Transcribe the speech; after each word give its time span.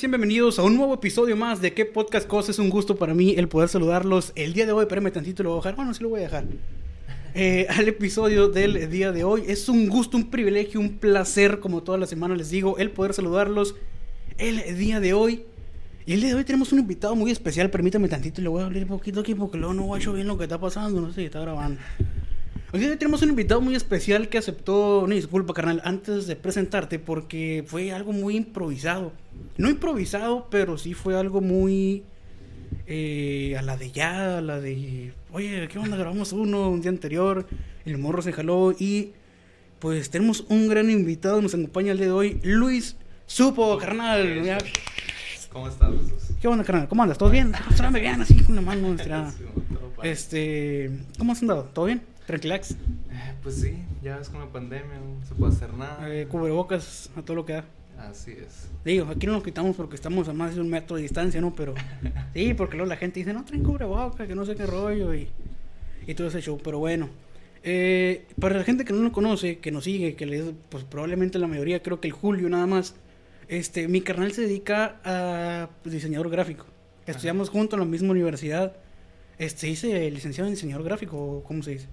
Sean 0.00 0.12
bienvenidos 0.12 0.58
a 0.58 0.62
un 0.62 0.78
nuevo 0.78 0.94
episodio 0.94 1.36
más 1.36 1.60
de 1.60 1.74
¿Qué 1.74 1.84
podcast 1.84 2.26
cosas? 2.26 2.56
Es 2.56 2.58
un 2.58 2.70
gusto 2.70 2.96
para 2.96 3.12
mí 3.12 3.34
el 3.36 3.48
poder 3.48 3.68
saludarlos 3.68 4.32
el 4.34 4.54
día 4.54 4.64
de 4.64 4.72
hoy. 4.72 4.84
Espérame 4.84 5.12
tantito, 5.12 5.42
lo 5.42 5.50
voy 5.50 5.58
a 5.58 5.60
dejar. 5.60 5.76
Bueno, 5.76 5.92
sí 5.92 6.02
lo 6.02 6.08
voy 6.08 6.20
a 6.20 6.22
dejar. 6.22 6.44
Eh, 7.34 7.66
al 7.68 7.86
episodio 7.86 8.48
del 8.48 8.88
día 8.88 9.12
de 9.12 9.24
hoy. 9.24 9.44
Es 9.46 9.68
un 9.68 9.90
gusto, 9.90 10.16
un 10.16 10.30
privilegio, 10.30 10.80
un 10.80 10.96
placer, 10.96 11.60
como 11.60 11.82
todas 11.82 12.00
las 12.00 12.08
semanas 12.08 12.38
les 12.38 12.48
digo, 12.48 12.78
el 12.78 12.90
poder 12.92 13.12
saludarlos 13.12 13.74
el 14.38 14.78
día 14.78 15.00
de 15.00 15.12
hoy. 15.12 15.44
Y 16.06 16.14
el 16.14 16.22
día 16.22 16.30
de 16.30 16.36
hoy 16.36 16.44
tenemos 16.44 16.72
un 16.72 16.78
invitado 16.78 17.14
muy 17.14 17.30
especial. 17.30 17.68
Permítame 17.68 18.08
tantito, 18.08 18.40
le 18.40 18.48
voy 18.48 18.62
a 18.62 18.66
hablar 18.66 18.82
un 18.84 18.88
poquito 18.88 19.20
aquí 19.20 19.34
porque 19.34 19.58
luego 19.58 19.74
no 19.74 19.82
guacho 19.82 20.14
bien 20.14 20.28
lo 20.28 20.38
que 20.38 20.44
está 20.44 20.58
pasando. 20.58 20.98
No 21.02 21.08
sé 21.08 21.16
si 21.16 21.26
está 21.26 21.40
grabando. 21.40 21.78
Hoy 22.72 22.80
tenemos 22.96 23.20
un 23.22 23.30
invitado 23.30 23.60
muy 23.60 23.74
especial 23.74 24.28
que 24.28 24.38
aceptó, 24.38 25.00
una 25.00 25.16
disculpa 25.16 25.52
carnal, 25.52 25.82
antes 25.84 26.28
de 26.28 26.36
presentarte 26.36 27.00
porque 27.00 27.64
fue 27.66 27.90
algo 27.90 28.12
muy 28.12 28.36
improvisado. 28.36 29.12
No 29.56 29.68
improvisado, 29.68 30.46
pero 30.50 30.78
sí 30.78 30.94
fue 30.94 31.18
algo 31.18 31.40
muy 31.40 32.04
eh, 32.86 33.56
a 33.58 33.62
la 33.62 33.76
de 33.76 33.90
ya, 33.90 34.38
a 34.38 34.40
la 34.40 34.60
de, 34.60 35.12
oye, 35.32 35.66
¿qué 35.66 35.80
onda? 35.80 35.96
Grabamos 35.96 36.32
uno 36.32 36.70
un 36.70 36.80
día 36.80 36.92
anterior, 36.92 37.44
el 37.84 37.98
morro 37.98 38.22
se 38.22 38.32
jaló 38.32 38.72
y 38.78 39.14
pues 39.80 40.10
tenemos 40.10 40.44
un 40.48 40.68
gran 40.68 40.90
invitado, 40.90 41.42
nos 41.42 41.54
acompaña 41.54 41.90
el 41.90 41.98
día 41.98 42.06
de 42.06 42.12
hoy, 42.12 42.40
Luis 42.44 42.96
Supo, 43.26 43.78
carnal. 43.78 44.58
¿Cómo 45.52 45.66
estás, 45.66 45.90
Jesús? 45.90 46.36
¿Qué 46.40 46.46
onda, 46.46 46.62
carnal? 46.62 46.86
¿Cómo 46.86 47.02
andas? 47.02 47.18
¿Todo 47.18 47.30
bien? 47.30 47.50
Tráeme 47.76 47.98
bien, 47.98 48.22
así 48.22 48.40
con 48.44 48.54
la 48.54 48.62
mano 48.62 48.94
estirada. 48.94 49.34
Este, 50.04 50.88
¿cómo 51.18 51.32
has 51.32 51.42
andado? 51.42 51.64
¿Todo 51.74 51.86
bien? 51.86 52.02
Tranquilax. 52.30 52.72
Eh, 52.72 52.76
Pues 53.42 53.56
sí, 53.56 53.76
ya 54.02 54.18
es 54.18 54.28
con 54.28 54.40
la 54.40 54.46
pandemia, 54.46 55.00
no 55.00 55.26
se 55.26 55.34
puede 55.34 55.52
hacer 55.52 55.74
nada. 55.74 56.08
Eh, 56.08 56.26
cubrebocas 56.28 57.10
a 57.16 57.22
todo 57.22 57.34
lo 57.34 57.44
que 57.44 57.54
da. 57.54 57.64
Así 57.98 58.30
es. 58.30 58.68
Digo, 58.84 59.08
aquí 59.10 59.26
no 59.26 59.32
nos 59.32 59.42
quitamos 59.42 59.74
porque 59.76 59.96
estamos 59.96 60.28
a 60.28 60.32
más 60.32 60.54
de 60.54 60.60
un 60.60 60.70
metro 60.70 60.96
de 60.96 61.02
distancia, 61.02 61.40
¿no? 61.40 61.52
Pero 61.54 61.74
sí, 62.34 62.54
porque 62.54 62.76
luego 62.76 62.88
la 62.88 62.96
gente 62.96 63.18
dice, 63.18 63.32
no 63.32 63.44
traen 63.44 63.64
cubrebocas, 63.64 64.28
que 64.28 64.34
no 64.36 64.46
sé 64.46 64.54
qué 64.54 64.64
rollo 64.64 65.12
y, 65.12 65.28
y 66.06 66.14
todo 66.14 66.28
ese 66.28 66.40
show. 66.40 66.58
Pero 66.62 66.78
bueno, 66.78 67.08
eh, 67.64 68.26
para 68.40 68.56
la 68.56 68.64
gente 68.64 68.84
que 68.84 68.92
no 68.92 69.00
nos 69.00 69.12
conoce, 69.12 69.58
que 69.58 69.72
nos 69.72 69.84
sigue, 69.84 70.14
que 70.14 70.24
le, 70.24 70.54
pues 70.68 70.84
probablemente 70.84 71.38
la 71.38 71.48
mayoría, 71.48 71.82
creo 71.82 72.00
que 72.00 72.06
el 72.08 72.12
Julio 72.12 72.48
nada 72.48 72.66
más, 72.66 72.94
este, 73.48 73.88
mi 73.88 74.02
carnal 74.02 74.32
se 74.32 74.42
dedica 74.42 75.00
a 75.04 75.68
pues, 75.82 75.92
diseñador 75.92 76.30
gráfico. 76.30 76.64
Estudiamos 77.06 77.50
juntos 77.50 77.76
en 77.76 77.80
la 77.80 77.90
misma 77.90 78.12
universidad. 78.12 78.76
Este, 79.36 79.68
hice 79.68 80.08
licenciado 80.10 80.46
en 80.48 80.54
diseñador 80.54 80.84
gráfico, 80.84 81.16
¿o 81.18 81.42
¿cómo 81.42 81.62
se 81.62 81.72
dice? 81.72 81.88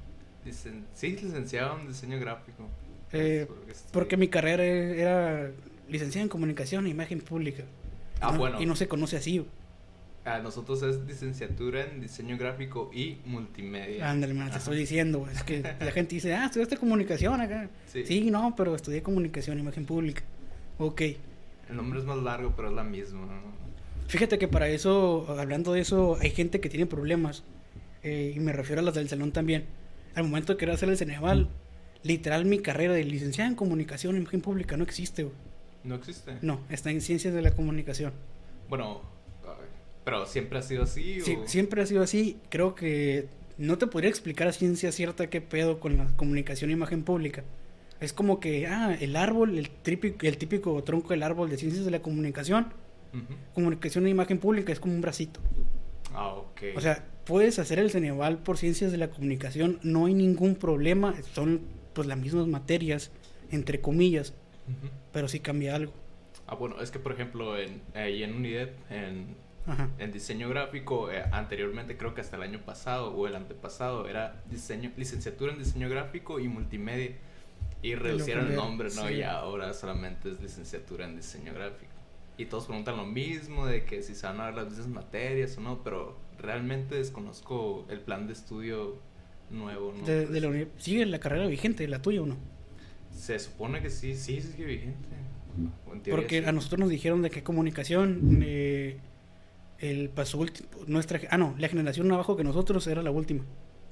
Sí, 0.53 1.11
licenciado 1.11 1.79
en 1.79 1.87
diseño 1.87 2.19
gráfico. 2.19 2.67
Eh, 3.13 3.45
porque 3.47 3.71
estoy- 3.71 3.91
Porque 3.91 4.17
mi 4.17 4.27
carrera 4.27 4.63
era 4.65 5.51
licenciada 5.89 6.23
en 6.23 6.29
comunicación 6.29 6.85
e 6.85 6.89
imagen 6.89 7.19
pública. 7.21 7.63
Ah, 8.19 8.31
No- 8.31 8.37
bueno. 8.39 8.61
Y 8.61 8.65
no 8.65 8.75
se 8.75 8.87
conoce 8.87 9.17
así. 9.17 9.45
A 10.25 10.39
nosotros 10.39 10.83
es 10.83 10.97
licenciatura 11.07 11.85
en 11.85 12.01
diseño 12.01 12.37
gráfico 12.37 12.91
y 12.93 13.17
multimedia. 13.25 14.09
Ándale, 14.11 14.33
man, 14.33 14.51
te 14.51 14.57
estoy 14.57 14.77
diciendo. 14.77 15.25
Es 15.31 15.41
que 15.43 15.61
la 15.61 15.91
gente 15.91 16.15
dice, 16.15 16.35
ah, 16.35 16.45
estudiaste 16.47 16.75
comunicación 16.75 17.39
acá. 17.39 17.69
Sí. 17.91 18.03
Sí. 18.05 18.29
no, 18.29 18.53
pero 18.57 18.75
estudié 18.75 19.01
comunicación 19.01 19.57
e 19.57 19.61
imagen 19.61 19.85
pública. 19.85 20.23
Ok. 20.79 21.01
El 21.69 21.75
nombre 21.77 21.99
es 21.99 22.05
más 22.05 22.17
largo, 22.17 22.53
pero 22.57 22.67
es 22.69 22.73
la 22.73 22.83
misma. 22.83 23.21
¿no? 23.25 23.57
Fíjate 24.09 24.37
que 24.37 24.47
para 24.49 24.67
eso, 24.67 25.25
hablando 25.39 25.71
de 25.73 25.79
eso, 25.81 26.17
hay 26.19 26.31
gente 26.31 26.59
que 26.59 26.67
tiene 26.69 26.85
problemas. 26.85 27.43
eh, 28.03 28.33
y 28.35 28.39
me 28.39 28.53
refiero 28.53 28.81
a 28.81 28.83
las 28.85 28.93
del 28.95 29.09
salón 29.09 29.31
también. 29.31 29.65
Al 30.17 30.23
momento 30.23 30.53
de 30.53 30.57
querer 30.57 30.73
hacer 30.73 30.89
el 30.89 30.97
Ceneval, 30.97 31.47
literal 32.01 32.44
mi 32.45 32.57
carrera 32.57 32.94
de 32.94 33.03
licenciada 33.03 33.47
en 33.47 33.55
comunicación 33.55 34.16
e 34.16 34.19
imagen 34.19 34.41
pública 34.41 34.75
no 34.75 34.83
existe. 34.83 35.25
güey. 35.25 35.35
No 35.83 35.94
existe. 35.94 36.39
No, 36.41 36.61
está 36.72 36.89
en 36.89 37.01
ciencias 37.01 37.35
de 37.35 37.41
la 37.44 37.51
comunicación. 37.51 38.13
Bueno, 38.67 39.01
pero 40.03 40.25
siempre 40.25 40.57
ha 40.57 40.63
sido 40.63 40.83
así. 40.83 41.22
Sí, 41.22 41.38
siempre 41.45 41.83
ha 41.83 41.85
sido 41.85 42.01
así. 42.01 42.39
Creo 42.50 42.73
que 42.73 43.27
no 43.59 43.77
te 43.77 43.85
podría 43.85 44.09
explicar 44.09 44.47
a 44.47 44.53
ciencia 44.53 44.91
cierta 44.91 45.29
qué 45.29 45.39
pedo 45.39 45.79
con 45.79 45.97
la 45.97 46.07
comunicación 46.17 46.72
e 46.72 46.73
imagen 46.73 47.03
pública. 47.03 47.44
Es 48.00 48.11
como 48.11 48.39
que, 48.39 48.66
ah, 48.66 48.97
el 49.00 49.16
árbol, 49.16 49.56
el 49.56 49.69
típico, 49.69 50.25
el 50.25 50.39
típico 50.39 50.83
tronco 50.83 51.09
del 51.09 51.22
árbol 51.22 51.51
de 51.51 51.57
ciencias 51.57 51.85
de 51.85 51.91
la 51.91 52.00
comunicación, 52.00 52.73
comunicación 53.53 54.07
e 54.07 54.09
imagen 54.09 54.39
pública 54.39 54.73
es 54.73 54.79
como 54.79 54.95
un 54.95 55.01
bracito. 55.01 55.41
Ah, 56.11 56.29
ok. 56.33 56.61
O 56.75 56.81
sea, 56.81 57.06
puedes 57.27 57.59
hacer 57.59 57.79
el 57.79 57.91
Ceneval 57.91 58.38
por 58.39 58.57
ciencias 58.57 58.91
de 58.91 58.97
la 58.97 59.09
comunicación, 59.09 59.79
no 59.83 60.05
hay 60.05 60.13
ningún 60.13 60.55
problema, 60.55 61.13
son 61.33 61.61
pues 61.93 62.07
las 62.07 62.17
mismas 62.17 62.47
materias, 62.47 63.11
entre 63.51 63.81
comillas, 63.81 64.33
pero 65.11 65.27
sí 65.27 65.39
cambia 65.39 65.75
algo. 65.75 65.93
Ah, 66.47 66.55
bueno, 66.55 66.81
es 66.81 66.89
que 66.89 66.99
por 66.99 67.11
ejemplo, 67.11 67.57
en, 67.59 67.81
ahí 67.93 68.23
en 68.23 68.33
UNIDEP, 68.33 68.75
en, 68.89 69.47
diseño 70.13 70.47
gráfico, 70.47 71.11
eh, 71.11 71.25
anteriormente 71.31 71.97
creo 71.97 72.13
que 72.13 72.21
hasta 72.21 72.38
el 72.38 72.43
año 72.43 72.59
pasado 72.59 73.13
o 73.13 73.27
el 73.27 73.35
antepasado 73.35 74.07
era 74.07 74.41
diseño, 74.49 74.91
licenciatura 74.95 75.51
en 75.51 75.59
diseño 75.59 75.89
gráfico 75.89 76.39
y 76.39 76.47
multimedia. 76.47 77.17
Y 77.81 77.95
reducieron 77.95 78.47
el 78.47 78.55
nombre, 78.55 78.89
¿no? 78.95 79.07
sí. 79.07 79.15
Y 79.15 79.23
ahora 79.23 79.73
solamente 79.73 80.31
es 80.31 80.41
licenciatura 80.41 81.05
en 81.05 81.17
diseño 81.17 81.53
gráfico. 81.53 81.91
Y 82.38 82.45
todos 82.45 82.67
preguntan 82.67 82.95
lo 82.97 83.05
mismo, 83.05 83.65
de 83.65 83.83
que 83.83 84.01
si 84.01 84.15
se 84.15 84.25
van 84.25 84.39
a 84.39 84.45
dar 84.45 84.55
las 84.55 84.69
mismas 84.69 84.88
materias 84.88 85.57
o 85.57 85.61
no, 85.61 85.83
pero 85.83 86.15
realmente 86.39 86.95
desconozco 86.95 87.85
el 87.89 87.99
plan 88.01 88.27
de 88.27 88.33
estudio 88.33 88.95
nuevo, 89.49 89.93
¿no? 89.97 90.05
De, 90.05 90.25
de 90.27 90.41
la 90.41 90.47
uni- 90.49 90.67
¿Sigue 90.77 91.05
la 91.05 91.19
carrera 91.19 91.47
vigente, 91.47 91.87
la 91.87 92.01
tuya 92.01 92.21
o 92.21 92.25
no? 92.25 92.37
Se 93.11 93.39
supone 93.39 93.81
que 93.81 93.89
sí, 93.89 94.15
sí, 94.15 94.41
sigue 94.41 94.65
vigente. 94.65 95.07
Porque 96.11 96.41
sí. 96.41 96.45
a 96.47 96.51
nosotros 96.51 96.79
nos 96.79 96.89
dijeron 96.89 97.21
de 97.21 97.29
que 97.31 97.41
comunicación, 97.43 98.39
eh, 98.43 98.97
el 99.79 100.09
paso 100.09 100.37
último, 100.37 100.67
nuestra, 100.85 101.19
ah 101.31 101.37
no, 101.37 101.55
la 101.57 101.67
generación 101.67 102.11
abajo 102.11 102.37
que 102.37 102.43
nosotros 102.43 102.85
era 102.87 103.01
la 103.01 103.09
última. 103.11 103.43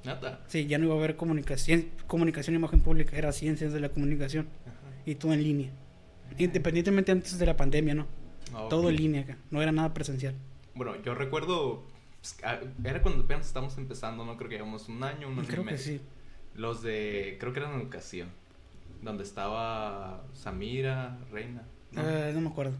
Nada. 0.03 0.43
Sí, 0.47 0.67
ya 0.67 0.77
no 0.77 0.85
iba 0.85 0.93
a 0.93 0.97
haber 0.97 1.15
comunicación, 1.15 1.85
comunicación 2.05 2.53
y 2.55 2.57
imagen 2.59 2.81
pública, 2.81 3.17
era 3.17 3.31
ciencias 3.31 3.73
de 3.73 3.79
la 3.79 3.89
comunicación 3.89 4.47
Ajá. 4.65 5.01
y 5.05 5.15
todo 5.15 5.33
en 5.33 5.41
línea. 5.43 5.71
Independientemente 6.37 7.11
antes 7.11 7.39
de 7.39 7.45
la 7.45 7.57
pandemia, 7.57 7.95
¿no? 7.95 8.07
Ah, 8.53 8.67
Todo 8.69 8.89
en 8.89 8.95
línea 8.97 9.21
acá, 9.21 9.37
no 9.49 9.61
era 9.61 9.71
nada 9.71 9.93
presencial. 9.93 10.35
Bueno, 10.75 11.01
yo 11.03 11.15
recuerdo. 11.15 11.83
Pues, 12.41 12.73
Era 12.83 13.01
cuando 13.01 13.23
apenas 13.23 13.47
estábamos 13.47 13.77
empezando, 13.77 14.25
¿no? 14.25 14.37
Creo 14.37 14.49
que 14.49 14.55
llevamos 14.55 14.87
un 14.89 15.03
año, 15.03 15.27
un 15.27 15.39
año 15.39 15.43
y 15.43 15.47
que 15.55 15.61
medio. 15.61 15.77
sí. 15.77 16.01
Los 16.55 16.81
de. 16.81 17.37
Creo 17.39 17.51
que 17.53 17.59
eran 17.59 17.79
educación. 17.79 18.29
Donde 19.01 19.23
estaba 19.23 20.23
Samira, 20.33 21.19
Reina. 21.31 21.63
¿no? 21.91 22.01
Ah, 22.01 22.31
no 22.33 22.41
me 22.41 22.49
acuerdo. 22.49 22.75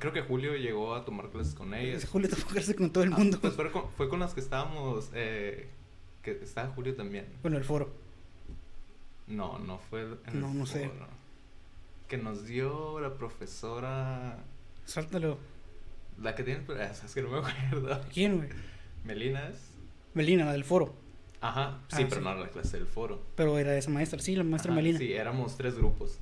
Creo 0.00 0.12
que 0.12 0.22
Julio 0.22 0.56
llegó 0.56 0.94
a 0.94 1.04
tomar 1.04 1.28
clases 1.30 1.54
con 1.54 1.72
ellas. 1.72 2.04
Julio 2.06 2.28
tocó 2.28 2.48
clase 2.48 2.74
con 2.74 2.90
todo 2.90 3.04
el 3.04 3.12
Ah, 3.12 3.16
mundo. 3.18 3.38
pues 3.40 3.54
fue, 3.54 3.70
con, 3.70 3.88
fue 3.90 4.08
con 4.08 4.18
las 4.20 4.34
que 4.34 4.40
estábamos. 4.40 5.10
Eh, 5.14 5.68
que 6.22 6.32
estaba 6.42 6.68
Julio 6.70 6.96
también. 6.96 7.26
Bueno, 7.42 7.58
el 7.58 7.64
foro. 7.64 7.88
No, 9.28 9.58
no 9.58 9.78
fue. 9.78 10.02
en 10.26 10.40
No, 10.40 10.50
el 10.50 10.58
no 10.58 10.66
sé. 10.66 10.88
foro. 10.88 11.06
Que 12.08 12.16
nos 12.16 12.46
dio 12.46 12.98
la 12.98 13.14
profesora. 13.14 14.38
Sáltalo. 14.86 15.38
La 16.22 16.34
que 16.34 16.42
tiene. 16.42 16.62
ah, 16.80 16.92
Es 17.04 17.14
que 17.14 17.22
no 17.22 17.30
me 17.30 17.38
acuerdo. 17.38 18.00
¿Quién, 18.12 18.36
güey? 18.38 18.48
Melina 19.04 19.48
es. 19.48 19.70
Melina, 20.14 20.44
la 20.44 20.52
del 20.52 20.64
foro. 20.64 20.94
Ajá, 21.40 21.78
sí, 21.88 22.02
Ah, 22.02 22.06
pero 22.08 22.16
sí. 22.20 22.24
no 22.24 22.30
era 22.32 22.40
la 22.40 22.48
clase 22.48 22.76
del 22.78 22.86
foro. 22.86 23.22
Pero 23.36 23.58
era 23.58 23.76
esa 23.76 23.90
maestra, 23.90 24.18
sí, 24.18 24.34
la 24.34 24.42
maestra 24.44 24.72
Ajá, 24.72 24.76
Melina. 24.80 24.98
Sí, 24.98 25.12
éramos 25.12 25.56
tres 25.56 25.76
grupos. 25.76 26.18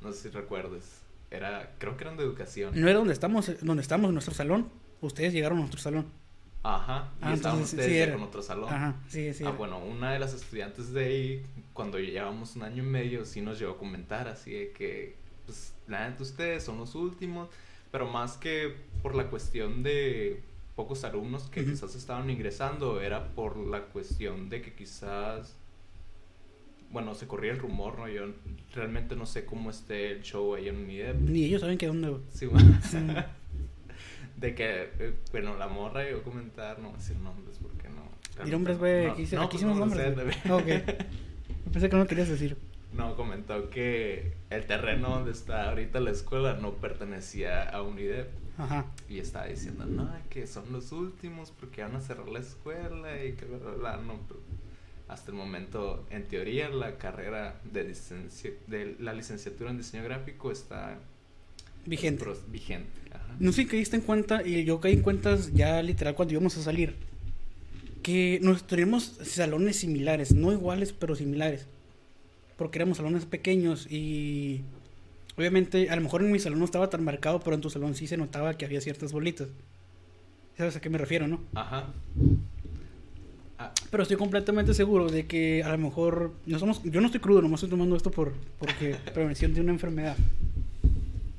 No 0.00 0.12
sé 0.12 0.22
si 0.22 0.28
recuerdes. 0.30 1.02
Era, 1.30 1.74
creo 1.78 1.96
que 1.96 2.04
eran 2.04 2.16
de 2.16 2.22
educación. 2.24 2.72
No 2.80 2.88
era 2.88 2.98
donde 2.98 3.12
estamos, 3.12 3.50
donde 3.62 3.82
estamos 3.82 4.08
en 4.08 4.14
nuestro 4.14 4.34
salón. 4.34 4.68
Ustedes 5.00 5.32
llegaron 5.32 5.58
a 5.58 5.60
nuestro 5.62 5.80
salón. 5.80 6.06
Ajá, 6.62 7.10
y 7.20 7.24
Ah, 7.24 7.34
estaban 7.34 7.58
entonces 7.58 7.78
ustedes 7.78 7.92
sí 7.92 7.98
ya 8.10 8.12
con 8.14 8.22
otro 8.22 8.40
salón. 8.42 8.72
Ajá, 8.72 8.94
sí, 9.08 9.34
sí. 9.34 9.44
Ah, 9.44 9.48
era. 9.48 9.58
bueno, 9.58 9.78
una 9.80 10.12
de 10.12 10.18
las 10.18 10.32
estudiantes 10.32 10.92
de 10.94 11.04
ahí, 11.04 11.46
cuando 11.74 11.98
llevábamos 11.98 12.56
un 12.56 12.62
año 12.62 12.82
y 12.82 12.86
medio, 12.86 13.26
sí 13.26 13.42
nos 13.42 13.58
llegó 13.58 13.72
a 13.72 13.78
comentar 13.78 14.28
así 14.28 14.52
de 14.52 14.70
que, 14.72 15.16
pues, 15.44 15.74
la 15.88 16.08
neta, 16.08 16.22
ustedes 16.22 16.62
son 16.64 16.78
los 16.78 16.94
últimos, 16.94 17.50
pero 17.94 18.08
más 18.10 18.36
que 18.36 18.74
por 19.02 19.14
la 19.14 19.28
cuestión 19.30 19.84
de 19.84 20.42
pocos 20.74 21.04
alumnos 21.04 21.44
que 21.44 21.64
quizás 21.64 21.94
estaban 21.94 22.28
ingresando, 22.28 23.00
era 23.00 23.28
por 23.36 23.56
la 23.56 23.82
cuestión 23.82 24.48
de 24.48 24.60
que 24.62 24.72
quizás, 24.74 25.54
bueno, 26.90 27.14
se 27.14 27.28
corría 27.28 27.52
el 27.52 27.60
rumor, 27.60 27.96
¿no? 27.96 28.08
Yo 28.08 28.22
realmente 28.74 29.14
no 29.14 29.26
sé 29.26 29.44
cómo 29.44 29.70
esté 29.70 30.10
el 30.10 30.22
show 30.22 30.56
ahí 30.56 30.68
en 30.68 30.78
UNIDEP. 30.78 31.20
Ni 31.20 31.44
ellos 31.44 31.60
saben 31.60 31.78
que 31.78 31.86
dónde. 31.86 32.16
Sí, 32.32 32.46
bueno. 32.50 32.76
Sí. 32.82 32.98
De 34.38 34.56
que, 34.56 34.88
eh, 34.98 35.14
bueno, 35.30 35.56
la 35.56 35.68
morra 35.68 36.02
llegó 36.02 36.18
a 36.18 36.22
comentar, 36.24 36.80
no 36.80 36.88
voy 36.88 36.96
a 36.96 36.98
decir 36.98 37.16
nombres 37.18 37.60
porque 37.62 37.88
no. 37.90 38.44
Di 38.44 38.50
nombres, 38.50 38.76
güey. 38.78 39.06
No, 39.06 39.12
Aquí, 39.12 39.24
se- 39.26 39.36
no, 39.36 39.42
aquí 39.42 39.50
pues 39.58 39.62
hicimos 39.62 39.78
no 39.78 39.86
nombres. 39.86 40.04
sé, 40.08 40.20
güey. 40.24 40.36
también. 40.42 40.82
Ok. 40.82 40.98
Yo 41.66 41.70
Pensé 41.72 41.88
que 41.88 41.96
no 41.96 42.06
querías 42.08 42.28
decir. 42.28 42.56
No, 42.96 43.16
comentó 43.16 43.70
que 43.70 44.34
el 44.50 44.66
terreno 44.66 45.10
donde 45.10 45.32
está 45.32 45.68
ahorita 45.70 45.98
la 46.00 46.10
escuela 46.12 46.54
no 46.54 46.74
pertenecía 46.74 47.68
a 47.68 47.82
UNIDEP. 47.82 48.28
Ajá. 48.56 48.86
Y 49.08 49.18
estaba 49.18 49.46
diciendo, 49.46 49.84
no, 49.84 50.08
que 50.30 50.46
son 50.46 50.70
los 50.72 50.92
últimos 50.92 51.50
porque 51.50 51.82
van 51.82 51.96
a 51.96 52.00
cerrar 52.00 52.28
la 52.28 52.38
escuela 52.38 53.24
y 53.24 53.32
que 53.32 53.46
bla, 53.46 53.58
bla, 53.58 53.72
bla. 53.72 53.96
No, 53.96 54.14
hasta 55.08 55.32
el 55.32 55.36
momento, 55.36 56.06
en 56.10 56.24
teoría, 56.24 56.68
la 56.68 56.96
carrera 56.96 57.60
de, 57.70 57.90
licenci- 57.90 58.54
de 58.68 58.94
la 59.00 59.12
licenciatura 59.12 59.70
en 59.70 59.78
diseño 59.78 60.04
gráfico 60.04 60.52
está 60.52 60.98
Vigente. 61.84 62.24
vigente. 62.48 62.88
Ajá. 63.12 63.34
No 63.40 63.50
sé 63.52 63.62
si 63.62 63.68
caíste 63.68 63.96
en 63.96 64.02
cuenta, 64.02 64.46
y 64.46 64.64
yo 64.64 64.80
caí 64.80 64.94
en 64.94 65.02
cuentas 65.02 65.52
ya 65.52 65.82
literal 65.82 66.14
cuando 66.14 66.32
íbamos 66.34 66.56
a 66.56 66.62
salir, 66.62 66.94
que 68.02 68.38
nos 68.42 68.66
teníamos 68.66 69.04
salones 69.24 69.76
similares, 69.80 70.32
no 70.32 70.52
iguales, 70.52 70.92
pero 70.92 71.14
similares. 71.16 71.66
Porque 72.56 72.78
éramos 72.78 72.98
salones 72.98 73.24
pequeños 73.26 73.90
y 73.90 74.60
obviamente 75.36 75.90
a 75.90 75.96
lo 75.96 76.02
mejor 76.02 76.22
en 76.22 76.30
mi 76.30 76.38
salón 76.38 76.60
no 76.60 76.64
estaba 76.64 76.88
tan 76.90 77.02
marcado, 77.04 77.40
pero 77.40 77.54
en 77.54 77.60
tu 77.60 77.70
salón 77.70 77.94
sí 77.94 78.06
se 78.06 78.16
notaba 78.16 78.54
que 78.54 78.64
había 78.64 78.80
ciertas 78.80 79.12
bolitas. 79.12 79.48
¿Sabes 80.56 80.76
a 80.76 80.80
qué 80.80 80.88
me 80.88 80.98
refiero, 80.98 81.26
no? 81.26 81.40
Ajá. 81.54 81.88
Ah, 83.58 83.72
Pero 83.90 84.02
estoy 84.02 84.16
completamente 84.16 84.74
seguro 84.74 85.08
de 85.08 85.26
que 85.26 85.62
a 85.62 85.70
lo 85.70 85.78
mejor 85.78 86.32
no 86.46 86.58
somos, 86.58 86.82
yo 86.84 87.00
no 87.00 87.06
estoy 87.06 87.20
crudo, 87.20 87.42
nomás 87.42 87.58
estoy 87.58 87.70
tomando 87.70 87.96
esto 87.96 88.10
por 88.10 88.32
porque 88.58 88.96
prevención 89.14 89.52
de 89.54 89.60
una 89.60 89.72
enfermedad. 89.72 90.16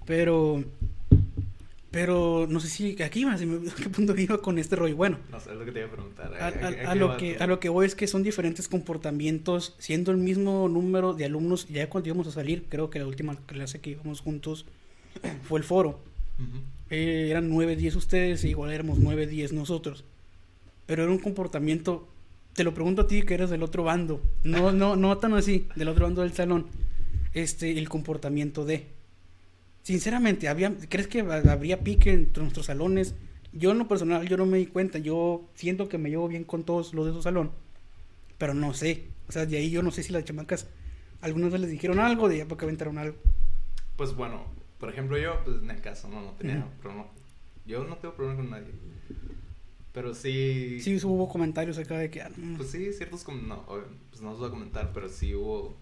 Pero 0.06 0.63
pero 1.95 2.45
no 2.50 2.59
sé 2.59 2.68
si 2.68 3.01
aquí 3.01 3.21
iba, 3.21 3.38
se 3.38 3.45
me 3.45 3.56
olvidó 3.56 3.74
qué 3.81 3.89
punto 3.89 4.15
iba 4.18 4.38
con 4.42 4.59
este 4.59 4.75
rollo. 4.75 4.95
Bueno, 4.97 5.18
no 5.31 5.39
sé, 5.39 5.51
es 5.51 5.56
lo 5.57 5.63
que 5.65 5.71
te 5.71 5.80
iba 5.80 5.88
a 5.88 5.92
preguntar. 5.92 6.33
a, 6.36 6.47
a- 6.47 6.92
a 6.92 6.95
lo 6.95 7.15
que 7.18 7.38
a 7.38 7.47
lo 7.47 7.59
que 7.62 7.69
voy 7.69 7.86
es 7.86 7.95
que 7.95 8.06
son 8.07 8.21
diferentes 8.21 8.68
comportamientos, 8.68 9.75
siendo 9.80 10.12
el 10.12 10.18
mismo 10.18 10.68
número 10.68 11.13
de 11.13 11.25
alumnos, 11.25 11.68
ya 11.69 11.89
cuando 11.89 12.09
íbamos 12.09 12.27
a 12.27 12.31
salir, 12.31 12.65
creo 12.69 12.89
que 12.89 13.00
la 13.00 13.07
última 13.07 13.38
clase 13.45 13.80
que 13.80 13.92
íbamos 13.92 14.19
juntos 14.21 14.65
fue 15.47 15.59
el 15.59 15.63
foro. 15.65 16.00
Eh, 16.89 17.30
eran 17.31 17.50
9, 17.50 17.75
10 17.77 17.95
ustedes, 17.95 18.44
e 18.44 18.50
igual 18.50 18.71
éramos 18.71 19.00
9, 19.00 19.25
10 19.25 19.53
nosotros. 19.53 20.03
Pero 20.86 21.03
era 21.03 21.12
un 21.12 21.18
comportamiento, 21.19 22.07
te 22.53 22.63
lo 22.65 22.74
pregunto 22.74 23.03
a 23.03 23.07
ti 23.07 23.24
que 23.24 23.33
eres 23.36 23.50
del 23.50 23.63
otro 23.63 23.83
bando, 23.86 24.21
no, 24.44 24.71
no, 24.71 24.95
no 24.98 25.18
tan 25.18 25.33
así, 25.33 25.65
del 25.75 25.88
otro 25.88 26.06
bando 26.06 26.21
del 26.24 26.33
salón, 26.33 26.68
este, 27.33 27.77
el 27.77 27.88
comportamiento 27.89 28.65
de... 28.65 28.86
Sinceramente, 29.85 30.47
había, 30.47 30.75
¿crees 30.89 31.07
que 31.07 31.21
ha- 31.21 31.51
habría 31.51 31.81
pique 31.83 32.11
entre 32.11 32.41
nuestros 32.41 32.65
salones? 32.65 33.13
Yo 33.53 33.69
en 33.69 33.77
lo 33.77 33.87
personal, 33.87 34.27
yo 34.27 34.35
no 34.35 34.47
me 34.47 34.57
di 34.57 34.65
cuenta, 34.65 34.97
yo 34.97 35.47
siento 35.53 35.87
que 35.87 35.99
me 35.99 36.09
llevo 36.09 36.27
bien 36.27 36.43
con 36.43 36.63
todos 36.63 36.95
los 36.95 37.05
de 37.05 37.13
su 37.13 37.21
salón, 37.21 37.51
pero 38.39 38.55
no 38.55 38.73
sé, 38.73 39.03
o 39.29 39.31
sea, 39.31 39.45
de 39.45 39.57
ahí 39.57 39.69
yo 39.69 39.83
no 39.83 39.91
sé 39.91 40.01
si 40.01 40.11
las 40.11 40.25
chamacas, 40.25 40.65
algunas 41.21 41.53
les 41.53 41.69
dijeron 41.69 41.99
algo, 41.99 42.27
de 42.27 42.37
allá 42.37 42.45
para 42.47 42.57
que 42.57 42.65
aventaron 42.65 42.97
algo. 42.97 43.15
Pues 43.95 44.15
bueno, 44.15 44.45
por 44.79 44.89
ejemplo 44.89 45.19
yo, 45.19 45.39
pues 45.45 45.57
en 45.61 45.69
el 45.69 45.81
caso 45.81 46.07
no, 46.09 46.19
no 46.19 46.31
tenía 46.31 46.57
Ujú. 46.57 46.81
problema. 46.81 47.05
Yo 47.67 47.83
no 47.83 47.95
tengo 47.97 48.15
problema 48.15 48.41
con 48.41 48.49
nadie. 48.49 48.71
Pero 49.93 50.15
sí... 50.15 50.79
Sí, 50.81 50.99
hubo 51.03 51.29
comentarios 51.29 51.77
acá 51.77 51.99
de 51.99 52.09
que... 52.09 52.23
ah, 52.23 52.31
Pues 52.57 52.71
sí, 52.71 52.91
ciertos... 52.91 53.23
No, 53.27 53.63
pues 54.09 54.21
no 54.23 54.31
os 54.31 54.39
voy 54.39 54.47
a 54.47 54.51
comentar, 54.51 54.91
pero 54.93 55.09
sí 55.09 55.35
hubo 55.35 55.77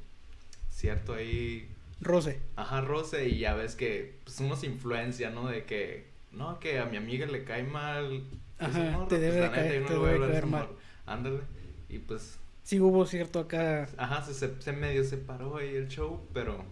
cierto 0.70 1.14
ahí... 1.14 1.70
roce. 2.04 2.40
Ajá, 2.56 2.82
roce 2.82 3.28
y 3.30 3.40
ya 3.40 3.54
ves 3.54 3.76
que 3.76 4.20
pues 4.24 4.40
uno 4.40 4.56
se 4.56 4.68
influencia, 4.68 5.30
¿no? 5.30 5.48
De 5.48 5.64
que... 5.66 6.12
No, 6.32 6.60
que 6.60 6.80
a 6.80 6.86
mi 6.86 6.98
amiga 6.98 7.26
le 7.28 7.44
cae 7.44 7.64
mal... 7.64 8.24
Ajá, 8.60 9.06
te 9.08 9.20
debe 9.20 9.40
la 9.42 9.50
de 9.50 9.56
caer- 9.58 9.88
te 9.88 9.94
debe 9.94 10.20
caer 10.28 10.46
mal. 10.48 10.68
Ándale. 11.06 11.42
Y 11.90 12.00
pues... 12.00 12.40
Sí 12.64 12.80
hubo 12.80 13.06
cierto 13.06 13.40
acá... 13.40 13.88
Ajá, 13.98 14.24
se, 14.24 14.34
se, 14.34 14.62
se 14.62 14.72
medio 14.72 15.04
separó 15.04 15.58
ahí 15.58 15.76
el 15.76 15.90
show, 15.90 16.26
pero 16.34 16.64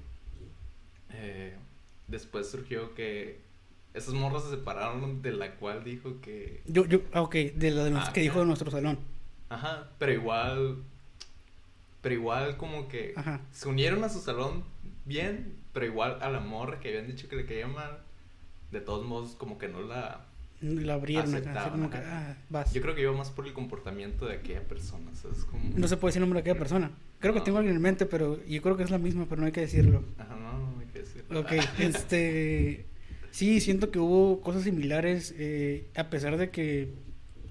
eh, 1.11 1.53
después 2.07 2.49
surgió 2.49 2.93
que 2.95 3.39
esos 3.93 4.13
morros 4.13 4.45
se 4.45 4.51
separaron 4.51 5.21
de 5.21 5.33
la 5.33 5.55
cual 5.55 5.83
dijo 5.83 6.21
que... 6.21 6.61
Yo, 6.65 6.85
yo, 6.85 7.01
ah, 7.13 7.21
ok, 7.21 7.35
de 7.35 7.71
lo 7.71 7.83
de 7.83 7.91
nos- 7.91 8.07
Ah, 8.09 8.13
que 8.13 8.21
dijo 8.21 8.39
de 8.39 8.45
nuestro 8.45 8.71
salón. 8.71 8.99
Ajá, 9.49 9.89
pero 9.99 10.13
igual... 10.13 10.77
Pero 12.01 12.15
igual 12.15 12.57
como 12.57 12.87
que 12.87 13.13
Ajá. 13.15 13.41
se 13.51 13.67
unieron 13.69 14.03
a 14.03 14.09
su 14.09 14.21
salón 14.21 14.63
bien, 15.05 15.55
pero 15.73 15.85
igual 15.85 16.17
a 16.21 16.29
la 16.29 16.39
morra 16.39 16.79
que 16.79 16.89
habían 16.89 17.07
dicho 17.07 17.27
que 17.27 17.35
le 17.35 17.45
caía 17.45 17.67
mal, 17.67 17.99
de 18.71 18.81
todos 18.81 19.05
modos 19.05 19.35
como 19.35 19.57
que 19.57 19.67
no 19.67 19.81
la... 19.81 20.25
La 20.61 20.93
abrieron 20.93 21.33
acá, 21.33 21.71
como 21.71 21.89
que, 21.89 21.97
ah, 21.97 22.37
vas. 22.49 22.71
Yo 22.71 22.83
creo 22.83 22.93
que 22.93 23.01
iba 23.01 23.11
más 23.13 23.31
por 23.31 23.47
el 23.47 23.53
comportamiento 23.53 24.27
de 24.27 24.35
aquella 24.35 24.61
persona, 24.61 25.09
¿sabes? 25.15 25.43
Como... 25.45 25.63
No 25.75 25.87
se 25.87 25.97
puede 25.97 26.11
decir 26.11 26.19
el 26.19 26.29
nombre 26.29 26.37
de 26.37 26.41
aquella 26.41 26.59
persona. 26.59 26.91
Creo 27.19 27.33
que 27.33 27.41
tengo 27.41 27.57
alguien 27.57 27.75
en 27.75 27.81
mente, 27.81 28.05
pero 28.05 28.43
yo 28.45 28.61
creo 28.61 28.77
que 28.77 28.83
es 28.83 28.91
la 28.91 28.99
misma, 28.99 29.25
pero 29.27 29.41
no 29.41 29.47
hay 29.47 29.51
que 29.51 29.61
decirlo. 29.61 30.03
Ajá, 30.19 30.35
no, 30.35 30.71
no 30.71 30.79
hay 30.79 30.85
que 30.87 30.99
decirlo. 30.99 31.39
Ok, 31.39 31.51
este... 31.79 32.85
Sí, 33.31 33.61
siento 33.61 33.91
que 33.91 33.99
hubo 33.99 34.41
cosas 34.41 34.63
similares, 34.63 35.33
eh, 35.37 35.87
a 35.95 36.09
pesar 36.09 36.37
de 36.37 36.51
que, 36.51 36.93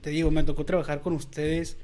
te 0.02 0.10
digo, 0.10 0.30
me 0.30 0.44
tocó 0.44 0.64
trabajar 0.64 1.00
con 1.00 1.14
ustedes, 1.14 1.78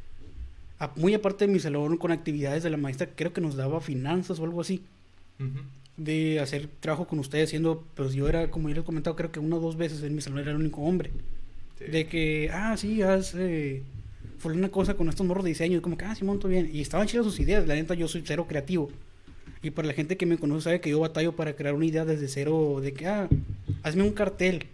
muy 0.97 1.15
aparte 1.15 1.47
de 1.47 1.53
mi 1.53 1.59
salón, 1.59 1.97
con 1.97 2.13
actividades 2.13 2.63
de 2.63 2.71
la 2.71 2.77
maestra, 2.77 3.09
creo 3.17 3.33
que 3.33 3.41
nos 3.41 3.57
daba 3.57 3.81
finanzas 3.81 4.39
o 4.39 4.45
algo 4.45 4.61
así. 4.61 4.85
De 5.97 6.41
hacer 6.41 6.69
trabajo 6.81 7.07
con 7.07 7.19
ustedes, 7.19 7.51
siendo, 7.51 7.85
pues 7.95 8.13
yo 8.13 8.29
era, 8.29 8.51
como 8.51 8.69
yo 8.69 8.75
les 8.75 8.83
he 8.83 8.87
comentado, 8.87 9.17
creo 9.17 9.33
que 9.33 9.41
una 9.41 9.57
o 9.57 9.61
dos 9.61 9.77
veces 9.77 10.03
en 10.03 10.15
mi 10.15 10.21
salón 10.21 10.41
era 10.41 10.51
el 10.51 10.57
único 10.57 10.83
hombre. 10.83 11.11
Sí. 11.79 11.87
De 11.87 12.07
que, 12.07 12.51
ah, 12.53 12.77
sí, 12.77 13.03
haz 13.03 13.35
eh, 13.35 13.83
fue 14.39 14.53
una 14.53 14.69
cosa 14.69 14.95
con 14.95 15.09
estos 15.09 15.27
morros 15.27 15.45
de 15.45 15.51
diseño, 15.51 15.79
y 15.79 15.81
como 15.81 15.97
que, 15.97 16.05
ah, 16.05 16.15
sí, 16.15 16.25
monto 16.25 16.49
bien. 16.49 16.71
Y 16.73 16.81
estaban 16.81 17.07
chidas 17.07 17.25
sus 17.25 17.41
ideas, 17.41 17.67
la 17.67 17.75
neta, 17.75 17.95
yo 17.95 18.09
soy 18.09 18.23
cero 18.25 18.47
creativo. 18.49 18.91
Y 19.63 19.71
para 19.71 19.89
la 19.89 19.95
gente 19.95 20.17
que 20.17 20.27
me 20.27 20.39
conoce 20.39 20.65
sabe 20.65 20.81
que 20.81 20.91
yo 20.91 21.01
batallo 21.01 21.35
para 21.35 21.55
crear 21.55 21.75
una 21.75 21.87
idea 21.87 22.05
desde 22.05 22.29
cero, 22.29 22.81
de 22.83 22.93
que, 22.93 23.07
ah, 23.07 23.29
hazme 23.83 24.03
un 24.03 24.13
cartel. 24.13 24.67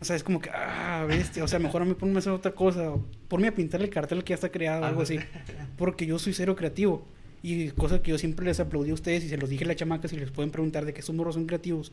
O 0.00 0.04
sea, 0.04 0.16
es 0.16 0.22
como 0.24 0.40
que, 0.40 0.50
ah, 0.50 1.04
bestia, 1.08 1.44
o 1.44 1.48
sea, 1.48 1.58
mejor 1.58 1.82
a 1.82 1.84
mí 1.84 1.94
ponme 1.94 2.16
a 2.16 2.18
hacer 2.18 2.32
otra 2.32 2.52
cosa, 2.52 2.92
ponme 3.28 3.48
a 3.48 3.54
pintar 3.54 3.80
el 3.82 3.88
cartel 3.88 4.24
que 4.24 4.30
ya 4.30 4.34
está 4.34 4.50
creado, 4.50 4.84
algo 4.84 5.02
así. 5.02 5.18
Porque 5.78 6.06
yo 6.06 6.18
soy 6.18 6.32
cero 6.32 6.56
creativo. 6.56 7.06
Y 7.42 7.70
cosa 7.70 8.00
que 8.02 8.12
yo 8.12 8.18
siempre 8.18 8.46
les 8.46 8.60
aplaudí 8.60 8.90
a 8.90 8.94
ustedes 8.94 9.24
y 9.24 9.28
se 9.28 9.36
los 9.36 9.50
dije 9.50 9.64
a 9.64 9.68
las 9.68 9.76
chamacas 9.76 10.12
y 10.12 10.16
les 10.16 10.30
pueden 10.30 10.50
preguntar 10.50 10.84
de 10.84 10.94
que 10.94 11.00
estos 11.00 11.14
morros 11.14 11.34
son 11.34 11.46
creativos. 11.46 11.92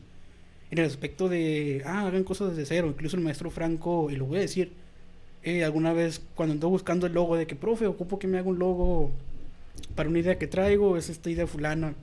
En 0.70 0.78
el 0.78 0.84
aspecto 0.84 1.28
de, 1.28 1.82
ah, 1.84 2.06
hagan 2.06 2.22
cosas 2.22 2.50
desde 2.50 2.66
cero. 2.66 2.86
Incluso 2.88 3.16
el 3.16 3.22
maestro 3.22 3.50
Franco, 3.50 4.10
y 4.10 4.16
lo 4.16 4.26
voy 4.26 4.38
a 4.38 4.42
decir, 4.42 4.72
eh, 5.42 5.64
alguna 5.64 5.92
vez 5.92 6.22
cuando 6.36 6.52
ando 6.52 6.68
buscando 6.68 7.06
el 7.06 7.14
logo 7.14 7.36
de 7.36 7.46
que, 7.48 7.56
profe, 7.56 7.86
ocupo 7.86 8.18
que 8.18 8.28
me 8.28 8.38
haga 8.38 8.48
un 8.48 8.60
logo 8.60 9.10
para 9.96 10.08
una 10.08 10.20
idea 10.20 10.38
que 10.38 10.46
traigo, 10.46 10.96
es 10.96 11.08
esta 11.08 11.30
idea 11.30 11.48
fulana. 11.48 11.94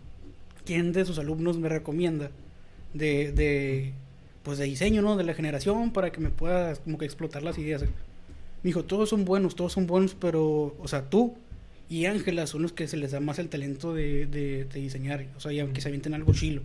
¿Quién 0.66 0.92
de 0.92 1.06
sus 1.06 1.18
alumnos 1.18 1.58
me 1.58 1.70
recomienda? 1.70 2.32
De, 2.94 3.32
de, 3.32 3.94
pues 4.44 4.58
de 4.58 4.66
diseño, 4.66 5.02
¿no? 5.02 5.16
De 5.16 5.24
la 5.24 5.34
generación 5.34 5.92
para 5.92 6.12
que 6.12 6.20
me 6.20 6.30
pueda 6.30 6.76
como 6.76 6.98
que 6.98 7.06
explotar 7.06 7.44
las 7.44 7.58
ideas. 7.58 7.84
Me 7.84 7.90
dijo, 8.64 8.84
todos 8.84 9.08
son 9.08 9.24
buenos, 9.24 9.56
todos 9.56 9.72
son 9.72 9.88
buenos, 9.88 10.16
pero, 10.16 10.76
o 10.78 10.88
sea, 10.90 11.10
tú 11.10 11.36
y 11.90 12.06
Ángela 12.06 12.48
son 12.48 12.62
los 12.64 12.74
que 12.74 12.88
se 12.88 12.98
les 12.98 13.12
da 13.12 13.20
más 13.20 13.40
el 13.40 13.50
talento 13.50 13.94
de, 13.94 14.26
de, 14.28 14.66
de 14.66 14.80
diseñar, 14.80 15.26
o 15.38 15.40
sea, 15.40 15.52
ya 15.52 15.66
que 15.72 15.82
se 15.82 15.88
avienten 15.88 16.14
algo 16.14 16.34
chilo. 16.34 16.62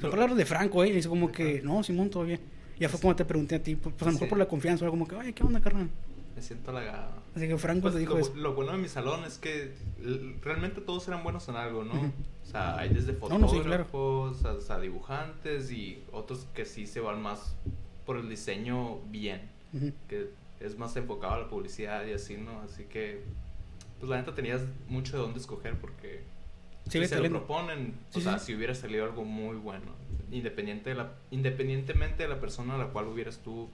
Son 0.00 0.10
palabras 0.10 0.36
de 0.36 0.44
Franco, 0.44 0.84
¿eh? 0.84 0.92
Dice 0.92 1.08
como 1.08 1.32
que, 1.32 1.62
no, 1.62 1.82
Simón, 1.82 2.10
todo 2.10 2.24
bien. 2.24 2.40
Ya 2.78 2.88
fue 2.90 3.00
como 3.00 3.16
te 3.16 3.24
pregunté 3.24 3.54
a 3.56 3.62
ti, 3.62 3.74
pues 3.76 3.94
pues, 3.96 4.02
a 4.02 4.06
lo 4.06 4.12
mejor 4.12 4.26
Sí. 4.26 4.30
por 4.30 4.38
la 4.38 4.46
confianza, 4.46 4.84
o 4.84 4.86
algo 4.86 4.92
como 4.98 5.08
que, 5.08 5.14
oye, 5.16 5.32
¿qué 5.32 5.42
onda, 5.42 5.60
carnal? 5.60 5.88
Me 6.36 6.42
siento 6.42 6.70
halagado. 6.70 7.12
Así 7.34 7.48
que 7.48 7.56
Franco 7.56 7.82
Pues, 7.82 7.94
te 7.94 8.00
dijo 8.00 8.14
lo, 8.14 8.20
eso. 8.20 8.34
lo 8.36 8.54
bueno 8.54 8.72
de 8.72 8.78
mi 8.78 8.88
salón 8.88 9.24
es 9.24 9.38
que 9.38 9.72
realmente 10.42 10.82
todos 10.82 11.08
eran 11.08 11.22
buenos 11.24 11.48
en 11.48 11.56
algo, 11.56 11.82
¿no? 11.84 11.94
Ujú. 11.94 12.12
O 12.42 12.46
sea, 12.46 12.78
hay 12.78 12.90
desde 12.90 13.14
No, 13.14 13.38
no, 13.38 13.48
sí, 13.48 13.58
claro. 13.60 13.86
fotógrafos 13.86 14.44
hasta 14.44 14.78
dibujantes 14.80 15.72
y 15.72 16.02
otros 16.12 16.46
que 16.54 16.66
sí 16.66 16.86
se 16.86 17.00
van 17.00 17.22
más 17.22 17.56
por 18.04 18.18
el 18.18 18.28
diseño 18.28 18.98
bien, 19.10 19.40
Ujú. 19.72 19.92
que 20.08 20.28
es 20.60 20.76
más 20.78 20.94
enfocado 20.96 21.32
a 21.34 21.38
la 21.40 21.48
publicidad 21.48 22.06
y 22.06 22.12
así, 22.12 22.36
¿no? 22.36 22.60
Así 22.60 22.84
que, 22.84 23.22
pues 23.98 24.08
la 24.10 24.18
neta 24.18 24.34
tenías 24.34 24.62
mucho 24.88 25.16
de 25.16 25.22
dónde 25.22 25.38
escoger 25.38 25.74
porque 25.78 26.22
Sí, 26.84 26.92
si 26.92 26.98
ves 27.00 27.10
se 27.10 27.20
lo 27.20 27.28
proponen, 27.28 27.94
Sí, 28.10 28.20
o 28.20 28.22
sea, 28.22 28.38
sí. 28.38 28.46
si 28.46 28.54
hubiera 28.54 28.74
salido 28.74 29.04
algo 29.04 29.24
muy 29.24 29.56
bueno, 29.56 29.92
independiente 30.30 30.90
de 30.90 30.96
la, 30.96 31.12
independientemente 31.30 32.22
de 32.22 32.28
la 32.28 32.40
persona 32.40 32.74
a 32.74 32.78
la 32.78 32.86
cual 32.88 33.08
hubieras 33.08 33.38
tú 33.38 33.68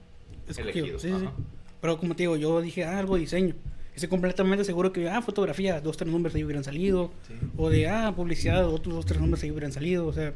Escogido, 0.47 0.97
elegido. 0.97 1.31
Pero 1.79 1.97
como 1.97 2.15
te 2.15 2.23
digo, 2.23 2.37
yo 2.37 2.61
dije, 2.61 2.85
ah, 2.85 2.97
algo 2.97 3.15
de 3.15 3.21
diseño. 3.21 3.55
Estoy 3.93 4.09
completamente 4.09 4.63
seguro 4.63 4.91
que, 4.91 5.07
ah, 5.09 5.21
fotografía, 5.21 5.79
dos, 5.79 5.97
tres 5.97 6.11
nombres 6.11 6.33
ahí 6.33 6.43
hubieran 6.43 6.63
salido. 6.63 7.11
O 7.55 7.69
de, 7.69 7.87
ah, 7.87 8.13
publicidad, 8.15 8.67
otros 8.67 8.95
dos, 8.95 9.05
tres 9.05 9.19
nombres 9.19 9.43
ahí 9.43 9.51
hubieran 9.51 9.71
salido. 9.71 10.07
O 10.07 10.13
sea, 10.13 10.33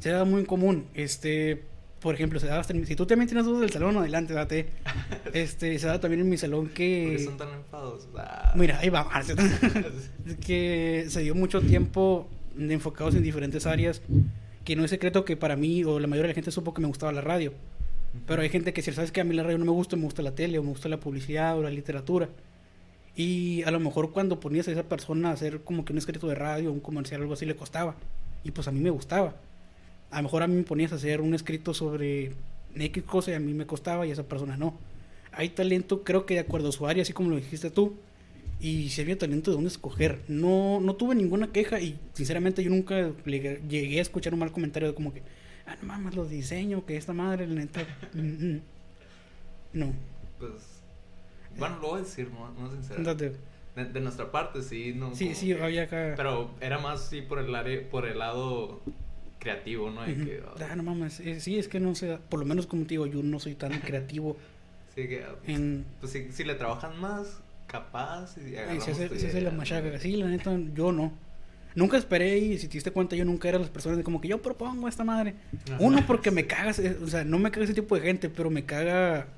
se 0.00 0.10
da 0.10 0.24
muy 0.24 0.44
común. 0.44 0.86
Este, 0.94 1.62
por 2.00 2.14
ejemplo, 2.14 2.38
se 2.38 2.46
da 2.46 2.60
hasta 2.60 2.74
si 2.74 2.96
tú 2.96 3.06
también 3.06 3.28
tienes 3.28 3.44
dudas 3.44 3.60
del 3.60 3.70
salón, 3.70 3.96
adelante, 3.96 4.34
date. 4.34 4.68
Este, 5.32 5.78
se 5.78 5.86
da 5.86 6.00
también 6.00 6.20
en 6.22 6.28
mi 6.28 6.38
salón 6.38 6.66
¿Por 6.66 6.74
que... 6.74 7.18
son 7.18 7.36
tan 7.36 7.50
enfados? 7.50 8.08
Ah. 8.16 8.52
Mira, 8.56 8.78
ahí 8.78 8.88
va. 8.88 9.08
que 10.46 11.06
se 11.08 11.20
dio 11.20 11.34
mucho 11.34 11.60
tiempo 11.60 12.28
de 12.54 12.74
enfocados 12.74 13.14
en 13.14 13.22
diferentes 13.22 13.66
áreas. 13.66 14.00
Que 14.64 14.76
no 14.76 14.84
es 14.84 14.90
secreto 14.90 15.24
que 15.24 15.36
para 15.36 15.56
mí, 15.56 15.84
o 15.84 15.98
la 15.98 16.06
mayoría 16.06 16.28
de 16.28 16.32
la 16.32 16.34
gente 16.34 16.50
supo 16.50 16.72
que 16.72 16.80
me 16.80 16.88
gustaba 16.88 17.12
la 17.12 17.20
radio. 17.20 17.52
Pero 18.26 18.42
hay 18.42 18.48
gente 18.48 18.72
que 18.72 18.82
si 18.82 18.92
sabes 18.92 19.12
que 19.12 19.20
a 19.20 19.24
mí 19.24 19.34
la 19.34 19.42
radio 19.42 19.58
no 19.58 19.64
me 19.64 19.70
gusta, 19.70 19.96
me 19.96 20.04
gusta 20.04 20.22
la 20.22 20.34
tele, 20.34 20.58
o 20.58 20.62
me 20.62 20.70
gusta 20.70 20.88
la 20.88 20.98
publicidad, 20.98 21.58
o 21.58 21.62
la 21.62 21.70
literatura. 21.70 22.28
Y 23.16 23.62
a 23.64 23.70
lo 23.70 23.80
mejor 23.80 24.12
cuando 24.12 24.40
ponías 24.40 24.68
a 24.68 24.72
esa 24.72 24.84
persona 24.84 25.30
a 25.30 25.32
hacer 25.32 25.62
como 25.62 25.84
que 25.84 25.92
un 25.92 25.98
escrito 25.98 26.28
de 26.28 26.34
radio, 26.34 26.72
un 26.72 26.80
comercial, 26.80 27.20
algo 27.20 27.34
así, 27.34 27.44
le 27.44 27.56
costaba. 27.56 27.96
Y 28.44 28.52
pues 28.52 28.68
a 28.68 28.72
mí 28.72 28.80
me 28.80 28.90
gustaba. 28.90 29.34
A 30.10 30.18
lo 30.18 30.22
mejor 30.24 30.42
a 30.42 30.46
mí 30.46 30.54
me 30.56 30.62
ponías 30.62 30.92
a 30.92 30.96
hacer 30.96 31.20
un 31.20 31.34
escrito 31.34 31.74
sobre 31.74 32.32
X 32.74 33.02
cosa 33.04 33.30
y 33.30 33.34
a 33.34 33.40
mí 33.40 33.52
me 33.54 33.66
costaba 33.66 34.06
y 34.06 34.10
a 34.10 34.12
esa 34.14 34.22
persona 34.24 34.56
no. 34.56 34.78
Hay 35.32 35.50
talento, 35.50 36.02
creo 36.04 36.24
que 36.26 36.34
de 36.34 36.40
acuerdo 36.40 36.70
a 36.70 36.72
su 36.72 36.86
área, 36.86 37.02
así 37.02 37.12
como 37.12 37.30
lo 37.30 37.36
dijiste 37.36 37.70
tú. 37.70 37.94
Y 38.60 38.88
si 38.88 39.02
había 39.02 39.16
talento 39.16 39.50
de 39.50 39.54
dónde 39.54 39.68
escoger. 39.68 40.20
No, 40.26 40.80
no 40.80 40.96
tuve 40.96 41.14
ninguna 41.14 41.52
queja 41.52 41.78
y 41.80 41.96
sinceramente 42.14 42.64
yo 42.64 42.70
nunca 42.70 43.12
le- 43.24 43.60
llegué 43.68 43.98
a 43.98 44.02
escuchar 44.02 44.32
un 44.34 44.40
mal 44.40 44.50
comentario 44.50 44.88
de 44.88 44.94
como 44.94 45.12
que, 45.14 45.22
ah, 45.66 45.76
no 45.80 45.86
mames, 45.86 46.16
los 46.16 46.28
diseños, 46.28 46.82
que 46.84 46.96
esta 46.96 47.12
madre, 47.12 47.46
la 47.46 47.54
neta. 47.54 47.80
mm, 48.14 48.20
mm". 48.20 48.60
No, 49.74 49.92
Pues. 50.40 50.52
Bueno, 51.58 51.78
lo 51.80 51.88
voy 51.88 52.00
a 52.00 52.02
decir, 52.04 52.30
no, 52.30 52.50
no 52.60 52.70
sincero. 52.72 53.14
De, 53.14 53.84
de 53.84 54.00
nuestra 54.00 54.30
parte, 54.32 54.62
sí, 54.62 54.92
no. 54.94 55.14
Sí, 55.14 55.26
como 55.26 55.36
sí, 55.36 55.52
había 55.52 55.82
acá. 55.84 56.14
Pero 56.16 56.50
era 56.60 56.78
más 56.78 57.08
sí 57.08 57.20
por 57.22 57.38
el 57.38 57.54
área, 57.54 57.88
por 57.90 58.06
el 58.06 58.18
lado 58.18 58.80
creativo, 59.38 59.90
¿no? 59.90 60.02
De 60.02 60.14
que, 60.14 60.42
ah, 60.46 60.66
Ah, 60.70 60.76
no 60.76 60.82
mames, 60.82 61.20
eh, 61.20 61.40
sí, 61.40 61.58
es 61.58 61.68
que 61.68 61.80
no 61.80 61.94
sé, 61.94 62.18
por 62.28 62.40
lo 62.40 62.46
menos 62.46 62.66
como 62.66 62.82
te 62.82 62.90
digo, 62.90 63.06
yo 63.06 63.22
no 63.22 63.38
soy 63.38 63.54
tan 63.54 63.78
creativo 63.80 64.36
sí 64.94 65.08
que, 65.08 65.22
ah, 65.24 65.34
en... 65.46 65.84
pues 66.00 66.12
si, 66.12 66.32
si 66.32 66.44
le 66.44 66.54
trabajan 66.54 66.98
más, 67.00 67.40
capaz, 67.66 68.36
y 68.38 68.56
Ay, 68.56 68.80
se 68.80 68.92
hace, 68.92 69.08
se 69.08 69.40
la. 69.40 69.98
Sí, 69.98 70.16
la 70.16 70.26
neta, 70.26 70.58
yo 70.74 70.92
no. 70.92 71.12
Nunca 71.74 71.96
esperé 71.96 72.38
y 72.38 72.58
si 72.58 72.66
te 72.66 72.74
diste 72.74 72.90
cuenta, 72.90 73.14
yo 73.14 73.24
nunca 73.24 73.48
era 73.48 73.58
las 73.58 73.68
personas 73.68 73.98
de 73.98 74.02
como 74.02 74.20
que 74.20 74.26
yo 74.26 74.42
propongo 74.42 74.86
a 74.86 74.90
esta 74.90 75.04
madre. 75.04 75.34
Ajá. 75.66 75.76
Uno, 75.78 76.04
porque 76.06 76.30
me 76.30 76.46
cagas, 76.46 76.80
eh, 76.80 76.96
o 77.00 77.06
sea, 77.06 77.22
no 77.24 77.38
me 77.38 77.50
caga 77.52 77.64
ese 77.64 77.74
tipo 77.74 77.94
de 77.94 78.00
gente, 78.00 78.28
pero 78.28 78.50
me 78.50 78.64
caga 78.64 79.28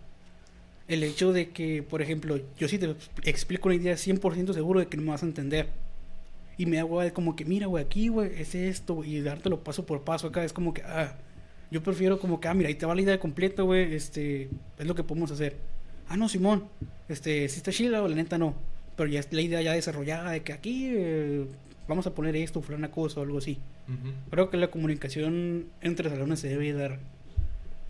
el 0.89 1.03
hecho 1.03 1.33
de 1.33 1.51
que, 1.51 1.83
por 1.83 2.01
ejemplo, 2.01 2.41
yo 2.57 2.69
sí 2.69 2.79
te 2.79 2.95
explico 3.25 3.69
una 3.69 3.77
idea 3.77 3.95
100% 3.95 4.55
seguro 4.55 4.81
de 4.81 4.87
que 4.87 4.97
no 4.97 5.03
me 5.03 5.11
vas 5.11 5.23
a 5.23 5.27
entender. 5.27 5.69
Y 6.61 6.67
me 6.67 6.79
hago 6.79 7.01
como 7.15 7.37
que, 7.37 7.47
mira, 7.47 7.69
güey, 7.69 7.83
aquí, 7.83 8.09
güey, 8.09 8.39
es 8.39 8.55
esto, 8.55 8.97
güey, 8.97 9.17
y 9.17 9.21
dártelo 9.23 9.65
paso 9.65 9.87
por 9.87 10.05
paso 10.05 10.27
acá. 10.27 10.45
Es 10.45 10.53
como 10.53 10.75
que, 10.75 10.83
ah, 10.83 11.17
yo 11.71 11.83
prefiero 11.83 12.21
como 12.21 12.39
que, 12.39 12.49
ah, 12.49 12.53
mira, 12.53 12.69
ahí 12.69 12.75
te 12.75 12.85
va 12.85 12.95
la 12.95 13.01
idea 13.01 13.19
completa, 13.19 13.63
güey, 13.63 13.95
este, 13.95 14.51
es 14.79 14.87
lo 14.87 14.95
que 14.95 15.03
podemos 15.03 15.31
hacer. 15.31 15.57
Ah, 16.07 16.19
no, 16.19 16.29
Simón, 16.29 16.69
este, 17.09 17.49
si 17.49 17.57
está 17.57 17.73
chila 17.73 18.03
o 18.03 18.09
la 18.09 18.15
neta 18.15 18.37
no. 18.37 18.53
Pero 18.95 19.09
ya 19.09 19.21
es 19.21 19.33
la 19.33 19.41
idea 19.41 19.63
ya 19.63 19.73
desarrollada 19.73 20.33
de 20.33 20.43
que 20.43 20.53
aquí 20.53 20.91
eh, 20.91 21.47
vamos 21.89 22.07
a 22.07 22.15
poner 22.15 22.37
esto, 22.37 22.61
fulana 22.61 22.91
cosa 22.91 23.21
o 23.21 23.23
algo 23.23 23.39
así. 23.39 23.59
Creo 24.29 24.51
que 24.51 24.59
la 24.59 24.71
comunicación 24.71 25.65
entre 25.81 26.11
salones 26.11 26.41
se 26.41 26.49
debe 26.49 26.75
dar. 26.75 26.99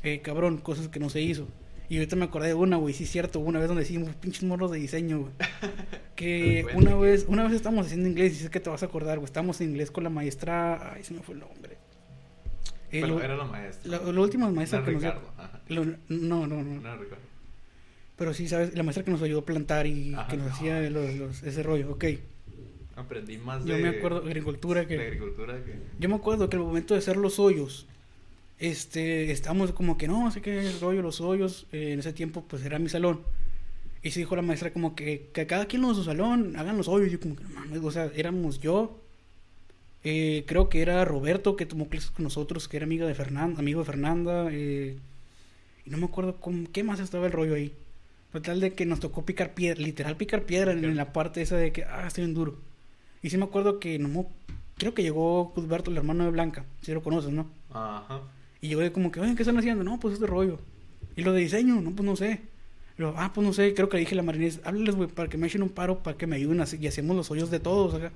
Eh, 0.05 0.21
cabrón, 0.21 0.59
cosas 0.59 0.87
que 0.87 1.01
no 1.01 1.11
se 1.11 1.23
hizo. 1.23 1.49
Y 1.91 1.97
ahorita 1.97 2.17
me 2.17 2.25
acordé 2.25 2.49
de 2.49 2.55
una, 2.55 2.77
güey, 2.77 2.95
sí 2.95 3.05
es 3.05 3.11
cierto, 3.11 3.41
una 3.41 3.59
vez 3.59 3.69
donde 3.69 3.83
hicimos 3.83 4.15
pinches 4.15 4.45
morros 4.45 4.71
de 4.71 4.79
diseño, 4.79 5.19
güey. 5.21 5.33
Que 6.17 6.65
una 6.75 6.95
vez, 6.95 7.25
una 7.29 7.45
vez 7.45 7.53
estábamos 7.55 7.87
haciendo 7.87 8.09
inglés, 8.09 8.33
y 8.35 8.37
sé 8.45 8.51
que 8.51 8.61
te 8.61 8.69
vas 8.71 8.83
a 8.83 8.87
acordar, 8.87 9.19
güey, 9.19 9.25
estábamos 9.27 9.61
en 9.61 9.71
inglés 9.71 9.91
con 9.91 10.05
la 10.05 10.11
maestra, 10.11 10.93
ay, 10.95 11.03
se 11.03 11.15
me 11.15 11.21
fue 11.21 11.35
el 11.35 11.41
nombre. 11.41 11.79
Eh, 12.93 13.01
Pero 13.01 13.07
lo- 13.09 13.23
era 13.23 13.37
la 13.37 13.45
maestra. 13.45 13.91
la, 14.03 14.13
la 14.13 14.21
última 14.21 14.51
maestra 14.51 14.81
No, 14.81 14.85
que 14.87 14.93
nos 14.93 15.03
Ricardo, 15.03 15.33
ajá. 15.39 15.61
lo- 15.69 15.85
no, 15.85 15.97
no, 16.47 16.63
no. 16.63 16.81
No 16.81 16.97
recuerdo. 16.97 17.25
Pero 18.17 18.35
sí, 18.35 18.49
¿sabes? 18.49 18.75
La 18.77 18.83
maestra 18.83 19.03
que 19.05 19.11
nos 19.11 19.23
ayudó 19.23 19.41
a 19.41 19.45
plantar 19.47 19.87
y 19.87 20.13
Ajá. 20.15 20.29
que 20.29 20.37
nos 20.37 20.53
hacía 20.53 20.79
los, 20.91 21.15
los- 21.15 21.43
ese 21.43 21.63
rollo, 21.63 21.91
ok. 21.93 22.05
Aprendí 22.97 23.39
más 23.39 23.65
Yo 23.65 23.77
de... 23.77 23.83
me 23.83 23.89
acuerdo 23.89 24.19
agricultura 24.19 24.87
que... 24.87 24.97
De 24.99 25.07
agricultura 25.07 25.65
que... 25.65 25.75
Yo 25.99 26.09
me 26.11 26.17
acuerdo 26.17 26.51
que 26.51 26.57
al 26.57 26.63
momento 26.63 26.93
de 26.95 26.99
hacer 26.99 27.17
los 27.17 27.39
hoyos, 27.39 27.87
este, 28.61 29.33
estábamos 29.33 29.73
como 29.73 29.97
que 29.97 30.07
no, 30.07 30.31
sé 30.31 30.43
qué 30.43 30.71
rollo, 30.81 31.03
los 31.03 31.21
hoyos, 31.21 31.67
eh, 31.73 31.93
en 31.93 32.01
ese 32.01 32.13
tiempo 32.13 32.45
pues 32.47 32.65
era 32.65 32.79
mi 32.79 32.91
salón. 32.91 33.23
Y 34.03 34.13
se 34.13 34.21
dijo 34.21 34.37
la 34.37 34.43
maestra 34.43 34.73
como 34.73 34.95
que, 34.95 35.31
que 35.33 35.47
cada 35.47 35.67
quien 35.67 35.85
en 35.85 35.95
su 35.95 36.05
salón 36.05 36.57
hagan 36.57 36.77
los 36.77 36.89
hoyos. 36.89 37.09
Y 37.09 37.13
yo 37.13 37.21
como 37.21 37.37
que 37.37 37.45
no 37.45 37.51
mames, 37.51 37.81
o 37.83 37.91
sea, 37.91 38.11
éramos 38.15 38.61
yo, 38.61 39.01
eh, 40.05 40.45
creo 40.47 40.69
que 40.69 40.83
era 40.83 41.05
Roberto 41.05 41.57
que 41.57 41.67
tomó 41.67 41.89
clases 41.89 42.11
con 42.11 42.25
nosotros, 42.25 42.69
que 42.69 42.77
era 42.77 42.85
amiga 42.85 43.07
de 43.07 43.15
Fernanda, 43.15 43.61
amigo 43.61 43.81
de 43.81 43.87
Fernanda, 43.87 44.49
eh, 44.51 44.99
y 45.85 45.91
no 45.91 45.99
me 45.99 46.07
acuerdo 46.07 46.37
con 46.37 46.67
qué 46.67 46.85
más 46.85 47.01
estaba 47.01 47.27
el 47.27 47.33
rollo 47.33 47.55
ahí. 47.55 47.75
Total 48.33 48.61
de 48.61 48.75
que 48.75 48.87
nos 48.87 49.01
tocó 49.01 49.25
picar 49.25 49.55
piedra, 49.55 49.81
literal 49.81 50.17
picar 50.17 50.45
piedra 50.45 50.73
en, 50.73 50.97
la 50.97 51.13
parte 51.13 51.43
esa 51.43 51.57
de 51.57 51.73
que, 51.73 51.85
ah, 51.85 52.07
estoy 52.07 52.25
bien 52.25 52.35
duro. 52.35 52.59
Y 53.23 53.31
sí 53.31 53.39
me 53.39 53.45
acuerdo 53.45 53.81
que 53.81 53.99
no 53.99 54.27
creo 54.79 54.95
que 54.95 55.03
llegó 55.03 55.53
Cusberto, 55.53 55.91
el 55.91 55.97
hermano 55.97 56.25
de 56.25 56.31
Blanca, 56.31 56.65
si 56.83 56.93
lo 56.93 57.03
conoces, 57.03 57.33
¿no? 57.33 57.51
Ajá. 57.71 58.23
Y 58.61 58.69
yo 58.69 58.79
de 58.79 58.93
como 58.93 59.11
que, 59.11 59.21
oye, 59.21 59.35
¿qué 59.35 59.43
están 59.43 59.59
haciendo? 59.59 59.85
No, 59.85 59.99
pues 60.01 60.15
este 60.15 60.27
rollo. 60.27 60.59
Y 61.17 61.23
lo 61.23 61.33
de 61.33 61.41
diseño, 61.41 61.81
no, 61.81 61.91
pues 61.93 62.05
no 62.07 62.17
sé. 62.17 62.41
Y 62.99 63.01
yo, 63.03 63.15
ah, 63.17 63.33
pues 63.35 63.47
no 63.47 63.53
sé, 63.53 63.73
creo 63.75 63.89
que 63.89 63.97
le 63.97 64.01
dije 64.01 64.15
a 64.15 64.17
la 64.17 64.23
marinés, 64.23 64.61
háblales, 64.65 64.95
güey, 64.95 65.09
para 65.09 65.29
que 65.29 65.39
me 65.39 65.47
echen 65.47 65.63
un 65.63 65.71
paro, 65.71 66.03
para 66.03 66.17
que 66.17 66.27
me 66.27 66.37
ayuden 66.37 66.61
así, 66.61 66.77
y 66.81 66.87
hacemos 66.87 67.17
los 67.17 67.31
hoyos 67.31 67.51
de 67.51 67.61
todos 67.61 67.95
acá. 67.95 68.13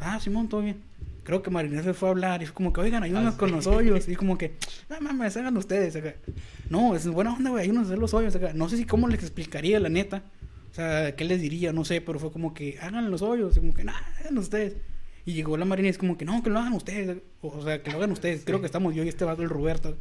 Ah, 0.00 0.18
Simón, 0.20 0.48
todo 0.48 0.60
bien. 0.62 0.76
Creo 1.22 1.42
que 1.42 1.50
Marinés 1.50 1.86
le 1.86 1.94
fue 1.94 2.08
a 2.08 2.10
hablar 2.12 2.42
y 2.42 2.46
fue 2.46 2.54
como 2.54 2.72
que, 2.72 2.82
oigan, 2.82 3.02
ayúdanos 3.02 3.34
Ah, 3.34 3.38
con 3.38 3.48
sí. 3.48 3.54
los 3.54 3.66
hoyos. 3.66 4.08
Y 4.08 4.14
como 4.14 4.36
que, 4.36 4.56
no 4.90 5.00
mames, 5.00 5.34
hagan 5.38 5.56
ustedes 5.56 5.96
acá. 5.96 6.14
No, 6.68 6.94
es 6.94 7.06
buena 7.06 7.32
onda, 7.32 7.48
güey, 7.50 7.62
ayúdanos 7.62 7.84
a 7.86 7.90
hacer 7.92 7.98
los 7.98 8.12
hoyos 8.12 8.36
acá. 8.36 8.52
No 8.52 8.68
sé 8.68 8.76
si 8.76 8.84
cómo 8.84 9.08
les 9.08 9.20
explicaría, 9.20 9.80
la 9.80 9.88
neta. 9.88 10.22
O 10.70 10.74
sea, 10.74 11.16
¿qué 11.16 11.24
les 11.24 11.40
diría? 11.40 11.72
No 11.72 11.84
sé, 11.86 12.00
pero 12.02 12.18
fue 12.18 12.30
como 12.30 12.52
que, 12.52 12.78
hagan 12.80 13.10
los 13.10 13.22
hoyos. 13.22 13.56
Y 13.56 13.60
como 13.60 13.72
que, 13.72 13.84
nah, 13.84 13.94
hagan 14.20 14.36
ustedes. 14.36 14.76
Y 15.26 15.32
llegó 15.32 15.56
la 15.56 15.64
Marinés 15.64 15.96
como 15.96 16.18
que, 16.18 16.24
no, 16.24 16.42
que 16.42 16.50
lo 16.50 16.58
hagan 16.58 16.74
ustedes. 16.74 17.18
O 17.40 17.62
sea, 17.62 17.82
que 17.82 17.90
lo 17.90 17.96
hagan 17.96 18.12
ustedes. 18.12 18.44
Creo 18.44 18.60
que 18.60 18.66
estamos 18.66 18.94
yo 18.94 19.04
y 19.04 19.08
este 19.08 19.24
vato, 19.24 19.42
el 19.42 19.48
Roberto. 19.48 19.96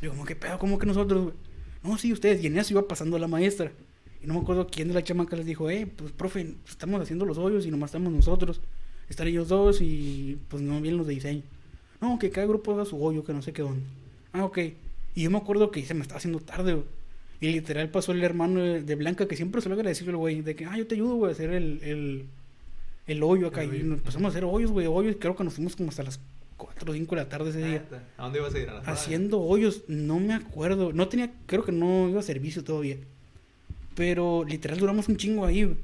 Y 0.00 0.06
yo 0.06 0.10
como, 0.10 0.24
¿qué 0.24 0.36
pedo? 0.36 0.58
¿Cómo 0.58 0.78
que 0.78 0.86
nosotros, 0.86 1.24
güey? 1.24 1.34
No, 1.82 1.98
sí, 1.98 2.12
ustedes. 2.12 2.42
Y 2.42 2.46
en 2.46 2.58
eso 2.58 2.72
iba 2.72 2.88
pasando 2.88 3.18
la 3.18 3.28
maestra. 3.28 3.72
Y 4.22 4.26
no 4.26 4.34
me 4.34 4.40
acuerdo 4.40 4.66
quién 4.66 4.88
de 4.88 4.94
la 4.94 5.04
chamaca 5.04 5.36
les 5.36 5.46
dijo, 5.46 5.70
eh, 5.70 5.86
pues, 5.86 6.12
profe, 6.12 6.44
pues, 6.44 6.70
estamos 6.70 7.00
haciendo 7.00 7.24
los 7.24 7.38
hoyos 7.38 7.66
y 7.66 7.70
nomás 7.70 7.90
estamos 7.90 8.12
nosotros. 8.12 8.60
Están 9.08 9.28
ellos 9.28 9.48
dos 9.48 9.80
y, 9.80 10.38
pues, 10.48 10.62
no 10.62 10.80
vienen 10.80 10.98
los 10.98 11.06
de 11.06 11.14
diseño. 11.14 11.42
No, 12.00 12.18
que 12.18 12.30
cada 12.30 12.46
grupo 12.46 12.72
haga 12.72 12.84
su 12.84 13.02
hoyo, 13.02 13.24
que 13.24 13.32
no 13.32 13.42
sé 13.42 13.52
qué 13.52 13.62
dónde. 13.62 13.84
Ah, 14.32 14.44
ok. 14.44 14.58
Y 15.14 15.22
yo 15.22 15.30
me 15.30 15.38
acuerdo 15.38 15.70
que 15.70 15.84
se 15.84 15.94
me 15.94 16.02
estaba 16.02 16.18
haciendo 16.18 16.40
tarde, 16.40 16.74
güey. 16.74 16.86
Y 17.40 17.52
literal 17.52 17.88
pasó 17.90 18.12
el 18.12 18.22
hermano 18.24 18.60
de, 18.60 18.94
Blanca, 18.96 19.28
que 19.28 19.36
siempre 19.36 19.60
suele 19.60 19.74
agradecerle, 19.74 20.14
güey, 20.14 20.42
de 20.42 20.56
que, 20.56 20.64
ah, 20.64 20.76
yo 20.76 20.86
te 20.86 20.96
ayudo, 20.96 21.14
güey, 21.14 21.30
a 21.30 21.32
hacer 21.32 21.50
el, 21.50 21.80
el, 21.82 22.26
el 23.08 23.22
hoyo 23.22 23.48
acá. 23.48 23.62
El 23.62 23.68
y 23.68 23.76
hoyo. 23.78 23.84
nos 23.84 23.98
empezamos 23.98 24.26
a 24.26 24.28
hacer 24.28 24.44
hoyos, 24.44 24.70
güey, 24.70 24.86
hoyos. 24.86 25.16
Creo 25.18 25.34
que 25.34 25.42
nos 25.42 25.54
fuimos 25.54 25.74
como 25.74 25.88
hasta 25.88 26.04
las 26.04 26.20
4 26.56 26.90
o 26.90 26.94
5 26.94 27.14
de 27.14 27.22
la 27.22 27.28
tarde 27.28 27.50
ese 27.50 27.66
día. 27.66 27.84
¿A 28.16 28.24
dónde 28.24 28.38
ibas 28.38 28.54
a 28.54 28.58
ir? 28.58 28.70
¿A? 28.70 28.78
Haciendo 28.80 29.40
hoyos, 29.40 29.82
no 29.88 30.20
me 30.20 30.34
acuerdo. 30.34 30.92
No 30.92 31.08
tenía, 31.08 31.32
creo 31.46 31.64
que 31.64 31.72
no 31.72 32.08
iba 32.08 32.20
a 32.20 32.22
servicio 32.22 32.62
todavía. 32.62 32.96
Pero 33.94 34.44
literal 34.44 34.78
duramos 34.78 35.08
un 35.08 35.16
chingo 35.16 35.44
ahí. 35.44 35.64
güey. 35.64 35.76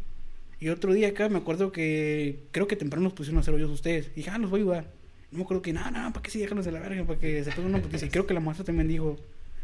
Y 0.60 0.68
otro 0.68 0.92
día 0.92 1.08
acá 1.08 1.28
me 1.28 1.38
acuerdo 1.38 1.72
que 1.72 2.44
creo 2.50 2.66
que 2.66 2.76
temprano 2.76 3.04
nos 3.04 3.12
pusieron 3.12 3.38
a 3.38 3.40
hacer 3.40 3.54
hoyos 3.54 3.70
ustedes. 3.70 4.06
Y 4.12 4.16
dije, 4.16 4.30
ah, 4.30 4.38
los 4.38 4.50
voy 4.50 4.60
a 4.60 4.62
ayudar. 4.62 4.90
No 5.30 5.38
me 5.38 5.44
acuerdo 5.44 5.62
que, 5.62 5.72
nada, 5.72 5.90
nada, 5.90 6.12
¿para 6.12 6.22
qué 6.22 6.30
sí 6.30 6.38
déjanos 6.38 6.64
de 6.64 6.72
la 6.72 6.80
verga? 6.80 7.04
Para 7.04 7.18
que 7.18 7.42
se 7.42 7.50
pongan 7.52 7.74
una 7.74 7.82
putiza. 7.82 8.06
Y 8.06 8.08
creo 8.08 8.26
que 8.26 8.34
la 8.34 8.40
maestra 8.40 8.64
también 8.64 8.86
dijo, 8.88 9.16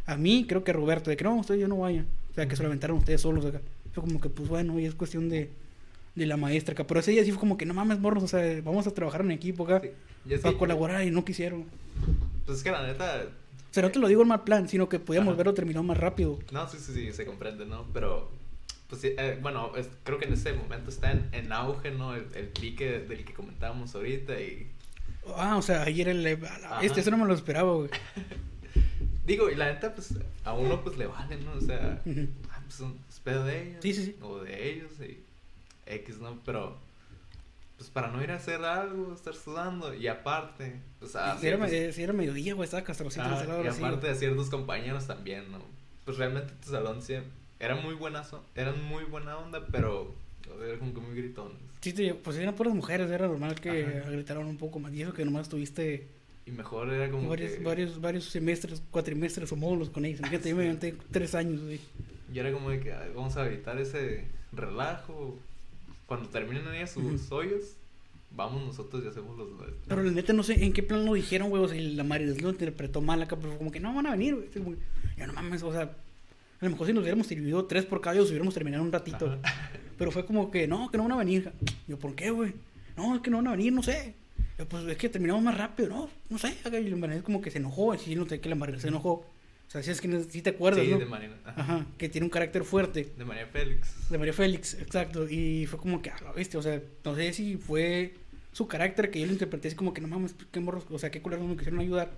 a 0.05 0.17
mí, 0.17 0.45
creo 0.49 0.65
que 0.65 0.73
a 0.73 0.75
Roberto, 0.75 1.11
de 1.11 1.17
que 1.17 1.25
no, 1.25 1.37
ustedes 1.37 1.61
ya 1.61 1.69
no 1.69 1.79
vayan. 1.79 2.07
O 2.31 2.35
sea, 2.35 2.49
que 2.49 2.57
se 2.57 2.63
lo 2.63 2.69
aventaron 2.69 2.99
ustedes 2.99 3.21
solos 3.21 3.45
acá. 3.45 3.61
Fue 3.93 4.03
como 4.03 4.21
que, 4.21 4.29
pues 4.29 4.49
bueno, 4.49 4.79
y 4.81 4.87
es 4.87 4.95
cuestión 4.95 5.29
de, 5.29 5.51
de 6.15 6.27
la 6.27 6.37
maestra 6.37 6.73
acá. 6.73 6.87
Pero 6.87 7.01
ese 7.01 7.11
día 7.13 7.25
sí 7.25 7.31
fue 7.31 7.41
como 7.41 7.57
que, 7.57 7.67
no 7.67 7.75
mames, 7.75 7.99
morros, 7.99 8.23
o 8.25 8.29
sea, 8.29 8.61
vamos 8.63 8.87
a 8.87 8.91
trabajar 8.93 9.21
en 9.23 9.31
equipo 9.31 9.65
acá. 9.65 9.81
Sí. 9.81 9.91
Y 10.27 10.35
es 10.35 10.41
Para 10.41 10.53
que- 10.53 10.59
colaborar 10.59 11.03
y 11.05 11.11
no 11.11 11.25
quisieron. 11.25 11.65
Pues 12.47 12.59
es 12.59 12.65
que 12.65 12.71
la 12.71 12.87
neta... 12.87 13.23
O 13.71 13.73
sea, 13.73 13.85
no 13.85 13.91
te 13.93 14.01
lo 14.01 14.09
digo 14.09 14.23
en 14.23 14.29
mal 14.29 14.43
plan, 14.43 14.69
sino 14.69 14.89
que 14.89 14.99
podíamos 14.99 15.33
Ajá. 15.33 15.37
verlo 15.39 15.55
terminado 15.55 15.85
más 15.85 15.97
rápido. 15.97 16.39
No, 16.53 16.69
sí, 16.69 16.79
sí, 16.81 16.93
sí, 16.93 17.13
se 17.13 17.25
comprende, 17.25 17.65
¿no? 17.67 17.87
Pero, 17.95 18.31
pues 18.89 19.05
eh, 19.05 19.39
bueno, 19.41 19.71
es- 19.77 19.89
creo 20.03 20.19
que 20.19 20.25
en 20.25 20.33
ese 20.33 20.53
momento 20.55 20.91
está 20.91 21.13
en, 21.13 21.29
en 21.33 21.53
auge, 21.53 21.93
¿no? 21.93 22.15
El, 22.17 22.27
el 22.35 22.49
pique 22.49 22.99
del 23.01 23.25
que 23.25 23.33
comentábamos 23.33 23.95
ahorita 23.95 24.41
y... 24.41 24.67
Ah, 25.37 25.57
o 25.57 25.63
sea, 25.63 25.83
ayer 25.83 26.09
el... 26.09 26.27
Ajá. 26.45 26.81
Este, 26.83 27.01
eso 27.01 27.11
no 27.13 27.19
me 27.19 27.27
lo 27.27 27.35
esperaba, 27.35 27.73
güey. 27.75 27.91
Digo, 29.27 29.49
y 29.51 29.55
la 29.55 29.73
neta, 29.73 29.95
pues, 29.95 30.15
a 30.45 30.55
uno 30.55 30.83
pues 30.83 30.97
le 30.99 31.07
vale, 31.07 31.37
¿no? 31.37 31.53
O 31.53 31.61
sea, 31.61 32.01
ah, 32.51 32.61
pues 32.65 32.81
un- 32.81 32.99
es 33.09 33.21
pedo 33.21 33.45
de 33.45 33.63
ellos. 33.63 33.79
Sí, 33.83 33.95
sí, 33.95 34.05
sí. 34.07 34.17
O 34.23 34.41
de 34.41 34.71
ellos 34.73 34.91
y 35.01 35.21
X, 35.95 36.19
¿no? 36.19 36.39
Pero, 36.45 36.77
pues 37.77 37.91
para 37.91 38.09
no 38.09 38.23
ir 38.23 38.31
a 38.31 38.37
hacer 38.37 38.63
algo, 38.65 39.13
estar 39.15 39.35
sudando. 39.35 39.95
Y 39.95 40.07
aparte, 40.09 40.81
pues 40.99 41.17
a 41.17 41.39
Si 41.39 41.47
era, 41.47 41.57
ciertos- 41.57 41.71
me- 41.87 41.93
si 41.93 42.03
era 42.03 42.13
mediodía, 42.13 42.55
güey, 42.55 42.65
estaba 42.65 42.85
castrocito 42.85 43.25
salado 43.25 43.65
y 43.65 43.69
aparte 43.69 44.07
de 44.09 44.15
ciertos 44.15 44.51
compañeros 44.51 45.07
también, 45.07 45.51
¿no? 45.51 45.59
Pues 46.05 46.17
realmente 46.19 46.53
tu 46.65 46.71
salón 46.71 47.03
siempre, 47.03 47.31
eran 47.59 47.83
muy 47.83 47.95
buenas, 47.95 48.31
eran 48.55 48.83
muy 48.85 49.05
buena 49.05 49.37
onda, 49.39 49.67
pero 49.71 50.15
eran 50.67 50.79
como 50.79 50.95
que 50.95 51.01
muy 51.01 51.15
gritones. 51.17 51.57
Sí, 51.81 51.93
te- 51.95 52.15
pues 52.15 52.37
eran 52.37 52.55
puras 52.55 52.75
mujeres, 52.75 53.11
era 53.11 53.27
normal 53.27 53.55
que 53.61 54.01
Ajá. 54.03 54.11
gritaran 54.11 54.45
un 54.47 54.59
poco 54.59 54.79
más. 54.81 54.93
Y 54.93 55.03
eso 55.03 55.15
que 55.15 55.25
nomás 55.25 55.49
tuviste 55.49 56.07
Y 56.45 56.51
mejor 56.51 56.91
era 56.93 57.11
como 57.11 57.29
varios, 57.29 57.53
que... 57.53 57.63
varios, 57.65 58.01
varios 58.01 58.25
semestres, 58.25 58.83
cuatrimestres 58.91 59.51
o 59.53 59.57
módulos 59.57 59.89
con 59.89 60.05
ellos. 60.05 60.21
Fíjate, 60.23 60.51
yo 60.51 60.57
me 60.57 60.65
aventé 60.65 60.95
tres 61.11 61.35
años, 61.35 61.63
güey. 61.63 61.81
Y 62.33 62.39
era 62.39 62.53
como 62.53 62.69
de 62.71 62.81
que 62.81 62.93
"Ay, 62.93 63.11
vamos 63.15 63.37
a 63.37 63.47
evitar 63.47 63.79
ese 63.79 64.27
relajo. 64.53 65.39
Cuando 66.11 66.29
terminen 66.29 66.75
ellas 66.75 66.91
sus 66.91 67.31
hoyos, 67.31 67.77
vamos 68.35 68.67
nosotros 68.67 69.05
y 69.05 69.07
hacemos 69.07 69.39
los 69.39 69.49
nuestros. 69.51 69.79
Pero 69.87 70.03
la 70.03 70.11
neta 70.11 70.33
no 70.33 70.43
sé 70.43 70.65
en 70.65 70.73
qué 70.73 70.83
plan 70.83 71.05
lo 71.05 71.15
dijeron, 71.15 71.51
güey. 71.51 71.63
O 71.63 71.69
sea, 71.69 71.81
la 71.81 72.03
Maris 72.03 72.43
lo 72.43 72.51
interpretó 72.51 73.01
mal 73.01 73.23
acá, 73.23 73.37
pero 73.37 73.57
como 73.57 73.71
que 73.71 73.79
no 73.79 73.95
van 73.95 74.09
a 74.09 74.11
venir, 74.11 74.35
güey. 74.35 74.77
Ya 75.17 75.29
no 75.29 75.35
mames, 75.35 75.63
o 75.63 75.71
sea, 75.71 75.83
a 75.83 76.65
lo 76.65 76.71
mejor 76.73 76.89
si 76.89 76.93
nos 76.95 77.03
hubiéramos 77.03 77.29
servido 77.29 77.65
tres 77.67 77.85
por 77.87 78.01
cada, 78.01 78.21
hubiéramos 78.21 78.53
terminado 78.55 78.83
un 78.83 78.91
ratito. 78.91 79.39
Pero 79.99 80.11
fue 80.11 80.27
como 80.27 80.51
que, 80.51 80.67
no, 80.67 80.91
que 80.91 80.97
no 80.97 81.05
van 81.05 81.13
a 81.13 81.17
venir. 81.17 81.53
Yo, 81.87 81.97
¿por 81.97 82.17
qué, 82.17 82.31
güey? 82.31 82.55
No, 82.97 83.15
es 83.15 83.21
que 83.21 83.31
no 83.31 83.37
van 83.37 83.47
a 83.47 83.53
venir, 83.53 83.73
no 83.73 83.85
sé. 83.85 84.17
Yo, 84.59 84.69
pues 84.69 84.85
es 84.89 84.97
que 84.97 85.09
terminamos 85.09 85.45
más 85.45 85.57
rápido, 85.57 85.91
no, 85.91 86.11
no 86.29 86.39
sé. 86.39 86.57
Y 86.65 86.89
la 86.89 86.97
Maris 86.97 87.23
como 87.23 87.41
que 87.41 87.53
se 87.53 87.59
enojó, 87.59 87.93
así 87.93 88.17
no 88.17 88.27
sé 88.27 88.41
que 88.41 88.49
la 88.49 88.57
Maris 88.57 88.83
se 88.83 88.89
enojó. 88.89 89.25
O 89.71 89.73
sea, 89.73 89.83
si 89.85 89.93
es 89.93 90.01
que 90.01 90.09
no- 90.09 90.21
sí 90.25 90.43
te 90.43 90.51
acuerdas, 90.51 90.85
sí, 90.85 90.91
¿no? 90.91 90.99
de 90.99 91.07
María, 91.07 91.31
ajá. 91.45 91.61
Ajá, 91.63 91.87
que 91.97 92.09
tiene 92.09 92.25
un 92.25 92.31
carácter 92.31 92.65
fuerte. 92.65 93.13
de 93.17 93.25
María 93.25 93.47
Félix. 93.47 94.11
De 94.11 94.19
María 94.19 94.33
Félix, 94.33 94.75
exacto. 94.75 95.29
Y 95.29 95.67
fue 95.67 95.79
como 95.79 96.03
que, 96.03 96.11
a 96.11 96.21
la 96.23 96.33
bestia, 96.33 96.59
o 96.59 96.63
sea, 96.63 96.83
no 97.05 97.15
sé 97.15 97.33
si 97.33 97.57
fue 97.57 98.15
su 98.53 98.67
carácter 98.67 99.13
que 99.13 99.21
yo 99.21 99.27
lo 99.27 99.33
interpreté 99.33 99.69
así 99.69 99.77
como 99.77 99.95
que 99.95 100.01
no 100.01 100.09
mames, 100.09 100.35
qué 100.51 100.59
morros, 100.59 100.85
o 100.91 100.99
sea, 100.99 101.13
qué 101.13 101.23
culeros 101.23 101.47
me 101.47 101.55
quisieron 101.57 101.79
ayudar. 101.79 102.11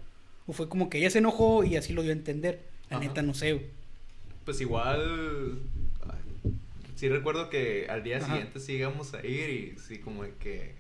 O 0.47 0.55
fue 0.55 0.67
como 0.69 0.89
que 0.89 0.97
ella 0.97 1.11
se 1.11 1.19
enojó 1.19 1.63
y 1.63 1.77
así 1.77 1.93
lo 1.93 2.01
dio 2.01 2.11
a 2.11 2.15
entender. 2.15 2.63
La 2.89 2.97
Ajá. 2.97 3.07
neta, 3.07 3.21
no 3.21 3.35
sé. 3.35 3.67
Pues 4.47 4.59
igual. 4.63 5.61
Sí 6.97 7.09
recuerdo 7.09 7.51
que 7.51 7.87
al 7.91 8.03
día 8.03 8.19
Ajá. 8.19 8.27
siguiente 8.27 8.61
sí 8.61 8.75
íbamos 8.75 9.13
a 9.15 9.27
ir 9.27 9.51
y 9.51 9.79
sí 9.79 9.99
como 9.99 10.23
que 10.39 10.75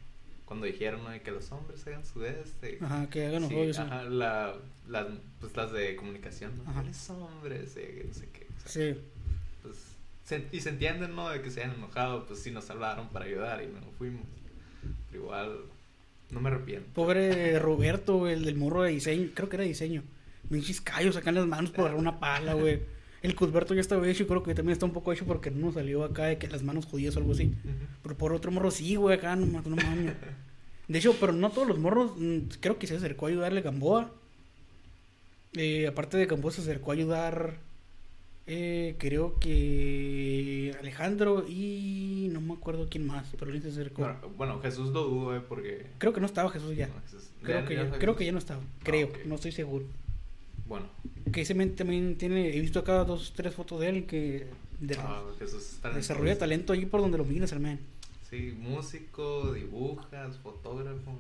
cuando 0.52 0.66
dijeron 0.66 1.02
¿no? 1.02 1.08
de 1.10 1.22
que 1.22 1.30
los 1.30 1.50
hombres 1.50 1.86
hagan 1.86 2.04
su 2.04 2.20
de 2.20 2.38
este. 2.44 2.76
Ajá, 2.82 3.08
que 3.08 3.26
hagan 3.26 3.42
los 3.42 3.50
sí, 3.50 3.80
ajá, 3.80 4.04
la, 4.04 4.54
las, 4.86 5.06
pues 5.40 5.56
las 5.56 5.72
de 5.72 5.96
comunicación, 5.96 6.52
¿no? 6.58 6.64
Ajá. 6.64 6.80
¿Cuáles 6.82 7.08
hombres? 7.10 7.74
Eh, 7.78 8.04
no 8.06 8.12
sé 8.12 8.28
qué. 8.32 8.46
o 8.66 8.68
sea, 8.68 8.70
Sí. 8.94 9.00
pues, 9.62 9.76
se- 10.24 10.46
y 10.52 10.60
se 10.60 10.68
entienden, 10.68 11.16
¿no? 11.16 11.30
De 11.30 11.40
que 11.40 11.50
se 11.50 11.62
hayan 11.62 11.76
enojado, 11.76 12.26
pues 12.26 12.40
sí 12.42 12.50
nos 12.50 12.68
hablaron 12.68 13.08
para 13.08 13.24
ayudar 13.24 13.62
y 13.62 13.66
no 13.68 13.80
fuimos. 13.96 14.22
Pero 15.10 15.22
igual, 15.24 15.56
no 16.30 16.40
me 16.40 16.50
arrepiento. 16.50 16.86
Pobre 16.92 17.58
Roberto, 17.58 18.28
el 18.28 18.44
del 18.44 18.56
morro 18.56 18.82
de 18.82 18.90
diseño, 18.90 19.30
creo 19.34 19.48
que 19.48 19.56
era 19.56 19.64
diseño. 19.64 20.02
Minchis 20.50 20.82
callos 20.82 21.16
acá 21.16 21.30
en 21.30 21.36
las 21.36 21.46
manos 21.46 21.70
por 21.70 21.80
agarrar 21.86 21.98
una 22.00 22.20
pala, 22.20 22.52
güey. 22.52 22.80
El 23.22 23.36
Cusberto 23.36 23.72
ya 23.74 23.80
estaba 23.80 24.08
hecho 24.08 24.24
y 24.24 24.26
creo 24.26 24.42
que 24.42 24.54
también 24.54 24.72
está 24.72 24.84
un 24.86 24.92
poco 24.92 25.12
hecho 25.12 25.24
porque 25.24 25.50
no 25.50 25.70
salió 25.72 26.02
acá 26.04 26.24
de 26.26 26.38
que 26.38 26.48
las 26.48 26.62
manos 26.64 26.86
judías 26.86 27.14
o 27.16 27.20
algo 27.20 27.32
así. 27.32 27.54
Pero 28.02 28.16
por 28.16 28.32
otro 28.32 28.50
morro 28.50 28.70
sí, 28.70 28.96
güey, 28.96 29.16
acá 29.16 29.36
no, 29.36 29.62
no 29.62 29.76
mames. 29.76 30.14
De 30.88 30.98
hecho, 30.98 31.14
pero 31.20 31.32
no 31.32 31.50
todos 31.50 31.68
los 31.68 31.78
morros, 31.78 32.12
mm, 32.18 32.38
creo 32.60 32.78
que 32.78 32.86
se 32.88 32.96
acercó 32.96 33.26
a 33.26 33.28
ayudarle 33.28 33.60
Gamboa. 33.62 34.10
Eh, 35.54 35.86
aparte 35.86 36.16
de 36.16 36.26
Gamboa 36.26 36.50
se 36.52 36.62
acercó 36.62 36.90
a 36.90 36.94
ayudar, 36.94 37.58
eh, 38.46 38.96
creo 38.98 39.38
que 39.38 40.74
Alejandro 40.80 41.44
y 41.48 42.28
no 42.32 42.40
me 42.40 42.54
acuerdo 42.54 42.88
quién 42.90 43.06
más, 43.06 43.26
pero 43.38 43.52
él 43.52 43.62
se 43.62 43.68
acercó. 43.68 44.02
Bueno, 44.02 44.18
bueno, 44.36 44.60
Jesús 44.60 44.88
lo 44.92 45.04
dudo, 45.04 45.36
eh, 45.36 45.40
porque. 45.46 45.86
Creo 45.98 46.12
que 46.12 46.20
no 46.20 46.26
estaba 46.26 46.50
Jesús 46.50 46.74
ya. 46.74 46.88
no, 46.88 46.94
Jesús- 47.04 47.28
Creo 47.42 47.64
que 47.66 47.74
ya, 47.74 47.84
sabes. 47.84 47.98
creo 48.00 48.16
que 48.16 48.24
ya 48.24 48.32
no 48.32 48.38
estaba. 48.38 48.60
Creo, 48.82 49.08
ok. 49.08 49.18
no 49.26 49.34
estoy 49.36 49.52
seguro. 49.52 49.84
Bueno, 50.66 50.86
Que 51.32 51.40
ese 51.42 51.54
men 51.54 51.74
también 51.76 52.16
tiene, 52.16 52.54
he 52.56 52.60
visto 52.60 52.78
acá 52.80 53.04
dos, 53.04 53.32
tres 53.34 53.54
fotos 53.54 53.80
de 53.80 53.88
él 53.88 54.06
que 54.06 54.46
de- 54.80 54.96
ah, 54.98 55.22
está 55.40 55.90
desarrolla 55.90 56.36
talento 56.38 56.72
allí 56.72 56.86
por 56.86 57.00
donde 57.00 57.18
lo 57.18 57.24
mires 57.24 57.52
al 57.52 57.60
men. 57.60 57.78
Sí, 58.28 58.54
músico, 58.58 59.52
dibujas, 59.52 60.36
fotógrafo. 60.38 61.18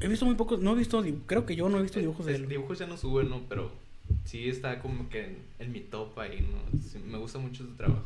He 0.00 0.08
visto 0.08 0.24
muy 0.26 0.34
pocos, 0.34 0.60
no 0.60 0.72
he 0.72 0.78
visto, 0.78 1.02
creo 1.26 1.44
que 1.46 1.54
yo 1.56 1.68
no 1.68 1.78
he 1.78 1.82
visto 1.82 1.98
dibujos 2.00 2.26
de 2.26 2.32
Es- 2.34 2.40
él. 2.40 2.48
Dibujos 2.48 2.78
ya 2.78 2.86
no 2.86 2.96
sube, 2.96 3.24
¿no? 3.24 3.42
Pero 3.48 3.70
sí 4.24 4.48
está 4.48 4.78
como 4.80 5.08
que 5.08 5.26
en, 5.26 5.36
en 5.58 5.72
mi 5.72 5.80
top 5.80 6.18
ahí, 6.18 6.40
¿no? 6.40 6.80
Sí, 6.80 6.98
me 6.98 7.18
gusta 7.18 7.38
mucho 7.38 7.64
su 7.64 7.72
trabajo. 7.74 8.04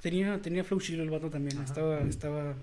Tenía, 0.00 0.40
tenía 0.42 0.64
flow 0.64 0.80
chido 0.80 1.02
el 1.02 1.10
vato 1.10 1.30
también. 1.30 1.56
Ajá. 1.56 1.64
Estaba, 1.64 2.00
estaba. 2.00 2.54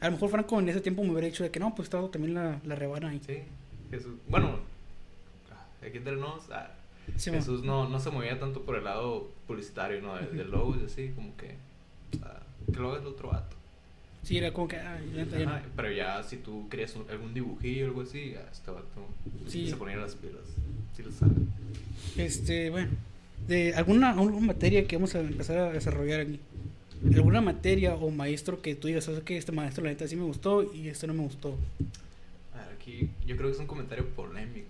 A 0.00 0.06
lo 0.06 0.12
mejor 0.12 0.30
Franco 0.30 0.58
en 0.58 0.68
ese 0.70 0.80
tiempo 0.80 1.02
me 1.04 1.10
hubiera 1.10 1.26
dicho 1.26 1.42
de 1.44 1.50
que 1.50 1.60
no, 1.60 1.74
pues 1.74 1.86
estaba 1.86 2.10
también 2.10 2.32
la, 2.34 2.60
la 2.64 2.74
rebana 2.74 3.10
ahí. 3.10 3.20
Sí, 3.26 3.38
Jesús. 3.90 4.14
Bueno, 4.28 4.58
aquí 5.86 5.98
entre 5.98 6.16
nos, 6.16 6.50
ah, 6.50 6.72
Sí. 7.16 7.30
Jesús 7.30 7.64
no, 7.64 7.88
no 7.88 7.98
se 7.98 8.10
movía 8.10 8.38
tanto 8.38 8.62
por 8.62 8.76
el 8.76 8.84
lado 8.84 9.30
publicitario, 9.48 10.00
¿no? 10.00 10.14
De, 10.16 10.26
de 10.28 10.44
logos 10.44 10.78
y 10.82 10.84
así, 10.86 11.08
como 11.14 11.36
que. 11.36 11.56
ah, 12.22 12.40
que 12.72 12.78
lo 12.78 12.90
haga 12.92 13.00
el 13.00 13.06
otro 13.08 13.28
vato. 13.30 13.56
Sí, 14.22 14.36
era 14.38 14.52
como 14.52 14.68
que. 14.68 14.76
ay, 14.76 15.10
la 15.14 15.24
neta, 15.24 15.38
ya 15.38 15.46
no. 15.46 15.58
Pero 15.74 15.90
ya 15.92 16.22
si 16.22 16.36
tú 16.36 16.68
querías 16.68 16.94
un- 16.94 17.10
algún 17.10 17.34
dibujillo 17.34 17.86
o 17.86 17.88
algo 17.88 18.02
así, 18.02 18.32
ya 18.32 18.46
este 18.52 18.70
vato 18.70 19.06
Sí. 19.48 19.68
se 19.68 19.76
ponía 19.76 19.96
las 19.96 20.14
pilas. 20.14 20.42
Sí 20.96 21.02
lo 21.02 21.10
sabe. 21.10 21.32
Este, 22.16 22.70
bueno. 22.70 22.90
De 23.48 23.74
alguna, 23.74 24.10
alguna 24.10 24.38
materia 24.46 24.86
que 24.86 24.96
vamos 24.96 25.14
a 25.14 25.20
empezar 25.20 25.58
a 25.58 25.72
desarrollar 25.72 26.20
aquí. 26.20 26.38
¿Alguna 27.14 27.40
materia 27.40 27.94
o 27.94 28.10
maestro 28.10 28.60
que 28.60 28.74
tú 28.74 28.86
digas, 28.88 29.04
sabes 29.04 29.22
que 29.24 29.36
este 29.38 29.50
maestro 29.52 29.82
la 29.82 29.90
neta 29.90 30.06
sí 30.06 30.14
me 30.16 30.24
gustó 30.24 30.62
y 30.74 30.88
este 30.88 31.06
no 31.06 31.14
me 31.14 31.22
gustó? 31.22 31.56
A 32.54 32.58
ver, 32.58 32.74
aquí 32.78 33.08
yo 33.26 33.36
creo 33.36 33.48
que 33.48 33.54
es 33.54 33.58
un 33.60 33.66
comentario 33.66 34.06
polémico. 34.10 34.68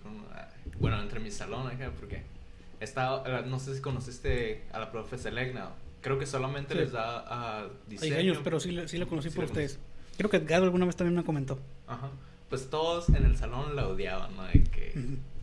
Bueno, 0.81 0.99
entre 1.01 1.19
mi 1.19 1.31
salón 1.31 1.67
acá, 1.67 1.91
porque 1.99 2.23
está, 2.79 3.13
ah, 3.15 3.43
no 3.45 3.59
sé 3.59 3.75
si 3.75 3.81
conociste 3.81 4.63
a 4.73 4.79
la 4.79 4.91
profe 4.91 5.17
Selegna. 5.17 5.69
Creo 6.01 6.17
que 6.17 6.25
solamente 6.25 6.73
Sí. 6.73 6.79
les 6.79 6.91
da 6.91 7.19
a 7.19 7.59
Hay 7.65 7.69
diseño. 7.87 8.15
años, 8.17 8.39
pero 8.43 8.59
sí, 8.59 8.71
la- 8.71 8.87
sí 8.87 8.97
la 8.97 9.05
conocí 9.05 9.29
Sí 9.29 9.35
por 9.35 9.45
ustedes. 9.45 9.79
Creo 10.17 10.29
que 10.29 10.37
Edgardo 10.37 10.65
alguna 10.65 10.85
vez 10.85 10.95
también 10.95 11.15
me 11.15 11.23
comentó. 11.23 11.59
Ajá. 11.87 12.09
Pues 12.49 12.69
todos 12.69 13.07
en 13.09 13.23
el 13.23 13.37
salón 13.37 13.75
la 13.75 13.87
odiaban, 13.87 14.35
¿no? 14.35 14.43
De 14.43 14.63
que, 14.63 14.93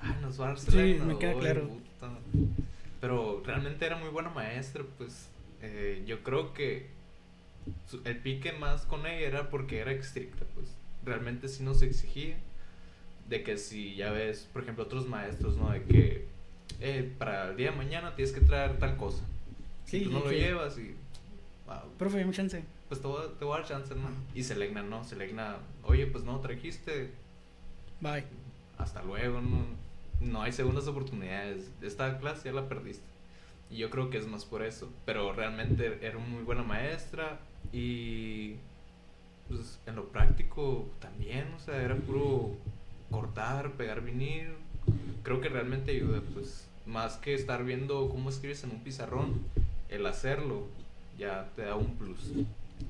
ay, 0.01 0.17
nos 0.21 0.39
va 0.41 0.47
a 0.47 0.49
dar 0.49 0.59
Sí, 0.59 0.71
Selegna, 0.73 1.05
me 1.05 1.19
queda 1.19 1.31
ay, 1.31 1.39
claro. 1.39 1.69
puta. 1.69 2.11
Pero 3.01 3.43
realmente 3.47 3.87
era 3.87 3.97
muy 3.97 4.09
buena 4.11 4.31
maestra, 4.31 4.83
pues 4.99 5.29
eh, 5.63 6.03
yo 6.07 6.23
creo 6.25 6.53
que 6.53 6.91
el 8.05 8.19
pique 8.19 8.53
más 8.53 8.83
con 8.83 9.07
ella 9.07 9.27
era 9.27 9.51
porque 9.51 9.79
era 9.79 9.93
estricta, 9.93 10.45
pues 10.55 10.67
realmente 11.05 11.49
sí 11.49 11.63
nos 11.63 11.81
exigía 11.83 12.37
de 13.29 13.43
que 13.43 13.59
si 13.59 13.95
ya 13.95 14.11
ves, 14.11 14.49
por 14.53 14.63
ejemplo, 14.63 14.85
otros 14.85 15.07
maestros, 15.09 15.57
¿no? 15.57 15.71
De 15.71 15.83
que 15.83 16.27
eh, 16.81 17.13
para 17.19 17.51
el 17.51 17.57
día 17.57 17.71
de 17.73 17.77
mañana 17.77 18.15
tienes 18.15 18.33
que 18.35 18.41
traer 18.41 18.79
tal 18.79 18.97
cosa. 18.97 19.23
Sí, 19.85 20.01
si 20.01 20.05
tú 20.05 20.11
no 20.13 20.21
lo 20.21 20.31
llevas 20.31 20.79
y... 20.79 20.95
ah, 21.69 21.85
Profe, 21.99 22.19
dame 22.21 22.33
chance. 22.33 22.63
pues 22.89 23.01
te 23.01 23.07
voy, 23.07 23.23
a- 23.25 23.39
te 23.39 23.45
voy 23.45 23.55
a 23.57 23.61
dar 23.61 23.69
chance, 23.69 23.95
¿no? 23.95 24.09
Y 24.35 24.43
Selegna 24.45 24.83
no, 24.83 25.05
Selegna, 25.05 25.57
oye, 25.83 26.07
pues 26.07 26.25
no 26.25 26.41
trajiste, 26.41 27.11
Bye. 28.01 28.25
hasta 28.79 29.03
luego, 29.03 29.41
no, 29.41 29.65
no 30.21 30.43
hay 30.43 30.53
segundas 30.53 30.87
oportunidades. 30.89 31.71
Esta 31.83 32.19
clase 32.19 32.47
ya 32.49 32.53
la 32.55 32.69
perdiste. 32.69 33.05
Y 33.71 33.77
yo 33.77 33.91
creo 33.91 34.09
que 34.09 34.17
es 34.19 34.27
más 34.27 34.45
por 34.47 34.63
eso. 34.63 34.89
Pero 35.05 35.33
realmente 35.35 35.99
era 36.01 36.19
muy 36.19 36.43
buena 36.43 36.63
maestra 36.63 37.39
y 37.73 38.55
pues 39.49 39.79
en 39.87 39.97
lo 39.97 40.09
práctico 40.09 40.89
también, 41.01 41.53
o 41.55 41.59
sea, 41.59 41.83
era 41.83 41.95
puro 41.97 42.51
cortar, 43.11 43.73
pegar 43.73 44.03
vinil. 44.03 44.49
Creo 45.23 45.41
que 45.41 45.49
realmente 45.49 45.91
ayuda, 45.93 46.23
pues, 46.35 46.67
más 46.87 47.17
que 47.17 47.35
estar 47.35 47.65
viendo 47.65 48.09
cómo 48.09 48.31
escribes 48.31 48.65
en 48.65 48.71
un 48.71 48.81
pizarrón, 48.81 49.43
el 49.89 50.07
hacerlo 50.07 50.67
ya 51.19 51.49
te 51.55 51.63
da 51.63 51.75
un 51.75 51.97
plus. 51.97 52.33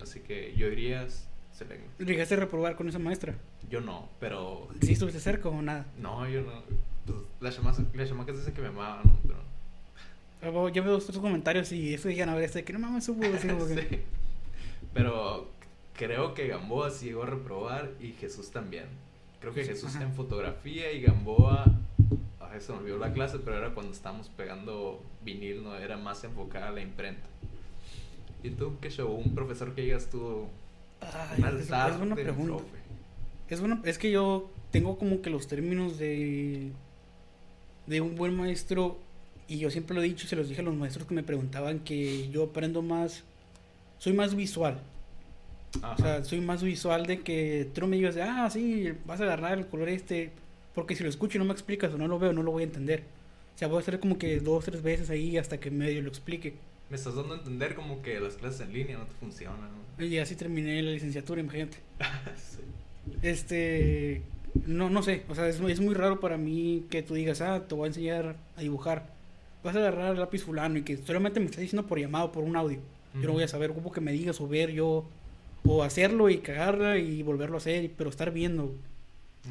Así 0.01 0.21
que 0.21 0.55
yo 0.57 0.69
diría, 0.71 1.07
Selegna. 1.53 1.87
¿Llegaste 1.99 2.35
a 2.35 2.39
reprobar 2.39 2.77
con 2.77 2.89
esa 2.89 2.99
maestra? 3.01 3.35
Yo 3.69 3.81
no, 3.81 4.09
pero 4.21 4.69
¿Sí 4.81 4.93
estuviste 4.93 5.19
cerca 5.19 5.49
o 5.49 5.61
nada? 5.61 5.87
no, 6.01 6.29
yo 6.29 6.43
no. 6.43 6.63
Pues, 7.05 7.19
las, 7.41 7.57
chamacas, 7.57 7.83
las 7.95 8.09
chamacas 8.09 8.37
dicen 8.37 8.55
que 8.55 8.63
me 8.63 8.69
amaban, 8.69 9.03
¿no? 9.05 9.19
Pero... 9.23 10.69
Ah, 10.69 10.71
Yo 10.71 10.85
veo 10.85 10.97
otros 10.97 11.19
comentarios 11.19 11.73
y 11.73 11.95
eso 11.95 12.09
digan 12.09 12.29
a 12.29 12.35
ver 12.35 12.45
este 12.45 12.65
que 12.65 12.73
no 12.73 12.79
mames 12.79 13.05
supo 13.05 13.25
así. 13.25 13.49
Pero 14.95 15.49
creo 15.95 16.35
que 16.35 16.47
Gamboa 16.47 16.91
sí 16.91 17.07
llegó 17.07 17.25
a 17.25 17.27
reprobar 17.27 17.91
y 18.01 18.13
Jesús 18.13 18.51
también. 18.51 18.87
Creo 19.41 19.55
que 19.55 19.65
Jesús 19.65 19.95
Ajá. 19.95 20.05
en 20.05 20.13
fotografía 20.13 20.93
y 20.93 21.03
Gamboa. 21.03 21.65
A 22.41 22.61
se 22.61 22.73
me 22.73 22.79
olvidó 22.79 22.99
la 22.99 23.13
clase, 23.13 23.39
pero 23.39 23.59
era 23.59 23.75
cuando 23.75 23.93
estábamos 23.93 24.29
pegando 24.31 25.03
vinil, 25.23 25.63
¿no? 25.63 25.77
Era 25.77 25.97
más 25.97 26.25
enfocada 26.25 26.69
a 26.69 26.73
la 26.73 26.81
imprenta. 26.81 27.27
¿Y 28.43 28.51
tú 28.51 28.77
qué 28.81 28.91
show? 28.91 29.13
Un 29.13 29.35
profesor 29.35 29.75
que 29.75 29.83
digas 29.83 30.09
tú. 30.11 30.47
Ay, 31.01 31.39
es, 31.39 31.45
altar 31.45 31.91
es 31.93 31.99
buena 31.99 32.15
pregunta. 32.15 32.57
profe. 32.57 32.79
Es 33.49 33.61
bueno, 33.61 33.81
es 33.85 33.99
que 33.99 34.11
yo 34.11 34.51
tengo 34.71 34.99
como 34.99 35.23
que 35.23 35.31
los 35.31 35.47
términos 35.47 35.99
de 35.99 36.73
de 37.87 38.01
un 38.03 38.17
buen 38.17 38.37
maestro 38.37 38.99
y 39.49 39.59
yo 39.59 39.71
siempre 39.71 39.95
lo 39.95 40.03
he 40.03 40.05
dicho 40.05 40.27
y 40.27 40.29
se 40.29 40.37
los 40.37 40.49
dije 40.49 40.61
a 40.61 40.65
los 40.65 40.75
maestros 40.75 41.07
que 41.07 41.15
me 41.15 41.23
preguntaban 41.23 41.79
que 41.81 42.29
yo 42.31 42.45
aprendo 42.45 42.83
más 42.83 43.25
soy 43.99 44.13
más 44.13 44.35
visual. 44.35 44.81
Ajá. 45.83 45.95
O 45.95 45.99
sea, 45.99 46.25
soy 46.25 46.41
más 46.41 46.63
visual 46.63 47.07
de 47.07 47.21
que 47.21 47.69
tú 47.75 47.83
no 47.83 47.87
me 47.89 47.97
digas, 47.97 48.17
ah, 48.21 48.49
sí, 48.51 48.93
vas 49.07 49.21
a 49.21 49.25
agarrar 49.25 49.59
el 49.59 49.67
color 49.67 49.89
este, 49.89 50.31
porque 50.75 50.95
si 50.97 51.03
lo 51.03 51.09
escucho 51.09 51.37
y 51.37 51.41
no 51.41 51.45
me 51.45 51.53
explicas 51.53 51.93
o 51.93 51.99
no 51.99 52.09
lo 52.09 52.19
veo, 52.19 52.33
no 52.33 52.43
lo 52.43 52.51
voy 52.53 52.63
a 52.63 52.67
entender. 52.67 53.03
O 53.55 53.59
sea, 53.59 53.69
voy 53.69 53.79
a 53.79 53.81
hacer 53.81 54.01
como 54.01 54.19
que 54.19 54.41
dos, 54.41 54.65
tres 54.65 54.83
veces 54.83 55.11
ahí 55.11 55.37
hasta 55.37 55.59
que 55.59 55.71
medio 55.71 56.01
lo 56.03 56.09
explique. 56.09 56.55
Me 56.91 56.97
estás 56.97 57.15
dando 57.17 57.35
a 57.35 57.39
entender 57.39 57.75
como 57.75 58.01
que 58.03 58.19
las 58.21 58.35
clases 58.35 58.61
en 58.63 58.73
línea 58.73 58.97
no 58.99 59.05
te 59.05 59.15
funcionan. 59.15 59.69
¿no? 59.99 60.05
Y 60.05 60.19
así 60.19 60.37
terminé 60.37 60.81
la 60.83 60.93
licenciatura, 60.93 61.41
imagínate. 61.41 61.79
Sí. 62.37 62.63
Este, 63.23 64.23
no, 64.67 64.91
no 64.91 65.03
sé, 65.03 65.23
o 65.29 65.35
sea, 65.35 65.49
es, 65.49 65.61
muy- 65.61 65.73
es 65.73 65.81
muy 65.81 65.95
raro 65.95 66.21
para 66.21 66.37
mí 66.37 66.85
que 66.91 67.03
tú 67.03 67.15
digas, 67.15 67.41
ah, 67.41 67.67
te 67.67 67.75
voy 67.75 67.85
a 67.85 67.89
enseñar 67.89 68.37
a 68.57 68.61
dibujar. 68.61 69.07
Vas 69.65 69.75
a 69.77 69.79
agarrar 69.81 70.13
el 70.13 70.21
lápiz 70.21 70.43
fulano 70.45 70.79
y 70.79 70.83
que 70.83 70.97
solamente 70.99 71.41
me 71.41 71.47
estás 71.47 71.61
diciendo 71.61 71.87
por 71.87 71.99
llamado, 71.99 72.33
por 72.33 72.45
un 72.45 72.55
audio. 72.57 72.79
Yo 73.15 73.27
no 73.27 73.33
voy 73.33 73.43
a 73.43 73.49
saber 73.49 73.73
cómo 73.73 73.91
que 73.91 74.01
me 74.01 74.13
digas 74.13 74.41
o 74.41 74.47
ver 74.47 74.71
yo, 74.71 75.05
o 75.69 75.83
hacerlo 75.83 76.31
y 76.31 76.39
cagarla 76.39 76.99
y 76.99 77.23
volverlo 77.23 77.57
a 77.57 77.59
hacer, 77.59 77.91
pero 77.97 78.11
estar 78.11 78.33
viendo. 78.33 78.75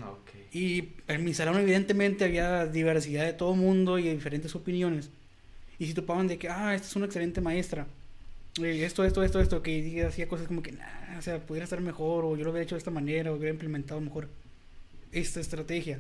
Ah. 0.02 0.14
Y 0.52 0.90
en 1.08 1.24
mi 1.24 1.34
salón 1.34 1.58
evidentemente 1.60 2.26
había 2.26 2.66
diversidad 2.68 3.26
de 3.26 3.34
todo 3.34 3.56
mundo 3.56 4.00
y 4.00 4.04
de 4.04 4.14
diferentes 4.14 4.56
opiniones. 4.56 5.10
Y 5.80 5.86
si 5.88 5.94
topaban 5.94 6.28
de 6.28 6.38
que, 6.38 6.50
ah, 6.50 6.74
esta 6.76 6.88
es 6.88 6.96
una 6.96 7.06
excelente 7.06 7.42
maestra. 7.42 7.88
eh, 8.64 8.84
Esto, 8.86 9.04
esto, 9.06 9.24
esto, 9.24 9.40
esto, 9.40 9.62
que 9.62 10.04
hacía 10.06 10.28
cosas 10.28 10.48
como 10.48 10.62
que, 10.64 10.72
nah, 10.72 11.18
o 11.20 11.22
sea, 11.22 11.40
pudiera 11.46 11.66
estar 11.66 11.82
mejor, 11.82 12.26
o 12.26 12.36
yo 12.36 12.44
lo 12.46 12.52
hubiera 12.52 12.64
hecho 12.64 12.76
de 12.76 12.80
esta 12.80 12.92
manera, 12.92 13.32
o 13.32 13.36
hubiera 13.36 13.54
implementado 13.54 14.02
mejor 14.02 14.28
esta 15.12 15.40
estrategia. 15.40 16.00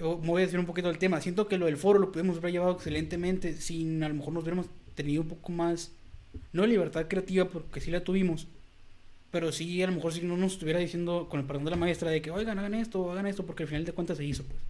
O 0.00 0.16
me 0.18 0.28
voy 0.28 0.42
a 0.42 0.44
decir 0.46 0.58
un 0.60 0.66
poquito 0.66 0.88
del 0.88 0.98
tema. 0.98 1.20
Siento 1.20 1.48
que 1.48 1.58
lo 1.58 1.66
del 1.66 1.76
foro 1.76 1.98
lo 1.98 2.12
pudimos 2.12 2.38
haber 2.38 2.52
llevado 2.52 2.72
excelentemente 2.72 3.54
sin 3.54 4.02
a 4.02 4.08
lo 4.08 4.14
mejor 4.14 4.32
nos 4.32 4.42
hubiéramos 4.44 4.66
tenido 4.94 5.22
un 5.22 5.28
poco 5.28 5.52
más, 5.52 5.90
no 6.52 6.66
libertad 6.66 7.06
creativa, 7.08 7.46
porque 7.46 7.80
sí 7.80 7.90
la 7.90 8.04
tuvimos, 8.04 8.46
pero 9.30 9.52
sí, 9.52 9.82
a 9.82 9.86
lo 9.86 9.92
mejor 9.92 10.12
si 10.12 10.22
no 10.22 10.36
nos 10.36 10.52
estuviera 10.52 10.78
diciendo, 10.78 11.28
con 11.28 11.40
el 11.40 11.46
perdón 11.46 11.64
de 11.64 11.70
la 11.70 11.76
maestra, 11.76 12.10
de 12.10 12.22
que, 12.22 12.30
oigan, 12.30 12.58
hagan 12.58 12.74
esto, 12.74 13.12
hagan 13.12 13.26
esto, 13.26 13.44
porque 13.44 13.64
al 13.64 13.68
final 13.68 13.84
de 13.84 13.92
cuentas 13.92 14.16
se 14.16 14.24
hizo, 14.24 14.44
pues. 14.44 14.60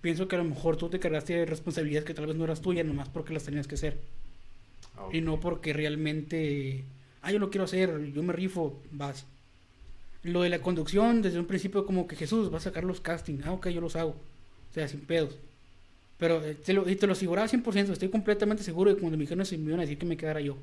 Pienso 0.00 0.28
que 0.28 0.36
a 0.36 0.38
lo 0.38 0.44
mejor 0.44 0.76
tú 0.76 0.88
te 0.88 1.00
cargaste 1.00 1.34
de 1.34 1.46
responsabilidades 1.46 2.04
que 2.06 2.14
tal 2.14 2.26
vez 2.26 2.36
no 2.36 2.44
eras 2.44 2.60
tuyas, 2.60 2.84
nomás 2.84 3.08
porque 3.08 3.32
las 3.32 3.44
tenías 3.44 3.66
que 3.66 3.76
hacer. 3.76 3.98
Ah. 4.96 5.08
Y 5.12 5.20
no 5.20 5.40
porque 5.40 5.72
realmente, 5.72 6.84
ah, 7.22 7.32
yo 7.32 7.38
lo 7.38 7.50
quiero 7.50 7.64
hacer, 7.64 8.12
yo 8.12 8.22
me 8.22 8.32
rifo, 8.32 8.80
vas. 8.90 9.26
Lo 10.22 10.42
de 10.42 10.50
la 10.50 10.60
conducción, 10.60 11.22
desde 11.22 11.38
un 11.38 11.46
principio 11.46 11.86
como 11.86 12.06
que 12.06 12.16
Jesús 12.16 12.52
va 12.52 12.58
a 12.58 12.60
sacar 12.60 12.84
los 12.84 13.00
castings, 13.00 13.46
ah, 13.46 13.52
ok, 13.52 13.68
yo 13.68 13.80
los 13.80 13.96
hago. 13.96 14.10
O 14.10 14.74
sea, 14.74 14.86
sin 14.86 15.00
pedos. 15.00 15.36
Pero 16.18 16.44
eh, 16.44 16.54
te 16.54 16.72
lo, 16.72 16.88
y 16.88 16.96
te 16.96 17.06
lo 17.06 17.12
aseguraba 17.12 17.48
100%, 17.48 17.90
estoy 17.92 18.08
completamente 18.08 18.62
seguro 18.62 18.90
de 18.90 18.96
que 18.96 19.00
cuando 19.00 19.16
me 19.16 19.22
dijeron 19.22 19.42
eso 19.42 19.56
me 19.56 19.68
iban 19.68 19.78
a 19.78 19.82
decir 19.82 19.98
que 19.98 20.06
me 20.06 20.16
quedara 20.16 20.40
yo. 20.40 20.56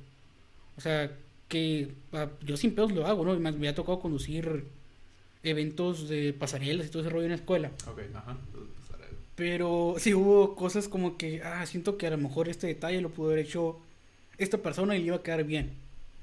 O 0.78 0.82
sea, 0.82 1.12
que 1.48 1.90
ah, 2.14 2.28
yo 2.46 2.58
sin 2.58 2.76
pedos 2.76 2.92
lo 2.92 3.08
hago, 3.08 3.24
¿no? 3.24 3.40
Más 3.40 3.56
me 3.56 3.70
ha 3.70 3.76
tocado 3.76 4.00
conducir 4.00 4.66
eventos 5.44 6.10
de 6.10 6.34
pasarelas 6.34 6.88
y 6.88 6.90
todo 6.90 7.04
ese 7.04 7.10
rollo 7.10 7.26
en 7.26 7.32
la 7.32 7.36
escuela. 7.36 7.72
Ok, 7.88 8.02
ajá. 8.14 8.38
Pero 9.36 9.96
sí 9.98 10.14
hubo 10.14 10.56
cosas 10.56 10.88
como 10.88 11.18
que, 11.18 11.42
ah, 11.44 11.66
siento 11.66 11.98
que 11.98 12.08
a 12.08 12.12
lo 12.12 12.18
mejor 12.18 12.50
este 12.50 12.68
detalle 12.68 13.02
lo 13.02 13.10
pudo 13.10 13.28
haber 13.28 13.46
hecho 13.46 13.80
esta 14.38 14.58
persona 14.58 14.96
y 14.96 15.00
le 15.00 15.06
iba 15.08 15.18
a 15.18 15.24
quedar 15.24 15.44
bien. 15.44 15.74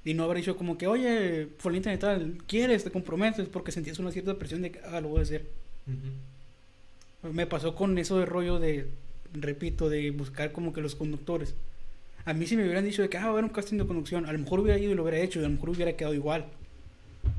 Y 0.04 0.14
no 0.14 0.24
haber 0.24 0.38
dicho 0.38 0.56
como 0.56 0.76
que, 0.76 0.86
oye, 0.86 1.48
fulanita 1.58 1.90
de 1.90 1.98
tal, 1.98 2.38
¿quieres? 2.46 2.84
¿Te 2.84 2.90
comprometes? 2.90 3.48
Porque 3.48 3.70
sentías 3.70 3.98
una 3.98 4.10
cierta 4.10 4.34
presión 4.34 4.62
de 4.62 4.72
que, 4.72 4.80
ah, 4.80 5.00
lo 5.00 5.08
voy 5.08 5.20
a 5.20 5.22
hacer. 5.22 5.46
Me 7.22 7.46
pasó 7.46 7.74
con 7.74 7.96
eso 7.98 8.18
de 8.18 8.26
rollo 8.26 8.58
de, 8.58 8.88
repito, 9.34 9.88
de 9.88 10.10
buscar 10.10 10.52
como 10.52 10.72
que 10.72 10.80
los 10.80 10.94
conductores. 10.94 11.54
A 12.24 12.32
mí 12.34 12.46
si 12.46 12.56
me 12.56 12.62
hubieran 12.64 12.84
dicho 12.84 13.02
de 13.02 13.08
que, 13.08 13.16
ah, 13.18 13.22
va 13.22 13.26
a 13.28 13.30
haber 13.32 13.44
un 13.44 13.50
casting 13.50 13.78
de 13.78 13.86
conducción, 13.86 14.26
a 14.26 14.32
lo 14.32 14.38
mejor 14.38 14.60
hubiera 14.60 14.78
ido 14.78 14.92
y 14.92 14.94
lo 14.94 15.02
hubiera 15.02 15.18
hecho 15.18 15.40
y 15.40 15.44
a 15.44 15.48
lo 15.48 15.54
mejor 15.54 15.70
hubiera 15.70 15.92
quedado 15.94 16.14
igual. 16.14 16.46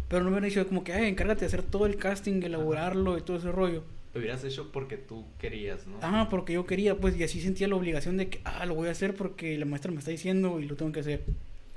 Pero 0.10 0.24
no 0.24 0.30
me 0.30 0.38
hubieran 0.38 0.50
dicho 0.50 0.68
como 0.68 0.84
que, 0.84 0.94
ay, 0.94 1.08
encárgate 1.10 1.42
de 1.42 1.46
hacer 1.48 1.64
todo 1.64 1.86
el 1.86 1.96
casting, 1.98 2.42
elaborarlo 2.44 3.18
y 3.18 3.22
todo 3.22 3.38
ese 3.38 3.52
rollo. 3.52 3.84
Lo 4.14 4.20
hubieras 4.20 4.44
hecho 4.44 4.72
porque 4.72 4.98
tú 4.98 5.26
querías, 5.40 5.88
¿no? 5.88 5.98
Ah, 6.02 6.28
porque 6.30 6.54
yo 6.54 6.66
quería, 6.66 6.98
pues, 6.98 7.18
y 7.18 7.24
así 7.24 7.42
sentía 7.42 7.68
la 7.68 7.76
obligación 7.76 8.18
de 8.18 8.30
que, 8.30 8.42
ah, 8.44 8.66
lo 8.66 8.76
voy 8.76 8.90
a 8.90 8.92
hacer 8.92 9.16
porque 9.16 9.58
la 9.58 9.66
maestra 9.66 9.92
me 9.92 10.00
está 10.00 10.12
diciendo 10.12 10.60
y 10.60 10.66
lo 10.66 10.76
tengo 10.76 10.92
que 10.92 11.00
hacer. 11.00 11.24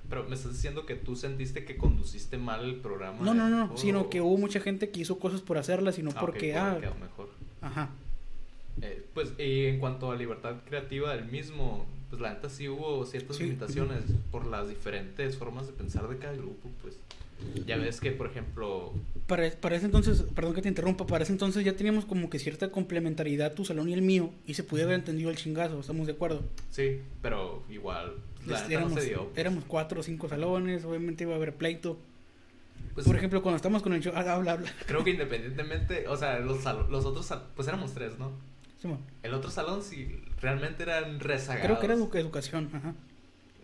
Pero 0.09 0.25
me 0.29 0.35
estás 0.37 0.53
diciendo 0.53 0.85
que 0.87 0.95
tú 0.97 1.17
sentiste 1.17 1.65
que 1.65 1.77
conduciste 1.77 2.37
mal 2.39 2.65
el 2.65 2.77
programa. 2.77 3.19
No, 3.25 3.35
no, 3.35 3.49
no, 3.49 3.71
Oh. 3.73 3.77
sino 3.77 4.11
que 4.11 4.21
hubo 4.21 4.37
mucha 4.37 4.61
gente 4.61 4.91
que 4.91 5.01
hizo 5.01 5.19
cosas 5.19 5.41
por 5.41 5.59
hacerlas 5.59 5.99
y 5.99 6.03
no 6.03 6.11
Ah, 6.15 6.21
porque, 6.21 6.55
ah, 6.57 6.79
mejor. 7.01 7.31
ajá. 7.63 7.91
Eh, 8.83 9.05
pues 9.15 9.33
y 9.39 9.67
en 9.67 9.79
cuanto 9.79 10.11
a 10.11 10.17
libertad 10.17 10.57
creativa 10.67 11.15
del 11.15 11.25
mismo, 11.27 11.87
pues 12.11 12.21
la 12.21 12.35
neta 12.35 12.49
sí 12.51 12.69
hubo 12.69 13.05
ciertas 13.07 13.37
Sí. 13.37 13.45
limitaciones 13.45 14.03
por 14.31 14.47
las 14.47 14.69
diferentes 14.69 15.37
formas 15.37 15.67
de 15.67 15.73
pensar 15.73 16.09
de 16.09 16.19
cada 16.19 16.35
grupo, 16.35 16.71
pues. 16.83 16.99
Ya 17.67 17.77
ves 17.77 18.01
que, 18.01 18.13
por 18.13 18.29
ejemplo, 18.29 18.95
Para, 19.27 19.51
para 19.51 19.77
ese 19.77 19.85
entonces, 19.85 20.23
perdón 20.35 20.55
que 20.55 20.63
te 20.63 20.69
interrumpa, 20.71 21.07
para 21.07 21.23
ese 21.25 21.33
entonces 21.33 21.65
ya 21.67 21.75
teníamos 21.77 22.07
como 22.07 22.31
que 22.31 22.39
cierta 22.39 22.71
complementariedad 22.71 23.53
tu 23.53 23.65
salón 23.67 23.91
y 23.91 23.93
el 23.93 24.01
mío 24.01 24.31
y 24.47 24.55
se 24.55 24.63
pudiera 24.65 24.89
haber 24.89 25.01
entendido 25.01 25.29
el 25.29 25.37
chingazo, 25.37 25.79
¿estamos 25.81 26.07
de 26.07 26.15
acuerdo? 26.15 26.43
sí, 26.71 27.01
pero 27.21 27.63
igual, 27.69 28.15
la 28.47 28.57
Este, 28.57 28.69
neta 28.69 28.81
no 28.81 28.87
éramos, 28.87 29.03
se 29.03 29.09
dio. 29.11 29.25
pues. 29.27 29.39
éramos 29.39 29.65
cuatro 29.67 30.01
o 30.01 30.03
cinco 30.03 30.29
salones, 30.31 30.85
obviamente 30.87 31.25
iba 31.25 31.35
a 31.35 31.37
haber 31.37 31.55
pleito. 31.55 31.99
Pues, 32.95 33.07
Por 33.07 33.17
ejemplo, 33.17 33.43
cuando 33.43 33.57
estamos 33.57 33.83
con 33.83 33.93
el 33.93 34.01
show, 34.03 34.13
habla, 34.17 34.53
habla. 34.53 34.73
creo 34.87 35.05
que 35.05 35.11
independientemente, 35.11 36.09
o 36.09 36.17
sea, 36.17 36.39
los, 36.39 36.65
los 36.89 37.05
otros, 37.05 37.31
pues 37.55 37.69
éramos 37.69 37.93
tres, 37.93 38.19
¿no? 38.19 38.33
Simón. 38.79 38.99
El 39.23 39.35
otro 39.35 39.51
salón 39.51 39.83
sí 39.83 40.21
realmente 40.41 40.83
eran 40.83 41.19
rezagados. 41.21 41.65
Creo 41.67 41.81
que 41.81 41.87
era 41.87 41.95
edu- 41.97 42.15
educación, 42.19 42.71
ajá. 42.73 42.95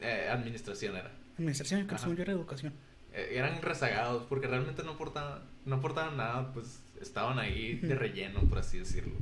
Eh, 0.01 0.29
administración 0.31 0.97
era. 0.97 1.11
Administración, 1.39 1.87
según 1.99 2.17
yo 2.17 2.23
era 2.23 2.33
educación. 2.33 2.73
Eh, 3.13 3.31
eran 3.33 3.61
rezagados 3.63 4.25
porque 4.29 4.47
realmente 4.47 4.83
no 4.83 4.93
aportaban, 4.93 5.41
no 5.67 5.77
aportaban 5.77 6.17
nada, 6.17 6.53
pues 6.53 6.81
estaban 7.01 7.39
ahí 7.39 7.75
de 7.77 7.95
relleno, 7.95 8.41
por 8.41 8.59
así 8.59 8.79
decirlo. 8.79 9.13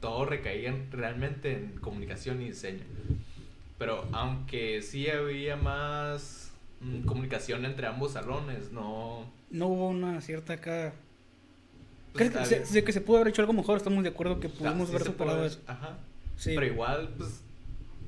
Todo 0.00 0.24
recaía 0.24 0.70
en- 0.70 0.90
realmente 0.90 1.52
en 1.52 1.72
comunicación 1.80 2.40
y 2.42 2.46
diseño. 2.46 2.84
Pero 3.78 4.08
aunque 4.12 4.82
sí 4.82 5.08
había 5.08 5.56
más 5.56 6.52
mm, 6.80 7.02
comunicación 7.02 7.64
entre 7.64 7.86
ambos 7.86 8.12
salones, 8.12 8.72
no... 8.72 9.30
No 9.50 9.66
hubo 9.68 9.88
una 9.88 10.20
cierta 10.20 10.54
acá 10.54 10.92
pues, 12.18 12.48
¿Crees 12.48 12.60
que 12.60 12.66
se, 12.66 12.84
que 12.84 12.92
se 12.92 13.00
pudo 13.00 13.18
haber 13.18 13.28
hecho 13.28 13.42
algo 13.42 13.52
mejor? 13.52 13.76
Estamos 13.76 14.02
de 14.02 14.10
acuerdo 14.10 14.40
que 14.40 14.48
pudimos 14.48 14.88
haber 14.90 15.02
superado 15.02 15.44
eso. 15.44 15.60
Ajá. 15.66 15.98
Sí. 16.36 16.52
Pero 16.54 16.66
igual, 16.66 17.10
pues, 17.16 17.42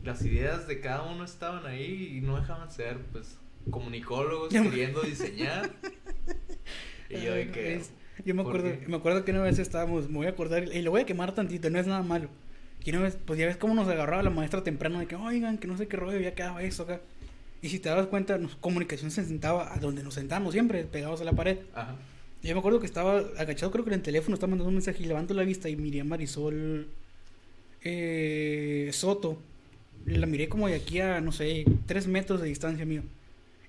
las 0.04 0.24
ideas 0.24 0.66
de 0.66 0.80
cada 0.80 1.02
uno 1.02 1.24
estaban 1.24 1.66
ahí 1.66 2.16
y 2.16 2.20
no 2.20 2.36
dejaban 2.36 2.70
ser, 2.70 2.98
pues, 3.12 3.36
comunicólogos 3.70 4.48
queriendo 4.52 5.02
diseñar. 5.02 5.70
y 7.08 7.20
yo 7.20 7.34
de 7.34 7.50
que... 7.50 7.82
Yo 8.24 8.34
me 8.34 8.42
¿por 8.42 8.56
acuerdo, 8.56 8.78
me 8.86 8.96
acuerdo 8.96 9.24
que 9.24 9.30
una 9.30 9.40
vez 9.40 9.58
estábamos, 9.58 10.10
me 10.10 10.18
voy 10.18 10.26
a 10.26 10.30
acordar, 10.30 10.64
y 10.64 10.82
lo 10.82 10.90
voy 10.90 11.00
a 11.00 11.06
quemar 11.06 11.34
tantito, 11.34 11.70
no 11.70 11.78
es 11.78 11.86
nada 11.86 12.02
malo. 12.02 12.28
Y 12.84 12.90
una 12.90 13.00
vez, 13.00 13.16
pues 13.24 13.38
ya 13.38 13.46
ves 13.46 13.56
cómo 13.56 13.74
nos 13.74 13.88
agarraba 13.88 14.22
la 14.22 14.30
maestra 14.30 14.62
temprano 14.62 14.98
de 14.98 15.06
que, 15.06 15.16
oigan, 15.16 15.58
que 15.58 15.66
no 15.66 15.76
sé 15.76 15.88
qué 15.88 15.96
rollo, 15.96 16.18
ya 16.18 16.34
quedaba 16.34 16.62
eso 16.62 16.82
acá. 16.82 17.00
Y 17.62 17.68
si 17.68 17.78
te 17.78 17.90
das 17.90 18.06
cuenta, 18.06 18.38
nos, 18.38 18.56
comunicación 18.56 19.10
se 19.10 19.24
sentaba 19.24 19.74
a 19.74 19.78
donde 19.78 20.02
nos 20.02 20.14
sentamos 20.14 20.52
siempre, 20.52 20.84
pegados 20.84 21.20
a 21.20 21.24
la 21.24 21.32
pared. 21.32 21.58
Ajá. 21.74 21.94
Yo 22.42 22.54
me 22.54 22.60
acuerdo 22.60 22.80
que 22.80 22.86
estaba 22.86 23.18
agachado, 23.36 23.70
creo 23.70 23.84
que 23.84 23.90
en 23.90 23.94
el 23.94 24.02
teléfono, 24.02 24.34
estaba 24.34 24.50
mandando 24.50 24.68
un 24.68 24.74
mensaje 24.76 25.02
y 25.02 25.06
levanto 25.06 25.34
la 25.34 25.42
vista 25.42 25.68
y 25.68 25.76
miré 25.76 26.00
a 26.00 26.04
Marisol 26.04 26.88
eh, 27.82 28.88
Soto. 28.92 29.38
La 30.06 30.26
miré 30.26 30.48
como 30.48 30.66
de 30.66 30.76
aquí 30.76 31.00
a, 31.00 31.20
no 31.20 31.32
sé, 31.32 31.66
tres 31.86 32.06
metros 32.06 32.40
de 32.40 32.48
distancia 32.48 32.86
mío. 32.86 33.02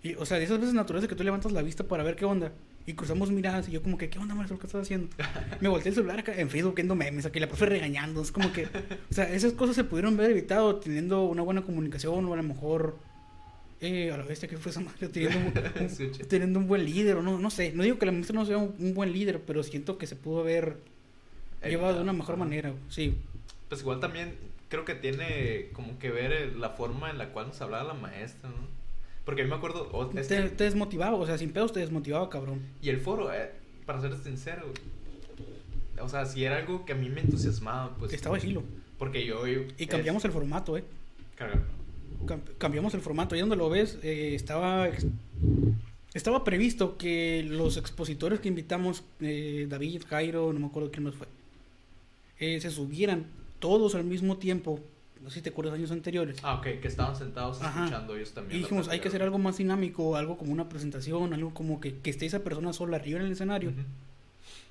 Y, 0.03 0.15
o 0.15 0.25
sea, 0.25 0.37
de 0.37 0.45
esas 0.45 0.59
veces 0.59 0.73
naturales 0.73 1.09
que 1.09 1.15
tú 1.15 1.23
levantas 1.23 1.51
la 1.51 1.61
vista 1.61 1.83
para 1.83 2.03
ver 2.03 2.15
qué 2.15 2.23
onda. 2.23 2.53
Y 2.87 2.93
cruzamos 2.93 3.29
miradas 3.29 3.67
y 3.67 3.73
yo 3.73 3.83
como 3.83 3.97
que, 3.97 4.09
¿qué 4.09 4.17
onda, 4.17 4.33
Marisol? 4.33 4.57
¿Qué 4.57 4.67
estás 4.67 4.83
haciendo? 4.83 5.09
Me 5.59 5.67
volteé 5.67 5.89
el 5.89 5.95
celular 5.95 6.19
acá 6.19 6.33
en 6.39 6.49
Facebook 6.49 6.75
viendo 6.75 6.95
memes, 6.95 7.25
aquí 7.25 7.41
la 7.41 7.47
profe 7.47 7.65
regañando. 7.65 8.21
Es 8.21 8.31
como 8.31 8.53
que, 8.53 8.65
o 8.65 9.13
sea, 9.13 9.31
esas 9.33 9.51
cosas 9.51 9.75
se 9.75 9.83
pudieron 9.83 10.13
haber 10.13 10.31
evitado 10.31 10.77
teniendo 10.77 11.23
una 11.25 11.41
buena 11.41 11.61
comunicación 11.61 12.25
o 12.25 12.33
a 12.33 12.37
lo 12.37 12.43
mejor... 12.43 13.10
Eh, 13.81 14.11
a 14.11 14.17
la 14.17 14.23
bestia 14.23 14.47
que 14.47 14.57
fue 14.57 14.71
esa 14.71 14.79
madre, 14.79 15.07
teniendo 15.11 15.37
un, 15.39 15.45
un- 15.47 15.85
Escuché. 15.85 16.23
teniendo 16.25 16.59
un 16.59 16.67
buen 16.67 16.85
líder 16.85 17.17
o 17.17 17.21
no, 17.23 17.39
no 17.39 17.49
sé. 17.49 17.71
No 17.73 17.83
digo 17.83 17.97
que 17.97 18.05
la 18.05 18.11
maestra 18.11 18.35
no 18.35 18.45
sea 18.45 18.57
un, 18.57 18.75
un 18.79 18.93
buen 18.93 19.11
líder, 19.11 19.41
pero 19.41 19.63
siento 19.63 19.97
que 19.97 20.05
se 20.07 20.15
pudo 20.15 20.41
haber 20.41 20.77
llevado 21.63 21.95
de 21.95 22.01
una 22.01 22.13
mejor 22.13 22.37
manera. 22.37 22.73
Sí, 22.89 23.17
Pues 23.69 23.81
igual 23.81 23.99
también 23.99 24.35
creo 24.69 24.85
que 24.85 24.95
tiene 24.95 25.69
como 25.73 25.97
que 25.99 26.11
ver 26.11 26.31
el- 26.31 26.61
la 26.61 26.69
forma 26.69 27.09
en 27.09 27.17
la 27.17 27.29
cual 27.33 27.47
nos 27.47 27.59
hablaba 27.61 27.83
la 27.83 27.93
maestra, 27.93 28.49
¿no? 28.49 28.67
Porque 29.25 29.41
a 29.41 29.43
mí 29.45 29.49
me 29.49 29.55
acuerdo... 29.57 29.89
o- 29.91 30.11
es 30.17 30.27
te, 30.27 30.43
que- 30.43 30.49
te 30.49 30.63
desmotivaba, 30.63 31.17
o 31.17 31.25
sea, 31.25 31.37
sin 31.37 31.51
pedos 31.51 31.73
te 31.73 31.79
desmotivaba, 31.79 32.29
cabrón. 32.29 32.61
y 32.81 32.89
el 32.89 32.99
foro, 32.99 33.33
eh, 33.33 33.51
para 33.85 33.99
ser 34.01 34.15
sincero, 34.17 34.65
o 35.99 36.09
sea, 36.09 36.25
si 36.25 36.43
era 36.43 36.57
algo 36.57 36.85
que 36.85 36.93
a 36.93 36.95
mí 36.95 37.09
me 37.09 37.21
entusiasmaba, 37.21 37.95
pues... 37.97 38.13
Estaba 38.13 38.39
chilo. 38.39 38.63
Porque 38.97 39.25
yo... 39.25 39.43
Y 39.77 39.85
cambiamos 39.87 40.23
el 40.25 40.31
formato, 40.31 40.77
¿eh? 40.77 40.83
el... 41.39 41.61
Cam- 42.25 42.41
cambiamos 42.57 42.93
el 42.93 43.01
formato. 43.01 43.35
Ahí 43.35 43.41
donde 43.41 43.55
lo 43.55 43.69
ves, 43.69 43.97
eh, 44.03 44.33
estaba 44.35 44.87
estaba 46.13 46.43
previsto 46.43 46.97
que 46.97 47.45
los 47.47 47.77
expositores 47.77 48.39
que 48.39 48.49
invitamos, 48.49 49.03
eh, 49.21 49.67
David, 49.69 50.03
Jairo, 50.09 50.51
no 50.53 50.59
me 50.59 50.65
acuerdo 50.67 50.91
quién 50.91 51.05
más 51.05 51.15
fue, 51.15 51.27
eh, 52.39 52.59
se 52.59 52.69
subieran 52.69 53.25
todos 53.59 53.95
al 53.95 54.03
mismo 54.03 54.37
tiempo. 54.37 54.79
No 55.23 55.29
sé 55.29 55.35
si 55.35 55.41
te 55.43 55.49
acuerdas 55.49 55.75
años 55.75 55.91
anteriores. 55.91 56.37
Ah, 56.41 56.55
ok, 56.55 56.81
que 56.81 56.87
estaban 56.87 57.15
sentados 57.15 57.61
Ajá. 57.61 57.83
escuchando 57.85 58.15
ellos 58.15 58.31
también. 58.33 58.57
Y 58.59 58.63
dijimos, 58.63 58.87
hay 58.89 58.99
que 58.99 59.07
hacer 59.07 59.21
algo 59.21 59.37
más 59.37 59.57
dinámico, 59.57 60.15
algo 60.15 60.35
como 60.35 60.51
una 60.51 60.67
presentación, 60.67 61.33
algo 61.33 61.53
como 61.53 61.79
que, 61.79 61.95
que 61.99 62.09
esté 62.09 62.25
esa 62.25 62.39
persona 62.43 62.73
sola 62.73 62.97
arriba 62.97 63.19
en 63.19 63.27
el 63.27 63.31
escenario. 63.33 63.71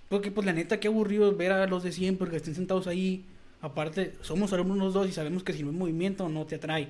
Porque 0.08 0.32
pues 0.32 0.44
la 0.44 0.52
neta, 0.52 0.80
qué 0.80 0.88
aburrido 0.88 1.34
ver 1.36 1.52
a 1.52 1.66
los 1.68 1.84
de 1.84 1.92
siempre 1.92 2.28
que 2.30 2.36
estén 2.36 2.56
sentados 2.56 2.88
ahí. 2.88 3.24
Aparte, 3.62 4.14
somos 4.22 4.52
alumnos 4.52 4.78
los 4.78 4.92
dos 4.94 5.08
y 5.08 5.12
sabemos 5.12 5.44
que 5.44 5.52
si 5.52 5.62
no 5.62 5.70
hay 5.70 5.76
movimiento 5.76 6.28
no 6.28 6.44
te 6.46 6.56
atrae. 6.56 6.88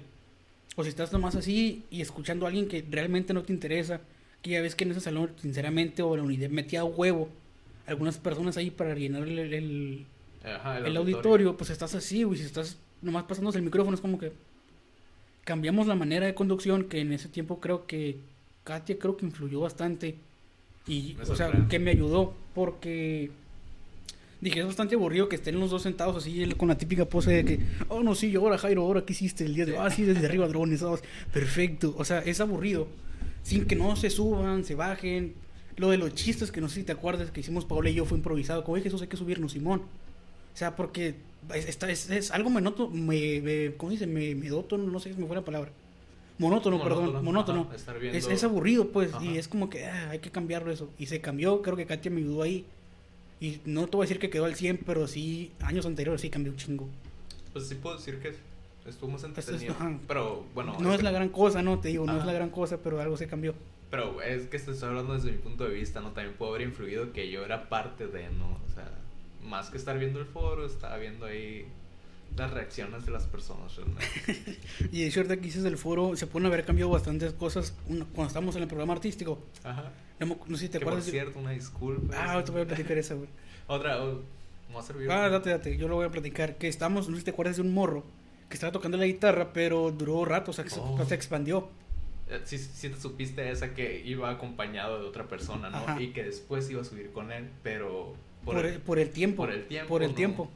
O 0.80 0.82
si 0.82 0.88
estás 0.88 1.12
nomás 1.12 1.36
así 1.36 1.84
y 1.90 2.00
escuchando 2.00 2.46
a 2.46 2.48
alguien 2.48 2.66
que 2.68 2.82
realmente 2.90 3.34
no 3.34 3.42
te 3.42 3.52
interesa, 3.52 4.00
que 4.40 4.50
ya 4.50 4.62
ves 4.62 4.74
que 4.74 4.84
en 4.84 4.92
ese 4.92 5.00
salón, 5.00 5.30
sinceramente, 5.40 6.00
o 6.02 6.16
la 6.16 6.22
unidad 6.22 6.48
metía 6.48 6.84
huevo 6.84 7.28
algunas 7.86 8.16
personas 8.18 8.56
ahí 8.56 8.70
para 8.70 8.94
llenar 8.94 9.24
el, 9.28 9.38
el- 9.38 10.06
Ajá, 10.42 10.78
el 10.78 10.96
auditorio, 10.96 11.56
pues 11.58 11.68
estás 11.68 11.94
así, 11.94 12.22
güey. 12.22 12.38
Si 12.38 12.44
estás 12.46 12.78
nomás 13.02 13.24
pasándose 13.24 13.58
el 13.58 13.64
micrófono, 13.64 13.94
es 13.94 14.00
como 14.00 14.18
que 14.18 14.32
cambiamos 15.44 15.86
la 15.86 15.94
manera 15.96 16.24
de 16.26 16.34
conducción, 16.34 16.84
que 16.84 17.00
en 17.00 17.12
ese 17.12 17.28
tiempo 17.28 17.60
creo 17.60 17.86
que 17.86 18.16
Katia 18.64 18.98
creo 18.98 19.16
que 19.18 19.26
influyó 19.26 19.60
bastante. 19.60 20.16
Y, 20.86 21.14
Me 21.18 21.24
o 21.24 21.36
sea, 21.36 21.66
que 21.68 21.78
me 21.78 21.90
ayudó, 21.90 22.34
porque 22.54 23.30
dije, 24.40 24.60
es 24.60 24.66
bastante 24.66 24.94
aburrido 24.94 25.28
que 25.28 25.36
estén 25.36 25.58
los 25.60 25.70
dos 25.70 25.82
sentados 25.82 26.16
así 26.16 26.42
él 26.42 26.56
con 26.56 26.68
la 26.68 26.78
típica 26.78 27.04
pose 27.04 27.30
de 27.32 27.44
que, 27.44 27.60
oh, 27.88 28.02
no, 28.02 28.14
sí, 28.14 28.34
ahora 28.34 28.56
Jairo, 28.58 28.82
ahora 28.82 29.04
qué 29.04 29.12
hiciste 29.12 29.44
el 29.44 29.54
día 29.54 29.66
de 29.66 29.72
hoy? 29.72 29.78
Ah, 29.80 29.90
sí, 29.90 30.02
desde 30.04 30.26
arriba 30.26 30.46
drones, 30.48 30.82
ah, 30.82 30.94
perfecto. 31.32 31.94
O 31.98 32.04
sea, 32.04 32.20
es 32.20 32.40
aburrido. 32.40 32.88
Sin 33.42 33.66
que 33.66 33.76
no 33.76 33.96
se 33.96 34.10
suban, 34.10 34.64
se 34.64 34.74
bajen. 34.74 35.34
Lo 35.76 35.88
de 35.90 35.96
los 35.98 36.14
chistes 36.14 36.52
que 36.52 36.60
no 36.60 36.68
sé 36.68 36.76
si 36.76 36.82
te 36.84 36.92
acuerdas 36.92 37.30
que 37.30 37.40
hicimos 37.40 37.64
Paola 37.64 37.88
y 37.90 37.94
yo 37.94 38.04
fue 38.04 38.18
improvisado. 38.18 38.64
Como, 38.64 38.76
Jesús, 38.82 39.00
hay 39.02 39.08
que 39.08 39.16
subirnos, 39.16 39.52
Simón. 39.52 39.80
O 39.80 40.56
sea, 40.56 40.76
porque 40.76 41.14
es, 41.54 41.66
es, 41.82 42.10
es 42.10 42.30
algo 42.32 42.50
monótono, 42.50 42.90
me, 42.90 43.40
me- 43.40 43.72
¿cómo 43.76 43.90
dice? 43.92 44.06
Me, 44.06 44.34
medótono, 44.34 44.84
no 44.90 45.00
sé 45.00 45.14
si 45.14 45.18
me 45.20 45.26
fue 45.26 45.36
la 45.36 45.44
palabra. 45.44 45.70
Monótono, 46.38 46.78
Monótono, 46.78 47.06
perdón, 47.06 47.24
monótono. 47.24 47.68
ajá, 47.74 47.92
viendo- 47.98 48.18
Es, 48.18 48.26
es 48.26 48.44
aburrido, 48.44 48.88
pues, 48.88 49.12
Ajá. 49.14 49.24
y 49.24 49.38
es 49.38 49.46
como 49.48 49.70
que 49.70 49.86
ah, 49.86 50.10
hay 50.10 50.18
que 50.18 50.30
cambiarlo 50.30 50.70
eso. 50.72 50.90
Y 50.98 51.06
se 51.06 51.20
cambió, 51.20 51.62
creo 51.62 51.76
que 51.76 51.86
Katia 51.86 52.10
me 52.10 52.18
ayudó 52.20 52.42
ahí. 52.42 52.64
Y 53.40 53.60
no 53.64 53.86
te 53.86 53.96
voy 53.96 54.04
a 54.04 54.06
decir 54.06 54.18
que 54.18 54.28
quedó 54.30 54.44
al 54.44 54.54
100, 54.54 54.78
pero 54.84 55.06
sí, 55.08 55.50
años 55.60 55.86
anteriores 55.86 56.20
sí 56.20 56.28
cambió 56.30 56.52
un 56.52 56.58
chingo. 56.58 56.88
Pues 57.52 57.68
sí 57.68 57.74
puedo 57.76 57.96
decir 57.96 58.18
que 58.20 58.34
estuvo 58.86 59.10
más 59.10 59.24
entretenido. 59.24 59.74
pero 60.06 60.44
bueno. 60.54 60.76
no 60.78 60.92
es 60.92 60.98
que- 60.98 61.04
la 61.04 61.10
gran 61.10 61.30
cosa, 61.30 61.62
¿no? 61.62 61.80
Te 61.80 61.88
digo, 61.88 62.04
no 62.06 62.18
es 62.18 62.26
la 62.26 62.32
gran 62.32 62.50
cosa, 62.50 62.78
pero 62.82 63.00
algo 63.00 63.16
se 63.16 63.26
cambió. 63.26 63.54
Pero 63.90 64.22
es 64.22 64.46
que 64.46 64.56
estoy 64.58 64.76
hablando 64.82 65.14
desde 65.14 65.32
mi 65.32 65.38
punto 65.38 65.64
de 65.64 65.74
vista, 65.74 66.00
¿no? 66.00 66.12
También 66.12 66.36
puedo 66.36 66.54
haber 66.54 66.68
influido 66.68 67.12
que 67.12 67.30
yo 67.30 67.44
era 67.44 67.68
parte 67.68 68.06
de, 68.06 68.28
¿no? 68.30 68.58
O 68.64 68.74
sea, 68.74 68.88
más 69.42 69.70
que 69.70 69.78
estar 69.78 69.98
viendo 69.98 70.20
el 70.20 70.26
foro, 70.26 70.64
estaba 70.66 70.96
viendo 70.98 71.26
ahí 71.26 71.66
las 72.36 72.50
reacciones 72.52 73.04
de 73.04 73.12
las 73.12 73.26
personas, 73.26 73.74
realmente. 73.76 74.58
Y 74.92 75.04
de 75.04 75.12
ahorita 75.16 75.36
que 75.36 75.42
dices 75.42 75.62
del 75.62 75.76
foro, 75.76 76.16
se 76.16 76.26
pueden 76.26 76.46
haber 76.46 76.64
cambiado 76.64 76.90
bastantes 76.90 77.32
cosas 77.32 77.74
cuando 77.86 78.26
estamos 78.26 78.56
en 78.56 78.62
el 78.62 78.68
programa 78.68 78.92
artístico. 78.94 79.38
Ajá. 79.64 79.90
No, 80.18 80.38
no 80.46 80.56
sé 80.56 80.64
si 80.66 80.68
te 80.68 80.78
que 80.78 80.84
por 80.84 80.92
acuerdas. 80.94 81.06
de- 81.06 81.12
cierto, 81.12 81.38
una 81.38 81.50
disculpa. 81.50 82.14
Ah, 82.16 82.32
ahorita 82.32 82.52
voy 82.52 82.62
a 82.62 82.66
platicar 82.66 82.98
esa, 82.98 83.14
güey. 83.14 83.28
Otra, 83.66 84.02
oh, 84.02 84.20
me 84.68 84.74
va 84.74 84.80
a 84.80 84.82
servir. 84.84 85.10
Ah, 85.10 85.28
date, 85.28 85.50
date, 85.50 85.76
yo 85.76 85.88
lo 85.88 85.96
voy 85.96 86.06
a 86.06 86.10
platicar. 86.10 86.56
Que 86.56 86.68
estamos, 86.68 87.08
no 87.08 87.14
sé 87.16 87.20
si 87.20 87.24
te 87.24 87.30
acuerdas 87.30 87.56
de 87.56 87.62
un 87.62 87.72
morro 87.74 88.04
que 88.48 88.54
estaba 88.54 88.72
tocando 88.72 88.96
la 88.98 89.06
guitarra, 89.06 89.52
pero 89.52 89.90
duró 89.92 90.24
rato, 90.24 90.50
o 90.50 90.54
sea, 90.54 90.64
que 90.64 90.70
se- 90.70 90.80
Oh. 90.80 91.02
se 91.06 91.14
expandió. 91.14 91.68
Eh, 92.28 92.40
Sí, 92.44 92.58
sí 92.58 92.88
te 92.88 93.00
supiste 93.00 93.50
esa 93.50 93.74
que 93.74 94.02
iba 94.04 94.30
acompañado 94.30 95.00
de 95.00 95.06
otra 95.08 95.26
persona, 95.28 95.68
¿no? 95.70 95.78
Ajá. 95.78 96.00
Y 96.02 96.12
que 96.12 96.22
después 96.24 96.68
iba 96.70 96.80
a 96.82 96.84
subir 96.84 97.10
con 97.12 97.32
él, 97.32 97.48
pero... 97.62 98.14
Por, 98.44 98.64
el, 98.64 98.78
por 98.80 98.98
el 98.98 99.10
tiempo. 99.10 99.42
por 99.44 99.50
el 99.52 99.66
tiempo, 99.66 99.88
Por 99.88 100.02
el 100.02 100.10
¿no? 100.10 100.14
tiempo. 100.14 100.50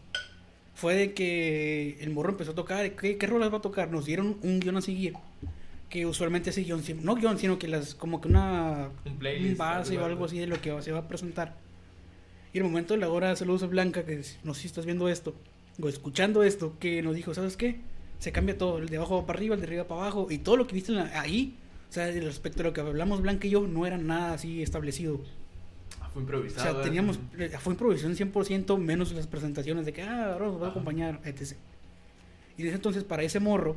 Fue 0.74 0.94
de 0.94 1.14
que 1.14 1.98
el 2.00 2.10
morro 2.10 2.30
empezó 2.30 2.50
a 2.50 2.54
tocar. 2.54 2.90
¿Qué, 2.96 3.16
qué 3.16 3.26
rolas 3.26 3.52
va 3.52 3.58
a 3.58 3.62
tocar? 3.62 3.90
Nos 3.90 4.06
dieron 4.06 4.38
un 4.42 4.60
guion 4.60 4.76
a 4.76 4.80
seguir. 4.82 5.14
Que 5.88 6.06
usualmente 6.06 6.50
ese 6.50 6.62
guion, 6.62 6.82
no 7.02 7.14
guion, 7.14 7.38
sino 7.38 7.58
que 7.58 7.68
las, 7.68 7.94
como 7.94 8.20
que 8.20 8.28
una 8.28 8.90
Un 9.04 9.16
playlist, 9.16 9.56
base 9.56 9.96
o 9.96 10.04
algo, 10.04 10.24
así 10.24 10.38
de 10.38 10.48
lo 10.48 10.60
que 10.60 10.82
se 10.82 10.90
va 10.90 11.00
a 11.00 11.08
presentar. 11.08 11.54
Y 12.52 12.58
el 12.58 12.64
momento 12.64 12.94
de 12.94 13.00
la 13.00 13.08
hora, 13.08 13.34
saludos 13.36 13.64
a 13.64 13.66
Blanca, 13.66 14.04
que 14.04 14.22
no 14.44 14.54
sé 14.54 14.62
si 14.62 14.66
estás 14.68 14.86
viendo 14.86 15.08
esto, 15.08 15.34
o 15.80 15.88
escuchando 15.88 16.42
esto, 16.44 16.76
que 16.78 17.02
nos 17.02 17.14
dijo, 17.16 17.34
¿sabes 17.34 17.56
qué? 17.56 17.80
Se 18.20 18.30
cambia 18.30 18.56
todo, 18.56 18.78
el 18.78 18.88
de 18.88 18.96
abajo 18.96 19.16
va 19.16 19.26
para 19.26 19.38
arriba, 19.38 19.54
el 19.56 19.60
de 19.60 19.66
arriba 19.66 19.84
para 19.88 20.02
abajo, 20.02 20.28
y 20.30 20.38
todo 20.38 20.56
lo 20.56 20.66
que 20.66 20.74
viste 20.74 20.96
ahí, 21.14 21.56
o 21.90 21.92
sea, 21.92 22.10
respecto 22.12 22.62
a 22.62 22.64
lo 22.64 22.72
que 22.72 22.80
hablamos 22.80 23.22
Blanca 23.22 23.48
y 23.48 23.50
yo, 23.50 23.66
no 23.66 23.86
era 23.86 23.98
nada 23.98 24.34
así 24.34 24.62
establecido. 24.62 25.20
Fue 26.14 26.20
O 26.20 26.24
improvisado. 26.24 26.72
sea, 26.72 26.80
¿eh? 26.80 26.84
teníamos, 26.84 27.18
eh, 27.38 27.50
fue 27.60 27.74
improvisación 27.74 28.14
100%, 28.32 28.78
menos 28.78 29.12
las 29.12 29.26
presentaciones 29.26 29.84
de 29.84 29.92
que, 29.92 30.02
ah, 30.02 30.32
ahora 30.32 30.46
nos 30.46 30.62
va 30.62 30.68
a 30.68 30.70
acompañar, 30.70 31.20
etc. 31.24 31.56
Y 32.56 32.62
desde 32.62 32.76
entonces, 32.76 33.04
para 33.04 33.22
ese 33.22 33.40
morro, 33.40 33.76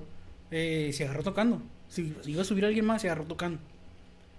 eh, 0.51 0.91
se 0.93 1.03
agarró 1.03 1.23
tocando. 1.23 1.61
Si, 1.89 2.15
si 2.21 2.31
iba 2.31 2.43
a 2.43 2.45
subir 2.45 2.63
alguien 2.63 2.85
más, 2.85 3.01
se 3.01 3.09
agarró 3.09 3.25
tocando. 3.25 3.59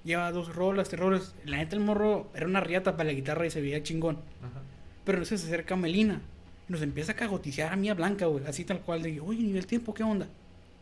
Lleva 0.04 0.30
dos 0.32 0.54
rolas, 0.54 0.88
tres 0.88 1.00
rolas. 1.00 1.34
La 1.44 1.58
neta, 1.58 1.76
el 1.76 1.82
morro 1.82 2.30
era 2.34 2.46
una 2.46 2.61
riata 2.61 2.92
para 2.96 3.08
la 3.08 3.12
guitarra 3.12 3.46
y 3.46 3.50
se 3.50 3.61
veía 3.61 3.82
chingón. 3.82 4.16
Ajá. 4.40 4.62
Pero 5.04 5.18
entonces 5.18 5.40
se 5.40 5.48
acerca 5.48 5.76
Melina. 5.76 6.20
Y 6.68 6.72
nos 6.72 6.82
empieza 6.82 7.12
a 7.12 7.16
cagoticear 7.16 7.72
a 7.72 7.76
mí 7.76 7.88
a 7.90 7.94
Blanca, 7.94 8.26
güey. 8.26 8.44
Así 8.46 8.64
tal 8.64 8.80
cual. 8.80 9.02
De, 9.02 9.20
oye, 9.20 9.40
¿y 9.42 9.56
el 9.56 9.66
tiempo 9.66 9.92
qué 9.92 10.04
onda? 10.04 10.28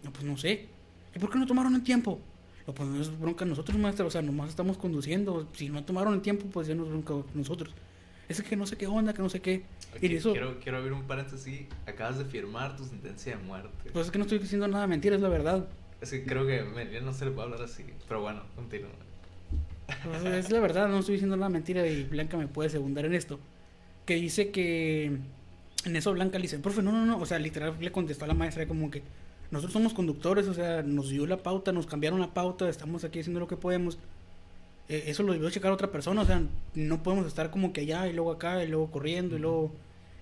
No, 0.02 0.12
pues 0.12 0.24
no 0.24 0.37
sé. 0.37 0.66
¿Y 1.14 1.18
por 1.18 1.31
qué 1.31 1.38
no 1.38 1.46
tomaron 1.46 1.74
el 1.74 1.83
tiempo? 1.83 2.20
Pues 2.74 2.88
no 2.88 3.00
es 3.00 3.18
bronca 3.18 3.44
nosotros, 3.44 3.79
maestro. 3.79 4.07
O 4.07 4.11
sea, 4.11 4.22
nomás 4.22 4.50
estamos 4.50 4.76
conduciendo. 4.76 5.48
Si 5.52 5.68
no 5.68 5.85
tomaron 5.85 6.14
el 6.14 6.20
tiempo, 6.20 6.46
pues 6.52 6.66
ya 6.66 6.74
nos 6.74 6.88
bronca 6.88 7.14
nosotros. 7.35 7.72
Es 8.29 8.42
que 8.42 8.57
no 8.57 8.66
sé 8.66 8.76
qué 8.76 8.88
onda, 8.88 9.14
que 9.14 9.22
no 9.22 9.29
sé 9.29 9.40
qué. 9.40 9.62
Y 10.00 10.14
eso, 10.14 10.33
quiero, 10.33 10.59
quiero 10.59 10.79
abrir 10.79 10.92
un 10.92 11.05
paréntesis. 11.05 11.66
Acabas 11.87 12.18
de 12.18 12.24
firmar 12.24 12.76
tu 12.76 12.85
sentencia 12.85 13.37
de 13.37 13.42
muerte. 13.42 13.90
pues 13.92 14.07
es 14.07 14.12
que 14.12 14.18
no 14.18 14.24
estoy 14.24 14.38
diciendo 14.38 14.66
nada 14.66 14.87
mentira, 14.87 15.14
es 15.14 15.22
la 15.22 15.29
verdad. 15.29 15.68
Es 16.00 16.11
que 16.11 16.24
creo 16.24 16.46
que 16.46 16.62
Melina 16.62 17.00
no 17.00 17.12
se 17.12 17.24
le 17.24 17.31
puede 17.31 17.46
hablar 17.46 17.62
así. 17.62 17.85
Pero 18.09 18.20
bueno, 18.20 18.42
continúa. 18.57 18.90
Pues, 20.05 20.24
es 20.24 20.50
la 20.50 20.59
verdad, 20.59 20.88
no 20.88 20.98
estoy 20.98 21.14
diciendo 21.14 21.37
nada 21.37 21.48
mentira 21.48 21.87
y 21.87 22.02
Blanca 22.02 22.37
me 22.37 22.48
puede 22.48 22.68
segundar 22.68 23.05
en 23.05 23.14
esto. 23.14 23.38
Que 24.05 24.16
dice 24.16 24.50
que 24.50 25.18
en 25.85 25.96
eso 25.96 26.12
Blanca 26.12 26.38
le 26.38 26.42
dice, 26.42 26.59
profe, 26.59 26.83
no, 26.83 26.90
no, 26.90 27.07
no, 27.07 27.18
o 27.18 27.26
sea, 27.26 27.38
literal 27.38 27.76
le 27.81 27.92
contestó 27.92 28.24
a 28.24 28.29
la 28.29 28.35
maestra 28.35 28.66
como 28.66 28.90
que 28.90 29.02
nosotros 29.50 29.72
somos 29.72 29.92
conductores, 29.94 30.48
o 30.48 30.54
sea, 30.54 30.82
nos 30.82 31.09
dio 31.11 31.26
la 31.26 31.37
pauta, 31.38 31.72
nos 31.72 31.87
cambiaron 31.87 32.20
la 32.20 32.32
pauta, 32.35 32.68
estamos 32.68 33.04
aquí 33.04 33.20
haciendo 33.20 33.40
lo 33.40 33.46
que 33.48 33.56
podemos. 33.56 33.98
Eh, 34.88 35.04
eso 35.06 35.22
lo 35.22 35.32
debió 35.32 35.50
checar 35.50 35.72
otra 35.72 35.90
persona, 35.90 36.22
o 36.22 36.24
sea, 36.26 36.42
no 36.74 37.02
podemos 37.02 37.26
estar 37.26 37.50
como 37.50 37.72
que 37.72 37.82
allá 37.82 38.06
y 38.09 38.12
luego 38.12 38.32
acá 38.32 38.62
y 38.62 38.68
luego 38.68 38.90
corriendo 38.90 39.37
y 39.37 39.40
luego 39.40 39.72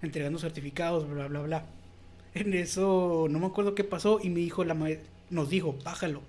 entregando 0.02 0.38
certificados, 0.38 1.08
bla, 1.08 1.28
bla, 1.28 1.42
bla. 1.42 1.66
En 2.34 2.52
eso 2.54 3.26
no 3.30 3.38
me 3.38 3.46
acuerdo 3.46 3.74
qué 3.74 3.84
pasó 3.84 4.20
y 4.22 4.28
me 4.30 4.40
dijo 4.40 4.64
la 4.64 4.74
ma- 4.74 4.88
nos 5.30 5.50
dijo, 5.50 5.76
bájalo. 5.84 6.20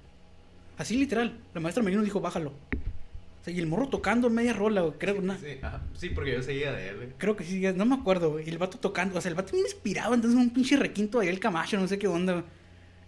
Así 0.77 0.97
literal, 0.97 1.37
la 1.53 1.61
maestra 1.61 1.83
me 1.83 1.91
nos 1.91 2.03
dijo, 2.03 2.19
bájalo. 2.21 2.49
O 2.49 3.43
sea, 3.45 3.53
y 3.53 3.59
el 3.59 3.67
morro 3.67 3.87
tocando 3.89 4.29
media 4.29 4.53
rola, 4.53 4.83
creo, 4.97 5.21
na- 5.21 5.37
Sí, 5.37 5.57
ajá. 5.61 5.81
sí, 5.95 6.09
porque 6.09 6.33
yo 6.33 6.41
seguía 6.41 6.73
de 6.73 6.89
él. 6.89 7.13
creo 7.17 7.35
que 7.35 7.43
sí, 7.43 7.61
no 7.75 7.85
me 7.85 7.95
acuerdo, 7.95 8.31
güey. 8.31 8.45
Y 8.45 8.49
el 8.49 8.57
vato 8.57 8.77
tocando, 8.79 9.17
o 9.17 9.21
sea, 9.21 9.29
el 9.29 9.35
vato 9.35 9.53
bien 9.53 9.65
inspirado, 9.65 10.13
entonces 10.13 10.37
un 10.39 10.49
pinche 10.49 10.75
requinto 10.77 11.19
ahí 11.19 11.27
el 11.29 11.39
Camacho, 11.39 11.77
no 11.79 11.87
sé 11.87 11.97
qué 11.97 12.07
onda. 12.07 12.33
güey. 12.33 12.45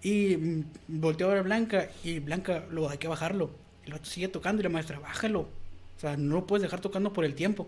Y 0.02 0.38
mm, 0.38 0.64
volteó 0.88 1.28
a 1.28 1.30
ver 1.30 1.40
a 1.40 1.44
Blanca 1.44 1.90
y 2.04 2.20
Blanca, 2.20 2.66
lo 2.72 2.90
hay 2.90 2.98
que 2.98 3.08
bajarlo. 3.08 3.52
El 3.86 3.94
vato 3.94 4.06
sigue 4.06 4.28
tocando 4.28 4.62
y 4.62 4.64
la 4.64 4.70
maestra, 4.70 5.00
bájalo. 5.00 5.42
O 5.42 6.00
sea, 6.00 6.18
no 6.18 6.36
lo 6.36 6.48
puedes 6.48 6.62
dejar 6.62 6.82
tocando 6.82 7.14
por 7.14 7.26
el 7.26 7.34
tiempo. 7.34 7.68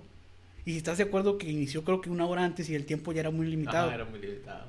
Y 0.66 0.72
si 0.72 0.78
estás 0.78 0.98
de 0.98 1.06
acuerdo 1.06 1.38
que 1.38 1.50
inició 1.50 1.84
creo 1.84 2.02
que 2.02 2.10
una 2.10 2.26
hora 2.26 2.44
antes 2.44 2.70
y 2.70 2.76
el 2.76 2.86
tiempo 2.86 3.12
ya 3.12 3.22
era 3.22 3.32
muy 3.32 3.48
limitado. 3.48 3.88
Ajá, 3.88 3.96
era 3.96 4.06
muy 4.06 4.20
limitado. 4.20 4.66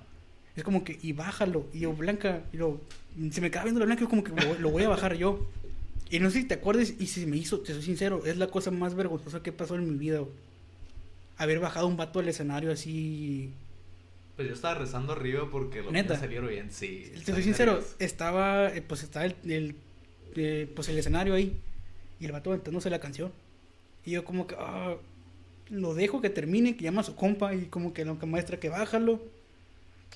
Es 0.57 0.65
como 0.65 0.85
que, 0.85 0.99
y 1.03 1.13
bájalo. 1.13 1.67
Y 1.73 1.81
yo, 1.81 1.93
Blanca, 1.93 2.43
y 2.53 2.57
lo, 2.57 2.81
se 3.31 3.41
me 3.41 3.51
queda 3.51 3.65
viendo 3.65 3.81
la 3.81 3.87
Blanca, 3.87 4.05
y 4.05 4.07
como 4.07 4.25
que 4.25 4.33
lo, 4.33 4.55
lo 4.59 4.71
voy 4.71 4.85
a 4.85 4.89
bajar 4.89 5.15
yo. 5.15 5.47
Y 6.11 6.19
no 6.19 6.31
sé 6.31 6.41
si 6.41 6.49
te 6.49 6.55
acuerdas, 6.55 6.95
y 6.99 7.07
si 7.07 7.27
me 7.27 7.37
hizo, 7.37 7.61
te 7.61 7.73
soy 7.73 7.83
sincero, 7.83 8.23
es 8.25 8.37
la 8.37 8.49
cosa 8.49 8.71
más 8.71 8.95
vergonzosa 8.95 9.43
que 9.43 9.53
pasó 9.53 9.77
en 9.77 9.89
mi 9.89 9.97
vida. 9.97 10.23
Haber 11.37 11.61
bajado 11.61 11.87
un 11.87 11.97
vato 11.97 12.19
al 12.19 12.29
escenario 12.29 12.73
así. 12.73 13.53
Pues 14.41 14.49
yo 14.49 14.55
estaba 14.55 14.73
rezando 14.73 15.13
arriba 15.13 15.47
porque 15.53 15.83
lo 15.83 15.93
Neta. 15.93 16.17
bien, 16.17 16.71
sí. 16.71 17.13
Te 17.27 17.35
soy 17.35 17.43
sincero, 17.43 17.73
nervioso. 17.73 17.95
estaba, 17.99 18.75
eh, 18.75 18.81
pues 18.81 19.03
estaba 19.03 19.27
el, 19.27 19.35
el, 19.45 19.75
eh, 20.35 20.67
pues 20.75 20.89
el 20.89 20.97
escenario 20.97 21.35
ahí. 21.35 21.61
Y 22.19 22.25
el 22.25 22.33
vato 22.33 22.49
aventándose 22.49 22.89
la 22.89 23.01
canción. 23.01 23.33
Y 24.03 24.13
yo 24.13 24.25
como 24.25 24.47
que, 24.47 24.55
ah, 24.59 24.97
lo 25.69 25.93
dejo 25.93 26.23
que 26.23 26.31
termine, 26.31 26.75
que 26.75 26.85
llama 26.85 27.03
a 27.03 27.05
su 27.05 27.17
compa 27.17 27.55
y 27.55 27.67
como 27.67 27.93
que 27.93 28.03
la 28.07 28.15
maestra 28.15 28.59
que 28.59 28.71
bájalo. 28.71 29.21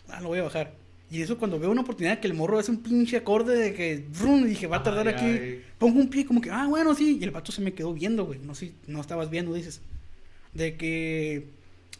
Ah, 0.08 0.22
lo 0.22 0.28
voy 0.28 0.38
a 0.38 0.44
bajar. 0.44 0.72
Y 1.10 1.20
eso 1.20 1.36
cuando 1.36 1.58
veo 1.58 1.70
una 1.70 1.82
oportunidad 1.82 2.18
que 2.18 2.26
el 2.26 2.32
morro 2.32 2.58
hace 2.58 2.70
un 2.70 2.82
pinche 2.82 3.18
acorde 3.18 3.58
de 3.58 3.74
que, 3.74 4.06
brum, 4.18 4.46
dije, 4.46 4.66
va 4.66 4.78
a 4.78 4.82
tardar 4.82 5.06
aquí. 5.06 5.60
Pongo 5.76 6.00
un 6.00 6.08
pie 6.08 6.24
como 6.24 6.40
que, 6.40 6.50
ah, 6.50 6.66
bueno, 6.66 6.94
sí. 6.94 7.18
Y 7.20 7.24
el 7.24 7.30
vato 7.30 7.52
se 7.52 7.60
me 7.60 7.74
quedó 7.74 7.92
viendo, 7.92 8.24
güey. 8.24 8.38
No 8.38 8.54
sé, 8.54 8.72
no 8.86 9.02
estabas 9.02 9.28
viendo, 9.28 9.52
dices. 9.52 9.82
De 10.54 10.78
que, 10.78 11.46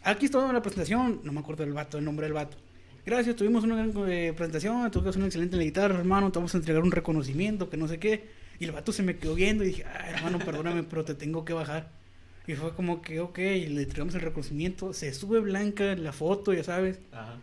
aquí 0.03 0.25
está 0.25 0.51
la 0.51 0.61
presentación. 0.61 1.21
No 1.23 1.31
me 1.31 1.39
acuerdo 1.39 1.63
del 1.63 1.73
vato, 1.73 1.97
el 1.97 2.05
nombre 2.05 2.25
del 2.25 2.33
vato. 2.33 2.57
Gracias, 3.05 3.35
tuvimos 3.35 3.63
una 3.63 3.75
gran 3.75 3.91
eh, 4.09 4.33
presentación, 4.35 4.89
tocas 4.89 5.15
una 5.15 5.25
excelente 5.25 5.55
en 5.55 5.59
la 5.59 5.65
guitarra, 5.65 5.99
hermano, 5.99 6.31
te 6.31 6.39
vamos 6.39 6.55
a 6.55 6.57
entregar 6.57 6.81
un 6.81 6.91
reconocimiento, 6.91 7.69
que 7.69 7.77
no 7.77 7.87
sé 7.87 7.99
qué. 7.99 8.27
Y 8.59 8.65
el 8.65 8.71
vato 8.71 8.91
se 8.91 9.03
me 9.03 9.17
quedó 9.17 9.35
viendo 9.35 9.63
y 9.63 9.67
dije, 9.67 9.83
ah, 9.85 10.09
hermano, 10.09 10.39
perdóname, 10.39 10.83
pero 10.83 11.05
te 11.05 11.13
tengo 11.13 11.45
que 11.45 11.53
bajar. 11.53 11.91
Y 12.47 12.53
fue 12.55 12.73
como 12.73 13.01
que, 13.01 13.19
ok, 13.19 13.37
le 13.37 13.83
entregamos 13.83 14.15
el 14.15 14.21
reconocimiento, 14.21 14.93
se 14.93 15.13
sube 15.13 15.39
blanca 15.39 15.95
la 15.95 16.13
foto, 16.13 16.51
ya 16.53 16.63
sabes. 16.63 16.99
Ajá. 17.11 17.37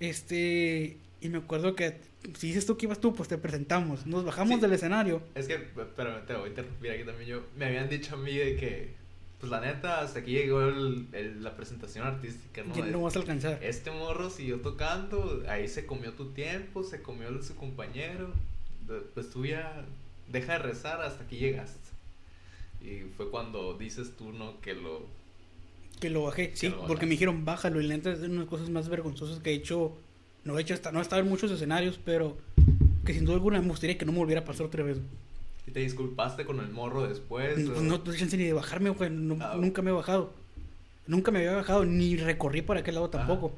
Este, 0.00 0.96
y 1.20 1.28
me 1.28 1.38
acuerdo 1.38 1.74
que 1.74 1.98
si 2.38 2.48
dices 2.48 2.64
tú 2.66 2.76
que 2.76 2.86
ibas 2.86 3.00
tú, 3.00 3.14
pues 3.14 3.28
te 3.28 3.36
presentamos. 3.38 4.06
Nos 4.06 4.24
bajamos 4.24 4.56
Sí. 4.56 4.60
del 4.62 4.72
escenario. 4.72 5.22
Es 5.34 5.46
que, 5.48 5.58
pero 5.96 6.22
te 6.22 6.34
voy 6.34 6.46
a 6.46 6.48
interrumpir 6.48 6.90
aquí 6.92 7.04
también 7.04 7.28
yo. 7.30 7.42
Me 7.56 7.66
habían 7.66 7.88
dicho 7.88 8.14
a 8.14 8.18
mí 8.18 8.34
de 8.34 8.56
que, 8.56 8.94
pues 9.48 9.50
la 9.50 9.60
neta, 9.60 10.00
hasta 10.00 10.20
aquí 10.20 10.32
llegó 10.32 10.62
el, 10.62 11.06
el- 11.12 11.42
la 11.42 11.54
presentación 11.56 12.06
artística, 12.06 12.62
¿no? 12.62 12.74
no 12.86 13.02
vas 13.02 13.16
a 13.16 13.18
alcanzar. 13.20 13.58
Este 13.62 13.90
morro 13.90 14.30
siguió 14.30 14.60
tocando, 14.60 15.42
ahí 15.48 15.68
se 15.68 15.86
comió 15.86 16.12
tu 16.12 16.30
tiempo, 16.30 16.82
se 16.82 17.02
comió 17.02 17.28
el 17.28 17.38
de 17.38 17.42
su 17.44 17.54
compañero. 17.56 18.32
pues 19.14 19.30
tú 19.30 19.44
ya 19.46 19.84
deja 20.30 20.54
de 20.54 20.58
rezar 20.60 21.00
hasta 21.02 21.26
que 21.26 21.36
llegaste. 21.36 21.78
Y 22.82 23.02
fue 23.16 23.30
cuando 23.30 23.74
dices 23.74 24.16
tú, 24.16 24.32
¿no? 24.32 24.60
Que 24.60 24.74
lo... 24.74 25.06
Que 26.00 26.10
lo 26.10 26.24
bajé, 26.24 26.50
sí, 26.54 26.68
lo 26.68 26.86
porque 26.86 27.06
me 27.06 27.12
dijeron, 27.12 27.44
bájalo. 27.44 27.80
Y 27.80 27.86
la 27.86 27.96
neta 27.96 28.12
es 28.12 28.20
de 28.20 28.28
unas 28.28 28.46
cosas 28.46 28.68
más 28.68 28.88
vergonzosas 28.88 29.38
que 29.40 29.50
he 29.50 29.54
hecho. 29.54 29.96
No 30.44 30.58
he 30.58 30.62
hecho, 30.62 30.74
hasta, 30.74 30.92
no 30.92 30.98
he 30.98 31.02
estado 31.02 31.22
en 31.22 31.28
muchos 31.28 31.50
escenarios, 31.50 31.98
pero 32.04 32.36
que 33.06 33.14
sin 33.14 33.24
duda 33.24 33.36
alguna 33.36 33.60
me 33.60 33.68
gustaría 33.68 33.96
que 33.96 34.04
no 34.04 34.12
me 34.12 34.18
volviera 34.18 34.42
a 34.42 34.44
pasar 34.44 34.66
otra 34.66 34.82
vez. 34.84 34.98
¿Y 35.66 35.70
te 35.70 35.80
disculpaste 35.80 36.44
con 36.44 36.60
el 36.60 36.68
morro 36.70 37.06
después? 37.08 37.54
Pues 37.54 37.78
o- 37.78 37.82
no 37.82 38.00
tuve 38.00 38.16
chance 38.16 38.36
ni 38.36 38.44
de 38.44 38.52
bajarme, 38.52 38.90
güey. 38.90 39.10
no- 39.10 39.36
Ah, 39.40 39.56
nunca 39.58 39.80
me 39.82 39.90
he 39.90 39.94
bajado. 39.94 40.32
Nunca 41.06 41.30
me 41.30 41.38
había 41.40 41.52
bajado, 41.56 41.84
ni 41.84 42.16
recorrí 42.16 42.62
para 42.62 42.80
aquel 42.80 42.94
lado 42.94 43.10
tampoco. 43.10 43.52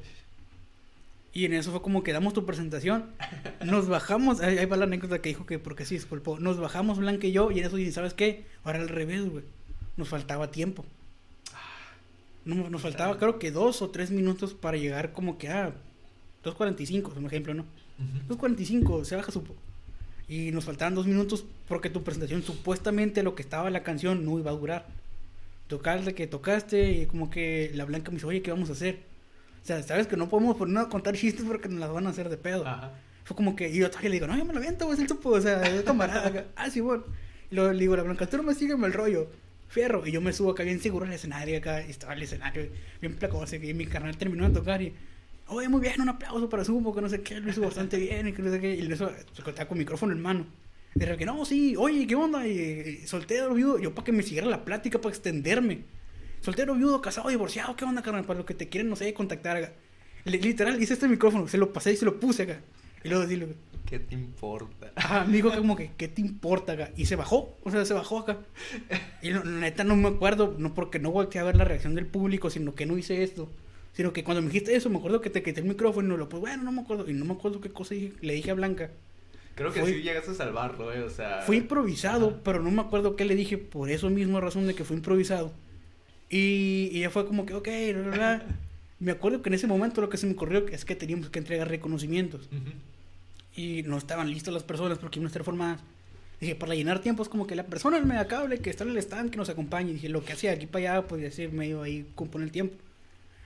Y 1.33 1.45
en 1.45 1.53
eso 1.53 1.71
fue 1.71 1.81
como 1.81 2.03
que 2.03 2.13
damos 2.13 2.33
tu 2.33 2.45
presentación. 2.45 3.05
Nos 3.65 3.87
bajamos. 3.87 4.39
Ahí, 4.41 4.65
va 4.65 4.77
la 4.77 4.85
anécdota 4.85 5.19
que 5.21 5.29
dijo 5.29 5.45
que 5.45 5.59
porque 5.59 5.85
sí, 5.85 5.95
disculpó. 5.95 6.39
Nos 6.39 6.57
bajamos 6.59 6.97
Blanca 6.97 7.27
y 7.27 7.31
yo. 7.31 7.51
Y 7.51 7.59
en 7.59 7.65
eso, 7.65 7.75
dije, 7.75 7.91
¿sabes 7.91 8.13
qué? 8.13 8.45
Ahora 8.63 8.79
al 8.79 8.89
revés, 8.89 9.29
güey. 9.29 9.43
Nos 9.97 10.07
faltaba 10.09 10.49
tiempo. 10.51 10.85
No, 12.45 12.69
nos 12.69 12.81
faltaba, 12.81 13.17
creo 13.17 13.39
que 13.39 13.51
dos 13.51 13.81
o 13.81 13.89
tres 13.89 14.09
minutos 14.09 14.53
para 14.53 14.77
llegar 14.77 15.11
como 15.11 15.37
que 15.37 15.49
a 15.49 15.73
2.45, 16.45 17.11
es 17.11 17.17
un 17.17 17.25
ejemplo, 17.25 17.53
¿no? 17.53 17.65
Ujú. 18.29 18.35
2.45, 18.35 19.03
se 19.03 19.17
baja 19.17 19.31
su... 19.33 19.43
Y 20.27 20.51
nos 20.51 20.65
faltaban 20.65 20.95
dos 20.95 21.07
minutos 21.07 21.45
porque 21.67 21.89
tu 21.89 22.03
presentación, 22.03 22.43
supuestamente 22.43 23.23
lo 23.23 23.35
que 23.35 23.41
estaba 23.41 23.69
la 23.69 23.83
canción, 23.83 24.25
no 24.25 24.37
iba 24.37 24.51
a 24.51 24.55
durar. 24.55 24.87
Tocarle 25.67 26.15
que 26.15 26.27
tocaste 26.27 26.91
y 26.91 27.05
como 27.05 27.29
que 27.29 27.71
la 27.73 27.85
Blanca 27.85 28.11
me 28.11 28.15
dice, 28.15 28.27
oye, 28.27 28.41
¿qué 28.41 28.51
vamos 28.51 28.69
a 28.69 28.73
hacer? 28.73 28.99
O 29.63 29.65
sea, 29.65 29.81
sabes 29.83 30.07
que 30.07 30.17
no 30.17 30.29
podemos 30.29 30.55
ponernos 30.55 30.85
a 30.85 30.89
contar 30.89 31.15
chistes 31.15 31.45
porque 31.45 31.69
nos 31.69 31.79
las 31.79 31.91
van 31.91 32.07
a 32.07 32.09
hacer 32.09 32.29
de 32.29 32.37
pedo. 32.37 32.65
Ajá. 32.65 32.93
Fue 33.27 33.35
como 33.35 33.57
que, 33.57 33.67
y 33.67 33.79
yo 33.79 33.89
todavía 33.89 34.09
le 34.09 34.15
digo, 34.15 34.27
no, 34.27 34.37
yo 34.37 34.45
me 34.45 34.53
lo 34.53 34.59
aviento, 34.59 34.85
güey, 34.85 34.95
es 34.95 35.01
el 35.01 35.07
topo, 35.09 35.31
o 35.31 35.41
sea, 35.41 35.61
es 35.63 35.83
camarada. 35.83 36.45
ah, 36.55 36.69
sí, 36.69 36.79
bueno. 36.79 37.03
Y 37.51 37.55
luego 37.55 37.73
le 37.73 37.79
digo 37.79 37.97
la 37.97 38.03
Blanca, 38.03 38.25
tú 38.25 38.37
no 38.37 38.43
me 38.43 38.53
sígueme 38.53 38.87
el 38.87 38.93
rollo, 38.93 39.29
fierro. 39.67 40.07
Y 40.07 40.13
yo 40.13 40.21
me 40.21 40.31
subo 40.31 40.51
acá 40.51 40.63
bien 40.63 40.79
seguro 40.79 41.05
al 41.05 41.11
escenario, 41.11 41.57
acá, 41.57 41.85
y 41.85 41.91
estaba 41.91 42.13
el 42.13 42.21
escenario 42.23 42.69
bien 43.01 43.15
placoso, 43.15 43.57
y 43.57 43.73
mi 43.73 43.85
carnal 43.85 44.15
terminó 44.15 44.47
de 44.47 44.53
tocar 44.53 44.81
y, 44.81 44.93
oye, 45.49 45.67
muy 45.69 45.81
bien, 45.81 46.01
un 46.01 46.09
aplauso 46.09 46.49
para 46.49 46.63
Supo, 46.63 46.93
que 46.93 47.01
no 47.01 47.09
sé 47.09 47.21
qué, 47.21 47.39
lo 47.39 47.49
hizo 47.49 47.61
bastante 47.61 47.97
bien, 47.97 48.27
y 48.27 48.33
que 48.33 48.41
no 48.41 48.51
sé 48.51 48.59
qué. 48.59 48.75
Y 48.75 48.91
eso, 48.91 49.11
se 49.33 49.41
contaba 49.43 49.67
con 49.67 49.77
micrófono 49.77 50.13
en 50.13 50.21
mano. 50.21 50.45
Y 50.95 50.99
de 50.99 51.17
que, 51.17 51.25
no, 51.25 51.45
sí, 51.45 51.75
oye, 51.77 52.07
¿qué 52.07 52.15
onda? 52.15 52.47
Y, 52.47 52.99
y 53.03 53.07
soltero, 53.07 53.53
viudo, 53.53 53.79
yo 53.79 53.93
para 53.93 54.05
que 54.05 54.11
me 54.11 54.23
siguiera 54.23 54.47
la 54.47 54.65
plática, 54.65 54.99
para 54.99 55.13
extenderme. 55.13 55.83
Soltero, 56.41 56.75
viudo, 56.75 57.01
casado, 57.01 57.29
divorciado, 57.29 57.75
¿qué 57.75 57.85
onda, 57.85 58.01
carnal? 58.01 58.25
Para 58.25 58.39
lo 58.39 58.45
que 58.45 58.53
te 58.53 58.69
quieren, 58.69 58.89
no 58.89 58.95
sé, 58.95 59.13
contactar 59.13 59.57
acá. 59.57 59.73
Li- 60.25 60.39
Literal, 60.39 60.81
hice 60.81 60.93
este 60.93 61.07
micrófono, 61.07 61.47
se 61.47 61.57
lo 61.57 61.73
pasé 61.73 61.93
y 61.93 61.97
se 61.97 62.05
lo 62.05 62.19
puse 62.19 62.43
acá. 62.43 62.61
Y 63.03 63.09
luego 63.09 63.23
decirle, 63.23 63.55
¿Qué 63.85 63.99
te 63.99 64.15
importa? 64.15 64.91
Ajá, 64.95 65.23
me 65.25 65.33
dijo 65.37 65.49
como 65.55 65.75
que, 65.75 65.91
¿qué 65.97 66.07
te 66.09 66.21
importa 66.21 66.73
acá? 66.73 66.91
Y 66.97 67.05
se 67.05 67.15
bajó, 67.15 67.57
o 67.63 67.71
sea, 67.71 67.85
se 67.85 67.93
bajó 67.93 68.19
acá. 68.19 68.37
Y 69.21 69.29
no- 69.31 69.43
neta 69.43 69.83
no 69.83 69.95
me 69.95 70.09
acuerdo, 70.09 70.55
no 70.57 70.73
porque 70.73 70.99
no 70.99 71.11
volteé 71.11 71.41
a 71.41 71.43
ver 71.45 71.55
la 71.55 71.63
reacción 71.65 71.95
del 71.95 72.05
público, 72.07 72.49
sino 72.49 72.75
que 72.75 72.85
no 72.85 72.97
hice 72.97 73.23
esto. 73.23 73.49
Sino 73.97 74.13
que 74.13 74.23
cuando 74.23 74.41
me 74.43 74.47
dijiste 74.49 74.75
eso, 74.75 74.89
me 74.91 74.99
acuerdo 74.99 75.19
que 75.21 75.29
te 75.31 75.41
quité 75.41 75.59
el 75.61 75.65
micrófono 75.67 76.13
y 76.13 76.17
lo, 76.17 76.29
pues 76.29 76.39
bueno, 76.39 76.61
no 76.63 76.71
me 76.71 76.81
acuerdo. 76.81 77.09
Y 77.09 77.13
no 77.13 77.25
me 77.25 77.33
acuerdo 77.33 77.59
qué 77.59 77.69
cosa 77.71 77.95
dije- 77.95 78.13
le 78.21 78.33
dije 78.33 78.51
a 78.51 78.53
Blanca. 78.53 78.91
Creo 79.55 79.73
que 79.73 79.81
Fue- 79.81 79.91
sí 79.91 80.01
llegaste 80.03 80.31
a 80.31 80.33
salvarlo, 80.35 80.93
¿eh? 80.93 81.01
O 81.01 81.09
sea... 81.09 81.41
Fue 81.41 81.57
improvisado, 81.57 82.27
Ajá. 82.29 82.37
pero 82.43 82.61
no 82.61 82.69
me 82.69 82.81
acuerdo 82.81 83.15
qué 83.15 83.25
le 83.25 83.35
dije 83.35 83.57
por 83.57 83.89
eso 83.89 84.09
mismo 84.11 84.39
razón 84.39 84.67
de 84.67 84.75
que 84.75 84.83
fue 84.85 84.95
improvisado. 84.95 85.51
Y, 86.29 86.89
y 86.91 86.99
ya 87.01 87.09
fue 87.09 87.25
como 87.25 87.45
que, 87.47 87.53
ok, 87.55 87.67
bla, 87.93 88.01
bla, 88.03 88.11
bla. 88.15 88.45
Me 88.99 89.11
acuerdo 89.11 89.41
que 89.43 89.49
en 89.49 89.53
ese 89.55 89.67
momento 89.67 90.01
lo 90.01 90.09
que 90.09 90.17
se 90.17 90.25
me 90.25 90.33
ocurrió 90.33 90.67
es 90.69 90.83
que 90.83 90.95
teníamos 90.95 91.29
que 91.29 91.37
entregar 91.39 91.67
reconocimientos. 91.67 92.49
Y 93.55 93.83
no 93.83 93.97
estaban 93.97 94.29
listas 94.29 94.53
las 94.53 94.63
personas 94.63 94.97
porque 94.97 95.19
iban 95.19 95.25
a 95.25 95.29
estar 95.29 95.43
formadas. 95.43 95.81
Dije, 96.41 96.55
para 96.55 96.73
llenar 96.75 96.99
tiempos, 96.99 97.29
como 97.29 97.45
que 97.45 97.55
la 97.55 97.65
persona 97.65 97.97
del 97.97 98.05
megacable 98.07 98.57
que 98.59 98.69
está 98.71 98.83
en 98.83 98.91
el 98.91 98.97
stand 98.97 99.29
que 99.31 99.37
nos 99.37 99.49
acompañe. 99.49 99.93
Dije, 99.93 100.09
lo 100.09 100.23
que 100.25 100.33
hacía 100.33 100.51
aquí 100.51 100.65
para 100.67 100.93
allá, 100.97 101.07
pues 101.07 101.21
decir, 101.21 101.51
medio 101.51 101.81
ahí 101.83 102.07
componer 102.15 102.45
el 102.47 102.51
tiempo. 102.51 102.75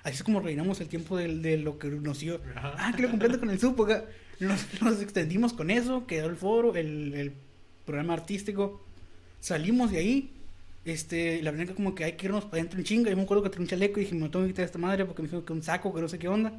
Así 0.04 0.16
es 0.16 0.24
como 0.24 0.40
rellenamos 0.40 0.82
el 0.82 0.88
tiempo 0.88 1.18
de, 1.18 1.58
lo 1.58 1.78
que 1.78 1.88
nos 1.90 2.20
dio. 2.20 2.42
Ajá. 2.56 2.74
Ah, 2.78 2.94
que 2.96 3.04
lo 3.04 3.10
comprendo 3.10 3.40
con 3.40 3.50
el 3.50 3.60
supo. 3.60 3.88
Nos, 4.40 4.82
nos 4.82 5.02
extendimos 5.02 5.54
con 5.54 5.70
eso, 5.70 6.08
quedó 6.08 6.28
el 6.28 6.36
foro, 6.36 6.76
el, 6.76 7.14
el 7.14 7.34
programa 7.86 8.14
artístico. 8.14 8.82
Salimos 9.40 9.92
de 9.92 9.98
ahí. 9.98 10.32
Este, 10.84 11.44
la 11.44 11.52
verdad 11.52 11.76
como 11.76 11.94
que 11.94 12.04
hay 12.04 12.14
que 12.14 12.26
irnos 12.26 12.46
para 12.46 12.58
adentro 12.58 12.80
en 12.80 12.86
chinga. 12.86 13.10
Yo 13.12 13.18
me 13.18 13.24
acuerdo 13.24 13.44
que 13.44 13.50
tenía 13.50 13.64
un 13.64 13.68
chaleco 13.68 14.00
y 14.00 14.04
dije, 14.04 14.16
me 14.16 14.30
tengo 14.30 14.46
que 14.46 14.52
quitar 14.52 14.66
esta 14.66 14.80
madre 14.80 15.06
porque 15.06 15.22
me 15.22 15.28
dijo 15.28 15.46
que 15.46 15.54
un 15.54 15.62
saco, 15.62 15.94
que 15.94 16.02
no 16.02 16.08
sé 16.08 16.18
qué 16.18 16.28
onda. 16.28 16.54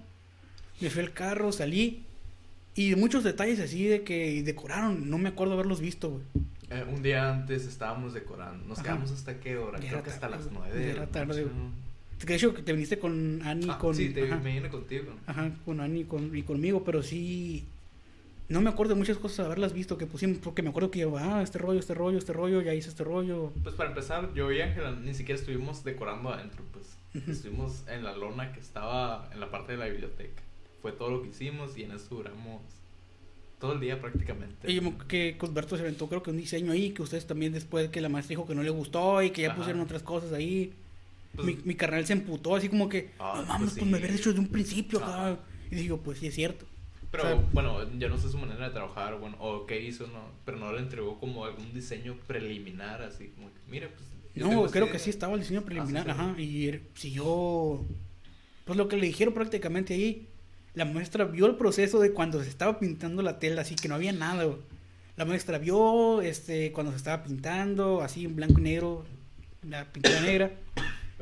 Me 0.80 0.90
fui 0.90 1.02
al 1.02 1.12
carro, 1.12 1.50
salí. 1.50 2.04
Y 2.74 2.94
muchos 2.94 3.24
detalles 3.24 3.60
así 3.60 3.84
de 3.84 4.02
que 4.02 4.42
decoraron, 4.42 5.10
no 5.10 5.18
me 5.18 5.28
acuerdo 5.28 5.54
haberlos 5.54 5.80
visto, 5.80 6.10
güey. 6.10 6.22
Eh, 6.70 6.84
un 6.90 7.02
día 7.02 7.28
antes 7.28 7.66
estábamos 7.66 8.14
decorando. 8.14 8.64
¿Nos 8.66 8.78
Ajá. 8.78 8.88
quedamos 8.88 9.10
hasta 9.10 9.38
qué 9.40 9.58
hora? 9.58 9.78
Ya 9.78 9.90
Creo 9.90 10.02
que 10.02 10.10
hasta 10.10 10.28
tarde, 10.28 10.44
las 10.44 10.52
nueve. 10.52 10.90
Era 10.90 11.00
la 11.00 11.06
tarde, 11.08 11.42
güey. 11.42 11.54
De 12.26 12.34
hecho 12.34 12.54
que 12.54 12.62
te 12.62 12.72
viniste 12.72 12.98
con 12.98 13.40
Ani 13.42 13.66
Ah, 13.68 13.78
con. 13.78 13.94
sí, 13.94 14.10
te, 14.10 14.24
ajá, 14.24 14.36
me 14.38 14.52
vine 14.54 14.68
contigo. 14.68 15.12
ajá, 15.26 15.50
con 15.64 15.80
Ani 15.80 16.04
con, 16.04 16.36
y 16.36 16.42
conmigo, 16.42 16.84
pero 16.84 17.02
sí. 17.02 17.64
No 18.48 18.60
me 18.60 18.68
acuerdo 18.68 18.94
de 18.94 18.98
muchas 18.98 19.16
cosas 19.16 19.46
haberlas 19.46 19.72
visto 19.72 19.96
que 19.96 20.06
pusimos, 20.06 20.38
porque 20.38 20.62
me 20.62 20.68
acuerdo 20.68 20.90
que 20.90 20.98
yo, 20.98 21.16
ah, 21.16 21.42
este 21.42 21.58
rollo, 21.58 21.80
este 21.80 21.94
rollo, 21.94 22.18
este 22.18 22.32
rollo, 22.34 22.60
ya 22.60 22.74
hice 22.74 22.90
este 22.90 23.02
rollo. 23.04 23.52
Pues 23.62 23.74
para 23.76 23.88
empezar, 23.90 24.34
yo 24.34 24.52
y 24.52 24.60
Ángela 24.60 24.90
ni 24.92 25.14
siquiera 25.14 25.40
estuvimos 25.40 25.84
decorando 25.84 26.28
adentro, 26.30 26.62
pues. 26.72 26.86
Estuvimos 27.28 27.84
en 27.88 28.04
la 28.04 28.16
lona 28.16 28.52
que 28.52 28.60
estaba 28.60 29.28
en 29.32 29.40
la 29.40 29.50
parte 29.50 29.72
de 29.72 29.78
la 29.78 29.86
biblioteca. 29.86 30.42
Fue 30.82 30.92
todo 30.92 31.10
lo 31.10 31.22
que 31.22 31.28
hicimos 31.28 31.76
y 31.78 31.84
en 31.84 31.92
eso 31.92 32.14
duramos 32.14 32.62
todo 33.60 33.74
el 33.74 33.80
día 33.80 34.00
prácticamente. 34.00 34.70
Y 34.70 34.80
que 35.08 35.36
Cosberto 35.38 35.76
se 35.76 35.82
aventó, 35.82 36.08
creo 36.08 36.22
que 36.22 36.30
un 36.30 36.36
diseño 36.38 36.72
ahí, 36.72 36.90
que 36.90 37.02
ustedes 37.02 37.26
también 37.26 37.52
después 37.52 37.88
que 37.90 38.00
la 38.00 38.08
maestra 38.08 38.30
dijo 38.30 38.46
que 38.46 38.54
no 38.54 38.62
le 38.62 38.70
gustó 38.70 39.22
y 39.22 39.30
que 39.30 39.42
ya 39.42 39.48
Ajá. 39.48 39.56
pusieron 39.58 39.80
otras 39.82 40.02
cosas 40.02 40.32
ahí. 40.32 40.72
Pues, 41.34 41.46
mi, 41.46 41.58
mi 41.64 41.74
carnal 41.74 42.04
se 42.06 42.12
emputó 42.12 42.54
así 42.56 42.68
como 42.68 42.88
que, 42.88 43.10
Ah, 43.18 43.34
no 43.36 43.42
mames, 43.46 43.70
pues 43.70 43.78
pues, 43.78 43.90
me 43.90 43.98
hubieras 43.98 44.16
dicho 44.16 44.30
desde 44.30 44.40
un 44.40 44.48
principio. 44.48 45.00
Y 45.70 45.76
digo, 45.76 45.98
pues 45.98 46.18
sí 46.18 46.26
es 46.26 46.34
cierto. 46.34 46.66
Pero 47.10 47.24
o 47.24 47.26
sea- 47.26 47.44
bueno, 47.52 47.90
yo 47.98 48.08
no 48.08 48.18
sé 48.18 48.28
su 48.30 48.38
manera 48.38 48.66
de 48.68 48.72
trabajar, 48.74 49.18
bueno, 49.18 49.36
o 49.40 49.66
qué 49.66 49.80
hizo, 49.82 50.06
no, 50.06 50.20
pero 50.44 50.58
no 50.58 50.72
le 50.72 50.80
entregó 50.80 51.18
como 51.18 51.44
algún 51.44 51.72
diseño 51.72 52.16
preliminar, 52.26 53.02
así 53.02 53.28
como 53.34 53.48
que, 53.48 53.58
mire, 53.70 53.88
pues. 53.88 54.02
No, 54.34 54.64
creo 54.70 54.84
idea". 54.84 54.92
que 54.92 54.98
sí 54.98 55.10
estaba 55.10 55.34
el 55.34 55.40
diseño 55.40 55.62
preliminar, 55.62 56.08
Ah, 56.08 56.14
sí, 56.14 56.18
sí. 56.18 56.22
ajá, 56.30 56.40
y 56.40 56.66
er- 56.68 56.82
siguió, 56.94 57.84
pues 58.64 58.78
lo 58.78 58.88
que 58.88 58.96
le 58.96 59.06
dijeron 59.06 59.34
prácticamente 59.34 59.92
ahí, 59.94 60.26
la 60.74 60.86
maestra 60.86 61.24
vio 61.26 61.44
el 61.46 61.56
proceso 61.56 62.00
de 62.00 62.12
cuando 62.12 62.42
se 62.42 62.48
estaba 62.48 62.78
pintando 62.78 63.20
la 63.22 63.38
tela, 63.38 63.60
así 63.60 63.74
que 63.76 63.88
no 63.88 63.94
había 63.94 64.12
nada, 64.12 64.44
güey. 64.44 64.56
La 65.16 65.26
maestra 65.26 65.58
vio, 65.58 66.22
este, 66.22 66.72
cuando 66.72 66.92
se 66.92 66.96
estaba 66.98 67.22
pintando, 67.24 68.00
así 68.00 68.24
en 68.24 68.34
blanco 68.36 68.58
y 68.58 68.62
negro, 68.62 69.04
la 69.68 69.84
pintura 69.92 70.20
negra, 70.22 70.50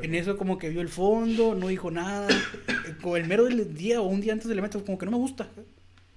en 0.03 0.15
eso 0.15 0.37
como 0.37 0.59
que 0.59 0.69
vio 0.69 0.81
el 0.81 0.89
fondo, 0.89 1.55
no 1.55 1.69
dijo 1.69 1.91
nada, 1.91 2.29
Eh, 2.87 2.97
con 3.01 3.21
el 3.21 3.27
mero 3.27 3.45
del 3.45 3.75
día 3.75 4.01
o 4.01 4.07
un 4.07 4.21
día 4.21 4.33
antes 4.33 4.49
del 4.49 4.59
evento, 4.59 4.85
como 4.85 4.99
que 4.99 5.07
no 5.07 5.13
me 5.13 5.19
gusta. 5.19 5.49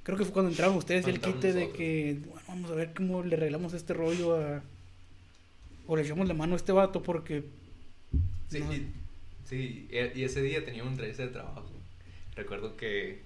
Creo 0.03 0.17
que 0.17 0.25
fue 0.25 0.33
cuando 0.33 0.51
entraron 0.51 0.75
ustedes 0.75 1.07
y 1.07 1.09
el 1.09 1.19
quite 1.19 1.53
de 1.53 1.71
que, 1.71 2.19
bueno, 2.25 2.41
vamos 2.47 2.71
a 2.71 2.75
ver 2.75 2.93
cómo 2.93 3.23
le 3.23 3.35
arreglamos 3.35 3.73
este 3.73 3.93
rollo 3.93 4.35
a... 4.35 4.61
O 5.87 5.95
le 5.95 6.03
echamos 6.03 6.27
la 6.27 6.33
mano 6.33 6.53
a 6.53 6.57
este 6.57 6.71
vato 6.71 7.01
porque... 7.03 7.45
Sí, 8.49 8.59
no. 8.59 8.73
y, 8.73 8.87
sí, 9.45 9.87
y 9.91 10.23
ese 10.23 10.41
día 10.41 10.63
tenía 10.63 10.83
una 10.83 10.91
entrevista 10.91 11.23
de 11.23 11.29
trabajo. 11.29 11.65
Recuerdo 12.35 12.75
que, 12.75 13.21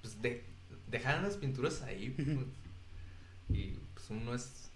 pues, 0.00 0.20
de, 0.22 0.42
dejaron 0.90 1.24
las 1.24 1.36
pinturas 1.36 1.82
ahí, 1.82 2.10
pues, 2.16 3.58
y 3.58 3.74
pues 3.94 4.10
uno 4.10 4.34
es 4.34 4.67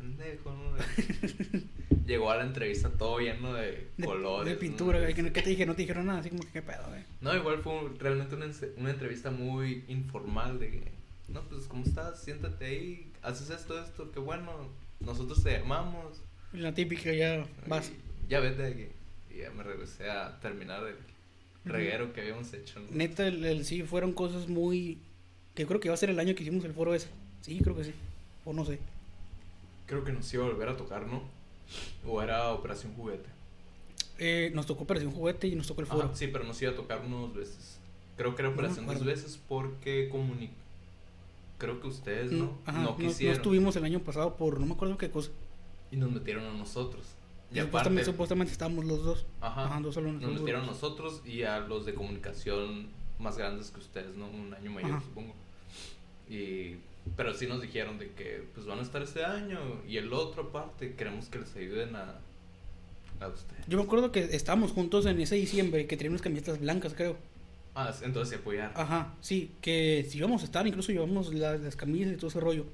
pendejo, 0.00 0.50
¿no? 0.52 0.76
Llegó 2.06 2.30
a 2.30 2.36
la 2.38 2.44
entrevista 2.44 2.90
todo 2.90 3.18
lleno 3.20 3.52
de, 3.54 3.88
de, 3.96 4.04
colores. 4.04 4.46
de 4.48 4.54
¿no? 4.54 4.60
pintura, 4.60 4.98
güey, 5.00 5.14
que 5.14 5.22
no- 5.22 5.32
¿qué 5.32 5.42
te 5.42 5.50
dije? 5.50 5.66
No 5.66 5.74
te 5.74 5.82
dijeron 5.82 6.06
nada, 6.06 6.20
así 6.20 6.30
como 6.30 6.42
que 6.42 6.48
qué 6.50 6.62
pedo, 6.62 6.82
güey. 6.88 7.02
No, 7.20 7.36
igual 7.36 7.58
fue 7.62 7.72
un- 7.84 7.98
realmente 7.98 8.34
una, 8.34 8.46
una 8.78 8.90
entrevista 8.90 9.30
muy 9.30 9.84
informal 9.88 10.58
de 10.58 10.70
que, 10.70 10.82
no, 11.28 11.42
pues, 11.42 11.66
¿cómo 11.66 11.84
estás? 11.84 12.20
Siéntate 12.22 12.64
ahí, 12.64 13.12
haces 13.22 13.50
esto, 13.50 13.80
esto, 13.82 14.10
qué 14.10 14.18
bueno, 14.18 14.50
nosotros 15.00 15.42
te 15.44 15.52
llamamos. 15.58 16.20
La 16.52 16.74
típica 16.74 17.12
ya 17.12 17.44
vas. 17.68 17.90
Y 18.26 18.30
ya 18.30 18.40
vete 18.40 18.62
de 18.62 18.68
aquí. 18.72 18.86
Y 19.34 19.38
ya 19.42 19.50
me 19.50 19.62
regresé 19.62 20.10
a 20.10 20.40
terminar 20.40 20.82
el 20.84 20.96
reguero 21.70 22.12
que 22.12 22.22
habíamos 22.22 22.52
hecho. 22.54 22.80
¿no? 22.80 22.86
Neta, 22.90 23.26
el, 23.28 23.44
el- 23.44 23.64
sí, 23.64 23.82
fueron 23.82 24.12
cosas 24.12 24.48
muy... 24.48 24.98
Que 25.54 25.66
creo 25.66 25.78
que 25.80 25.88
va 25.88 25.94
a 25.94 25.98
ser 25.98 26.10
el 26.10 26.18
año 26.18 26.34
que 26.34 26.42
hicimos 26.42 26.64
el 26.64 26.72
foro 26.72 26.94
ese. 26.94 27.08
Sí, 27.42 27.60
creo 27.62 27.76
que 27.76 27.84
sí. 27.84 27.92
O 28.44 28.52
no 28.52 28.64
sé. 28.64 28.78
Creo 29.90 30.04
que 30.04 30.12
nos 30.12 30.32
iba 30.32 30.44
a 30.44 30.48
volver 30.48 30.68
a 30.68 30.76
tocar, 30.76 31.04
¿no? 31.08 31.20
O 32.06 32.22
era 32.22 32.52
Operación 32.52 32.94
Juguete. 32.94 33.28
Eh, 34.18 34.52
nos 34.54 34.66
tocó 34.66 34.84
Operación 34.84 35.10
Juguete 35.10 35.48
y 35.48 35.56
nos 35.56 35.66
tocó 35.66 35.80
el 35.80 35.88
Ajá, 35.88 35.96
foro. 35.96 36.10
sí, 36.14 36.28
pero 36.28 36.44
nos 36.44 36.62
iba 36.62 36.70
a 36.70 36.76
tocar 36.76 37.00
unas 37.04 37.34
veces. 37.34 37.80
Creo 38.16 38.36
que 38.36 38.42
era 38.42 38.50
No 38.50 38.54
Operación 38.54 38.86
dos 38.86 39.04
veces 39.04 39.40
porque 39.48 40.08
comuni... 40.08 40.50
Creo 41.58 41.80
que 41.80 41.88
ustedes, 41.88 42.30
¿no? 42.30 42.44
No, 42.44 42.58
ajá, 42.64 42.78
no 42.78 42.84
no- 42.84 42.90
no 42.92 42.96
quisieron. 42.96 43.36
estuvimos 43.36 43.74
el 43.74 43.84
año 43.84 43.98
pasado 43.98 44.36
por 44.36 44.60
no 44.60 44.66
me 44.66 44.74
acuerdo 44.74 44.96
qué 44.96 45.10
cosa. 45.10 45.30
Y 45.90 45.96
nos 45.96 46.10
metieron 46.12 46.44
a 46.46 46.52
nosotros. 46.54 47.04
Y 47.52 47.58
supuestamente, 47.58 47.68
aparte, 48.02 48.04
supuestamente 48.04 48.52
estábamos 48.52 48.84
los 48.84 49.04
dos. 49.04 49.26
Ajá. 49.40 49.64
Ajá, 49.66 49.80
dos 49.80 49.96
salones. 49.96 50.22
nos 50.22 50.38
metieron 50.38 50.62
a 50.62 50.66
nosotros 50.66 51.20
y 51.26 51.42
a 51.42 51.58
los 51.58 51.84
de 51.84 51.94
comunicación 51.94 52.88
más 53.18 53.36
grandes 53.36 53.70
que 53.72 53.80
ustedes, 53.80 54.14
¿no? 54.16 54.28
Un 54.28 54.54
año 54.54 54.70
mayor, 54.70 54.92
Ajá. 54.92 55.00
supongo. 55.02 55.34
Y 56.30 56.76
Pero 57.16 57.34
sí 57.34 57.46
nos 57.46 57.60
dijeron 57.60 57.98
de 57.98 58.10
que 58.12 58.44
pues 58.54 58.66
van 58.66 58.78
a 58.78 58.82
estar 58.82 59.02
este 59.02 59.24
año 59.24 59.58
y 59.86 59.96
el 59.96 60.12
otro 60.12 60.44
aparte 60.44 60.94
queremos 60.94 61.28
que 61.28 61.38
les 61.38 61.54
ayuden 61.56 61.96
a, 61.96 62.16
a 63.20 63.28
ustedes. 63.28 63.66
Yo 63.66 63.78
me 63.78 63.84
acuerdo 63.84 64.10
que 64.12 64.20
estábamos 64.20 64.72
juntos 64.72 65.06
en 65.06 65.20
ese 65.20 65.34
diciembre 65.34 65.86
que 65.86 65.96
teníamos 65.96 66.22
camisetas 66.22 66.60
blancas, 66.60 66.94
creo. 66.94 67.16
Ah, 67.74 67.94
entonces 68.02 68.30
se 68.30 68.36
apoyaron. 68.36 68.72
Ajá, 68.74 69.14
sí, 69.20 69.52
que 69.60 70.06
si 70.08 70.18
íbamos 70.18 70.42
a 70.42 70.44
estar, 70.44 70.66
incluso 70.66 70.92
llevamos 70.92 71.32
las, 71.32 71.60
las 71.60 71.76
camisas 71.76 72.12
y 72.12 72.16
todo 72.16 72.28
ese 72.28 72.40
rollo. 72.40 72.66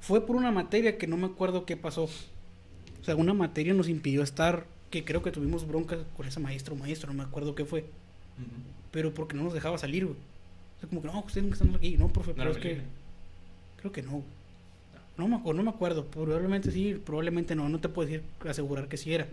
Fue 0.00 0.24
por 0.24 0.36
una 0.36 0.50
materia 0.50 0.98
que 0.98 1.06
no 1.06 1.16
me 1.16 1.26
acuerdo 1.26 1.64
qué 1.64 1.76
pasó. 1.76 2.04
O 2.04 3.04
sea, 3.04 3.16
una 3.16 3.34
materia 3.34 3.74
nos 3.74 3.88
impidió 3.88 4.22
estar, 4.22 4.66
que 4.90 5.04
creo 5.04 5.22
que 5.22 5.30
tuvimos 5.30 5.66
broncas 5.66 6.00
con 6.16 6.26
ese 6.26 6.40
maestro 6.40 6.74
o 6.74 6.78
maestro, 6.78 7.08
no 7.12 7.14
me 7.14 7.24
acuerdo 7.24 7.54
qué 7.54 7.64
fue. 7.64 7.86
Pero 8.90 9.12
porque 9.14 9.36
no 9.36 9.44
nos 9.44 9.54
dejaba 9.54 9.78
salir, 9.78 10.04
güey. 10.04 10.16
O 10.16 10.80
sea, 10.80 10.88
como 10.88 11.02
que 11.02 11.08
no, 11.08 11.18
ustedes 11.20 11.42
nunca 11.42 11.56
están 11.56 11.74
aquí. 11.74 11.96
No, 11.96 12.08
profe, 12.12 12.30
¿No 12.30 12.36
pero 12.36 12.50
es 12.50 12.58
que. 12.58 12.82
Creo 13.78 13.92
que 13.92 14.02
no. 14.02 14.22
No 15.16 15.26
me, 15.26 15.36
acuerdo, 15.36 15.56
no 15.58 15.62
me 15.64 15.70
acuerdo. 15.70 16.04
Probablemente 16.04 16.70
sí, 16.70 16.94
probablemente 16.94 17.56
no. 17.56 17.68
No 17.68 17.80
te 17.80 17.88
puedo 17.88 18.08
decir, 18.08 18.24
asegurar 18.48 18.86
que 18.86 18.96
sí 18.96 19.12
era. 19.12 19.26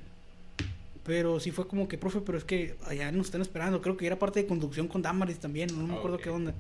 Pero 1.06 1.40
sí 1.40 1.52
fue 1.52 1.68
como 1.68 1.88
que, 1.88 2.00
profe, 2.00 2.22
pero 2.22 2.40
es 2.40 2.44
que 2.44 2.76
allá 2.88 3.12
nos 3.12 3.28
están 3.28 3.42
esperando. 3.42 3.82
Creo 3.82 3.96
que 3.96 4.08
era 4.08 4.18
parte 4.18 4.42
de 4.42 4.48
conducción 4.48 4.88
con 4.88 5.04
Damaris 5.04 5.38
también. 5.38 5.70
No 5.78 5.86
me 5.86 5.96
acuerdo 5.96 6.18
qué 6.18 6.32
onda. 6.32 6.54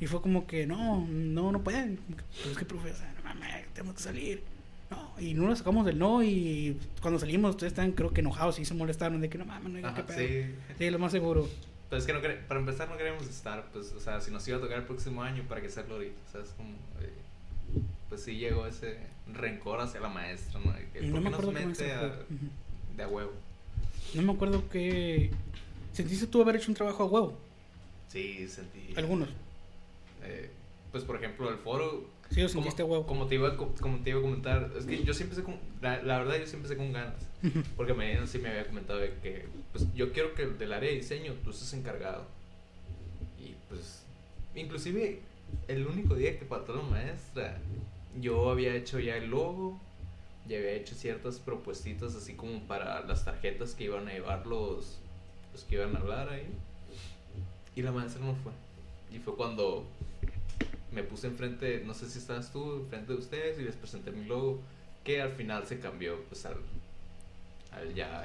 Y 0.00 0.06
fue 0.06 0.20
como 0.20 0.46
que, 0.46 0.66
no, 0.66 1.04
no, 1.08 1.50
no 1.50 1.62
pueden. 1.62 1.98
Pero 2.38 2.50
es 2.52 2.56
que, 2.56 2.64
profe, 2.64 2.92
o 2.92 2.96
sea, 2.96 3.12
no 3.16 3.24
mames, 3.24 3.66
tenemos 3.72 3.96
que 3.96 4.02
salir. 4.02 4.42
No, 4.90 5.12
y 5.18 5.34
no 5.34 5.48
nos 5.48 5.58
sacamos 5.58 5.84
del 5.84 5.98
no. 5.98 6.22
Y 6.22 6.78
cuando 7.02 7.18
salimos, 7.18 7.50
ustedes 7.50 7.72
estaban, 7.72 7.92
creo 7.92 8.12
que 8.12 8.20
enojados 8.20 8.60
y 8.60 8.64
se 8.64 8.74
molestaron 8.74 9.20
de 9.20 9.28
que 9.28 9.38
no 9.38 9.44
mames, 9.44 9.70
no 9.70 9.76
digan 9.76 9.94
qué 9.96 10.02
pedo. 10.04 10.18
sí. 10.18 10.54
Sí, 10.78 10.90
lo 10.90 11.00
más 11.00 11.10
seguro. 11.10 11.48
Pues 11.88 12.02
es 12.02 12.06
que 12.06 12.12
no 12.12 12.20
para 12.48 12.60
empezar 12.60 12.88
no 12.88 12.96
queremos 12.96 13.22
estar, 13.28 13.64
pues, 13.72 13.92
o 13.92 14.00
sea, 14.00 14.20
si 14.20 14.30
nos 14.32 14.46
iba 14.48 14.58
a 14.58 14.60
tocar 14.60 14.78
el 14.78 14.84
próximo 14.84 15.22
año, 15.22 15.44
¿para 15.48 15.60
qué 15.60 15.68
hacerlo 15.68 15.94
ahorita? 15.94 16.16
O 16.28 16.32
sea, 16.32 16.40
es 16.42 16.48
como, 16.50 16.70
eh, 17.00 17.12
pues 18.08 18.22
sí 18.24 18.36
llegó 18.36 18.66
ese 18.66 18.98
rencor 19.32 19.80
hacia 19.80 20.00
la 20.00 20.08
maestra, 20.08 20.58
¿no? 20.60 20.72
Que, 20.92 20.98
Y 20.98 21.10
¿Por 21.10 21.20
no 21.20 21.20
me 21.20 21.30
nos 21.30 21.40
acuerdo 21.40 21.52
mete 21.66 21.92
a-. 21.92 22.06
Ujú. 22.06 22.96
de 22.96 23.02
a 23.02 23.08
huevo? 23.08 23.32
No 24.14 24.22
me 24.22 24.32
acuerdo 24.32 24.68
que. 24.68 25.30
¿Sentiste 25.92 26.26
tú 26.26 26.42
haber 26.42 26.56
hecho 26.56 26.70
un 26.70 26.74
trabajo 26.76 27.02
a 27.04 27.06
huevo? 27.06 27.38
Sí, 28.08 28.46
sentí. 28.48 28.92
Algunos. 28.96 29.28
eh, 30.22 30.50
pues 30.92 31.04
por 31.04 31.16
ejemplo, 31.16 31.50
el 31.50 31.58
foro. 31.58 32.04
Sí, 32.30 32.40
lo 32.42 32.48
como, 32.48 32.62
sentiste 32.62 32.82
a 32.82 32.84
huevo. 32.84 33.06
como 33.06 33.26
te, 33.26 33.36
iba 33.36 33.56
como 33.56 33.98
te 34.02 34.10
iba 34.10 34.18
a 34.18 34.22
comentar, 34.22 34.70
es 34.76 34.84
que 34.84 35.02
yo 35.04 35.14
siempre 35.14 35.36
sé 35.36 35.42
con. 35.42 35.56
La, 35.80 36.02
la 36.02 36.18
verdad, 36.18 36.38
yo 36.38 36.46
siempre 36.46 36.68
sé 36.68 36.76
con 36.76 36.92
ganas. 36.92 37.26
Porque 37.76 37.94
Mariana 37.94 38.26
sí 38.26 38.38
me 38.38 38.48
había 38.48 38.66
comentado 38.66 38.98
de 38.98 39.14
que, 39.22 39.46
pues 39.72 39.86
yo 39.94 40.12
quiero 40.12 40.34
que 40.34 40.46
del 40.46 40.72
área 40.72 40.90
de 40.90 40.96
diseño 40.96 41.34
tú 41.44 41.50
estés 41.50 41.72
encargado. 41.74 42.24
Y 43.38 43.54
pues, 43.68 44.02
inclusive 44.54 45.20
el 45.68 45.86
único 45.86 46.14
día 46.14 46.38
que 46.38 46.44
faltó 46.44 46.74
la 46.74 46.82
maestra, 46.82 47.58
yo 48.20 48.50
había 48.50 48.74
hecho 48.74 48.98
ya 48.98 49.16
el 49.16 49.30
logo, 49.30 49.78
ya 50.48 50.58
había 50.58 50.72
hecho 50.72 50.94
ciertas 50.94 51.38
propuestitas 51.38 52.14
así 52.14 52.34
como 52.34 52.60
para 52.66 53.00
las 53.02 53.24
tarjetas 53.24 53.74
que 53.74 53.84
iban 53.84 54.08
a 54.08 54.12
llevar 54.12 54.46
los, 54.46 54.98
los 55.52 55.64
que 55.64 55.76
iban 55.76 55.94
a 55.96 56.00
hablar 56.00 56.28
ahí. 56.28 56.46
Y 57.74 57.82
la 57.82 57.92
maestra 57.92 58.24
no 58.24 58.34
fue. 58.34 58.52
Y 59.14 59.18
fue 59.18 59.36
cuando 59.36 59.86
me 60.96 61.02
puse 61.02 61.26
enfrente, 61.26 61.82
no 61.86 61.92
sé 61.92 62.08
si 62.08 62.18
estabas 62.18 62.50
tú, 62.50 62.76
enfrente 62.78 63.12
de 63.12 63.18
ustedes 63.18 63.58
y 63.58 63.62
les 63.62 63.76
presenté 63.76 64.10
mi 64.10 64.24
logo, 64.24 64.60
que 65.04 65.20
al 65.20 65.30
final 65.32 65.66
se 65.66 65.78
cambió 65.78 66.18
pues 66.30 66.46
al, 66.46 66.56
al 67.70 67.94
ya 67.94 68.24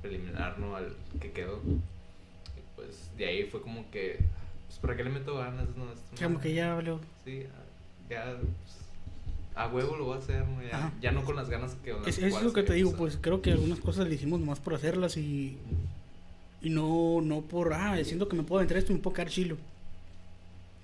preliminar, 0.00 0.58
¿no? 0.58 0.74
Al 0.76 0.96
que 1.20 1.30
quedó. 1.32 1.60
Y 2.56 2.60
pues 2.74 3.10
de 3.18 3.26
ahí 3.26 3.44
fue 3.44 3.60
como 3.60 3.88
que, 3.90 4.18
pues 4.66 4.78
¿para 4.78 4.96
qué 4.96 5.04
le 5.04 5.10
meto 5.10 5.36
ganas, 5.36 5.68
no? 5.76 5.92
Esto 5.92 6.02
Como 6.22 6.36
no- 6.36 6.40
que 6.40 6.54
ya 6.54 6.72
habló. 6.72 7.00
Sí, 7.24 7.42
ya, 8.08 8.34
pues, 8.38 8.76
a 9.54 9.68
huevo 9.68 9.96
lo 9.96 10.04
voy 10.06 10.16
a 10.16 10.18
hacer. 10.20 10.44
Ya, 10.70 10.92
ya 11.02 11.12
no 11.12 11.22
con 11.22 11.36
las 11.36 11.50
ganas 11.50 11.74
que... 11.84 11.94
Es, 12.06 12.18
es 12.18 12.42
lo 12.42 12.52
que 12.54 12.62
te 12.62 12.72
digo, 12.72 12.88
usar. 12.88 12.98
pues 12.98 13.18
creo 13.20 13.42
que 13.42 13.52
algunas 13.52 13.78
cosas 13.80 14.08
le 14.08 14.14
hicimos 14.14 14.40
nomás 14.40 14.58
por 14.58 14.72
hacerlas 14.74 15.18
y, 15.18 15.58
y 16.62 16.70
no, 16.70 17.20
no 17.22 17.42
por, 17.42 17.74
ah, 17.74 18.02
siento 18.04 18.26
que 18.26 18.36
me 18.36 18.42
puedo 18.42 18.62
entrar 18.62 18.78
esto 18.78 18.94
me 18.94 19.00
puedo 19.00 19.14
quedar 19.14 19.28
chilo. 19.28 19.58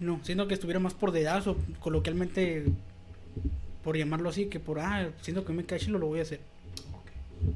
No, 0.02 0.18
siento 0.24 0.48
que 0.48 0.54
estuviera 0.54 0.80
más 0.80 0.94
por 0.94 1.12
dedazo, 1.12 1.56
coloquialmente, 1.78 2.64
por 3.84 3.96
llamarlo 3.96 4.30
así, 4.30 4.46
que 4.46 4.58
por, 4.58 4.80
ah, 4.80 5.12
siento 5.20 5.44
que 5.44 5.52
me 5.52 5.64
chilo, 5.64 5.98
lo 5.98 6.08
voy 6.08 6.18
a 6.18 6.22
hacer. 6.22 6.40
Ok. 6.92 7.52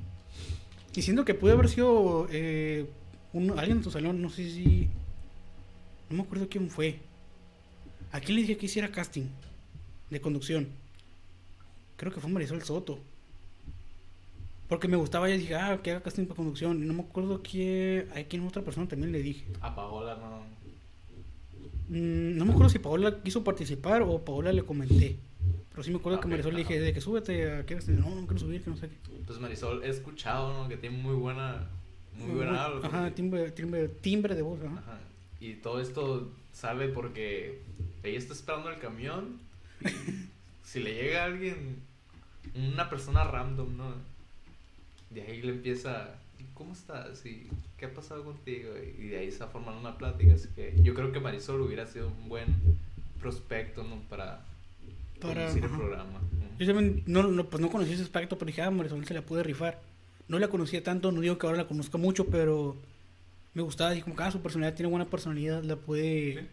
Y 0.94 1.02
siento 1.02 1.24
que 1.24 1.34
pude 1.34 1.52
haber 1.52 1.68
sido 1.68 2.28
eh, 2.30 2.86
un, 3.32 3.50
alguien 3.58 3.78
en 3.78 3.82
tu 3.82 3.90
salón, 3.90 4.22
no 4.22 4.30
sé 4.30 4.48
si. 4.48 4.88
No 6.08 6.18
me 6.18 6.22
acuerdo 6.22 6.48
quién 6.48 6.70
fue. 6.70 7.00
¿A 8.12 8.20
quién 8.20 8.36
le 8.36 8.42
dije 8.42 8.56
que 8.56 8.66
hiciera 8.66 8.92
casting 8.92 9.24
de 10.08 10.20
conducción? 10.20 10.68
Creo 11.96 12.12
que 12.12 12.20
fue 12.20 12.30
Marisol 12.30 12.62
Soto. 12.62 13.00
Porque 14.68 14.86
me 14.86 14.96
gustaba 14.96 15.28
y 15.28 15.36
dije, 15.36 15.56
ah, 15.56 15.80
que 15.82 15.90
haga 15.90 16.02
casting 16.02 16.26
para 16.26 16.36
conducción. 16.36 16.80
Y 16.80 16.86
no 16.86 16.94
me 16.94 17.02
acuerdo 17.02 17.42
quién. 17.42 18.08
A 18.14 18.22
quién 18.22 18.46
otra 18.46 18.62
persona 18.62 18.86
también 18.86 19.10
le 19.10 19.18
dije. 19.18 19.46
A 19.60 19.74
Paola 19.74 20.14
no... 20.14 20.65
Mm, 21.88 22.36
no 22.36 22.44
me 22.44 22.52
acuerdo 22.52 22.70
si 22.70 22.78
Paola 22.78 23.22
quiso 23.22 23.44
participar 23.44 24.02
o 24.02 24.24
Paola 24.24 24.52
le 24.52 24.62
comenté. 24.62 25.16
Pero 25.70 25.82
sí 25.82 25.90
me 25.90 25.98
acuerdo 25.98 26.20
que 26.20 26.26
Ok, 26.26 26.30
Marisol 26.30 26.54
le 26.54 26.60
dije, 26.60 26.80
de 26.80 26.92
que 26.92 27.00
súbete 27.00 27.52
a 27.52 27.66
que 27.66 27.74
No, 27.74 28.14
no 28.14 28.26
quiero 28.26 28.38
subir, 28.38 28.62
que 28.62 28.70
no 28.70 28.76
sé 28.76 28.88
qué. 28.88 28.96
Pues 29.26 29.38
Marisol 29.38 29.84
he 29.84 29.90
escuchado, 29.90 30.52
¿no? 30.52 30.68
Que 30.68 30.76
tiene 30.76 30.96
muy 30.96 31.14
buena... 31.14 31.68
Muy 32.14 32.30
buena. 32.30 32.66
Ajá, 32.82 33.10
timbre, 33.10 33.50
timbre, 33.50 33.88
timbre 33.88 34.34
de 34.34 34.40
voz, 34.40 34.58
ajá. 34.64 34.78
Ajá. 34.78 34.98
Y 35.38 35.54
todo 35.54 35.80
esto 35.80 36.30
sale 36.52 36.88
porque 36.88 37.60
ella 38.02 38.18
está 38.18 38.32
esperando 38.32 38.70
el 38.70 38.78
camión. 38.78 39.38
y 39.82 39.88
si 40.64 40.80
le 40.80 40.94
llega 40.94 41.24
alguien, 41.24 41.76
una 42.54 42.88
persona 42.88 43.24
random, 43.24 43.76
¿no? 43.76 43.94
De 45.10 45.22
ahí 45.22 45.42
le 45.42 45.52
empieza, 45.52 46.18
¿cómo 46.56 46.72
estás? 46.72 47.24
¿Y 47.26 47.46
qué 47.76 47.86
ha 47.86 47.94
pasado 47.94 48.24
contigo? 48.24 48.70
Y 48.98 49.08
de 49.08 49.18
ahí 49.18 49.30
se 49.30 49.38
va 49.40 49.48
formando 49.48 49.80
una 49.80 49.96
plática. 49.96 50.34
Así 50.34 50.48
que 50.56 50.74
yo 50.82 50.94
creo 50.94 51.12
que 51.12 51.20
Marisol 51.20 51.60
hubiera 51.60 51.86
sido 51.86 52.08
un 52.08 52.28
buen 52.28 52.46
prospecto, 53.20 53.82
¿no? 53.84 53.96
Para, 54.08 54.44
Para- 55.20 55.50
el 55.52 55.60
programa. 55.60 56.20
Yo 56.58 56.66
también 56.66 57.02
no, 57.06 57.24
no, 57.24 57.44
pues 57.44 57.60
no 57.60 57.70
conocí 57.70 57.92
ese 57.92 58.02
aspecto, 58.02 58.38
pero 58.38 58.46
dije, 58.46 58.62
ah, 58.62 58.70
Marisol 58.70 59.04
se 59.06 59.14
la 59.14 59.22
pude 59.22 59.42
rifar. 59.42 59.80
No 60.28 60.38
la 60.38 60.48
conocía 60.48 60.82
tanto, 60.82 61.12
no 61.12 61.20
digo 61.20 61.38
que 61.38 61.46
ahora 61.46 61.58
la 61.58 61.68
conozca 61.68 61.98
mucho, 61.98 62.26
pero 62.26 62.76
me 63.54 63.62
gustaba, 63.62 63.90
dije, 63.90 64.02
como 64.04 64.16
que 64.16 64.22
ah, 64.22 64.30
su 64.32 64.40
personalidad 64.40 64.74
tiene 64.74 64.90
buena 64.90 65.04
personalidad, 65.06 65.62
la 65.62 65.76
puede, 65.76 66.40
Sí. 66.42 66.46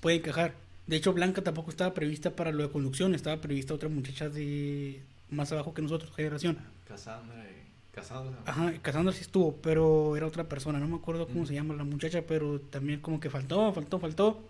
puede 0.00 0.16
encajar. 0.16 0.54
De 0.86 0.96
hecho, 0.96 1.12
Blanca 1.12 1.42
tampoco 1.42 1.70
estaba 1.70 1.94
prevista 1.94 2.30
para 2.34 2.50
lo 2.52 2.64
de 2.64 2.70
conducción, 2.70 3.14
estaba 3.14 3.40
prevista 3.40 3.72
otra 3.74 3.88
muchacha 3.88 4.28
de 4.28 5.00
más 5.30 5.50
abajo 5.52 5.72
que 5.72 5.80
nosotros, 5.82 6.12
generación. 6.14 6.58
Cassandra 6.86 7.44
y... 7.48 7.62
Cassandra. 7.92 8.38
Ajá, 8.46 8.72
Cassandra 8.80 9.12
sí 9.12 9.20
estuvo, 9.20 9.56
pero 9.56 10.16
era 10.16 10.26
otra 10.26 10.44
persona, 10.44 10.78
no 10.78 10.88
me 10.88 10.96
acuerdo 10.96 11.26
cómo 11.26 11.42
Mm. 11.42 11.46
se 11.46 11.54
llama 11.54 11.74
la 11.74 11.84
muchacha, 11.84 12.22
pero 12.26 12.58
también 12.60 13.00
como 13.00 13.20
que 13.20 13.28
faltó, 13.28 13.72
faltó, 13.72 13.98
faltó. 13.98 14.40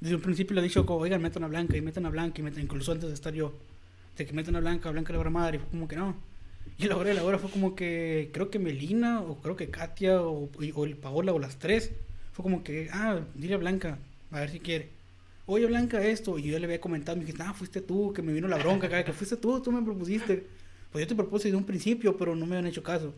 Desde 0.00 0.14
un 0.16 0.20
principio 0.20 0.54
le 0.54 0.60
he 0.60 0.64
dicho, 0.64 0.84
como, 0.86 1.00
oigan, 1.00 1.20
metan 1.22 1.44
a 1.44 1.48
Blanca 1.48 1.76
y 1.76 1.80
metan 1.80 2.04
a 2.06 2.10
Blanca 2.10 2.40
y 2.40 2.44
metan, 2.44 2.62
incluso 2.62 2.92
antes 2.92 3.08
de 3.08 3.14
estar 3.14 3.32
yo, 3.32 3.54
de 4.16 4.26
que 4.26 4.32
metan 4.32 4.54
a 4.56 4.60
Blanca, 4.60 4.90
Blanca 4.90 5.12
le 5.12 5.18
va 5.18 5.26
a 5.26 5.30
madre, 5.30 5.56
y 5.56 5.60
fue 5.60 5.68
como 5.70 5.88
que 5.88 5.96
no. 5.96 6.14
Y 6.76 6.84
a 6.84 6.88
la 6.88 6.96
hora 6.98 7.08
de 7.08 7.14
la 7.14 7.24
hora 7.24 7.38
fue 7.38 7.50
como 7.50 7.74
que, 7.74 8.30
creo 8.32 8.50
que 8.50 8.58
Melina, 8.58 9.22
o 9.22 9.36
creo 9.38 9.56
que 9.56 9.70
Katia, 9.70 10.20
o, 10.22 10.50
o 10.74 10.84
el 10.84 10.96
Paola, 10.96 11.32
o 11.32 11.38
las 11.38 11.58
tres, 11.58 11.90
fue 12.32 12.42
como 12.42 12.62
que, 12.62 12.90
ah, 12.92 13.20
dile 13.34 13.54
a 13.54 13.58
Blanca, 13.58 13.98
a 14.30 14.40
ver 14.40 14.50
si 14.50 14.60
quiere. 14.60 14.90
Oye, 15.46 15.64
Blanca, 15.66 16.02
esto, 16.04 16.38
y 16.38 16.42
yo 16.42 16.58
le 16.58 16.66
había 16.66 16.80
comentado, 16.80 17.16
me 17.16 17.24
dije, 17.24 17.38
ah, 17.42 17.54
fuiste 17.54 17.80
tú, 17.80 18.12
que 18.12 18.20
me 18.20 18.32
vino 18.34 18.46
la 18.46 18.58
bronca, 18.58 18.88
que 19.04 19.12
fuiste 19.14 19.36
tú, 19.38 19.60
tú 19.62 19.72
me 19.72 19.80
propusiste. 19.82 20.46
Pues 20.92 21.04
yo 21.04 21.08
te 21.08 21.14
propuse 21.14 21.50
de 21.50 21.56
un 21.56 21.64
principio, 21.64 22.16
pero 22.16 22.34
no 22.34 22.46
me 22.46 22.56
han 22.56 22.66
hecho 22.66 22.82
caso. 22.82 23.12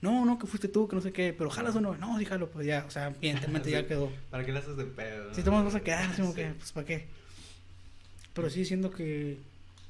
No, 0.00 0.24
no, 0.24 0.38
que 0.38 0.46
fuiste 0.46 0.68
tú, 0.68 0.88
que 0.88 0.96
no 0.96 1.02
sé 1.02 1.12
qué, 1.12 1.34
pero 1.36 1.50
jalas 1.50 1.76
o 1.76 1.80
no. 1.80 1.96
No, 1.96 2.18
sí, 2.18 2.24
jalo, 2.24 2.48
pues 2.48 2.66
ya, 2.66 2.84
o 2.86 2.90
sea, 2.90 3.08
evidentemente 3.08 3.70
ya 3.70 3.86
quedó. 3.86 4.10
¿Para 4.30 4.44
qué 4.44 4.52
le 4.52 4.60
haces 4.60 4.76
de 4.76 4.84
pedo? 4.84 5.34
Si 5.34 5.42
te 5.42 5.50
vas 5.50 5.74
a 5.74 5.80
quedar, 5.80 6.08
así 6.10 6.22
como 6.22 6.34
que, 6.34 6.46
pues, 6.54 6.72
¿para 6.72 6.86
qué? 6.86 7.06
Pero 8.32 8.48
sí, 8.48 8.64
siento 8.64 8.90
que 8.90 9.38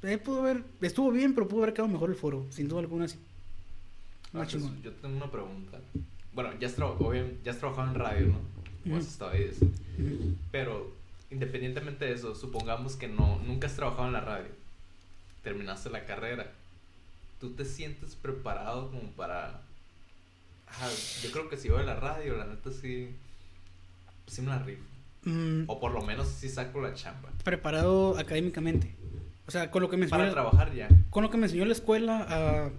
eh, 0.03 0.19
pudo 0.19 0.41
haber, 0.41 0.65
estuvo 0.81 1.13
bien, 1.13 1.35
pero 1.35 1.47
pudo 1.47 1.63
haber 1.63 1.75
quedado 1.75 1.93
mejor 1.93 2.11
el 2.11 2.17
foro, 2.17 2.47
sin 2.51 2.69
duda 2.69 2.81
alguna, 2.81 3.07
sí. 3.07 3.19
Ah, 4.33 4.47
pues, 4.51 4.65
yo 4.83 4.93
tengo 4.93 5.17
una 5.17 5.31
pregunta. 5.31 5.79
Bueno, 6.33 6.51
ya 6.59 6.69
has, 6.69 6.77
ya 7.45 7.53
trabajado 7.59 7.89
en 7.89 7.95
radio, 7.95 8.27
¿no? 8.29 8.93
O 8.93 8.97
has 8.97 9.07
estado 9.07 9.33
ahí. 9.33 9.51
Pero, 10.51 10.93
independientemente 11.31 12.07
de 12.07 12.13
eso, 12.13 12.35
supongamos 12.35 12.97
que 12.97 13.09
no, 13.09 13.41
nunca 13.47 13.67
has 13.67 13.77
trabajado 13.77 14.07
en 14.07 14.13
la 14.15 14.21
radio. 14.21 14.49
Terminaste 15.43 15.91
la 15.91 16.05
carrera. 16.05 16.53
¿Tú 17.41 17.51
te 17.51 17.65
sientes 17.65 18.15
preparado 18.17 18.91
como 18.91 19.11
para... 19.13 19.63
Yo 21.23 21.31
creo 21.33 21.49
que 21.49 21.57
si 21.57 21.69
voy 21.69 21.81
a 21.81 21.85
la 21.85 21.97
radio, 21.97 22.37
la 22.37 22.47
neta 22.47 22.71
sí... 22.71 23.09
Sí 24.27 24.43
me 24.43 24.49
la 24.49 24.59
rifo. 24.61 24.83
Mm, 25.25 25.65
O 25.67 25.81
por 25.81 25.91
lo 25.93 26.03
menos 26.03 26.29
sí 26.29 26.49
saco 26.49 26.81
la 26.81 26.95
chamba. 26.95 27.31
preparado 27.45 28.17
académicamente. 28.19 28.95
O 29.47 29.51
sea, 29.51 29.71
con 29.71 29.83
lo 29.83 29.91
que 29.91 29.97
me 29.97 30.05
enseñó, 30.05 30.21
Para 30.21 30.31
trabajar 30.33 30.73
ya. 30.75 30.89
con 31.11 31.23
lo 31.25 31.31
que 31.31 31.37
me 31.39 31.47
enseñó 31.47 31.65
la 31.65 31.73
escuela 31.73 32.71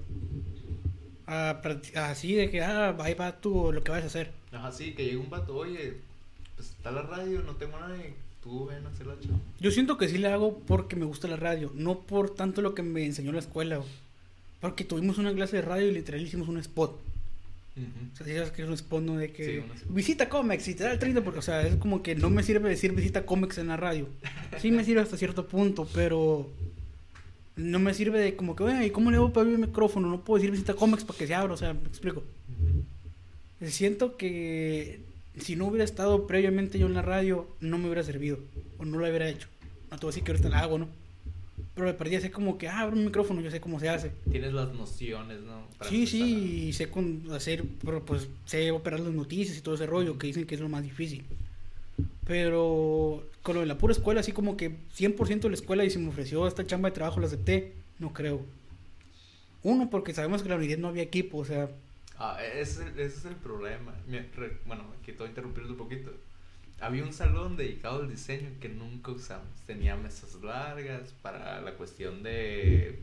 a, 1.27 1.61
así 2.09 2.33
de 2.35 2.49
que, 2.49 2.61
ah, 2.61 2.95
ahí 2.99 3.13
va 3.13 3.39
tú 3.41 3.71
lo 3.73 3.83
que 3.83 3.91
vas 3.91 4.03
a 4.03 4.07
hacer. 4.07 4.31
Ajá, 4.51 4.71
sí, 4.71 4.93
que 4.93 5.05
llega 5.05 5.19
un 5.19 5.29
vato, 5.29 5.55
oye, 5.55 5.97
pues 6.55 6.69
está 6.69 6.91
la 6.91 7.01
radio, 7.03 7.41
no 7.41 7.55
tengo 7.55 7.77
nadie. 7.79 8.13
tú 8.41 8.65
ven 8.67 8.85
a 8.85 8.89
hacer 8.89 9.05
la 9.07 9.19
chamba. 9.19 9.37
Yo 9.59 9.69
siento 9.71 9.97
que 9.97 10.07
sí 10.07 10.17
la 10.17 10.33
hago 10.33 10.59
porque 10.59 10.95
me 10.95 11.05
gusta 11.05 11.27
la 11.27 11.35
radio, 11.35 11.71
no 11.75 11.99
por 11.99 12.33
tanto 12.33 12.61
lo 12.61 12.73
que 12.73 12.81
me 12.83 13.05
enseñó 13.05 13.31
la 13.33 13.39
escuela. 13.39 13.77
güey. 13.77 13.89
Porque 14.61 14.85
tuvimos 14.85 15.17
una 15.17 15.33
clase 15.33 15.57
de 15.57 15.63
radio 15.63 15.89
y 15.89 15.93
literal 15.93 16.21
hicimos 16.21 16.47
un 16.47 16.59
spot. 16.59 17.01
Ujú. 17.75 17.87
O 18.13 18.15
sea, 18.15 18.25
si 18.25 18.33
sabes 18.33 18.51
que 18.51 18.61
es 18.61 18.67
un 18.67 18.73
spot, 18.75 19.01
¿no? 19.01 19.17
De 19.17 19.31
que 19.31 19.63
Sí, 19.75 19.85
visita 19.89 20.29
Comex 20.29 20.67
y 20.67 20.75
te 20.75 20.83
da 20.83 20.91
el 20.91 20.99
30%. 20.99 21.23
Porque, 21.23 21.39
o 21.39 21.41
sea, 21.41 21.65
es 21.65 21.75
como 21.75 22.03
que 22.03 22.15
no 22.15 22.29
me 22.29 22.43
sirve 22.43 22.69
decir 22.69 22.91
visita 22.93 23.25
Comex 23.25 23.57
en 23.57 23.67
la 23.67 23.77
radio. 23.77 24.07
Sí 24.59 24.71
me 24.71 24.83
sirve 24.83 25.01
hasta 25.01 25.17
cierto 25.17 25.47
punto, 25.47 25.87
pero 25.93 26.49
no 27.55 27.79
me 27.79 27.93
sirve 27.93 28.19
de 28.19 28.35
como 28.35 28.55
que, 28.55 28.63
oye, 28.63 28.85
¿y 28.85 28.89
cómo 28.91 29.09
le 29.09 29.17
hago 29.17 29.33
para 29.33 29.41
abrir 29.41 29.55
el 29.55 29.67
micrófono? 29.67 30.09
No 30.09 30.23
puedo 30.23 30.39
decir 30.39 30.51
visita 30.51 30.73
Comex 30.73 31.03
para 31.03 31.17
que 31.17 31.27
se 31.27 31.33
abra, 31.33 31.53
o 31.53 31.57
sea, 31.57 31.73
me 31.73 31.87
explico. 31.87 32.19
Ujú. 32.19 33.69
Siento 33.69 34.17
que 34.17 34.99
si 35.39 35.55
no 35.55 35.67
hubiera 35.67 35.85
estado 35.85 36.27
previamente 36.27 36.77
yo 36.77 36.87
en 36.87 36.93
la 36.93 37.01
radio, 37.01 37.47
no 37.61 37.77
me 37.77 37.85
hubiera 37.85 38.03
servido. 38.03 38.39
O 38.77 38.85
no 38.85 38.97
lo 38.97 39.07
hubiera 39.07 39.29
hecho. 39.29 39.47
No 39.89 39.97
te 39.97 40.05
voy 40.05 40.09
a 40.09 40.11
decir 40.11 40.23
que 40.23 40.31
ahorita 40.31 40.49
la 40.49 40.59
hago, 40.59 40.77
¿no? 40.77 40.87
Pero 41.75 41.87
de 41.87 41.93
perdida 41.93 42.19
sé 42.19 42.31
como 42.31 42.57
que, 42.57 42.67
ah, 42.67 42.81
abre 42.81 42.97
un 42.97 43.05
micrófono, 43.05 43.41
yo 43.41 43.49
sé 43.49 43.61
cómo 43.61 43.79
se 43.79 43.89
hace. 43.89 44.11
Tienes 44.29 44.53
las 44.53 44.73
nociones, 44.73 45.41
¿no? 45.41 45.67
Para 45.77 45.89
Sí, 45.89 45.97
empezar 46.03 46.09
sí, 46.11 46.67
y 46.67 46.73
sé 46.73 46.89
con 46.89 47.23
hacer, 47.31 47.63
pero 47.83 48.03
pues 48.05 48.27
sé 48.45 48.71
operar 48.71 48.99
las 48.99 49.13
noticias 49.13 49.57
y 49.57 49.61
todo 49.61 49.75
ese 49.75 49.85
rollo 49.85 50.17
que 50.17 50.27
dicen 50.27 50.45
que 50.45 50.55
es 50.55 50.61
lo 50.61 50.69
más 50.69 50.83
difícil. 50.83 51.23
Pero 52.25 53.23
con 53.41 53.55
lo 53.55 53.61
de 53.61 53.67
la 53.67 53.77
pura 53.77 53.93
escuela, 53.93 54.19
así 54.19 54.31
como 54.31 54.57
que 54.57 54.77
100% 54.95 55.47
de 55.47 55.49
la 55.49 55.55
escuela 55.55 55.83
y 55.85 55.89
se 55.89 55.99
me 55.99 56.09
ofreció 56.09 56.47
esta 56.47 56.65
chamba 56.65 56.89
de 56.89 56.95
trabajo, 56.95 57.19
la 57.19 57.27
acepté, 57.27 57.73
no 57.99 58.13
creo. 58.13 58.41
Uno, 59.63 59.89
porque 59.89 60.13
sabemos 60.13 60.41
que 60.41 60.47
en 60.47 60.51
la 60.51 60.57
unidad 60.57 60.77
no 60.77 60.87
había 60.87 61.03
equipo, 61.03 61.37
o 61.39 61.45
sea, 61.45 61.69
Ah, 62.17 62.37
ese, 62.43 62.83
ese 62.89 63.05
es 63.05 63.25
el 63.25 63.35
problema. 63.35 63.95
Bueno, 64.67 64.83
aquí 65.01 65.11
te 65.11 65.17
voy 65.17 65.27
a 65.27 65.29
interrumpir 65.29 65.63
un 65.63 65.75
poquito. 65.77 66.11
Había 66.81 67.03
un 67.03 67.13
salón 67.13 67.55
dedicado 67.57 68.01
al 68.01 68.09
diseño 68.09 68.49
que 68.59 68.67
nunca 68.69 69.11
usamos. 69.11 69.47
Tenía 69.67 69.95
mesas 69.95 70.35
largas 70.41 71.13
para 71.21 71.61
la 71.61 71.73
cuestión 71.75 72.23
de, 72.23 72.99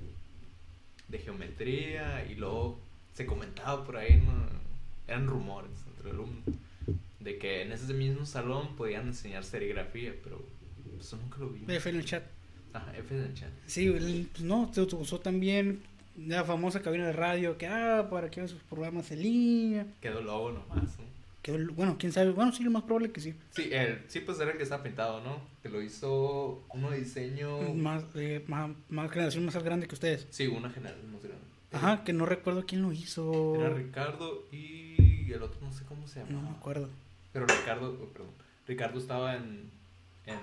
de 1.08 1.18
geometría 1.18 2.26
y 2.30 2.34
luego 2.34 2.78
se 3.14 3.24
comentaba 3.24 3.84
por 3.84 3.96
ahí, 3.96 4.16
¿no? 4.24 4.32
eran 5.06 5.26
rumores 5.26 5.70
entre 5.96 6.10
alumnos, 6.10 6.42
de 7.20 7.38
que 7.38 7.62
en 7.62 7.72
ese 7.72 7.94
mismo 7.94 8.26
salón 8.26 8.76
podían 8.76 9.06
enseñar 9.06 9.42
serigrafía, 9.42 10.12
pero 10.22 10.44
eso 11.00 11.16
nunca 11.16 11.38
lo 11.38 11.48
vi. 11.48 11.64
F 11.66 11.88
en 11.88 11.96
el 11.96 12.04
chat. 12.04 12.24
Ajá, 12.74 12.92
F 12.96 13.14
en 13.16 13.22
el 13.24 13.34
chat. 13.34 13.48
Sí, 13.66 13.86
el- 13.86 14.28
pues 14.30 14.42
no, 14.42 14.70
se 14.74 14.82
usó 14.82 15.18
también 15.20 15.80
la 16.16 16.44
famosa 16.44 16.82
cabina 16.82 17.06
de 17.06 17.12
radio 17.14 17.56
que, 17.56 17.66
ah, 17.68 18.08
para 18.10 18.30
que 18.30 18.40
hagan 18.40 18.48
sus 18.50 18.62
programas 18.64 19.10
en 19.12 19.22
línea. 19.22 19.86
Quedó 20.02 20.20
logo 20.20 20.50
nomás, 20.52 20.98
¿no? 20.98 21.17
Que, 21.48 21.64
bueno, 21.68 21.96
quién 21.98 22.12
sabe, 22.12 22.30
bueno, 22.32 22.52
sí, 22.52 22.62
lo 22.62 22.70
más 22.70 22.82
probable 22.82 23.10
que 23.10 23.22
sí. 23.22 23.32
Sí, 23.52 23.70
el, 23.72 24.02
sí, 24.08 24.20
pues 24.20 24.38
era 24.38 24.50
el 24.50 24.58
que 24.58 24.64
está 24.64 24.82
pintado, 24.82 25.22
¿no? 25.22 25.40
Que 25.62 25.70
lo 25.70 25.80
hizo 25.80 26.62
uno 26.74 26.90
de 26.90 26.98
diseño. 26.98 27.72
Más, 27.74 28.04
eh, 28.16 28.44
más, 28.48 28.70
más 28.90 29.10
generación 29.10 29.46
más 29.46 29.56
grande 29.62 29.86
que 29.88 29.94
ustedes. 29.94 30.26
Sí, 30.28 30.46
una 30.46 30.68
generación 30.68 31.10
más 31.10 31.22
grande. 31.22 31.42
Ajá, 31.72 32.04
que 32.04 32.12
no 32.12 32.26
recuerdo 32.26 32.66
quién 32.66 32.82
lo 32.82 32.92
hizo. 32.92 33.54
Era 33.56 33.70
Ricardo 33.70 34.44
y 34.52 35.32
el 35.32 35.42
otro 35.42 35.58
no 35.62 35.72
sé 35.72 35.84
cómo 35.86 36.06
se 36.06 36.20
No 36.20 36.26
llamaba. 36.26 36.50
me 36.50 36.56
acuerdo. 36.56 36.88
Pero 37.32 37.46
Ricardo, 37.46 37.98
oh, 38.02 38.06
perdón. 38.12 38.30
Ricardo 38.66 38.98
estaba 38.98 39.34
en, 39.36 39.70
en 40.26 40.38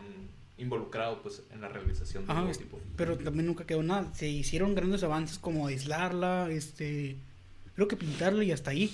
involucrado 0.58 1.22
pues 1.22 1.44
en 1.52 1.62
la 1.62 1.68
realización 1.68 2.24
del 2.24 2.32
Ajá, 2.32 2.42
logotipo. 2.42 2.80
pero 2.98 3.16
también 3.16 3.46
nunca 3.46 3.66
quedó 3.66 3.84
nada. 3.84 4.12
Se 4.16 4.28
hicieron 4.28 4.74
grandes 4.74 5.04
avances 5.04 5.38
como 5.38 5.68
aislarla, 5.68 6.50
este, 6.50 7.16
creo 7.76 7.88
que 7.88 7.96
pintarla 7.96 8.44
y 8.44 8.52
hasta 8.52 8.72
ahí. 8.72 8.92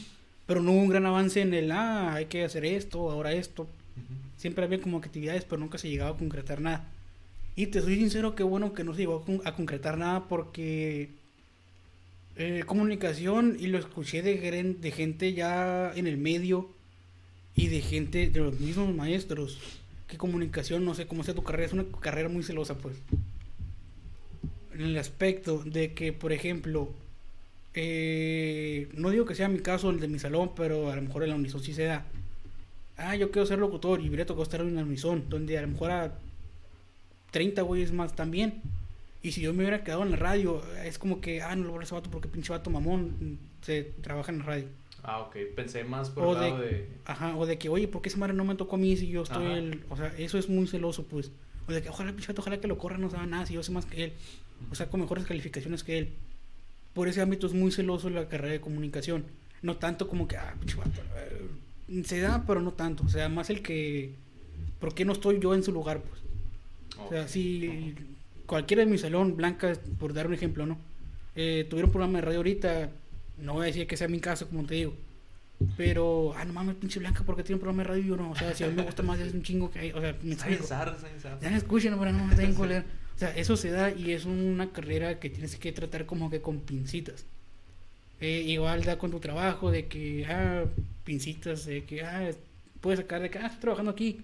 Pero 0.52 0.62
no 0.62 0.74
hubo 0.74 0.82
un 0.82 0.89
gran 0.89 1.06
avance 1.06 1.39
en 1.39 1.54
el, 1.54 1.72
ah, 1.72 2.14
hay 2.16 2.26
que 2.26 2.43
hacer 2.43 2.66
esto, 2.66 3.10
ahora 3.10 3.32
esto. 3.32 3.62
Ujú. 3.64 4.14
Siempre 4.36 4.66
había 4.66 4.82
como 4.82 4.97
actividades, 4.97 5.45
pero 5.45 5.62
nunca 5.62 5.78
se 5.78 5.88
llegaba 5.89 6.10
a 6.12 6.18
concretar 6.18 6.60
nada. 6.60 6.91
Y 7.56 7.68
te 7.68 7.80
soy 7.80 7.95
sincero, 7.95 8.36
qué 8.36 8.43
bueno 8.43 8.74
que 8.74 8.84
no 8.84 8.91
se 8.93 8.99
llegó 8.99 9.16
a, 9.20 9.24
con- 9.26 9.41
a 9.45 9.56
concretar 9.56 9.97
nada 9.97 10.28
porque 10.28 11.08
eh, 12.36 12.64
comunicación, 12.66 13.56
y 13.62 13.68
lo 13.68 13.78
escuché 13.78 14.22
de, 14.24 14.36
de 14.78 14.91
gente 14.91 15.32
ya 15.32 15.93
en 15.95 16.06
el 16.06 16.18
medio 16.18 16.70
y 17.56 17.68
de 17.68 17.80
gente, 17.80 18.30
de 18.30 18.39
los 18.41 18.60
mismos 18.60 18.93
maestros, 18.93 19.58
que 20.10 20.18
comunicación, 20.18 20.84
no 20.84 20.95
sé 20.95 21.08
cómo 21.08 21.24
sea 21.24 21.34
tu 21.34 21.43
carrera, 21.43 21.68
es 21.68 21.72
una 21.74 21.86
carrera 22.02 22.28
muy 22.28 22.43
celosa, 22.43 22.78
pues. 22.78 22.97
En 24.74 24.82
el 24.82 24.97
aspecto 24.97 25.64
de 25.64 25.93
que, 25.93 26.12
por 26.12 26.34
ejemplo, 26.34 26.89
eh, 27.74 28.90
no 28.94 29.10
digo 29.10 29.26
que 29.26 29.36
sea 29.36 29.48
mi 29.48 29.60
caso 29.60 29.90
el 29.90 30.00
de 30.00 30.08
mi 30.08 30.20
salón, 30.20 30.52
pero 30.56 30.92
a 30.92 30.96
lo 30.96 31.02
mejor 31.02 31.24
en 31.24 31.30
la 31.30 31.36
Unison 31.36 31.62
sí 31.62 31.74
se 31.74 31.86
da. 31.86 32.06
Ah, 32.98 33.16
yo 33.16 33.32
quiero 33.32 33.46
ser 33.46 33.60
locutor 33.60 34.02
y 34.02 34.08
hubiera 34.08 34.26
tocado 34.26 34.44
estar 34.44 34.62
en 34.62 34.76
la 34.76 34.84
Unison, 34.84 35.30
donde 35.30 35.58
a 35.58 35.62
lo 35.62 35.70
mejor 35.70 35.92
a 35.92 36.14
30 37.32 37.62
güeyes 37.62 37.92
más 37.92 38.16
también. 38.16 38.62
Y 39.24 39.32
si 39.32 39.42
yo 39.42 39.54
me 39.54 39.60
hubiera 39.60 39.84
quedado 39.84 40.04
en 40.04 40.12
la 40.12 40.18
radio, 40.18 40.62
es 40.84 40.98
como 40.98 41.22
que, 41.22 41.42
ah, 41.42 41.56
no 41.56 41.66
lo 41.66 41.72
voy 41.72 41.82
a 41.82 41.84
ese 41.84 41.94
vato 41.94 42.10
porque 42.10 42.28
pinche 42.28 42.52
vato 42.52 42.70
mamón 42.70 43.38
se 43.62 43.84
trabaja 44.02 44.32
en 44.32 44.40
la 44.40 44.46
radio. 44.46 44.68
Ah, 45.04 45.20
ok. 45.22 45.36
Pensé 45.56 45.84
más 45.84 46.10
por 46.10 46.24
O 46.24 46.34
el 46.34 46.42
lado 46.42 46.62
de... 46.62 46.88
Ajá, 47.06 47.36
o 47.38 47.46
de 47.46 47.58
que, 47.58 47.70
oye, 47.70 47.88
¿por 47.88 48.02
qué 48.02 48.10
esa 48.10 48.18
madre 48.18 48.34
no 48.34 48.46
me 48.46 48.56
tocó 48.56 48.76
a 48.76 48.80
mí 48.80 48.96
si 48.98 49.08
yo 49.08 49.24
estoy 49.24 49.46
Ajá. 49.46 49.58
el... 49.58 49.84
O 49.90 49.98
sea, 49.98 50.14
eso 50.18 50.38
es 50.38 50.50
muy 50.50 50.68
celoso, 50.68 51.06
pues. 51.06 51.32
O 51.68 51.72
de 51.72 51.82
que, 51.82 51.90
ojalá, 51.90 52.12
pinche 52.12 52.28
vato, 52.28 52.42
ojalá 52.42 52.60
que 52.60 52.68
lo 52.68 52.78
corra, 52.78 52.98
no 52.98 53.10
sabe 53.10 53.28
nada 53.28 53.46
si 53.46 53.54
yo 53.54 53.64
sé 53.64 53.72
más 53.72 53.86
que 53.86 54.06
él. 54.06 54.14
O 54.72 54.76
sea, 54.76 54.90
con 54.90 55.00
mejores 55.00 55.26
calificaciones 55.26 55.84
que 55.84 55.98
él. 56.00 56.14
Por 56.94 57.08
ese 57.08 57.22
ámbito 57.22 57.48
es 57.48 57.54
muy 57.54 57.72
celoso 57.72 58.10
la 58.10 58.28
carrera 58.28 58.54
de 58.54 58.62
comunicación. 58.62 59.26
No 59.62 59.78
tanto 59.78 60.08
como 60.08 60.28
que, 60.28 60.38
ah, 60.38 60.56
pinche 60.60 60.76
vato. 60.76 61.02
eh, 61.16 62.04
Se 62.04 62.20
da, 62.20 62.44
pero 62.46 62.62
no 62.62 62.72
tanto. 62.72 63.04
O 63.06 63.10
sea, 63.10 63.30
más 63.30 63.50
el 63.50 63.62
que... 63.62 64.14
¿Por 64.80 64.94
qué 64.96 65.06
no 65.06 65.14
estoy 65.14 65.39
yo 65.39 65.54
en 65.54 65.64
su 65.64 65.72
lugar, 65.72 66.02
pues? 66.02 66.22
O 67.06 67.10
sea, 67.10 67.28
si 67.28 67.94
cualquiera 68.46 68.84
de 68.84 68.89
mi 68.92 68.98
salón, 68.98 69.36
Blanca, 69.38 69.74
por 70.00 70.14
dar 70.14 70.28
un 70.28 70.34
ejemplo, 70.34 70.66
¿no? 70.66 70.78
Eh, 71.36 71.66
tuviera 71.70 71.86
un 71.86 71.92
programa 71.92 72.18
de 72.20 72.26
radio 72.26 72.38
ahorita, 72.39 72.89
no 73.38 73.54
voy 73.54 73.64
a 73.64 73.66
decir 73.68 73.88
que 73.88 73.96
sea 73.96 74.08
mi 74.08 74.20
caso, 74.20 74.48
como 74.48 74.66
te 74.66 74.76
digo. 74.76 74.94
Pero, 75.78 76.34
ah, 76.36 76.44
no 76.44 76.54
mames, 76.54 76.76
pinche 76.76 77.00
Blanca, 77.00 77.24
porque 77.24 77.44
tiene 77.44 77.56
un 77.56 77.60
programa 77.62 77.84
de 77.84 77.89
radio 77.89 78.04
yo 78.04 78.18
no. 78.18 78.32
O 78.32 78.36
sea, 78.36 78.54
si 78.56 78.64
a 78.64 78.68
mí 78.68 78.74
me 78.74 78.82
gusta 78.84 79.04
más, 79.04 79.20
es 79.20 79.34
un 79.34 79.44
chingo 79.44 79.70
que 79.70 79.80
hay. 79.80 79.92
O 79.92 80.02
sea, 80.02 80.16
me 80.24 80.34
explico. 80.34 80.64
Ya 81.42 81.56
escuchen, 81.56 81.96
pero 82.00 82.12
no, 82.12 82.30
está 82.30 82.42
bien 82.42 82.56
culero. 82.56 82.84
O 82.84 83.01
sea, 83.22 83.36
eso 83.36 83.56
se 83.56 83.70
da 83.70 83.92
y 83.92 84.14
es 84.14 84.26
una 84.26 84.72
carrera 84.72 85.20
que 85.20 85.30
tienes 85.30 85.56
que 85.56 85.72
tratar 85.72 86.08
como 86.08 86.32
que 86.32 86.42
con 86.42 86.62
pincitas. 86.62 87.26
Eh, 88.20 88.42
igual 88.48 88.84
da 88.84 88.98
con 88.98 89.12
tu 89.12 89.20
trabajo, 89.20 89.70
de 89.70 89.86
que, 89.88 90.26
ah, 90.28 90.66
pincitas, 91.04 91.66
de 91.66 91.84
que, 91.84 92.04
ah, 92.04 92.32
puedes 92.80 93.00
sacar 93.00 93.22
de 93.22 93.30
que, 93.30 93.38
ah, 93.38 93.46
estoy 93.46 93.62
trabajando 93.62 93.92
aquí. 93.92 94.22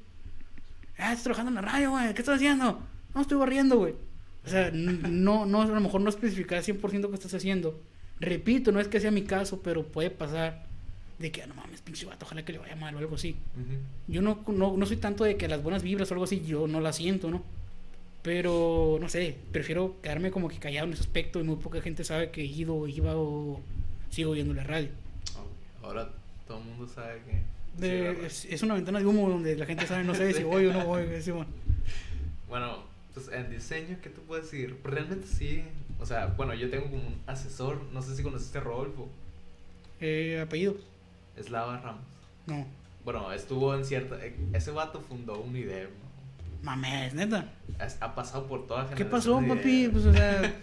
Ah, 0.97 1.13
estoy 1.13 1.25
trabajando 1.25 1.49
en 1.49 1.55
la 1.55 1.61
radio, 1.61 1.91
güey, 1.91 2.11
¿qué 2.13 2.21
estás 2.21 2.37
haciendo? 2.37 2.81
No, 3.13 3.21
estoy 3.21 3.37
barriendo, 3.37 3.77
güey. 3.77 3.93
O 4.45 4.49
sea, 4.49 4.71
no, 4.71 5.45
no, 5.45 5.61
a 5.61 5.67
lo 5.67 5.81
mejor 5.81 6.01
no 6.01 6.09
especificar 6.09 6.63
100% 6.63 7.09
qué 7.09 7.15
estás 7.15 7.33
haciendo. 7.35 7.79
Repito, 8.19 8.71
no 8.71 8.79
es 8.79 8.87
que 8.87 8.99
sea 8.99 9.11
mi 9.11 9.23
caso, 9.23 9.61
pero 9.61 9.85
puede 9.85 10.09
pasar 10.09 10.65
de 11.19 11.31
que, 11.31 11.43
ah, 11.43 11.47
no 11.47 11.53
mames, 11.53 11.81
pinche 11.81 12.07
vato, 12.07 12.25
ojalá 12.25 12.43
que 12.43 12.53
le 12.53 12.57
vaya 12.57 12.75
mal 12.75 12.95
o 12.95 12.97
algo 12.97 13.15
así. 13.15 13.35
Yo 14.07 14.23
no, 14.23 14.43
no, 14.47 14.75
no 14.75 14.85
soy 14.87 14.97
tanto 14.97 15.23
de 15.23 15.37
que 15.37 15.47
las 15.47 15.61
buenas 15.61 15.83
vibras 15.83 16.09
o 16.09 16.15
algo 16.15 16.23
así, 16.23 16.41
yo 16.41 16.67
no 16.67 16.81
las 16.81 16.95
siento, 16.95 17.29
¿no? 17.29 17.56
Pero, 18.27 18.97
no 18.99 19.07
sé, 19.07 19.37
prefiero 19.53 19.95
quedarme 20.01 20.31
como 20.31 20.49
que 20.49 20.57
callado 20.59 20.85
en 20.85 20.91
ese 20.91 21.03
aspecto 21.03 21.39
y 21.39 21.43
muy 21.43 21.55
poca 21.55 21.79
gente 21.79 22.03
sabe 22.03 22.29
que 22.29 22.41
he 22.41 22.45
ido, 22.45 22.85
iba 22.85 23.15
o 23.15 23.61
sigo 24.09 24.31
oyendo 24.31 24.53
la 24.53 24.65
radio. 24.65 24.89
Ahora 25.81 26.09
todo 26.45 26.57
el 26.59 26.65
mundo 26.65 26.85
sabe 26.93 27.21
que... 27.25 27.41
De- 27.81 28.25
es, 28.25 28.43
es 28.43 28.61
una 28.63 28.73
ventana 28.73 28.99
de 28.99 29.05
humo 29.05 29.29
donde 29.29 29.55
la 29.55 29.65
gente 29.65 29.87
sabe, 29.87 30.03
no 30.03 30.13
sé 30.13 30.33
si 30.33 30.43
voy 30.43 30.65
o 30.65 30.73
no 30.73 30.85
voy. 30.85 31.03
bueno. 32.49 32.83
Pues 33.13 33.29
en 33.29 33.49
diseño, 33.49 33.97
¿qué 34.03 34.09
tú 34.09 34.19
puedes 34.23 34.51
decir? 34.51 34.75
Pues, 34.81 34.93
Realmente 34.93 35.25
sí. 35.25 35.63
O 35.97 36.05
sea, 36.05 36.25
bueno, 36.35 36.53
yo 36.53 36.69
tengo 36.69 36.83
como 36.91 37.07
un 37.07 37.21
asesor, 37.27 37.81
no 37.93 38.01
sé 38.01 38.13
si 38.17 38.23
conociste 38.23 38.57
a 38.57 38.61
Rodolfo, 38.61 39.07
Eh, 40.01 40.41
apellido, 40.45 40.75
Eslava 41.37 41.79
Ramos. 41.79 42.01
no. 42.45 42.65
Bueno, 43.05 43.31
estuvo 43.31 43.73
en 43.73 43.85
cierta... 43.85 44.17
e, 44.23 44.35
Ese 44.51 44.71
vato 44.71 44.99
fundó 44.99 45.39
un 45.39 45.55
IDEM, 45.55 45.85
¿no? 45.91 46.06
Mames, 46.63 47.13
neta. 47.13 47.49
Ha 48.01 48.15
pasado 48.15 48.47
por 48.47 48.67
todas 48.67 48.89
¿Qué 48.95 49.05
pasó, 49.05 49.41
papi? 49.47 49.89
Pues, 49.91 50.05
o 50.05 50.13
sea. 50.13 50.53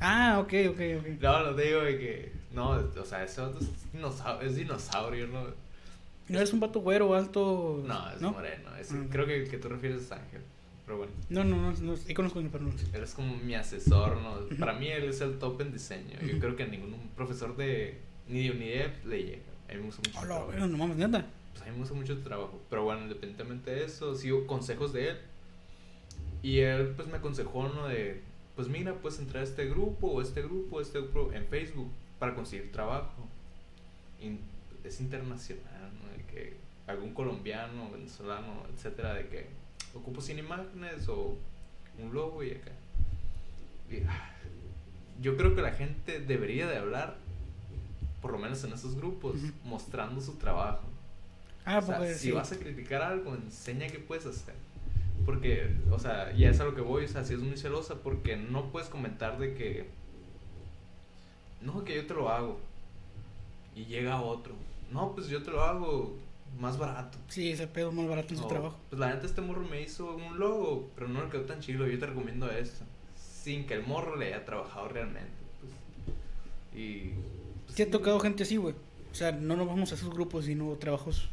Ah, 0.00 0.38
ok, 0.40 0.52
ok, 0.70 0.80
ok. 1.00 1.06
No, 1.20 1.42
no 1.50 1.54
te 1.54 1.62
digo 1.62 1.80
de 1.82 1.98
que... 1.98 2.32
No, 2.52 2.70
o 2.70 3.04
sea, 3.04 3.24
ese 3.24 3.40
vato 3.40 3.58
es 3.60 3.92
dinosaurio, 3.92 4.48
es 4.48 4.56
dinosaurio 4.56 5.26
¿no? 5.28 5.42
¿No 6.28 6.36
eres 6.38 6.52
un 6.52 6.60
vato 6.60 6.80
güero 6.80 7.14
alto? 7.14 7.82
No, 7.86 8.10
es 8.10 8.20
¿no? 8.20 8.32
moreno. 8.32 8.76
es- 8.76 8.92
Ah. 8.92 9.04
Creo 9.10 9.26
que 9.26 9.42
el 9.42 9.48
que 9.50 9.58
tú 9.58 9.68
refieres 9.68 10.02
es 10.02 10.12
Ángel. 10.12 10.40
Pero 10.84 10.98
bueno, 10.98 11.12
No, 11.30 11.44
no, 11.44 11.56
no, 11.56 11.72
no, 11.72 11.96
sí 11.96 12.14
conozco, 12.14 12.40
pero 12.52 12.64
no 12.64 12.72
sé. 12.78 12.86
él 12.92 13.02
es 13.02 13.14
como 13.14 13.36
mi 13.36 13.54
asesor, 13.54 14.18
¿no? 14.20 14.36
Para 14.58 14.72
mí 14.74 14.86
él 14.88 15.04
es 15.04 15.20
el 15.20 15.38
top 15.38 15.60
en 15.62 15.72
diseño. 15.72 16.18
Yo 16.20 16.28
Ujú. 16.28 16.38
creo 16.40 16.56
que 16.56 16.62
a 16.64 16.66
ningún 16.66 16.94
profesor 17.16 17.56
de... 17.56 17.98
Ni 18.28 18.44
de 18.48 18.50
UNIDEP 18.52 19.04
le 19.06 19.22
llega. 19.22 19.42
A 19.68 19.72
mí 19.72 19.78
me 19.80 19.86
gusta 19.86 20.02
mucho 20.08 20.20
Hola, 20.34 20.66
no 20.66 20.76
mames, 20.78 20.96
neta. 20.96 21.24
Pues 21.56 21.62
a 21.62 21.70
mí 21.70 21.72
me 21.72 21.78
gusta 21.78 21.94
mucho 21.94 22.16
tu 22.16 22.22
trabajo. 22.22 22.60
Pero 22.68 22.84
bueno, 22.84 23.02
independientemente 23.02 23.70
de 23.70 23.84
eso, 23.84 24.14
sigo 24.14 24.46
consejos 24.46 24.92
de 24.92 25.10
él. 25.10 25.18
Y 26.42 26.58
él 26.58 26.92
pues 26.94 27.08
me 27.08 27.16
aconsejó, 27.16 27.68
¿no? 27.68 27.88
De, 27.88 28.20
pues 28.54 28.68
mira, 28.68 28.94
puedes 28.94 29.18
entrar 29.18 29.40
a 29.40 29.44
este 29.44 29.66
grupo 29.66 30.08
o 30.08 30.20
este 30.20 30.42
grupo, 30.42 30.80
este 30.80 31.00
grupo 31.00 31.32
en 31.32 31.46
Facebook 31.46 31.90
para 32.18 32.34
conseguir 32.34 32.70
trabajo. 32.72 33.26
In- 34.20 34.40
es 34.84 35.00
internacional, 35.00 35.90
¿no? 36.02 36.16
De 36.16 36.24
que 36.26 36.56
algún 36.86 37.14
colombiano, 37.14 37.90
venezolano, 37.90 38.62
etcétera, 38.74 39.14
de 39.14 39.26
que, 39.28 39.46
ocupo 39.94 40.20
100 40.20 40.38
imágenes 40.38 41.08
o 41.08 41.36
un 41.98 42.12
logo 42.14 42.44
y 42.44 42.52
acá. 42.52 42.70
Y, 43.90 43.96
ah, 44.08 44.30
yo 45.20 45.36
creo 45.36 45.54
que 45.56 45.62
la 45.62 45.72
gente 45.72 46.20
debería 46.20 46.68
de 46.68 46.76
hablar, 46.76 47.16
por 48.22 48.30
lo 48.32 48.38
menos 48.38 48.62
en 48.64 48.72
esos 48.74 48.94
grupos, 48.94 49.36
mostrando 49.64 50.20
su 50.20 50.34
trabajo. 50.34 50.85
Ah, 51.66 51.78
O 51.78 51.82
sea, 51.82 51.96
porque 51.98 52.14
si 52.14 52.30
vas 52.30 52.52
a 52.52 52.58
criticar 52.58 53.02
algo, 53.02 53.34
enseña 53.34 53.88
qué 53.88 53.98
puedes 53.98 54.24
hacer. 54.24 54.54
Porque, 55.26 55.68
o 55.90 55.98
sea, 55.98 56.32
ya 56.32 56.48
es 56.48 56.60
a 56.60 56.64
lo 56.64 56.76
que 56.76 56.80
voy, 56.80 57.04
o 57.04 57.08
sea, 57.08 57.24
si 57.24 57.34
es 57.34 57.40
muy 57.40 57.56
celosa 57.56 57.96
porque 57.96 58.36
no 58.36 58.70
puedes 58.70 58.88
comentar 58.88 59.38
de 59.38 59.54
que, 59.54 59.88
no, 61.60 61.84
que 61.84 61.96
yo 61.96 62.06
te 62.06 62.14
lo 62.14 62.30
hago. 62.30 62.60
Y 63.74 63.86
llega 63.86 64.22
otro. 64.22 64.54
No, 64.92 65.12
pues 65.12 65.26
yo 65.26 65.42
te 65.42 65.50
lo 65.50 65.62
hago 65.62 66.16
más 66.60 66.78
barato. 66.78 67.18
Sí, 67.28 67.50
ese 67.50 67.66
pedo 67.66 67.90
más 67.90 68.06
barato 68.06 68.28
en 68.32 68.38
su 68.38 68.44
O, 68.44 68.48
trabajo. 68.48 68.78
Pues 68.88 69.00
la 69.00 69.12
neta 69.12 69.26
este 69.26 69.40
morro 69.40 69.66
me 69.68 69.82
hizo 69.82 70.14
un 70.14 70.38
logo, 70.38 70.88
pero 70.94 71.08
no 71.08 71.24
le 71.24 71.30
quedó 71.30 71.42
tan 71.42 71.58
chido, 71.58 71.84
yo 71.88 71.98
te 71.98 72.06
recomiendo 72.06 72.48
esto. 72.48 72.84
Sin 73.16 73.66
que 73.66 73.74
el 73.74 73.84
morro 73.84 74.14
le 74.14 74.26
haya 74.26 74.44
trabajado 74.44 74.88
realmente. 74.88 75.32
Pues. 75.60 76.80
Y... 76.80 77.10
pues, 77.64 77.76
Sí 77.76 77.82
ha 77.82 77.90
tocado 77.90 78.20
gente 78.20 78.44
así, 78.44 78.56
güey. 78.56 78.76
O 79.10 79.14
sea, 79.14 79.32
no 79.32 79.56
nos 79.56 79.66
vamos 79.66 79.90
a 79.90 79.96
esos 79.96 80.10
grupos, 80.10 80.44
sino 80.44 80.72
trabajos 80.74 81.28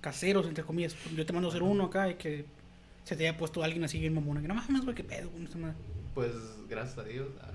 caseros, 0.00 0.46
entre 0.46 0.64
comillas. 0.64 0.96
Yo 1.16 1.26
te 1.26 1.32
mando 1.32 1.48
a 1.48 1.50
hacer 1.50 1.62
uno 1.62 1.84
acá 1.84 2.08
y 2.10 2.14
que 2.14 2.44
se 3.04 3.16
te 3.16 3.26
haya 3.26 3.38
puesto 3.38 3.62
alguien 3.62 3.84
así 3.84 3.98
bien 3.98 4.14
mamona. 4.14 4.40
Que 4.40 4.48
no 4.48 4.54
mames, 4.54 4.84
güey, 4.84 4.94
qué 4.94 5.04
pedo 5.04 5.30
con 5.30 5.44
esta 5.44 5.58
madre. 5.58 5.76
Pues 6.14 6.32
gracias 6.68 6.98
a 6.98 7.04
Dios, 7.04 7.28
ah, 7.42 7.50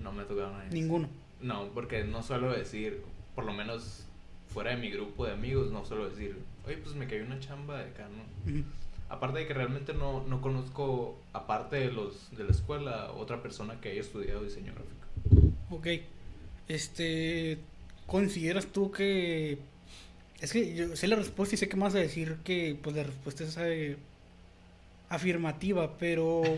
no 0.00 0.12
me 0.12 0.24
de 0.24 0.34
eso. 0.34 0.52
Ninguno. 0.70 1.08
No, 1.40 1.68
porque 1.74 2.04
no 2.04 2.22
suelo 2.22 2.52
decir, 2.52 3.02
por 3.34 3.44
lo 3.44 3.52
menos 3.52 4.06
fuera 4.48 4.70
de 4.70 4.76
mi 4.76 4.90
grupo 4.90 5.26
de 5.26 5.32
amigos, 5.32 5.70
no 5.70 5.84
suelo 5.84 6.08
decir, 6.08 6.36
oye, 6.66 6.76
pues 6.78 6.94
me 6.94 7.06
cayó 7.06 7.24
una 7.24 7.40
chamba 7.40 7.78
de 7.78 7.90
acá, 7.90 8.08
¿no? 8.08 8.64
Aparte 9.08 9.40
de 9.40 9.46
que 9.46 9.54
realmente 9.54 9.92
no, 9.92 10.24
no 10.26 10.40
conozco, 10.40 11.18
aparte 11.32 11.76
de 11.76 11.92
los 11.92 12.34
de 12.36 12.44
la 12.44 12.50
escuela, 12.50 13.12
otra 13.12 13.42
persona 13.42 13.80
que 13.80 13.90
haya 13.90 14.00
estudiado 14.00 14.42
diseño 14.42 14.72
gráfico. 14.72 15.54
Ok. 15.70 15.86
Este. 16.68 17.58
¿Consideras 18.06 18.66
tú 18.66 18.90
que.? 18.90 19.58
Es 20.40 20.52
que 20.52 20.74
yo 20.74 20.94
sé 20.96 21.08
la 21.08 21.16
respuesta 21.16 21.54
y 21.54 21.58
sé 21.58 21.68
que 21.68 21.76
me 21.76 21.82
vas 21.82 21.94
a 21.94 21.98
decir 21.98 22.36
que 22.44 22.76
pues 22.82 22.94
la 22.96 23.04
respuesta 23.04 23.44
es 23.44 23.56
eh, 23.60 23.96
afirmativa, 25.08 25.96
pero. 25.98 26.42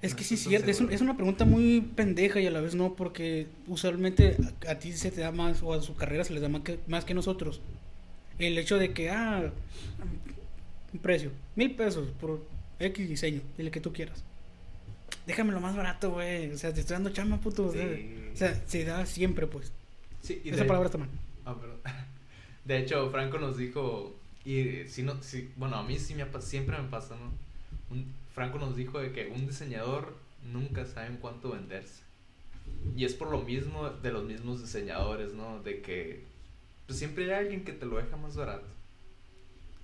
Es 0.00 0.12
No 0.12 0.18
que 0.18 0.22
sí 0.22 0.34
es 0.34 0.44
cierto, 0.44 0.70
es, 0.70 0.80
un- 0.80 0.92
es 0.92 1.00
una 1.00 1.16
pregunta 1.16 1.44
muy 1.44 1.80
pendeja 1.80 2.40
y 2.40 2.46
a 2.46 2.52
la 2.52 2.60
vez 2.60 2.76
no, 2.76 2.94
porque 2.94 3.48
usualmente 3.66 4.36
a, 4.68 4.70
a 4.70 4.78
ti 4.78 4.92
se 4.92 5.10
te 5.10 5.20
da 5.22 5.32
más, 5.32 5.60
o 5.60 5.72
a 5.72 5.82
su 5.82 5.96
carrera 5.96 6.22
se 6.22 6.32
les 6.34 6.40
da 6.40 6.48
más 6.48 6.62
que, 6.62 6.78
más 6.86 7.04
que 7.04 7.14
nosotros. 7.14 7.60
El 8.38 8.56
hecho 8.58 8.78
de 8.78 8.92
que, 8.92 9.10
ah, 9.10 9.50
un 10.92 10.98
precio, 11.00 11.32
mil 11.56 11.74
pesos 11.74 12.10
por 12.20 12.46
X 12.78 13.08
diseño, 13.08 13.40
el 13.58 13.72
que 13.72 13.80
tú 13.80 13.92
quieras. 13.92 14.22
Déjame 15.26 15.52
lo 15.52 15.58
más 15.60 15.74
barato, 15.74 16.12
güey. 16.12 16.52
O 16.52 16.56
sea, 16.58 16.72
te 16.72 16.78
estoy 16.78 16.94
dando 16.94 17.10
chamba, 17.10 17.38
puto. 17.38 17.66
o 17.66 17.72
sea, 17.72 17.82
Sí. 17.92 18.14
O 18.32 18.36
sea, 18.36 18.62
se 18.68 18.84
da 18.84 19.04
siempre, 19.04 19.48
pues. 19.48 19.72
Sí, 20.22 20.40
y 20.44 20.50
Esa 20.50 20.60
de- 20.62 20.64
palabra 20.68 20.86
está 20.86 20.98
mal. 20.98 21.08
Ah, 21.44 21.56
perdón. 21.58 21.78
De 22.68 22.78
hecho, 22.78 23.08
Franco 23.10 23.38
nos 23.38 23.56
dijo, 23.56 24.14
y 24.44 24.86
si 24.88 25.02
no, 25.02 25.20
si, 25.22 25.50
bueno, 25.56 25.76
a 25.76 25.82
mí 25.82 25.98
sí 25.98 26.14
me, 26.14 26.26
siempre 26.42 26.76
me 26.80 26.88
pasa, 26.88 27.16
¿no? 27.16 27.32
Un- 27.94 28.12
Franco 28.34 28.58
nos 28.58 28.76
dijo 28.76 29.00
de 29.00 29.10
que 29.10 29.26
un 29.28 29.46
diseñador 29.46 30.14
nunca 30.52 30.84
sabe 30.84 31.06
en 31.08 31.16
cuánto 31.16 31.50
venderse. 31.50 32.02
Y 32.94 33.04
es 33.06 33.14
por 33.14 33.30
lo 33.30 33.40
mismo 33.40 33.88
de 33.88 34.12
los 34.12 34.24
mismos 34.24 34.60
diseñadores, 34.60 35.32
¿no? 35.32 35.60
De 35.62 35.80
que 35.80 36.22
pues 36.86 36.98
siempre 36.98 37.24
hay 37.24 37.44
alguien 37.44 37.64
que 37.64 37.72
te 37.72 37.86
lo 37.86 37.96
deja 37.96 38.16
más 38.18 38.36
barato. 38.36 38.66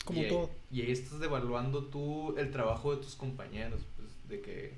Como 0.04 0.20
y 0.20 0.24
ahí- 0.24 0.28
todo. 0.30 0.50
y 0.70 0.82
ahí 0.82 0.92
estás 0.92 1.18
devaluando 1.20 1.84
tú 1.84 2.36
el 2.36 2.50
trabajo 2.50 2.94
de 2.94 3.02
tus 3.02 3.14
compañeros, 3.14 3.80
pues, 3.96 4.08
de 4.28 4.40
que, 4.42 4.74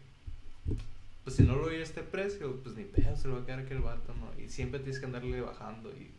pues 1.24 1.34
si 1.36 1.42
no 1.42 1.56
lo 1.56 1.64
doy 1.66 1.76
a 1.76 1.82
este 1.82 2.02
precio, 2.02 2.60
pues 2.62 2.76
ni 2.76 2.84
pedo 2.84 3.16
se 3.16 3.26
lo 3.28 3.34
va 3.36 3.42
a 3.42 3.46
quedar 3.46 3.58
aquel 3.60 3.80
vato, 3.80 4.14
¿no? 4.14 4.40
Y 4.42 4.48
siempre 4.48 4.78
tienes 4.80 5.00
que 5.00 5.06
andarle 5.06 5.40
bajando 5.40 5.90
y 5.90 6.10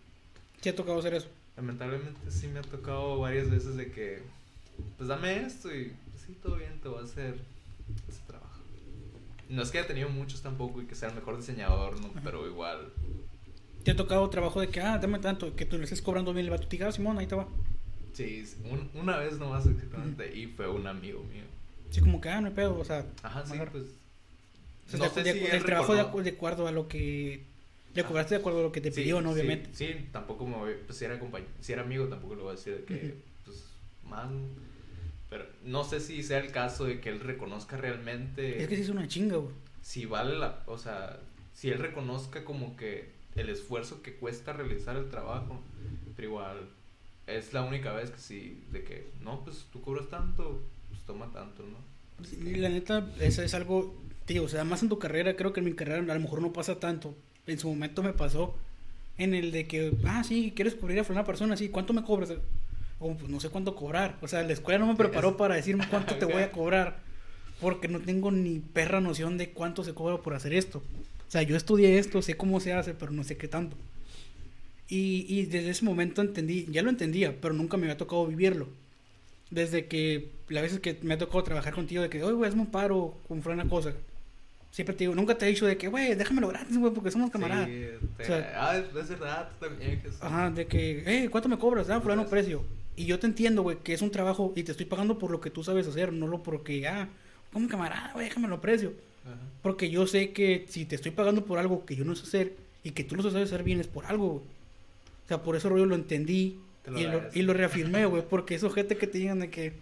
Sí 0.61 0.69
ha 0.69 0.75
tocado 0.75 0.99
hacer 0.99 1.13
eso. 1.13 1.29
Lamentablemente 1.57 2.31
sí 2.31 2.47
me 2.47 2.59
ha 2.59 2.63
tocado 2.63 3.19
varias 3.19 3.49
veces 3.49 3.75
de 3.75 3.91
que, 3.91 4.21
pues 4.97 5.09
dame 5.09 5.45
esto 5.45 5.73
y 5.75 5.91
pues 6.11 6.23
sí, 6.25 6.37
todo 6.41 6.55
bien, 6.55 6.79
te 6.81 6.87
voy 6.87 6.99
a 7.01 7.03
hacer 7.03 7.35
ese 8.07 8.21
trabajo. 8.27 8.61
No 9.49 9.61
es 9.63 9.71
que 9.71 9.79
haya 9.79 9.87
tenido 9.87 10.09
muchos 10.09 10.41
tampoco 10.41 10.81
y 10.81 10.85
que 10.85 10.95
sea 10.95 11.09
el 11.09 11.15
mejor 11.15 11.37
diseñador, 11.37 11.99
¿no? 11.99 12.09
Pero 12.23 12.47
igual, 12.47 12.91
Te 13.83 13.91
ha 13.91 13.95
tocado 13.95 14.29
trabajo 14.29 14.59
de 14.59 14.67
que, 14.67 14.81
ah, 14.81 14.97
dame 14.97 15.17
tanto, 15.19 15.55
que 15.55 15.65
tú 15.65 15.77
le 15.77 15.85
estés 15.85 16.01
cobrando 16.01 16.33
bien 16.33 16.45
el 16.45 16.49
vato. 16.51 16.67
Te 16.67 16.75
diga, 16.75 16.89
"Ah, 16.89 16.91
Simón, 16.91 17.17
ahí 17.19 17.25
te 17.27 17.35
va. 17.35 17.47
sí, 18.11 18.43
un- 18.65 18.89
una 18.99 19.15
vez 19.17 19.37
nomás 19.39 19.65
exactamente, 19.65 20.35
y 20.37 20.47
fue 20.47 20.67
un 20.69 20.85
amigo 20.87 21.23
mío. 21.23 21.43
Sí, 21.91 22.01
como 22.01 22.19
que, 22.19 22.27
ah, 22.29 22.41
no 22.41 22.47
hay 22.47 22.53
pedo, 22.53 22.77
o 22.77 22.83
sea. 22.83 23.05
Ajá, 23.23 23.45
sí, 23.45 23.53
pues... 23.71 23.83
O 23.85 24.89
sea, 24.89 24.99
no 24.99 25.05
de- 25.05 25.09
sé 25.11 25.23
de- 25.23 25.33
si 25.33 25.45
el 25.45 25.63
trabajo 25.63 25.93
de 26.21 26.29
acuerdo 26.31 26.67
a 26.67 26.71
lo 26.71 26.87
que. 26.89 27.43
Le 27.93 28.03
cobraste 28.03 28.35
de 28.35 28.39
acuerdo 28.41 28.59
a 28.59 28.63
lo 28.63 28.71
que 28.71 28.81
te 28.81 28.91
Sí, 28.91 29.01
pidió, 29.01 29.21
¿no? 29.21 29.29
sí, 29.33 29.39
Obviamente. 29.39 29.69
Sí, 29.73 30.07
tampoco 30.11 30.45
me 30.45 30.55
voy, 30.57 30.73
pues 30.85 30.97
si 30.97 31.05
era 31.05 31.19
si 31.61 31.73
era 31.73 31.81
amigo 31.81 32.07
tampoco 32.07 32.35
le 32.35 32.41
voy 32.43 32.53
a 32.53 32.55
decir 32.55 32.77
de 32.77 32.83
que, 32.83 33.15
pues, 33.43 33.63
man, 34.07 34.47
pero 35.29 35.45
no 35.63 35.83
sé 35.83 35.99
si 35.99 36.21
sea 36.23 36.39
el 36.39 36.51
caso 36.51 36.85
de 36.85 36.99
que 37.01 37.09
él 37.09 37.19
reconozca 37.19 37.75
realmente 37.77 38.61
Es 38.61 38.67
que 38.67 38.75
sí 38.75 38.81
es 38.83 38.89
una 38.89 39.07
chinga, 39.07 39.37
güey. 39.37 39.53
si 39.81 40.05
vale 40.05 40.37
la, 40.37 40.63
o 40.67 40.77
sea, 40.77 41.19
si 41.53 41.69
él 41.69 41.79
reconozca 41.79 42.45
como 42.45 42.77
que 42.77 43.09
el 43.35 43.49
esfuerzo 43.49 44.01
que 44.01 44.15
cuesta 44.15 44.53
realizar 44.53 44.95
el 44.95 45.09
trabajo, 45.09 45.61
pero 46.15 46.27
igual 46.27 46.69
es 47.27 47.53
la 47.53 47.63
única 47.63 47.93
vez 47.93 48.11
que 48.11 48.19
sí, 48.19 48.63
de 48.71 48.83
que, 48.83 49.07
no, 49.21 49.43
pues 49.43 49.65
tú 49.71 49.81
cobras 49.81 50.07
tanto, 50.09 50.61
pues 50.89 51.01
toma 51.01 51.31
tanto, 51.31 51.63
¿no? 51.63 51.77
Y 52.49 52.55
la 52.55 52.69
neta, 52.69 53.11
eso 53.19 53.43
es 53.43 53.53
algo, 53.53 53.95
tío, 54.25 54.43
o 54.43 54.47
sea, 54.49 54.63
más 54.63 54.81
en 54.81 54.89
tu 54.89 54.97
carrera, 54.97 55.35
creo 55.35 55.51
que 55.53 55.59
en 55.59 55.65
mi 55.65 55.73
carrera 55.73 55.99
a 55.99 56.15
lo 56.15 56.19
mejor 56.21 56.41
no 56.41 56.53
pasa 56.53 56.79
tanto. 56.79 57.15
En 57.47 57.57
su 57.57 57.69
momento 57.69 58.03
me 58.03 58.13
pasó 58.13 58.55
en 59.17 59.33
el 59.33 59.51
de 59.51 59.65
que, 59.65 59.93
ah, 60.05 60.23
sí, 60.23 60.53
quieres 60.55 60.75
cubrir 60.75 60.99
a 60.99 61.05
una 61.09 61.25
persona, 61.25 61.57
sí, 61.57 61.69
¿cuánto 61.69 61.93
me 61.93 62.03
cobras? 62.03 62.33
O 62.99 63.13
pues 63.15 63.29
no 63.29 63.39
sé 63.39 63.49
cuánto 63.49 63.75
cobrar. 63.75 64.17
O 64.21 64.27
sea, 64.27 64.43
la 64.43 64.53
escuela 64.53 64.79
no 64.79 64.87
me 64.87 64.95
preparó 64.95 65.37
para 65.37 65.55
decirme 65.55 65.87
cuánto 65.89 66.15
te 66.15 66.25
voy 66.25 66.43
a 66.43 66.51
cobrar. 66.51 66.99
Porque 67.59 67.87
no 67.87 67.99
tengo 67.99 68.31
ni 68.31 68.59
perra 68.59 69.01
noción 69.01 69.37
de 69.37 69.49
cuánto 69.49 69.83
se 69.83 69.93
cobra 69.93 70.17
por 70.17 70.35
hacer 70.35 70.53
esto. 70.53 70.83
O 71.27 71.31
sea, 71.31 71.41
yo 71.41 71.55
estudié 71.55 71.97
esto, 71.97 72.21
sé 72.21 72.37
cómo 72.37 72.59
se 72.59 72.73
hace, 72.73 72.93
pero 72.93 73.11
no 73.11 73.23
sé 73.23 73.37
qué 73.37 73.47
tanto. 73.47 73.75
Y, 74.87 75.25
y 75.27 75.45
desde 75.45 75.71
ese 75.71 75.83
momento 75.83 76.21
entendí, 76.21 76.67
ya 76.69 76.81
lo 76.83 76.89
entendía, 76.89 77.35
pero 77.41 77.53
nunca 77.53 77.77
me 77.77 77.83
había 77.83 77.97
tocado 77.97 78.27
vivirlo. 78.27 78.69
Desde 79.49 79.87
que, 79.87 80.29
las 80.49 80.63
veces 80.63 80.79
que 80.79 80.97
me 81.01 81.15
ha 81.15 81.17
tocado 81.17 81.43
trabajar 81.43 81.73
contigo, 81.73 82.03
de 82.03 82.09
que, 82.09 82.23
oye, 82.23 82.33
güey, 82.33 82.49
hazme 82.49 82.61
un 82.61 82.71
paro 82.71 83.17
con 83.27 83.41
una 83.45 83.67
cosa. 83.67 83.93
Siempre 84.71 84.95
te 84.95 85.05
digo, 85.05 85.15
nunca 85.15 85.35
te 85.37 85.45
he 85.45 85.49
dicho 85.49 85.65
de 85.65 85.75
que, 85.77 85.87
güey, 85.87 86.13
déjamelo 86.15 86.49
gratis, 86.49 86.77
güey, 86.77 86.93
porque 86.93 87.09
somos 87.09 87.31
camaradas. 87.31 87.65
Sí, 87.67 87.85
te- 88.17 88.23
O 88.23 88.25
sea- 88.25 88.53
ah, 88.55 88.77
es, 88.77 89.09
verdad, 89.09 89.49
también. 89.59 90.01
que. 90.01 90.09
Ajá, 90.21 90.49
de 90.51 90.67
que, 90.67 91.03
eh, 91.25 91.29
¿cuánto 91.29 91.49
me 91.49 91.57
cobras? 91.57 91.89
Ah, 91.89 91.99
fulano 92.01 92.27
precio. 92.27 92.63
Y 92.95 93.05
yo 93.05 93.17
te 93.19 93.27
entiendo, 93.27 93.63
güey, 93.63 93.77
que 93.77 93.93
es 93.93 94.01
un 94.01 94.11
trabajo 94.11 94.53
y 94.55 94.63
te 94.63 94.71
estoy 94.71 94.85
pagando 94.85 95.17
por 95.17 95.31
lo 95.31 95.39
que 95.41 95.49
tú 95.49 95.63
sabes 95.63 95.87
hacer, 95.87 96.13
no 96.13 96.27
lo 96.27 96.43
porque, 96.43 96.87
ah, 96.87 97.07
como 97.53 97.67
camarada, 97.67 98.11
güey, 98.13 98.27
déjamelo 98.27 98.59
precio. 98.61 98.93
Ajá. 99.25 99.35
Porque 99.61 99.89
yo 99.89 100.05
sé 100.05 100.31
que 100.31 100.65
si 100.69 100.85
te 100.85 100.95
estoy 100.95 101.11
pagando 101.11 101.43
por 101.45 101.59
algo 101.59 101.85
que 101.85 101.95
yo 101.95 102.05
no 102.05 102.15
sé 102.15 102.23
hacer 102.23 102.53
y 102.83 102.91
que 102.91 103.03
tú 103.03 103.15
lo 103.15 103.23
sabes 103.23 103.47
hacer 103.51 103.63
bien 103.63 103.79
es 103.79 103.87
por 103.87 104.05
algo, 104.05 104.27
güey. 104.29 104.41
O 105.25 105.27
sea, 105.27 105.41
por 105.43 105.55
eso 105.55 105.69
rollo 105.69 105.85
lo 105.85 105.95
entendí 105.95 106.59
Te 106.83 106.91
lo 106.91 106.99
y, 106.99 107.03
lo, 107.03 107.21
y 107.33 107.41
lo 107.41 107.53
reafirmé, 107.53 108.05
güey. 108.05 108.23
Porque 108.29 108.55
esos 108.55 108.73
gente 108.73 108.95
que 108.97 109.07
te 109.07 109.17
digan 109.17 109.39
de 109.39 109.49
que, 109.49 109.73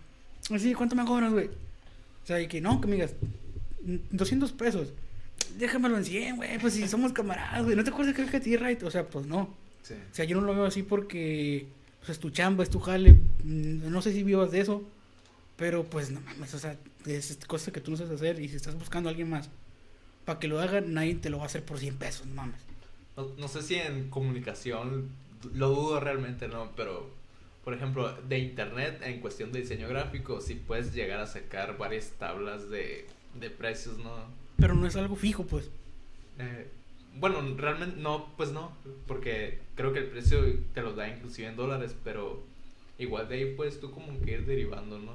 sí, 0.58 0.74
¿cuánto 0.74 0.96
me 0.96 1.06
cobras, 1.06 1.32
güey? 1.34 1.48
O 1.48 2.26
sea, 2.28 2.42
y 2.42 2.48
que 2.48 2.60
no, 2.62 2.82
que 2.82 2.88
me 2.88 2.96
digas, 2.96 3.14
"Mm, 3.22 3.26
200 4.12 4.52
pesos. 4.54 4.90
Déjamelo 5.58 5.98
en 5.98 6.06
100, 6.06 6.36
güey, 6.38 6.58
pues 6.60 6.74
si 6.74 6.88
somos 6.88 7.14
camaradas, 7.14 7.64
güey. 7.64 7.76
¿No 7.76 7.84
te 7.84 7.90
acuerdas 7.92 8.16
que 8.16 8.24
dije 8.24 8.38
a 8.38 8.42
ti, 8.42 8.58
right? 8.58 8.82
O 8.84 8.92
sea, 8.92 9.08
pues 9.08 9.26
no. 9.28 9.54
Sí. 9.84 9.94
O 9.94 10.16
sea, 10.16 10.26
yo 10.26 10.40
no 10.40 10.46
lo 10.48 10.54
veo 10.54 10.66
así 10.66 10.84
porque 10.84 11.68
pues, 12.00 12.12
es 12.12 12.20
tu 12.20 12.30
chamba, 12.32 12.64
es 12.64 12.70
tu 12.70 12.80
jale. 12.80 13.14
mm, 13.44 13.90
No 13.92 14.02
sé 14.02 14.12
si 14.14 14.24
vivas 14.24 14.52
de 14.52 14.62
eso, 14.62 14.84
pero 15.56 15.84
pues 15.84 16.10
no 16.12 16.20
mames, 16.22 16.54
o 16.54 16.60
sea, 16.60 16.78
es 17.06 17.38
cosa 17.48 17.72
que 17.72 17.80
tú 17.82 17.92
no 17.92 17.98
sabes 17.98 18.14
hacer 18.14 18.40
y 18.42 18.50
si 18.50 18.56
estás 18.56 18.76
buscando 18.78 19.10
a 19.10 19.12
alguien 19.12 19.30
más 19.30 19.50
para 20.26 20.40
que 20.40 20.48
lo 20.48 20.60
haga, 20.60 20.82
nadie 20.82 21.16
te 21.16 21.30
lo 21.30 21.38
va 21.38 21.44
a 21.44 21.46
hacer 21.46 21.64
por 21.64 21.78
100 21.78 21.98
pesos, 21.98 22.26
no 22.26 22.34
mames. 22.36 22.60
No, 23.16 23.28
no 23.38 23.48
sé 23.48 23.62
si 23.62 23.76
en 23.76 24.10
comunicación 24.10 25.10
lo 25.54 25.70
dudo 25.70 26.00
realmente, 26.00 26.48
¿no? 26.48 26.72
Pero, 26.76 27.12
por 27.64 27.74
ejemplo, 27.76 28.12
de 28.28 28.40
internet, 28.40 29.02
en 29.04 29.22
cuestión 29.22 29.52
de 29.52 29.62
diseño 29.62 29.88
gráfico, 29.88 30.42
sí 30.42 30.56
puedes 30.56 30.94
llegar 30.94 31.20
a 31.20 31.28
sacar 31.28 31.78
varias 31.78 32.10
tablas 32.18 32.70
de, 32.72 33.06
de 33.40 33.50
precios, 33.50 33.98
¿no? 33.98 34.12
Pero 34.58 34.74
no 34.74 34.88
es 34.88 34.96
algo 34.96 35.16
fijo, 35.16 35.46
pues. 35.46 35.70
Eh, 36.40 36.68
bueno, 37.20 37.42
realmente 37.58 37.98
no, 38.00 38.28
pues 38.38 38.52
no, 38.52 38.72
porque 39.08 39.60
creo 39.76 39.94
que 39.94 40.00
el 40.00 40.08
precio 40.08 40.40
te 40.74 40.82
lo 40.82 40.94
da 40.94 41.08
inclusive 41.08 41.48
en 41.48 41.56
dólares, 41.56 41.96
pero 42.04 42.44
igual 42.98 43.28
de 43.30 43.36
ahí 43.36 43.56
puedes 43.56 43.80
tú 43.80 43.92
como 43.92 44.20
que 44.22 44.32
ir 44.34 44.46
derivando, 44.46 45.00
¿no? 45.00 45.14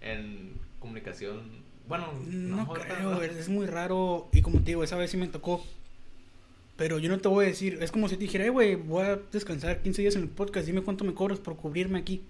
En 0.00 0.52
comunicación, 0.80 1.40
bueno, 1.88 2.12
No, 2.26 2.68
creo, 2.72 3.10
no. 3.14 3.22
es 3.22 3.48
muy 3.48 3.66
raro. 3.66 4.28
Y 4.32 4.42
como 4.42 4.58
te 4.60 4.66
digo, 4.66 4.84
esa 4.84 4.96
vez 4.96 5.10
sí 5.10 5.16
me 5.16 5.28
tocó. 5.28 5.64
Pero 6.76 6.98
yo 6.98 7.08
no 7.08 7.18
te 7.18 7.28
voy 7.28 7.44
a 7.44 7.48
decir, 7.48 7.78
es 7.80 7.92
como 7.92 8.08
si 8.08 8.16
te 8.16 8.22
dijera, 8.22 8.44
"Eh, 8.46 8.50
güey, 8.50 8.74
voy 8.74 9.04
a 9.04 9.16
descansar 9.32 9.80
15 9.82 10.02
días 10.02 10.16
en 10.16 10.22
el 10.22 10.28
podcast, 10.28 10.66
dime 10.66 10.82
cuánto 10.82 11.04
me 11.04 11.14
cobras 11.14 11.38
por 11.38 11.56
cubrirme 11.56 11.98
aquí. 11.98 12.22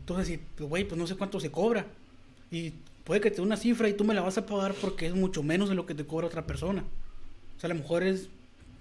Entonces, 0.00 0.26
si, 0.28 0.36
pues, 0.56 0.68
güey, 0.68 0.84
pues 0.84 0.98
no 0.98 1.06
sé 1.06 1.16
cuánto 1.16 1.40
se 1.40 1.50
cobra. 1.50 1.86
Y 2.50 2.74
puede 3.04 3.20
que 3.20 3.30
te 3.30 3.36
dé 3.36 3.42
una 3.42 3.56
cifra 3.56 3.88
y 3.88 3.94
tú 3.94 4.04
me 4.04 4.14
la 4.14 4.20
vas 4.20 4.38
a 4.38 4.46
pagar 4.46 4.74
porque 4.74 5.06
es 5.06 5.14
mucho 5.14 5.42
menos 5.42 5.68
de 5.68 5.74
lo 5.74 5.86
que 5.86 5.94
te 5.94 6.04
cobra 6.04 6.26
otra 6.26 6.46
persona. 6.46 6.84
O 7.56 7.60
sea, 7.60 7.68
a 7.70 7.72
lo 7.74 7.80
mejor 7.80 8.02
es 8.02 8.28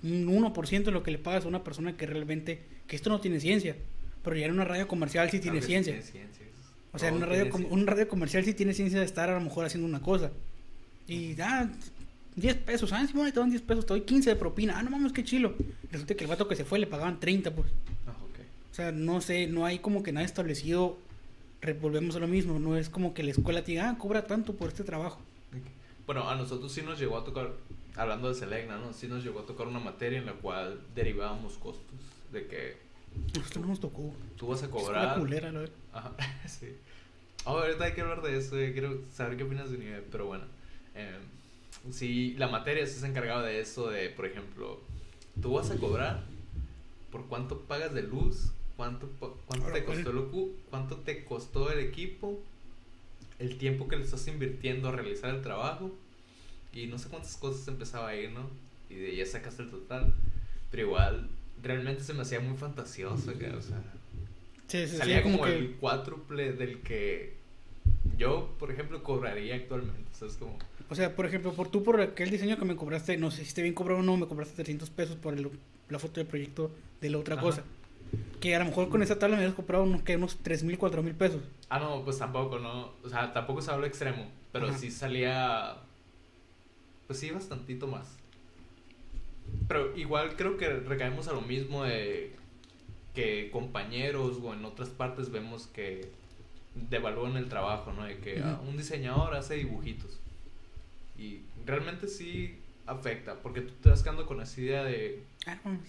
un 0.04 0.28
1% 0.28 0.84
de 0.84 0.92
lo 0.92 1.04
que 1.04 1.12
le 1.12 1.18
pagas 1.18 1.46
a 1.46 1.48
una 1.48 1.64
persona 1.64 1.96
que 1.96 2.06
realmente, 2.06 2.62
que 2.88 2.96
esto 2.96 3.10
no 3.10 3.20
tiene 3.22 3.40
ciencia. 3.40 3.76
Pero 4.24 4.36
ya 4.36 4.46
en 4.46 4.52
una 4.52 4.66
radio 4.66 4.88
comercial 4.88 5.30
sí 5.30 5.40
tiene 5.40 5.62
ciencia. 5.62 6.00
tiene. 6.12 6.28
O 6.94 7.00
sea, 7.00 7.10
en 7.10 7.16
una 7.16 7.26
radio, 7.26 7.50
com- 7.50 7.66
una 7.70 7.92
radio 7.92 8.08
comercial 8.08 8.44
sí 8.44 8.54
tiene 8.54 8.74
ciencia 8.74 9.00
de 9.00 9.06
estar 9.06 9.30
a 9.30 9.34
lo 9.36 9.42
mejor 9.42 9.66
haciendo 9.66 9.88
una 9.88 10.02
cosa. 10.02 10.32
Y 11.08 11.36
ah, 11.42 11.70
10 12.36 12.56
pesos, 12.58 12.92
ah, 12.94 13.06
sí, 13.08 13.14
bueno, 13.14 13.32
te 13.34 13.40
dan 13.40 13.50
10 13.50 13.62
pesos, 13.62 13.86
te 13.86 13.94
doy 13.94 14.02
15 14.02 14.32
de 14.32 14.36
propina. 14.36 14.78
Ah, 14.78 14.84
no 14.84 14.90
mames, 14.92 15.12
qué 15.14 15.24
chilo. 15.24 15.56
Resulta 15.92 16.16
que 16.16 16.24
el 16.24 16.30
vato 16.30 16.48
que 16.48 16.56
se 16.56 16.66
fue 16.66 16.80
le 16.80 16.88
pagaban 16.88 17.20
30, 17.20 17.52
pues. 17.52 17.68
Ah. 18.08 18.14
O 18.72 18.74
sea, 18.74 18.92
no 18.92 19.20
sé, 19.22 19.48
no 19.48 19.66
hay 19.66 19.80
como 19.80 20.04
que 20.04 20.12
nada 20.12 20.26
establecido. 20.26 20.98
Volvemos 21.80 22.16
a 22.16 22.20
lo 22.20 22.28
mismo, 22.28 22.58
no 22.60 22.76
es 22.76 22.90
como 22.90 23.14
que 23.14 23.22
la 23.24 23.32
escuela 23.32 23.64
te 23.64 23.72
diga, 23.72 23.90
ah, 23.90 23.98
cobra 23.98 24.26
tanto 24.26 24.54
por 24.56 24.70
este 24.70 24.84
trabajo. 24.84 25.20
Bueno, 26.08 26.28
a 26.28 26.36
nosotros 26.36 26.72
sí 26.72 26.82
nos 26.82 27.00
llegó 27.00 27.18
a 27.18 27.24
tocar, 27.24 27.52
hablando 27.96 28.30
de 28.30 28.36
Selecna, 28.36 28.78
¿no? 28.78 28.94
Sí 28.94 29.08
nos 29.08 29.24
llegó 29.24 29.42
a 29.42 29.46
tocar 29.46 29.68
una 29.68 29.80
materia 29.80 30.18
en 30.18 30.26
la 30.26 30.34
cual 30.34 30.80
derivábamos 30.96 31.54
costos. 31.60 31.86
De 32.32 32.48
que 32.48 32.78
Esto 33.40 33.60
no 33.60 33.68
nos 33.68 33.80
tocó. 33.80 34.12
tú 34.38 34.48
vas 34.48 34.64
a 34.64 34.70
cobrar. 34.70 35.20
culera, 35.20 35.52
la 35.52 35.60
verdad. 35.60 35.76
Ajá, 35.94 36.12
sí. 36.48 36.76
Oh, 37.46 37.58
ahorita 37.60 37.84
hay 37.86 37.94
que 37.94 38.02
hablar 38.02 38.22
de 38.24 38.38
eso, 38.38 38.58
eh, 38.58 38.72
quiero 38.72 39.00
saber 39.12 39.38
qué 39.38 39.44
opinas 39.44 39.70
de 39.72 39.78
nivel, 39.78 40.04
pero 40.12 40.26
bueno. 40.26 40.46
Eh, 40.96 41.18
sí, 41.92 42.34
la 42.38 42.48
materia 42.48 42.86
sí 42.88 43.00
se 43.00 43.08
encargaba 43.08 43.44
de 43.44 43.60
eso, 43.62 43.90
de, 43.90 44.10
por 44.10 44.26
ejemplo, 44.26 44.80
tú 45.42 45.54
vas 45.54 45.70
a 45.70 45.76
cobrar 45.76 46.24
por 47.12 47.28
cuánto 47.28 47.60
pagas 47.62 47.94
de 47.94 48.04
luz, 48.04 48.52
cuánto, 48.82 49.08
cuánto 49.46 49.66
Ahora, 49.68 49.74
te 49.76 49.84
costó 49.86 50.10
el 50.10 50.26
cuánto 50.72 50.96
te 50.98 51.24
costó 51.24 51.72
el 51.72 51.80
equipo, 51.82 52.40
el 53.38 53.60
tiempo 53.60 53.88
que 53.88 53.96
le 53.96 54.04
estás 54.04 54.28
invirtiendo 54.28 54.88
a 54.88 54.92
realizar 54.92 55.36
el 55.36 55.44
trabajo, 55.44 55.92
y 56.74 56.88
no 56.88 56.98
sé 56.98 57.10
cuántas 57.10 57.38
cosas 57.38 57.68
empezaba 57.68 58.08
a 58.10 58.16
ir, 58.16 58.32
¿no? 58.32 58.50
Y 58.90 58.96
de 58.96 59.16
ya 59.16 59.26
sacaste 59.28 59.62
el 59.62 59.70
total, 59.70 60.16
pero 60.72 60.88
igual, 60.88 61.30
realmente 61.62 62.04
se 62.04 62.14
me 62.16 62.22
hacía 62.24 62.40
muy 62.40 62.58
fantasioso, 62.58 63.38
que, 63.38 63.52
o 63.52 63.62
sea... 63.62 63.80
Sí, 64.68 64.80
sí, 64.80 64.88
sí, 64.88 64.98
Salía 64.98 65.22
como 65.22 65.38
como, 65.38 65.48
que- 65.52 65.58
el 65.60 65.72
cuádruple 65.76 66.54
del 66.54 66.80
que 66.80 67.36
yo, 68.18 68.56
por 68.58 68.72
ejemplo, 68.72 69.04
cobraría 69.04 69.56
actualmente. 69.58 70.10
O 70.12 70.16
sea, 70.18 70.28
es 70.28 70.38
como... 70.38 70.58
O 70.90 70.96
sea, 70.96 71.16
por 71.16 71.28
ejemplo, 71.28 71.54
por 71.54 71.70
tú 71.70 71.84
por 71.84 72.02
aquel 72.02 72.32
diseño 72.32 72.58
que 72.58 72.66
me 72.66 72.76
cobraste, 72.76 73.16
no 73.18 73.30
sé 73.30 73.38
si 73.44 73.50
esté 73.50 73.62
bien 73.62 73.76
cobrado 73.76 74.00
o 74.00 74.04
no, 74.04 74.18
me 74.18 74.26
cobraste 74.28 74.56
300 74.56 74.90
pesos 74.90 75.18
por 75.18 75.36
el- 75.36 75.52
la 75.90 76.00
foto 76.00 76.20
del 76.20 76.26
proyecto 76.28 76.72
de 77.00 77.10
la 77.12 77.20
otra 77.20 77.36
Ajá. 77.36 77.44
cosa. 77.44 77.64
Que 78.40 78.56
a 78.56 78.60
lo 78.60 78.66
mejor 78.66 78.90
con 78.90 79.04
esa 79.04 79.20
tabla 79.20 79.36
me 79.38 79.44
habías 79.44 79.56
comprado 79.56 79.84
unos, 79.84 80.02
que 80.02 80.16
unos 80.16 80.38
3 80.42 80.64
mil, 80.64 80.78
4 80.78 81.04
mil 81.04 81.14
pesos. 81.14 81.42
Ah, 81.70 81.80
no, 81.80 82.04
pues 82.04 82.18
tampoco, 82.18 82.60
¿no? 82.60 82.92
O 83.04 83.10
sea, 83.10 83.34
tampoco 83.34 83.62
se 83.62 83.72
habla 83.72 83.88
extremo. 83.88 84.30
Pero 84.52 84.68
Ajá. 84.68 84.78
sí 84.78 84.92
salía... 84.92 85.78
Pues 87.08 87.20
sí, 87.20 87.30
bastantito 87.30 87.88
más. 87.88 88.18
Pero 89.68 89.96
igual 89.98 90.36
creo 90.36 90.58
que 90.58 90.70
recaemos 90.70 91.28
a 91.28 91.34
lo 91.34 91.42
mismo 91.42 91.84
de 91.84 92.34
que 93.14 93.50
compañeros 93.52 94.40
o 94.42 94.54
en 94.54 94.64
otras 94.66 94.90
partes 94.90 95.32
vemos 95.32 95.68
que 95.68 96.10
devalúan 96.76 97.36
el 97.36 97.50
trabajo, 97.50 97.92
¿no? 97.92 98.06
De 98.06 98.18
que 98.18 98.40
ah, 98.40 98.60
un 98.68 98.78
diseñador 98.78 99.36
hace 99.36 99.56
dibujitos. 99.56 100.20
Y 101.18 101.42
realmente 101.66 102.08
sí 102.08 102.58
afecta, 102.86 103.36
porque 103.36 103.62
tú 103.62 103.74
te 103.82 103.90
vas 103.90 104.02
quedando 104.02 104.26
con 104.26 104.42
esa 104.42 104.62
idea 104.62 104.84
de... 104.84 105.24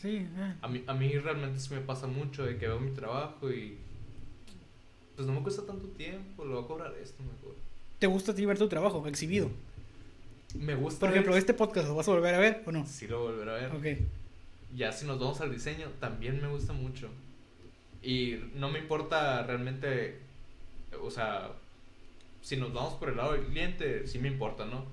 Sí. 0.01 0.27
ah. 0.39 0.55
A 0.63 0.69
mí, 0.69 0.83
a 0.87 0.95
mí 0.95 1.13
realmente 1.19 1.61
sí 1.61 1.75
me 1.75 1.81
pasa 1.81 2.07
mucho 2.07 2.45
de 2.45 2.57
que 2.59 2.67
veo 2.69 2.81
mi 2.81 2.91
trabajo 2.93 3.51
y... 3.51 3.77
Pues 5.15 5.27
no 5.29 5.35
me 5.35 5.43
cuesta 5.43 5.67
tanto 5.67 5.87
tiempo, 5.89 6.45
lo 6.45 6.55
voy 6.57 6.65
a 6.65 6.67
cobrar 6.67 6.95
esto 7.03 7.23
mejor. 7.23 7.55
¿Te 7.99 8.07
gusta 8.07 8.33
a 8.33 8.35
ti 8.35 8.47
ver 8.47 8.59
tu 8.59 8.69
trabajo 8.69 9.07
exhibido? 9.07 9.51
Me 10.55 10.75
gusta... 10.75 11.01
Por 11.01 11.11
ejemplo, 11.11 11.33
ver- 11.33 11.39
este 11.41 11.55
podcast 11.55 11.89
lo 11.89 11.95
vas 11.95 12.09
a 12.09 12.13
volver 12.13 12.35
a 12.35 12.39
ver 12.39 12.63
o 12.67 12.73
no? 12.73 12.87
Sí 12.87 13.07
lo 13.07 13.21
volveré 13.25 13.51
a 13.51 13.55
ver. 13.55 13.73
Ok. 13.77 14.01
Ya 14.75 14.91
si 14.91 15.05
nos 15.07 15.19
vamos 15.21 15.41
al 15.43 15.53
diseño, 15.53 15.89
también 16.01 16.41
me 16.41 16.49
gusta 16.49 16.73
mucho. 16.73 17.09
Y 18.03 18.39
no 18.55 18.71
me 18.71 18.79
importa 18.79 19.43
realmente, 19.45 20.19
o 21.01 21.11
sea, 21.11 21.53
si 22.41 22.57
nos 22.57 22.73
vamos 22.73 22.95
por 22.95 23.11
el 23.11 23.19
lado 23.19 23.33
del 23.35 23.45
cliente, 23.45 24.07
sí 24.07 24.19
me 24.19 24.29
importa, 24.29 24.65
¿no? 24.65 24.87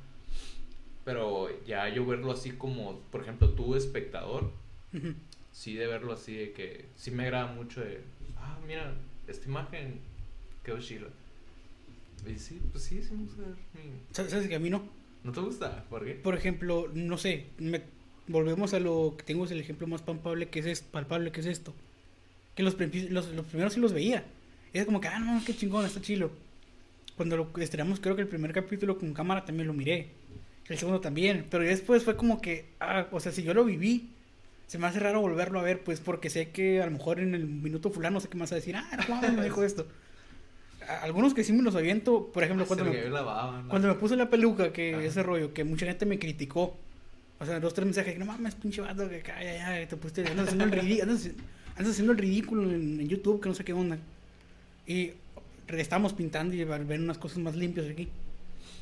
Pero 1.10 1.50
ya 1.66 1.90
yo 1.90 2.06
verlo 2.06 2.32
así 2.32 2.52
como, 2.52 3.00
por 3.12 3.22
ejemplo, 3.24 3.50
tú 3.50 3.74
espectador, 3.74 4.52
sí 5.52 5.74
de 5.74 5.88
verlo 5.88 6.14
así 6.14 6.36
de 6.36 6.52
que 6.52 6.86
sí 6.96 7.10
me 7.10 7.24
agrada 7.24 7.48
mucho 7.52 7.82
de, 7.82 8.02
ah, 8.38 8.60
mira, 8.68 8.94
esta 9.28 9.48
imagen 9.48 10.02
quedó 10.64 10.78
chila. 10.80 11.08
Y 12.32 12.38
sí, 12.38 12.62
pues 12.72 12.84
sí, 12.84 13.02
sí 13.02 13.16
me 13.16 13.24
gusta 13.24 13.42
ver 13.42 13.56
¿Sabes 14.12 14.32
sabes 14.32 14.48
que 14.48 14.54
a 14.56 14.60
mí 14.60 14.70
no? 14.70 14.84
¿No 15.24 15.32
te 15.32 15.40
gusta? 15.40 15.84
¿Por 15.90 16.06
qué? 16.06 16.14
Por 16.14 16.36
ejemplo, 16.36 16.92
no 16.94 17.18
sé, 17.18 17.48
me- 17.58 17.82
volvemos 18.28 18.76
a 18.76 18.80
lo 18.80 19.16
que 19.18 19.24
tengo 19.24 19.46
es 19.46 19.52
el 19.52 19.60
ejemplo 19.60 19.88
más 19.88 20.04
palpable 20.04 20.50
que 20.50 20.60
es, 20.60 20.68
es- 20.68 20.82
palpable 20.84 21.32
que 21.32 21.40
es 21.40 21.48
esto. 21.48 21.74
Que 22.54 22.62
los, 22.62 22.78
los, 23.10 23.30
los 23.34 23.46
primeros 23.48 23.74
sí 23.74 23.80
los 23.80 23.94
veía. 23.94 24.26
Era 24.74 24.86
como 24.86 25.02
que, 25.02 25.08
ah, 25.08 25.18
no, 25.20 25.42
qué 25.44 25.56
chingón, 25.56 25.86
está 25.88 26.02
chilo. 26.02 26.30
Cuando 27.18 27.36
lo 27.36 27.50
estrenamos, 27.60 28.00
creo 28.00 28.16
que 28.16 28.22
el 28.22 28.28
primer 28.28 28.54
capítulo 28.54 29.00
con 29.00 29.12
cámara 29.16 29.44
también 29.44 29.66
lo 29.68 29.74
miré. 29.74 30.19
El 30.70 30.78
segundo 30.78 31.02
también. 31.02 31.48
Pero 31.50 31.64
después 31.64 32.04
fue 32.04 32.16
como 32.16 32.40
que, 32.42 32.70
ah, 32.80 33.08
o 33.12 33.20
sea, 33.20 33.32
si 33.32 33.44
yo 33.44 33.54
lo 33.54 33.66
viví, 33.66 34.10
se 34.68 34.78
me 34.78 34.88
hace 34.88 35.00
raro 35.00 35.20
volverlo 35.20 35.60
a 35.60 35.64
ver, 35.64 35.84
pues 35.84 36.00
porque 36.00 36.30
sé 36.30 36.50
que 36.52 36.82
a 36.82 36.86
lo 36.86 36.92
mejor 36.92 37.20
en 37.20 37.34
el 37.34 37.46
minuto 37.48 37.90
fulano 37.90 38.20
sé 38.20 38.30
que 38.30 38.36
me 38.36 38.42
vas 38.42 38.52
a 38.52 38.56
decir, 38.56 38.76
ah, 38.76 38.88
mames, 39.10 39.34
me 39.34 39.44
dijo 39.44 39.64
esto. 39.64 39.88
Algunos 41.02 41.34
que 41.34 41.44
sí 41.44 41.54
me 41.54 41.64
los 41.64 41.76
aviento, 41.76 42.32
por 42.32 42.44
ejemplo, 42.44 42.66
cuando 42.66 42.86
me, 42.86 43.02
cuando 43.68 43.88
me 43.88 43.94
puse 43.96 44.16
la 44.16 44.30
peluca, 44.30 44.72
que 44.72 44.96
Ajá. 44.96 45.04
ese 45.04 45.24
rollo, 45.24 45.54
que 45.54 45.64
mucha 45.64 45.86
gente 45.86 46.06
me 46.06 46.20
criticó. 46.20 46.78
O 47.40 47.46
sea, 47.46 47.60
dos, 47.60 47.74
tres 47.74 47.86
mensajes, 47.86 48.14
que 48.14 48.20
no 48.20 48.26
mames, 48.26 48.56
pinche 48.56 48.82
vato, 48.82 49.08
que 49.10 49.18
acá, 49.18 49.42
ya, 49.44 49.88
te 49.88 49.96
pusiste, 49.98 50.28
andas 50.28 50.48
haciendo 50.48 50.66
el 50.66 50.72
ridículo, 50.72 51.04
andas, 51.04 51.30
andas 51.76 51.92
haciendo 51.92 52.12
el 52.12 52.18
ridículo 52.18 52.64
en, 52.64 53.00
en 53.00 53.08
YouTube, 53.08 53.42
que 53.42 53.50
no 53.50 53.56
sé 53.56 53.64
qué 53.64 53.74
onda. 53.74 53.98
Y 54.86 55.14
estábamos 55.68 56.14
pintando 56.14 56.56
y 56.56 56.64
ver 56.64 57.00
unas 57.00 57.18
cosas 57.18 57.38
más 57.40 57.56
limpias 57.56 57.88
aquí. 57.88 58.10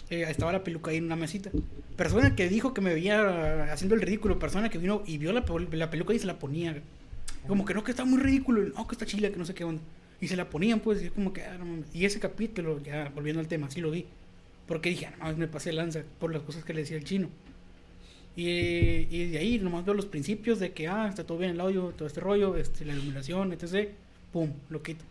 Eh, 0.10 0.26
estaba 0.30 0.52
la 0.54 0.64
peluca 0.64 0.92
ahí 0.92 0.98
en 0.98 1.06
una 1.06 1.16
mesita. 1.16 1.52
Persona 1.96 2.36
que 2.36 2.48
dijo 2.48 2.74
que 2.74 2.82
me 2.82 2.94
veía 2.94 3.72
haciendo 3.74 3.96
el 3.96 4.02
ridículo, 4.02 4.40
persona 4.40 4.70
que 4.70 4.78
vino 4.78 5.04
y 5.06 5.18
vio 5.18 5.34
la, 5.34 5.44
la 5.72 5.90
peluca 5.90 6.14
y 6.14 6.20
se 6.20 6.28
la 6.28 6.40
ponía. 6.40 6.82
Como 7.48 7.66
que 7.66 7.74
no, 7.74 7.84
que 7.84 7.92
está 7.92 8.06
muy 8.06 8.20
ridículo, 8.20 8.62
no, 8.76 8.88
que 8.88 8.96
está 8.96 9.06
chila, 9.06 9.30
que 9.30 9.38
no 9.38 9.46
sé 9.46 9.54
qué 9.54 9.64
onda. 9.64 9.82
Y 10.20 10.28
se 10.28 10.36
la 10.36 10.50
ponían, 10.50 10.80
pues, 10.80 11.04
y 11.04 11.10
como 11.10 11.34
que, 11.34 11.44
ah. 11.44 11.58
Y 11.94 12.06
ese 12.06 12.20
capítulo, 12.20 12.82
ya 12.82 13.12
volviendo 13.14 13.40
al 13.40 13.48
tema, 13.48 13.70
sí 13.70 13.82
lo 13.82 13.92
vi. 13.92 14.06
Porque 14.68 14.90
dije, 14.90 15.10
ah, 15.20 15.32
no 15.32 15.38
me 15.38 15.48
pasé 15.48 15.72
lanza 15.72 16.04
por 16.20 16.34
las 16.34 16.42
cosas 16.44 16.64
que 16.64 16.74
le 16.74 16.82
decía 16.82 16.98
el 16.98 17.04
chino. 17.04 17.30
Y, 18.36 19.08
y 19.10 19.30
de 19.32 19.38
ahí 19.40 19.60
nomás 19.60 19.86
veo 19.86 19.94
los 19.94 20.06
principios 20.06 20.60
de 20.60 20.72
que, 20.72 20.88
ah, 20.88 21.08
está 21.08 21.26
todo 21.26 21.38
bien 21.38 21.52
el 21.52 21.60
audio, 21.60 21.94
todo 21.96 22.08
este 22.08 22.20
rollo, 22.20 22.56
este, 22.56 22.86
la 22.86 22.94
iluminación, 22.94 23.54
etc. 23.54 23.90
Pum, 24.32 24.52
lo 24.70 24.82
quito. 24.84 25.06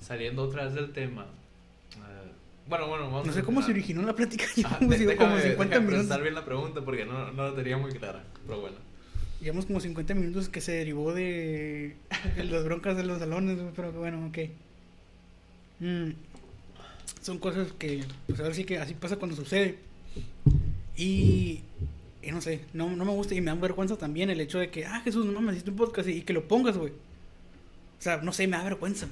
Saliendo 0.00 0.42
otra 0.42 0.64
vez 0.64 0.74
del 0.74 0.92
tema. 0.92 1.26
Bueno, 2.68 2.88
bueno, 2.88 3.04
vamos 3.06 3.26
No 3.26 3.32
sé 3.32 3.42
cómo 3.42 3.62
se 3.62 3.70
originó 3.72 4.02
la 4.02 4.14
plática. 4.14 4.44
Ya 4.56 4.68
Ah, 4.68 4.78
déjame, 4.80 5.16
como 5.16 5.38
50 5.38 5.64
déjame 5.64 5.96
minutos. 5.96 6.22
bien 6.22 6.34
la 6.34 6.44
pregunta 6.44 6.80
porque 6.84 7.04
no, 7.04 7.32
no 7.32 7.50
la 7.50 7.54
tenía 7.54 7.76
muy 7.76 7.92
clara. 7.92 8.24
Pero 8.46 8.60
bueno. 8.60 8.76
Llevamos 9.40 9.66
como 9.66 9.80
50 9.80 10.14
minutos 10.14 10.48
que 10.48 10.60
se 10.60 10.72
derivó 10.72 11.12
de, 11.12 11.96
las 12.36 12.64
broncas 12.64 12.96
de 12.96 13.04
los 13.04 13.18
salones, 13.18 13.58
pero 13.76 13.92
bueno, 13.92 14.26
ok. 14.26 14.38
Mm, 15.80 16.10
son 17.20 17.38
cosas 17.38 17.72
que, 17.72 18.04
pues 18.26 18.40
a 18.40 18.44
ver 18.44 18.54
si 18.54 18.64
que 18.64 18.78
así 18.78 18.94
pasa 18.94 19.16
cuando 19.16 19.36
sucede. 19.36 19.78
Y, 20.96 21.60
y 22.22 22.30
no 22.30 22.40
sé, 22.40 22.60
no, 22.72 22.88
no 22.96 23.04
me 23.04 23.10
gusta 23.10 23.34
y 23.34 23.40
me 23.40 23.50
da 23.50 23.56
vergüenza 23.56 23.96
también 23.98 24.30
el 24.30 24.40
hecho 24.40 24.58
de 24.58 24.70
que, 24.70 24.86
ah, 24.86 25.00
Jesús, 25.04 25.26
no 25.26 25.32
mames, 25.32 25.54
hiciste 25.56 25.70
un 25.70 25.76
podcast 25.76 26.08
y, 26.08 26.12
y 26.12 26.22
que 26.22 26.32
lo 26.32 26.48
pongas, 26.48 26.78
güey. 26.78 26.92
O 26.92 28.02
sea, 28.04 28.18
no 28.18 28.32
sé, 28.32 28.46
me 28.46 28.56
da 28.56 28.64
vergüenza. 28.64 29.08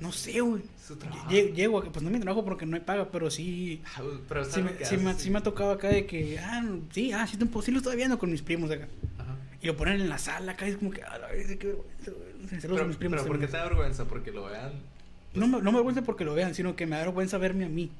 No 0.00 0.12
sé, 0.12 0.40
güey. 0.40 0.62
Su 0.86 0.96
trabajo. 0.96 1.30
Lle- 1.30 1.52
Llego, 1.54 1.82
pues 1.84 2.02
no 2.02 2.10
me 2.10 2.18
trabajo 2.20 2.44
porque 2.44 2.66
no 2.66 2.76
hay 2.76 2.82
paga, 2.82 3.08
pero 3.10 3.30
sí, 3.30 3.80
Ah, 3.96 4.02
Pero 4.28 4.44
sí, 4.44 4.60
me, 4.62 4.70
sí 4.84 4.96
me- 4.96 5.10
haces, 5.10 5.22
sí 5.22 5.30
me 5.30 5.38
ha 5.38 5.42
tocado 5.42 5.70
acá 5.70 5.88
de 5.88 6.04
que, 6.06 6.38
ah, 6.38 6.62
sí, 6.92 7.12
ah, 7.12 7.26
sí, 7.26 7.38
sí 7.62 7.70
lo 7.70 7.78
estoy 7.78 7.96
viendo 7.96 8.18
con 8.18 8.30
mis 8.30 8.42
primos 8.42 8.70
acá. 8.70 8.88
Ajá. 9.18 9.36
Y 9.62 9.66
lo 9.68 9.76
ponen 9.76 10.00
en 10.00 10.08
la 10.08 10.18
sala 10.18 10.52
acá 10.52 10.66
y 10.66 10.72
es 10.72 10.76
como 10.76 10.90
que, 10.90 11.02
a 11.02 11.16
la 11.18 11.28
vez, 11.28 11.46
qué 11.56 11.66
vergüenza, 11.68 12.10
güey. 12.10 12.60
Saludos 12.60 12.62
a 12.64 12.68
Pero, 12.68 12.86
mis 12.86 12.96
primos. 12.96 13.20
pero 13.20 13.28
¿por 13.32 13.40
qué 13.40 13.46
te 13.46 13.56
da 13.56 13.64
vergüenza? 13.64 14.04
Porque 14.04 14.30
lo 14.32 14.44
vean. 14.46 14.72
no, 15.34 15.46
me, 15.46 15.62
no 15.62 15.70
me 15.72 15.78
vergüenza 15.78 16.02
porque 16.02 16.24
lo 16.24 16.34
vean, 16.34 16.54
sino 16.54 16.76
que 16.76 16.86
me 16.86 16.96
da 16.96 17.04
vergüenza 17.04 17.38
verme 17.38 17.64
a 17.64 17.68
mí. 17.68 17.90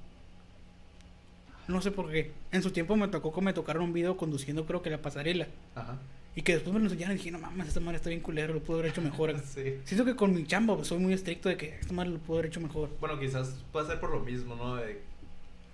No 1.69 1.81
sé 1.81 1.91
por 1.91 2.11
qué. 2.11 2.33
En 2.53 2.63
su 2.63 2.71
tiempo 2.73 2.95
me 2.97 3.09
tocó 3.09 3.33
que 3.33 3.41
me 3.41 3.55
tocaron 3.55 3.85
un 3.85 3.93
video 3.95 4.17
conduciendo, 4.19 4.67
creo 4.67 4.83
que 4.83 4.91
la 4.91 4.99
pasarela. 5.01 5.47
Ajá. 5.75 5.97
Y 6.37 6.43
que 6.43 6.55
después 6.55 6.73
me 6.75 6.81
lo 6.81 6.87
enseñaron 6.87 7.15
y 7.15 7.19
dije, 7.19 7.31
no 7.31 7.39
mames, 7.39 7.69
esta 7.69 7.79
madre 7.81 7.97
está 7.99 8.09
bien 8.09 8.21
culero, 8.21 8.55
lo 8.55 8.61
puedo 8.61 8.81
haber 8.81 8.91
hecho 8.91 9.01
mejor. 9.03 9.31
acá". 9.31 9.43
Sí. 9.55 9.75
Siento 9.85 10.05
que 10.05 10.17
con 10.17 10.35
mi 10.35 10.45
chamba 10.47 10.75
pues, 10.75 10.89
soy 10.89 10.99
muy 10.99 11.13
estricto 11.13 11.49
de 11.49 11.57
que 11.57 11.77
esta 11.81 11.93
madre 11.93 12.11
lo 12.11 12.19
puedo 12.19 12.39
haber 12.41 12.51
hecho 12.51 12.61
mejor. 12.61 12.91
Bueno, 13.01 13.19
quizás 13.21 13.63
puede 13.73 13.87
ser 13.87 14.01
por 14.01 14.11
lo 14.11 14.21
mismo, 14.21 14.57
¿no? 14.57 14.77
De... 14.77 15.01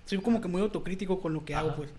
Soy 0.05 0.19
como 0.19 0.39
que 0.41 0.47
muy 0.47 0.61
autocrítico 0.61 1.19
con 1.19 1.33
lo 1.33 1.43
que 1.45 1.55
hago, 1.55 1.75
pues. 1.75 1.89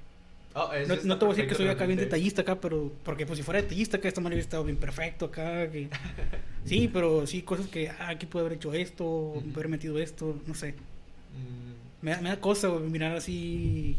Oh, 0.55 0.71
No, 1.05 1.19
te 1.19 1.25
voy 1.25 1.33
a 1.33 1.37
decir 1.37 1.49
que 1.49 1.55
soy 1.55 1.69
acá 1.69 1.87
bien 1.87 1.99
detallista 1.99 2.43
acá, 2.43 2.61
pero 2.61 2.93
porque 3.05 3.25
pues 3.25 3.39
si 3.39 3.43
fuera 3.43 3.63
detallista 3.63 3.97
acá 3.97 4.09
esta 4.09 4.21
madre 4.21 4.35
hubiera 4.37 4.45
estado 4.45 4.65
bien 4.65 4.77
perfecto 4.77 5.25
acá, 5.27 5.71
que 5.71 5.89
Sí, 6.67 6.91
pero 6.93 7.27
sí, 7.27 7.41
cosas 7.43 7.67
que, 7.69 7.89
ah, 7.89 8.11
aquí 8.11 8.27
pude 8.27 8.43
haber 8.43 8.53
hecho 8.59 8.73
esto, 8.75 9.05
Ujú. 9.07 9.51
haber 9.55 9.69
metido 9.69 9.99
esto, 9.99 10.39
no 10.47 10.55
sé. 10.55 10.73
Mm, 10.73 12.05
Me 12.05 12.11
da, 12.11 12.21
me 12.21 12.29
da 12.29 12.39
cosa, 12.41 12.69
mirar 12.69 13.17
así. 13.17 13.97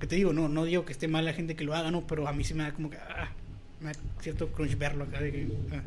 Que 0.00 0.06
te 0.06 0.16
digo, 0.16 0.32
no, 0.32 0.48
no 0.48 0.64
digo 0.64 0.84
que 0.86 0.92
esté 0.92 1.08
mal 1.08 1.24
la 1.26 1.34
gente 1.34 1.54
que 1.54 1.64
lo 1.64 1.74
haga, 1.74 1.90
no, 1.90 2.06
pero 2.06 2.26
a 2.26 2.32
mí 2.32 2.42
sí 2.42 2.54
me 2.54 2.62
da 2.64 2.72
como 2.72 2.88
que, 2.90 2.96
ah, 2.96 3.30
me 3.84 3.92
da 3.92 3.98
cierto 4.20 4.48
crunch 4.48 4.76
verlo 4.78 5.04
acá. 5.04 5.20
De 5.20 5.30
que, 5.30 5.48
ah. 5.72 5.82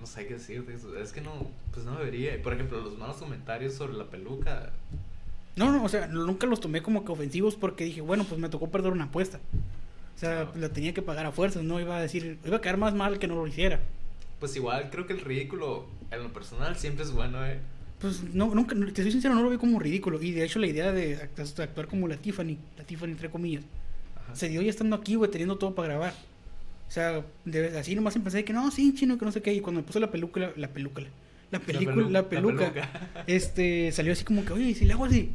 no 0.00 0.06
sé 0.06 0.26
qué 0.26 0.34
decirte. 0.34 0.74
Es 1.02 1.12
que 1.12 1.20
no, 1.20 1.32
pues 1.72 1.84
no 1.86 1.98
debería. 1.98 2.40
Por 2.42 2.54
ejemplo, 2.54 2.80
los 2.80 2.98
malos 2.98 3.16
comentarios 3.16 3.74
sobre 3.74 3.94
la 3.94 4.04
peluca. 4.04 4.70
No, 5.56 5.72
no, 5.72 5.84
o 5.84 5.88
sea, 5.88 6.06
nunca 6.06 6.46
los 6.46 6.60
tomé 6.60 6.82
como 6.82 7.04
que 7.04 7.12
ofensivos 7.12 7.56
porque 7.56 7.84
dije, 7.84 8.00
bueno, 8.00 8.24
pues 8.24 8.40
me 8.40 8.48
tocó 8.48 8.70
perder 8.70 8.92
una 8.92 9.04
apuesta. 9.04 9.38
O 10.16 10.18
sea, 10.20 10.50
la 10.54 10.68
tenía 10.68 10.92
que 10.94 11.02
pagar 11.02 11.26
a 11.26 11.32
fuerzas, 11.32 11.62
no 11.62 11.80
iba 11.80 11.96
a 11.96 12.00
decir, 12.02 12.38
iba 12.44 12.58
a 12.58 12.60
quedar 12.60 12.76
más 12.76 12.94
mal 12.94 13.18
que 13.18 13.26
no 13.26 13.34
lo 13.36 13.46
hiciera. 13.46 13.80
Pues 14.38 14.54
igual 14.56 14.88
creo 14.90 15.06
que 15.06 15.12
el 15.14 15.20
ridículo 15.20 15.86
en 16.10 16.22
lo 16.22 16.32
personal 16.32 16.76
siempre 16.76 17.04
es 17.04 17.12
bueno, 17.12 17.44
¿eh? 17.46 17.58
Pues 18.00 18.22
no, 18.34 18.54
nunca, 18.54 18.74
te 18.94 19.02
soy 19.02 19.12
sincero, 19.12 19.34
no 19.34 19.42
lo 19.42 19.50
vi 19.50 19.58
como 19.58 19.78
ridículo. 19.78 20.22
Y 20.22 20.32
de 20.32 20.44
hecho 20.44 20.58
la 20.58 20.66
idea 20.66 20.92
de 20.92 21.18
act- 21.18 21.58
actuar 21.60 21.86
como 21.88 22.08
la 22.08 22.16
Tiffany, 22.16 22.56
la 22.78 22.84
Tiffany 22.84 23.10
entre 23.10 23.28
comillas. 23.30 23.64
Se 24.34 24.48
dio 24.48 24.62
ya 24.62 24.70
estando 24.70 24.96
aquí, 24.96 25.14
güey, 25.14 25.30
teniendo 25.30 25.56
todo 25.58 25.74
para 25.74 25.88
grabar. 25.88 26.14
O 26.88 26.90
sea, 26.92 27.24
de- 27.44 27.78
así 27.78 27.94
nomás 27.94 28.16
empecé 28.16 28.44
que 28.44 28.52
no, 28.52 28.70
sí, 28.70 28.92
chino, 28.94 29.16
que 29.18 29.24
no 29.24 29.32
sé 29.32 29.42
qué. 29.42 29.52
Y 29.54 29.60
cuando 29.60 29.80
me 29.80 29.86
puse 29.86 30.00
la 30.00 30.10
película, 30.10 30.52
la 30.56 30.68
película, 30.68 31.06
la 31.50 31.58
película, 31.60 31.94
pelu- 31.94 32.10
la 32.10 32.22
la 32.22 32.28
peluca, 32.28 32.72
peluca. 32.72 33.24
este, 33.26 33.92
salió 33.92 34.12
asy 34.12 34.24
como 34.24 34.44
que, 34.44 34.52
oye, 34.52 34.64
¿y 34.70 34.74
si 34.74 34.84
le 34.84 34.92
hago 34.94 35.04
así? 35.04 35.30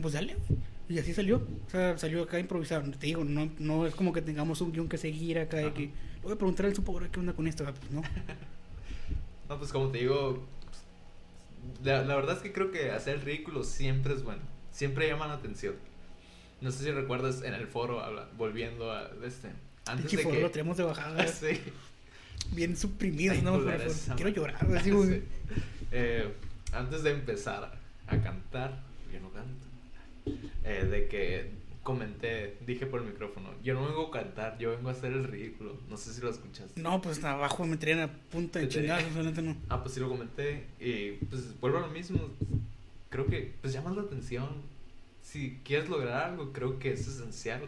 Pues 0.00 0.14
dale, 0.14 0.34
güey. 0.48 0.60
Y 0.88 0.98
así 0.98 1.14
salió. 1.14 1.36
O 1.66 1.70
sea, 1.70 1.96
salió 1.96 2.22
acá 2.22 2.38
improvisado. 2.38 2.90
Te 2.90 3.06
digo, 3.06 3.24
no, 3.24 3.50
no 3.58 3.86
es 3.86 3.94
como 3.94 4.12
que 4.12 4.20
tengamos 4.20 4.60
un 4.60 4.72
guion 4.72 4.88
que 4.88 4.98
seguir 4.98 5.38
acá 5.38 5.56
de 5.58 5.72
que, 5.72 5.82
le 5.82 5.90
voy 6.22 6.32
a 6.32 6.36
preguntar 6.36 6.66
al 6.66 6.74
supo 6.74 7.00
qué 7.10 7.20
onda 7.20 7.32
con 7.32 7.46
esto. 7.46 7.64
Ah, 7.66 7.72
Pues 7.78 7.90
no. 7.90 8.02
No, 9.48 9.58
pues 9.58 9.70
como 9.72 9.88
te 9.88 9.98
digo, 9.98 10.42
la, 11.84 12.02
la 12.04 12.14
verdad 12.16 12.36
es 12.36 12.42
que 12.42 12.52
creo 12.52 12.70
que 12.70 12.90
hacer 12.90 13.16
el 13.16 13.22
ridículo 13.22 13.64
siempre 13.64 14.14
es 14.14 14.22
bueno. 14.22 14.40
Siempre 14.70 15.06
llama 15.08 15.26
la 15.26 15.34
atención. 15.34 15.74
No 16.62 16.70
sé 16.70 16.84
si 16.84 16.90
recuerdas 16.92 17.42
en 17.42 17.54
el 17.54 17.66
foro, 17.66 18.00
habla- 18.00 18.28
volviendo 18.38 18.90
a 18.92 19.10
este. 19.24 19.48
Antes 19.86 20.10
de 20.12 20.18
foro 20.18 20.36
que... 20.36 20.42
lo 20.42 20.50
tenemos 20.50 20.76
de 20.76 20.84
bajada. 20.84 21.26
sí. 21.28 21.60
Bien 22.52 22.76
suprimidos, 22.76 23.36
Ay, 23.38 23.42
¿no? 23.42 23.60
Quiero 24.16 24.30
llorar, 24.30 24.66
así, 24.76 24.90
güey. 24.90 25.10
Sí. 25.10 25.22
Eh, 25.90 26.32
antes 26.72 27.02
de 27.02 27.10
empezar 27.10 27.78
a 28.06 28.16
cantar, 28.22 28.80
yo 29.12 29.20
no 29.20 29.30
canto, 29.30 29.66
eh, 30.64 30.84
de 30.84 31.08
que 31.08 31.50
comenté, 31.82 32.56
dije 32.66 32.86
por 32.86 33.00
el 33.02 33.08
micrófono, 33.08 33.50
yo 33.62 33.74
no 33.74 33.86
vengo 33.86 34.06
a 34.08 34.10
cantar, 34.10 34.56
yo 34.58 34.70
vengo 34.70 34.88
a 34.88 34.92
hacer 34.92 35.12
el 35.12 35.24
ridículo. 35.24 35.76
No 35.88 35.96
sé 35.96 36.12
si 36.12 36.20
lo 36.20 36.30
escuchaste. 36.30 36.80
No, 36.80 37.02
pues 37.02 37.22
abajo 37.24 37.66
me 37.66 37.76
traían 37.76 38.00
a 38.00 38.08
punta 38.30 38.60
de 38.60 38.68
chingazos, 38.68 39.12
neta 39.24 39.42
no. 39.42 39.56
Ah, 39.68 39.82
pues 39.82 39.94
sí 39.94 40.00
lo 40.00 40.08
comenté 40.08 40.66
y 40.80 41.12
pues 41.26 41.58
vuelvo 41.60 41.78
a 41.78 41.80
lo 41.82 41.88
mismo. 41.88 42.20
Creo 43.10 43.26
que 43.26 43.52
pues 43.60 43.72
llamas 43.72 43.96
la 43.96 44.02
atención. 44.02 44.48
Si 45.22 45.58
quieres 45.64 45.88
lograr 45.88 46.30
algo, 46.30 46.52
creo 46.52 46.78
que 46.78 46.92
es 46.92 47.06
esencial. 47.06 47.62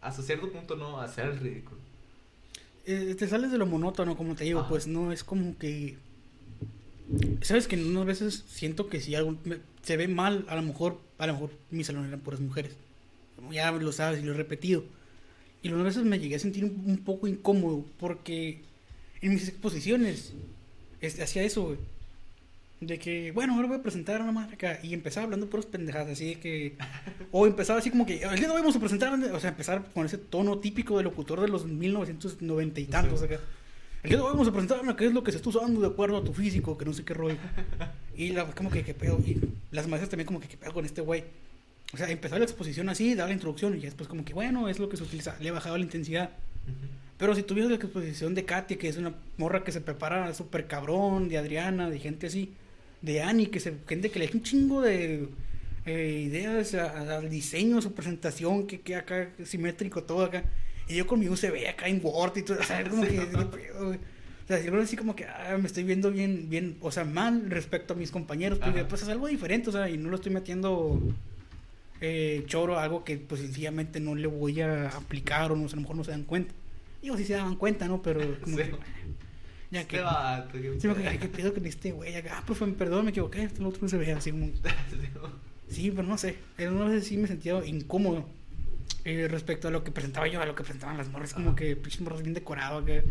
Hasta 0.00 0.22
cierto 0.22 0.50
punto 0.50 0.76
no 0.76 1.00
hacer 1.00 1.26
el 1.26 1.38
ridículo. 1.40 1.78
Eh, 2.86 3.16
te 3.18 3.26
sales 3.26 3.50
de 3.50 3.58
lo 3.58 3.66
monótono, 3.66 4.16
como 4.16 4.34
te 4.36 4.44
digo, 4.44 4.60
Ajá. 4.60 4.68
pues 4.68 4.86
no 4.86 5.12
es 5.12 5.24
como 5.24 5.58
que. 5.58 5.96
Sabes 7.42 7.66
que 7.68 7.76
unas 7.76 8.04
veces 8.04 8.44
siento 8.48 8.88
que 8.88 9.00
si 9.00 9.14
algo 9.14 9.36
me- 9.44 9.58
se 9.82 9.96
ve 9.96 10.08
mal, 10.08 10.44
a 10.48 10.56
lo 10.56 10.62
mejor, 10.62 11.00
a 11.18 11.26
lo 11.26 11.32
mejor 11.34 11.50
mi 11.70 11.84
salón 11.84 12.06
eran 12.06 12.20
puras 12.20 12.40
mujeres. 12.40 12.72
Como 13.36 13.52
ya 13.52 13.70
lo 13.72 13.92
sabes 13.92 14.20
y 14.22 14.26
lo 14.26 14.32
he 14.32 14.36
repetido. 14.36 14.84
Y 15.62 15.68
unas 15.70 15.84
veces 15.84 16.04
me 16.04 16.18
llegué 16.18 16.36
a 16.36 16.40
sentir 16.40 16.64
un, 16.64 16.82
un 16.86 16.98
poco 16.98 17.26
incómodo 17.26 17.84
porque 17.98 18.60
en 19.20 19.34
mis 19.34 19.48
exposiciones 19.48 20.32
este, 21.00 21.22
hacía 21.22 21.42
eso, 21.42 21.64
güey. 21.64 21.78
De 22.80 22.98
que, 22.98 23.32
bueno, 23.32 23.54
ahora 23.54 23.68
voy 23.68 23.78
a 23.78 23.82
presentar 23.82 24.20
a 24.20 24.24
una 24.24 24.32
madre 24.32 24.54
acá. 24.54 24.78
Y 24.82 24.92
empezaba 24.92 25.24
hablando 25.24 25.48
puras 25.48 25.64
pendejadas, 25.66 26.08
así 26.10 26.34
de 26.34 26.40
que. 26.40 26.76
O 27.32 27.46
empezaba 27.46 27.78
así 27.78 27.90
como 27.90 28.04
que. 28.04 28.22
El 28.22 28.36
día 28.36 28.48
de 28.48 28.54
hoy 28.54 28.60
vamos 28.60 28.76
a 28.76 28.80
presentar. 28.80 29.12
O 29.32 29.40
sea, 29.40 29.50
empezar 29.50 29.82
con 29.94 30.04
ese 30.04 30.18
tono 30.18 30.58
típico 30.58 30.98
de 30.98 31.04
locutor 31.04 31.40
de 31.40 31.48
los 31.48 31.64
1990 31.64 32.80
y 32.80 32.84
tantos 32.84 33.20
Sí. 33.20 33.24
acá. 33.26 33.40
El 34.02 34.10
día 34.10 34.18
de 34.18 34.24
hoy 34.24 34.30
vamos 34.32 34.46
a 34.46 34.52
presentar 34.52 34.88
a 34.88 34.94
qué 34.96 35.06
es 35.06 35.12
lo 35.14 35.24
que 35.24 35.32
se 35.32 35.38
está 35.38 35.48
usando 35.48 35.80
de 35.80 35.86
acuerdo 35.86 36.18
a 36.18 36.22
tu 36.24 36.32
físico, 36.34 36.76
que 36.76 36.84
no 36.84 36.92
sé 36.92 37.02
qué 37.04 37.14
rollo. 37.14 37.36
Y 38.16 38.28
la, 38.30 38.44
como 38.44 38.70
que, 38.70 38.84
qué 38.84 38.94
pedo. 38.94 39.18
Y 39.26 39.40
las 39.70 39.88
maestras 39.88 40.10
también, 40.10 40.26
como 40.26 40.38
que, 40.40 40.46
qué 40.48 40.56
pedo 40.56 40.72
con 40.74 40.84
este 40.84 41.00
güey. 41.00 41.24
O 41.92 41.96
sea, 41.96 42.10
empezó 42.10 42.38
la 42.38 42.44
exposición 42.44 42.88
así, 42.88 43.14
daba 43.14 43.28
la 43.28 43.34
introducción. 43.34 43.76
Y 43.76 43.80
después, 43.80 44.08
como 44.08 44.24
que, 44.24 44.34
bueno, 44.34 44.68
es 44.68 44.78
lo 44.78 44.88
que 44.88 44.96
se 44.98 45.02
utiliza. 45.02 45.34
Le 45.40 45.50
bajaba 45.50 45.78
la 45.78 45.84
intensidad. 45.84 46.30
Pero 47.16 47.34
si 47.34 47.42
tuvieras 47.42 47.70
la 47.70 47.76
exposición 47.76 48.34
de 48.34 48.44
Katia, 48.44 48.76
que 48.76 48.88
es 48.88 48.96
una 48.98 49.14
morra 49.38 49.64
que 49.64 49.72
se 49.72 49.80
prepara 49.80 50.32
súper 50.34 50.66
cabrón, 50.66 51.28
de 51.30 51.38
Adriana, 51.38 51.88
de 51.88 51.98
gente 51.98 52.26
así, 52.26 52.52
de 53.06 53.22
Ani, 53.22 53.46
que 53.46 53.60
se, 53.60 53.72
gente 53.88 54.10
que 54.10 54.18
le 54.18 54.26
echa 54.26 54.36
un 54.36 54.42
chingo 54.42 54.82
de 54.82 55.28
eh, 55.86 56.22
ideas 56.26 56.74
a- 56.74 57.16
al 57.18 57.30
diseño, 57.30 57.78
a 57.78 57.82
su 57.82 57.94
presentación, 57.94 58.66
que 58.66 58.80
queda 58.80 58.98
acá 58.98 59.30
simétrico 59.44 60.02
todo 60.02 60.24
acá. 60.24 60.44
Y 60.88 60.96
yo 60.96 61.06
con 61.06 61.18
mi 61.20 61.28
UCB 61.28 61.68
acá 61.68 61.88
en 61.88 62.00
Word 62.02 62.36
y 62.38 62.42
todo, 62.42 62.58
o 62.60 62.62
sea, 62.62 62.82
como 62.88 63.02
que. 63.02 63.18
O 63.18 64.48
sea, 64.48 64.60
yo 64.62 64.80
así 64.80 64.96
como 64.96 65.16
que 65.16 65.24
ah, 65.24 65.56
me 65.60 65.66
estoy 65.66 65.82
viendo 65.82 66.10
bien, 66.12 66.48
bien, 66.48 66.76
o 66.80 66.92
sea, 66.92 67.04
mal 67.04 67.50
respecto 67.50 67.94
a 67.94 67.96
mis 67.96 68.12
compañeros, 68.12 68.58
porque 68.60 68.80
Ajá. 68.80 68.88
pues 68.88 69.02
es 69.02 69.08
algo 69.08 69.26
diferente, 69.26 69.70
o 69.70 69.72
sea, 69.72 69.88
y 69.90 69.96
no 69.98 70.08
lo 70.08 70.14
estoy 70.16 70.32
metiendo 70.32 71.00
eh, 72.00 72.44
choro, 72.46 72.78
algo 72.78 73.02
que 73.04 73.16
pues 73.16 73.40
sencillamente 73.40 73.98
no 74.00 74.14
le 74.14 74.26
voy 74.28 74.60
a 74.60 74.88
aplicar 74.90 75.50
o 75.50 75.56
no, 75.56 75.68
sé, 75.68 75.74
a 75.74 75.76
lo 75.76 75.82
mejor 75.82 75.96
no 75.96 76.04
se 76.04 76.10
dan 76.12 76.22
cuenta. 76.24 76.54
Digo, 77.02 77.16
sí 77.16 77.24
se 77.24 77.32
daban 77.34 77.56
cuenta, 77.56 77.88
¿no? 77.88 78.02
Pero 78.02 78.20
como 78.40 78.56
Sí. 78.56 78.62
que, 78.64 78.70
ya 79.70 79.86
que... 79.86 79.96
Este 79.96 80.00
vato, 80.02 80.52
qué 80.52 80.72
Sí, 80.74 80.88
pedo. 80.88 80.94
quedé, 80.96 81.18
¿qué 81.18 81.28
pedo 81.28 81.54
con 81.54 81.66
este 81.66 81.92
güey? 81.92 82.14
Ah, 82.28 82.42
profe, 82.46 82.66
perdón, 82.68 83.04
me 83.04 83.10
equivoqué, 83.10 83.42
el 83.56 83.64
otro 83.66 83.82
no 83.82 83.88
se 83.88 83.96
ve 83.98 84.12
así 84.12 84.30
como... 84.30 84.50
Sí, 85.68 85.90
pero 85.90 86.06
no 86.06 86.16
sé, 86.16 86.36
una 86.58 86.84
vez 86.84 87.06
sí 87.06 87.16
me 87.16 87.26
sentía 87.26 87.64
incómodo 87.66 88.24
eh, 89.04 89.26
respecto 89.28 89.66
a 89.66 89.72
lo 89.72 89.82
que 89.82 89.90
presentaba 89.90 90.28
yo, 90.28 90.40
a 90.40 90.46
lo 90.46 90.54
que 90.54 90.62
presentaban 90.62 90.96
las 90.96 91.08
morras, 91.08 91.34
como 91.34 91.56
que 91.56 91.74
pinches 91.74 92.00
morras 92.02 92.22
bien 92.22 92.34
decorado 92.34 92.78
acá. 92.78 93.02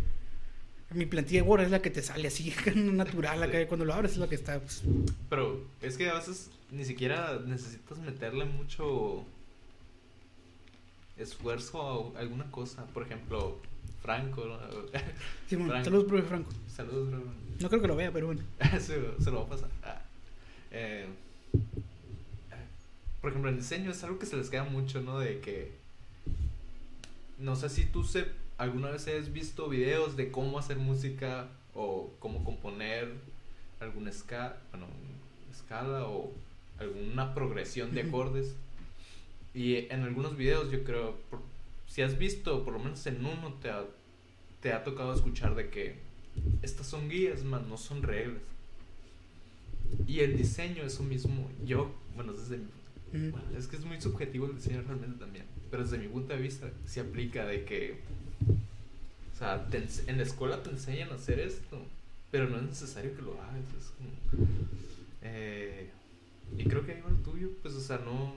Mi 0.94 1.04
plantilla 1.04 1.42
de 1.42 1.48
Word 1.48 1.62
es 1.64 1.70
la 1.70 1.82
que 1.82 1.90
te 1.90 2.00
sale 2.02 2.28
así, 2.28 2.54
natural 2.74 3.42
acá, 3.42 3.58
Sí. 3.60 3.66
cuando 3.66 3.84
lo 3.84 3.92
abres 3.92 4.12
es 4.12 4.18
la 4.18 4.28
que 4.28 4.36
está... 4.36 4.58
pues, 4.60 4.82
Pero 5.28 5.66
es 5.82 5.98
que 5.98 6.08
a 6.08 6.14
veces 6.14 6.50
ni 6.70 6.84
siquiera 6.86 7.40
necesitas 7.44 7.98
meterle 7.98 8.46
mucho 8.46 9.26
esfuerzo 11.18 12.14
a 12.16 12.20
alguna 12.20 12.50
cosa. 12.50 12.84
Por 12.86 13.02
ejemplo, 13.02 13.60
Franco. 14.02 14.44
¿no? 14.46 14.58
sí, 15.48 15.56
bueno, 15.56 15.72
Franco. 15.72 15.84
saludos, 15.84 16.04
profe 16.06 16.22
Franco. 16.24 16.50
Saludos. 16.68 17.22
No 17.60 17.68
creo 17.68 17.80
que 17.80 17.88
lo 17.88 17.96
vea, 17.96 18.12
pero 18.12 18.26
bueno. 18.26 18.42
se, 18.80 19.00
se 19.22 19.30
lo 19.30 19.40
va 19.40 19.42
a 19.44 19.48
pasar. 19.48 19.70
Ah. 19.82 20.02
Eh, 20.70 21.06
por 23.20 23.30
ejemplo, 23.30 23.50
el 23.50 23.56
diseño 23.56 23.90
es 23.90 24.04
algo 24.04 24.18
que 24.18 24.26
se 24.26 24.36
les 24.36 24.50
queda 24.50 24.64
mucho, 24.64 25.00
¿no? 25.00 25.18
De 25.18 25.40
que. 25.40 25.72
No 27.38 27.56
sé 27.56 27.68
si 27.68 27.84
tú 27.84 28.04
se, 28.04 28.26
alguna 28.56 28.90
vez 28.90 29.08
has 29.08 29.32
visto 29.32 29.68
videos 29.68 30.16
de 30.16 30.30
cómo 30.30 30.58
hacer 30.58 30.78
música 30.78 31.48
o 31.74 32.10
cómo 32.18 32.44
componer 32.44 33.12
alguna 33.80 34.10
escala, 34.10 34.56
bueno, 34.70 34.86
escala 35.50 36.06
o 36.06 36.32
alguna 36.78 37.34
progresión 37.34 37.92
de 37.94 38.02
acordes. 38.02 38.54
Y 39.54 39.90
en 39.90 40.02
algunos 40.02 40.36
videos, 40.36 40.70
yo 40.70 40.84
creo, 40.84 41.16
si 41.86 42.02
has 42.02 42.18
visto, 42.18 42.64
por 42.64 42.74
lo 42.74 42.78
menos 42.78 43.06
en 43.06 43.24
uno, 43.24 43.54
te 43.54 43.70
ha, 43.70 43.84
te 44.60 44.72
ha 44.72 44.84
tocado 44.84 45.14
escuchar 45.14 45.54
de 45.54 45.70
que 45.70 45.96
estas 46.62 46.86
son 46.86 47.08
guías, 47.08 47.44
man, 47.44 47.68
no 47.68 47.76
son 47.76 48.02
reglas. 48.02 48.42
Y 50.06 50.20
el 50.20 50.36
diseño, 50.36 50.82
eso 50.82 51.02
mismo, 51.02 51.48
yo, 51.64 51.94
bueno, 52.14 52.32
desde 52.32 52.58
mi, 52.58 53.30
bueno, 53.30 53.46
es 53.56 53.66
que 53.66 53.76
es 53.76 53.84
muy 53.84 54.00
subjetivo 54.00 54.46
el 54.46 54.56
diseño 54.56 54.82
realmente 54.82 55.18
también, 55.18 55.44
pero 55.70 55.84
desde 55.84 55.98
mi 55.98 56.08
punto 56.08 56.34
de 56.34 56.40
vista 56.40 56.68
se 56.84 57.00
aplica 57.00 57.46
de 57.46 57.64
que, 57.64 58.00
o 59.32 59.38
sea, 59.38 59.66
te 59.68 59.78
en 59.78 60.16
la 60.16 60.22
escuela 60.24 60.62
te 60.62 60.70
enseñan 60.70 61.10
a 61.10 61.14
hacer 61.14 61.38
esto, 61.40 61.80
pero 62.30 62.48
no 62.48 62.56
es 62.58 62.64
necesario 62.64 63.14
que 63.14 63.22
lo 63.22 63.40
hagas, 63.40 63.64
es 63.78 63.92
como, 63.96 64.48
eh, 65.22 65.88
y 66.58 66.64
creo 66.64 66.84
que 66.84 66.92
ahí 66.92 67.00
va 67.00 67.10
el 67.10 67.22
tuyo, 67.22 67.50
pues, 67.62 67.74
o 67.74 67.80
sea, 67.80 67.98
no... 67.98 68.34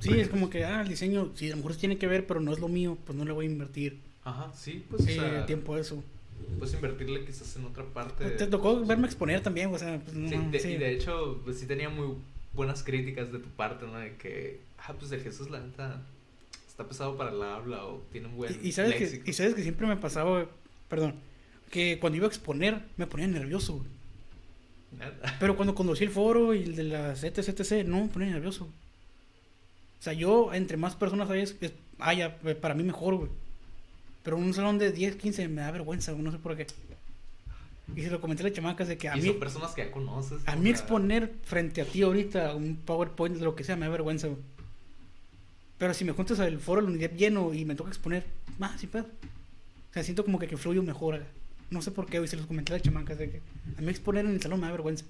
Sí, 0.00 0.18
es 0.18 0.28
como 0.28 0.48
que, 0.50 0.64
ah, 0.64 0.80
el 0.82 0.88
diseño, 0.88 1.30
sí, 1.34 1.46
a 1.48 1.50
lo 1.50 1.56
mejor 1.58 1.76
tiene 1.76 1.98
que 1.98 2.06
ver, 2.06 2.26
pero 2.26 2.40
no 2.40 2.52
es 2.52 2.58
lo 2.58 2.68
mío, 2.68 2.96
pues 3.04 3.16
no 3.16 3.24
le 3.24 3.32
voy 3.32 3.46
a 3.46 3.50
invertir 3.50 3.98
Ajá, 4.24 4.52
sí, 4.54 4.84
pues, 4.88 5.02
o 5.04 5.08
eh, 5.08 5.14
sea, 5.14 5.46
tiempo 5.46 5.76
eso. 5.76 6.02
puedes 6.58 6.74
invertirle 6.74 7.24
quizás 7.24 7.56
en 7.56 7.64
otra 7.64 7.84
parte. 7.84 8.24
Te 8.30 8.46
tocó 8.46 8.84
verme 8.84 9.06
exponer 9.06 9.40
también, 9.42 9.72
o 9.74 9.78
sea, 9.78 9.98
pues 10.00 10.16
no, 10.16 10.28
Sí, 10.28 10.36
de, 10.50 10.60
sí. 10.60 10.68
y 10.70 10.76
de 10.78 10.92
hecho, 10.94 11.40
pues 11.44 11.58
sí 11.58 11.66
tenía 11.66 11.88
muy 11.88 12.14
buenas 12.54 12.82
críticas 12.82 13.32
de 13.32 13.38
tu 13.38 13.48
parte, 13.48 13.86
¿no? 13.86 13.98
De 13.98 14.14
que, 14.16 14.60
ah, 14.78 14.94
pues 14.98 15.10
el 15.12 15.22
Jesús, 15.22 15.50
la 15.50 15.60
neta, 15.60 16.00
está 16.68 16.86
pesado 16.86 17.16
para 17.16 17.30
el 17.32 17.42
habla 17.42 17.84
o 17.84 18.02
tiene 18.12 18.28
un 18.28 18.36
buen 18.36 18.58
Y, 18.62 18.68
y 18.68 18.72
sabes 18.72 18.94
que, 18.94 19.22
y 19.28 19.32
sabes 19.32 19.54
que 19.54 19.62
siempre 19.62 19.86
me 19.86 19.96
pasaba, 19.96 20.46
perdón, 20.88 21.14
que 21.70 21.98
cuando 21.98 22.16
iba 22.16 22.26
a 22.26 22.28
exponer 22.28 22.80
me 22.96 23.06
ponía 23.06 23.26
nervioso. 23.26 23.84
Pero 25.40 25.56
cuando 25.56 25.74
conocí 25.74 26.04
el 26.04 26.10
foro 26.10 26.54
y 26.54 26.62
el 26.62 26.76
de 26.76 26.84
las 26.84 27.24
ETC, 27.24 27.84
no, 27.86 28.02
me 28.02 28.08
ponía 28.08 28.30
nervioso. 28.30 28.68
O 30.02 30.04
sea, 30.04 30.12
yo, 30.14 30.52
entre 30.52 30.76
más 30.76 30.96
personas 30.96 31.30
haya, 31.30 31.44
es- 31.44 31.54
haya, 32.00 32.36
eh, 32.44 32.56
para 32.56 32.74
mí 32.74 32.82
mejor, 32.82 33.14
güey. 33.14 33.30
Pero 34.24 34.36
un 34.36 34.52
salón 34.52 34.76
de 34.78 34.90
10, 34.90 35.14
15 35.14 35.46
me 35.46 35.60
da 35.62 35.70
vergüenza, 35.70 36.10
no 36.10 36.32
sé 36.32 36.38
por 36.38 36.56
qué. 36.56 36.66
Y 37.94 38.02
se 38.02 38.10
lo 38.10 38.20
comenté 38.20 38.42
a 38.42 38.46
las 38.48 38.52
chamacas 38.56 38.88
de 38.88 38.98
que 38.98 39.08
a 39.08 39.16
y 39.16 39.20
mí, 39.20 39.28
son 39.28 39.38
personas 39.38 39.70
que 39.72 39.84
ya 39.84 39.92
conoces. 39.92 40.40
a 40.46 40.56
mí 40.56 40.70
exponer 40.70 41.32
frente 41.44 41.82
a 41.82 41.84
ti 41.84 42.02
ahorita 42.02 42.52
un 42.56 42.76
PowerPoint, 42.84 43.36
lo 43.40 43.54
que 43.54 43.62
sea, 43.62 43.76
me 43.76 43.86
da 43.86 43.92
vergüenza, 43.92 44.26
güey. 44.26 44.40
Pero 45.78 45.94
si 45.94 46.04
me 46.04 46.12
juntas 46.12 46.38
al 46.40 46.58
foro 46.58 46.80
de 46.80 46.88
la 46.88 46.94
unidad 46.94 47.10
lleno 47.12 47.54
y 47.54 47.64
me 47.64 47.74
toca 47.76 47.90
exponer, 47.90 48.24
más 48.58 48.80
sin 48.80 48.90
pedo. 48.90 49.04
O 49.04 49.92
sea, 49.94 50.02
siento 50.02 50.24
como 50.24 50.38
que, 50.40 50.48
que 50.48 50.56
fluyo 50.56 50.82
mejor. 50.82 51.16
güey. 51.16 51.26
No 51.70 51.80
sé 51.82 51.90
por 51.92 52.06
qué, 52.06 52.18
güey, 52.18 52.28
se 52.28 52.36
los 52.36 52.46
comenté 52.46 52.72
a 52.72 52.76
las 52.76 52.82
chamacas 52.82 53.18
de 53.18 53.30
que 53.30 53.40
a 53.78 53.80
mí 53.80 53.88
exponer 53.88 54.24
en 54.24 54.32
el 54.32 54.42
salón 54.42 54.60
me 54.60 54.66
da 54.66 54.72
vergüenza. 54.72 55.04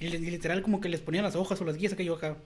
Y, 0.00 0.08
li- 0.08 0.16
y 0.26 0.30
literal 0.30 0.62
como 0.62 0.80
que 0.80 0.88
les 0.88 1.00
ponía 1.00 1.22
las 1.22 1.34
hojas 1.36 1.60
o 1.60 1.64
las 1.64 1.76
guías 1.76 1.94
que 1.94 2.04
yo 2.04 2.14
acá, 2.14 2.36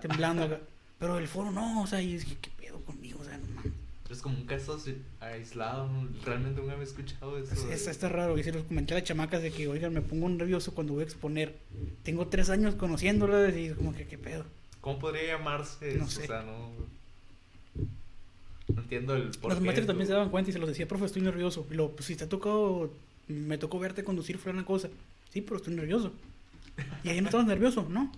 temblando 0.00 0.42
acá. 0.44 0.60
Pero 0.98 1.18
el 1.18 1.28
foro 1.28 1.50
no, 1.50 1.82
o 1.82 1.86
sea, 1.86 2.00
y 2.00 2.14
dije, 2.18 2.36
¿qué 2.40 2.50
pedo 2.60 2.80
conmigo? 2.80 3.18
O 3.20 3.24
sea, 3.24 3.36
no 3.38 3.46
mames. 3.54 3.72
Es 4.10 4.22
como 4.22 4.36
un 4.38 4.46
caso 4.46 4.80
aislado. 5.20 5.90
Realmente 6.24 6.60
nunca 6.60 6.74
había 6.74 6.84
escuchado 6.84 7.36
eso. 7.38 7.52
Es- 7.52 7.64
es- 7.64 7.86
está 7.88 8.08
raro. 8.08 8.38
Y 8.38 8.44
se 8.44 8.52
los 8.52 8.62
comenté 8.64 8.94
a 8.94 8.98
las 8.98 9.04
chamacas 9.06 9.42
de 9.42 9.50
que, 9.50 9.66
oigan, 9.68 9.92
me 9.92 10.00
pongo 10.00 10.28
nervioso 10.28 10.72
cuando 10.74 10.92
voy 10.94 11.02
a 11.02 11.04
exponer. 11.04 11.56
Tengo 12.04 12.26
tres 12.28 12.48
años 12.48 12.76
conociéndolas 12.76 13.54
y 13.56 13.70
como 13.70 13.92
que, 13.94 14.06
¿qué 14.06 14.16
pedo? 14.16 14.44
¿Cómo 14.80 14.98
podría 15.00 15.36
llamarse 15.36 15.96
No 15.96 16.04
eso? 16.04 16.20
sé. 16.20 16.24
O 16.24 16.26
sea, 16.28 16.42
no. 16.42 16.70
No 18.74 18.82
entiendo 18.82 19.14
el 19.16 19.30
por 19.30 19.50
Los 19.52 19.60
maestros 19.60 19.86
también 19.86 20.06
se 20.06 20.12
daban 20.12 20.30
cuenta 20.30 20.50
y 20.50 20.52
se 20.52 20.58
los 20.58 20.68
decía, 20.68 20.86
profe, 20.88 21.04
estoy 21.06 21.22
nervioso. 21.22 21.66
Y 21.70 21.74
lo, 21.74 21.90
pues 21.90 22.06
si 22.06 22.16
te 22.16 22.24
ha 22.24 22.28
tocado, 22.28 22.90
me 23.28 23.58
tocó 23.58 23.78
verte 23.78 24.04
conducir 24.04 24.38
fue 24.38 24.52
una 24.52 24.64
cosa. 24.64 24.88
Sí, 25.32 25.40
pero 25.40 25.56
estoy 25.56 25.74
nervioso. 25.74 26.12
Y 27.04 27.08
ahí 27.08 27.20
no 27.20 27.26
estabas 27.26 27.46
nervioso, 27.46 27.86
¿no? 27.90 28.12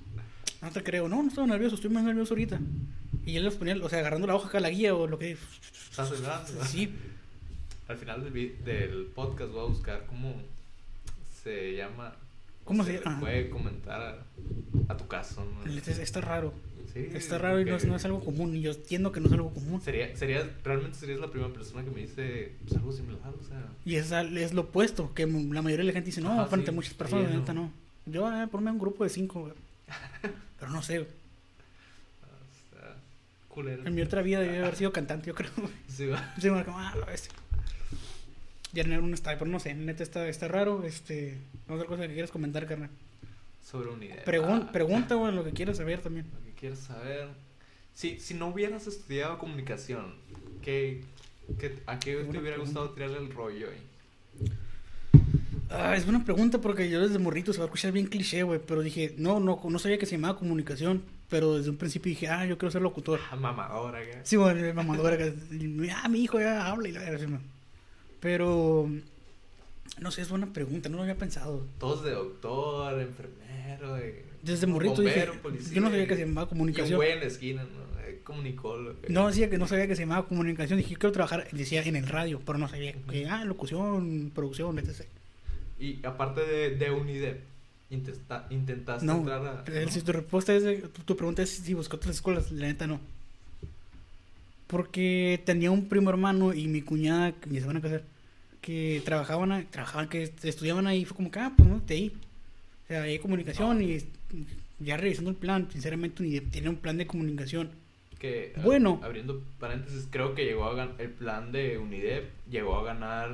No 0.63 0.71
te 0.71 0.83
creo, 0.83 1.09
no, 1.09 1.23
no 1.23 1.29
estaba 1.29 1.47
nervioso, 1.47 1.77
estoy 1.77 1.91
más 1.91 2.05
nervioso 2.05 2.35
ahorita. 2.35 2.59
Y 3.25 3.37
él 3.37 3.45
les 3.45 3.55
ponía, 3.55 3.77
o 3.83 3.89
sea, 3.89 4.01
agarrando 4.01 4.27
la 4.27 4.35
hoja 4.35 4.49
acá, 4.49 4.61
la 4.61 4.71
guía 4.71 4.95
o 4.95 5.07
lo 5.07 5.19
que. 5.19 5.37
Estás. 5.91 6.13
Sí, 6.69 6.93
Al 7.87 7.97
final 7.97 8.25
del, 8.25 8.65
del 8.65 9.07
podcast 9.15 9.53
voy 9.53 9.61
a 9.61 9.69
buscar 9.69 10.07
cómo 10.07 10.35
se 11.43 11.77
llama. 11.77 12.15
¿Cómo 12.65 12.85
se 12.85 12.99
llama? 12.99 13.21
Puede 13.21 13.49
comentar 13.51 14.01
a, 14.01 14.93
a 14.93 14.97
tu 14.97 15.07
caso, 15.07 15.45
¿no? 15.45 15.71
está, 15.73 15.91
está 16.03 16.21
raro. 16.21 16.53
Sí, 16.93 17.07
Está 17.13 17.37
raro 17.39 17.61
y 17.61 17.65
no 17.67 17.77
es, 17.77 17.85
no 17.85 17.97
es 17.97 18.05
algo 18.07 18.25
común. 18.25 18.57
Y 18.57 18.63
yo 18.63 18.73
entiendo 18.73 19.13
que 19.13 19.21
no 19.21 19.27
es 19.27 19.33
algo 19.35 19.51
común. 19.53 19.81
Sería, 19.81 20.17
sería, 20.17 20.51
realmente 20.65 20.99
serías 20.99 21.21
la 21.21 21.31
primera 21.31 21.53
persona 21.53 21.85
que 21.85 21.91
me 21.91 22.01
dice 22.01 22.53
pues, 22.67 22.77
algo 22.79 22.93
similar, 22.93 23.21
o 23.41 23.45
sea. 23.47 23.63
Y 23.85 23.97
es, 23.97 24.11
es 24.11 24.55
lo 24.55 24.63
opuesto, 24.63 25.13
que 25.15 25.27
la 25.27 25.63
mayoría 25.63 25.77
de 25.79 25.85
la 25.85 25.93
gente 25.93 26.07
dice, 26.07 26.21
no, 26.23 26.33
Ajá, 26.33 26.47
frente 26.47 26.67
sí, 26.67 26.73
a 26.73 26.75
muchas 26.75 26.95
personas, 26.95 27.25
la 27.25 27.31
lleno. 27.31 27.41
neta 27.41 27.53
no. 27.55 27.71
Yo, 28.07 28.31
eh, 28.33 28.47
ponme 28.51 28.71
un 28.71 28.79
grupo 28.79 29.05
de 29.05 29.11
cinco, 29.11 29.41
güey. 29.43 29.53
Pero 30.59 30.71
no 30.73 30.83
sé. 30.83 30.97
Está 31.01 32.97
culero. 33.49 33.87
En 33.87 33.95
mi 33.95 34.03
otra 34.03 34.23
vida 34.23 34.41
debía 34.41 34.61
haber 34.61 34.77
sido 34.77 34.93
cantante, 34.93 35.27
yo 35.29 35.35
creo. 35.35 35.51
Sí, 35.89 36.07
va. 36.07 36.35
Sí, 36.41 36.49
bueno, 36.49 36.65
como, 36.65 36.79
ah, 36.79 36.95
la 36.99 37.07
bestia. 37.07 37.33
Ya 38.73 38.83
en 38.83 38.93
un 39.03 39.15
estadio, 39.15 39.39
pero 39.39 39.51
no 39.51 39.61
sé, 39.61 39.75
neta 39.75 40.03
está, 40.03 40.29
está 40.29 40.47
raro. 40.49 40.85
Este, 40.85 41.39
otra 41.69 41.87
cosa 41.87 42.07
que 42.07 42.13
quieras 42.13 42.31
comentar, 42.31 42.67
carnal. 42.67 42.91
Sobre 43.65 43.89
una 43.91 44.05
idea. 44.05 44.25
Pregun- 44.25 44.67
Ah, 44.69 44.73
pregunta, 44.73 45.15
güey, 45.15 45.33
lo 45.35 45.45
que 45.45 45.53
quieras 45.53 45.77
saber 45.79 46.01
también. 46.01 46.27
Lo 46.39 46.45
que 46.47 46.53
quieres 46.53 46.79
saber. 46.81 47.29
Si, 47.95 48.21
si 48.21 48.35
no 48.35 48.49
hubieras 48.49 48.87
estudiado 48.87 49.39
comunicación, 49.39 50.15
¿qué, 50.63 51.03
qué, 51.59 51.79
¿a 51.87 51.99
qué 51.99 52.15
te 52.17 52.23
hubiera 52.23 52.41
pregunta. 52.41 52.59
gustado 52.65 52.91
tirarle 52.91 53.19
el 53.19 53.33
rollo 53.33 53.69
ahí? 53.71 53.83
Ah, 55.71 55.95
es 55.97 56.05
buena 56.05 56.25
pregunta 56.25 56.61
porque 56.61 56.89
yo 56.89 57.01
desde 57.07 57.19
morrito 57.19 57.53
se 57.53 57.59
va 57.59 57.65
a 57.65 57.67
escuchar 57.67 57.93
bien 57.93 58.07
cliché, 58.07 58.43
güey. 58.43 58.61
Pero 58.65 58.81
dije, 58.83 59.15
no, 59.19 59.39
no, 59.41 59.61
no 59.63 59.79
sabía 59.79 59.99
que 59.99 60.07
se 60.07 60.17
llamaba 60.17 60.39
comunicación. 60.39 61.03
Pero 61.29 61.59
desde 61.59 61.69
un 61.71 61.77
principio 61.77 62.09
dije, 62.09 62.29
ah, 62.29 62.47
yo 62.47 62.57
quiero 62.57 62.71
ser 62.71 62.81
locutor. 62.81 63.21
Ah, 63.31 63.37
mamadora, 63.37 63.99
güey. 64.03 64.15
Sí, 64.23 64.37
bueno, 64.37 64.65
el 64.65 64.73
mamador 64.75 65.13
acá, 65.13 65.27
y, 65.51 65.89
Ah, 65.91 66.09
mi 66.09 66.21
hijo 66.23 66.41
ya 66.41 66.67
habla 66.69 66.89
y 66.89 66.93
la 66.93 67.01
verdad. 67.01 67.41
Pero, 68.21 68.89
no 70.01 70.11
sé, 70.11 70.23
es 70.23 70.31
buena 70.31 70.47
pregunta, 70.53 70.89
no 70.89 70.97
lo 70.97 71.03
había 71.03 71.17
pensado. 71.17 71.67
Todos 71.79 72.03
de 72.05 72.13
doctor, 72.13 72.99
enfermero, 73.01 73.95
de 73.95 74.25
Desde 74.43 74.67
morrito 74.67 75.03
dije, 75.03 75.29
policía, 75.43 75.75
yo 75.75 75.81
no 75.83 75.91
sabía 75.91 76.07
que 76.09 76.17
se 76.17 76.23
llamaba 76.27 76.43
Y 76.43 76.45
un 76.45 76.49
comunicación. 76.49 76.97
güey 76.97 77.13
en 77.13 77.21
la 77.21 77.27
esquina, 77.27 77.63
¿no? 77.65 78.01
Eh, 78.01 78.21
Comunicólogo. 78.25 78.97
güey. 79.01 79.13
No 79.13 79.29
decía 79.29 79.51
que 79.51 79.59
no 79.59 79.69
sabía 79.69 79.87
que 79.87 79.95
se 79.97 80.03
llamaba 80.03 80.27
comunicación, 80.27 80.79
dije, 80.79 80.95
quiero 80.97 81.13
trabajar, 81.13 81.47
decía 81.53 81.83
en 81.83 81.95
el 81.97 82.07
radio, 82.09 82.41
pero 82.45 82.59
no 82.59 82.69
sabía 82.69 82.95
que, 83.11 83.27
ah, 83.27 83.45
locución, 83.45 84.33
producción, 84.35 84.79
etc. 84.79 85.03
Y 85.81 86.05
aparte 86.05 86.41
de, 86.41 86.71
de 86.77 86.91
UNIDEP, 86.91 87.41
intenta- 87.91 88.47
intentaste 88.51 89.07
No, 89.07 89.19
entrar 89.19 89.65
a. 89.67 89.91
si 89.91 90.03
tu 90.03 90.13
respuesta 90.13 90.55
es, 90.55 90.83
tu, 90.93 91.03
tu 91.03 91.17
pregunta 91.17 91.43
es 91.43 91.51
si 91.51 91.75
buscó 91.75 91.97
otras 91.97 92.17
escuelas, 92.17 92.51
la 92.53 92.67
neta 92.67 92.87
no. 92.87 93.01
Porque 94.67 95.41
tenía 95.47 95.71
un 95.71 95.89
primo 95.89 96.11
hermano 96.11 96.53
y 96.53 96.69
mi 96.69 96.83
cuñada, 96.83 97.33
van 97.67 97.77
a 97.79 97.81
casar, 97.81 98.03
que 98.61 99.01
trabajaban, 99.05 99.67
trabajaban, 99.71 100.09
que 100.09 100.25
estudiaban 100.43 100.87
ahí, 100.87 101.05
fue 101.07 101.17
como 101.17 101.31
que, 101.31 101.39
ah, 101.39 101.53
pues 101.57 101.69
no, 101.69 101.81
de 101.81 101.95
ahí. 101.95 102.13
O 102.85 102.89
sea, 102.89 103.03
hay 103.03 103.19
comunicación 103.19 103.81
y 103.83 103.99
ya 104.79 104.97
revisando 104.99 105.31
el 105.31 105.37
plan, 105.37 105.69
sinceramente 105.73 106.23
ni 106.23 106.39
tiene 106.41 106.69
un 106.69 106.77
plan 106.77 106.99
de 106.99 107.07
comunicación. 107.07 107.71
Que, 108.19 108.53
Bueno. 108.63 109.01
Abriendo 109.03 109.43
paréntesis, 109.59 110.07
creo 110.11 110.35
que 110.35 110.45
llegó 110.45 110.65
a 110.65 110.75
ganar. 110.75 110.95
El 110.99 111.11
plan 111.11 111.51
de 111.53 111.79
UNIDEP 111.79 112.29
llegó 112.51 112.77
a 112.77 112.85
ganar. 112.85 113.31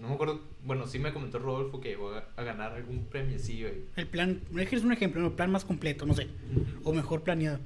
No 0.00 0.08
me 0.08 0.14
acuerdo. 0.14 0.40
Bueno, 0.64 0.86
sí 0.86 0.98
me 0.98 1.12
comentó 1.12 1.38
Rodolfo 1.38 1.80
que 1.80 1.90
llegó 1.90 2.12
a, 2.12 2.24
a 2.36 2.42
ganar 2.42 2.72
algún 2.72 3.06
premiecillo 3.06 3.68
ahí. 3.68 3.84
El 3.96 4.06
plan, 4.06 4.40
es 4.58 4.84
un 4.84 4.92
ejemplo, 4.92 5.24
el 5.26 5.32
plan 5.32 5.50
más 5.50 5.64
completo, 5.64 6.06
no 6.06 6.14
sé, 6.14 6.28
o 6.84 6.92
mejor 6.92 7.22
planeado. 7.22 7.60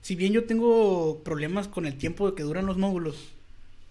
Si 0.00 0.14
bien 0.16 0.32
yo 0.32 0.44
tengo 0.44 1.22
problemas 1.24 1.66
con 1.68 1.86
el 1.86 1.96
tiempo 1.96 2.34
que 2.34 2.42
duran 2.42 2.66
los 2.66 2.76
módulos, 2.76 3.32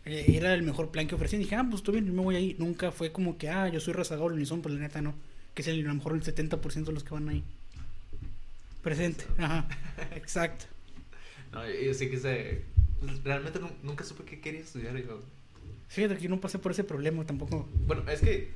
eh, 0.06 0.26
era 0.36 0.54
el 0.54 0.64
mejor 0.64 0.92
plan 0.92 1.08
que 1.08 1.16
ofrecían. 1.16 1.42
Dije, 1.42 1.56
ah, 1.56 1.64
pues 1.64 1.78
estoy 1.82 1.94
bien, 2.00 2.16
me 2.16 2.22
voy 2.22 2.36
ahí. 2.36 2.56
Nunca 2.60 2.92
fue 2.92 3.12
como 3.12 3.38
que, 3.38 3.50
ah, 3.50 3.68
yo 3.70 3.80
soy 3.80 3.94
rezagado 3.94 4.30
del 4.30 4.38
Unison, 4.38 4.62
pues 4.62 4.76
la 4.76 4.82
neta 4.82 5.02
no. 5.02 5.14
Que 5.54 5.62
es 5.62 5.68
el, 5.68 5.80
a 5.86 5.88
lo 5.90 5.96
mejor 5.96 6.14
el 6.14 6.22
70% 6.24 6.84
de 6.86 6.92
los 6.94 7.04
que 7.04 7.14
van 7.14 7.30
ahí. 7.30 7.44
Presente, 8.82 9.26
ajá, 9.38 9.68
exacto. 10.16 10.66
No, 11.52 11.66
yo, 11.68 11.74
yo 11.82 11.94
sí 11.94 12.10
que 12.10 12.18
se. 12.18 12.64
pues, 13.00 13.24
realmente 13.24 13.60
nu- 13.60 13.70
nunca 13.82 14.04
supe 14.04 14.24
qué 14.24 14.40
quería 14.42 14.62
estudiar. 14.62 14.98
yo- 14.98 15.22
Fíjate 15.94 16.18
que 16.18 16.24
yo 16.24 16.30
no 16.30 16.42
pasé 16.42 16.58
por 16.60 16.72
ese 16.72 16.84
problema 16.84 17.24
tampoco. 17.26 17.68
Bueno, 17.86 18.04
es 18.10 18.20
que. 18.20 18.52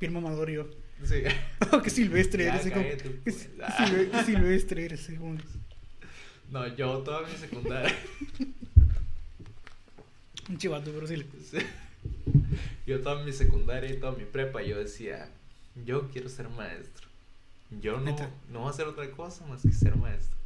Bien 0.00 0.12
mamador 0.12 0.50
yo. 0.50 0.66
Sí. 1.04 1.22
Qué 1.84 1.90
silvestre 1.90 2.44
Ya, 2.44 2.56
eres. 2.58 2.72
como- 2.72 2.84
qué, 2.84 2.96
pues. 3.24 3.48
qué 3.56 3.84
silve- 3.84 4.10
qué 4.10 4.24
silvestre 4.24 4.84
eres. 4.86 5.10
como- 5.18 5.36
No, 6.50 6.66
yo 6.74 6.98
toda 6.98 7.26
mi 7.28 7.34
secundaria. 7.36 7.94
Un 10.48 10.58
chivato, 10.58 10.90
pero 10.92 11.06
sí. 11.06 11.24
Sí. 11.50 11.58
Yo 12.86 13.00
toda 13.00 13.22
mi 13.24 13.32
secundaria 13.32 13.90
y 13.92 13.98
toda 14.00 14.12
mi 14.12 14.24
prepa, 14.24 14.62
yo 14.62 14.78
decía, 14.78 15.28
yo 15.84 16.08
quiero 16.10 16.28
ser 16.28 16.48
maestro. 16.48 17.06
Yo 17.80 17.98
no, 17.98 18.04
Neta. 18.06 18.30
no 18.50 18.60
voy 18.60 18.68
a 18.68 18.70
hacer 18.70 18.86
otra 18.86 19.08
cosa 19.10 19.46
más 19.46 19.62
que 19.62 19.72
ser 19.72 19.96
maestro. 19.96 20.36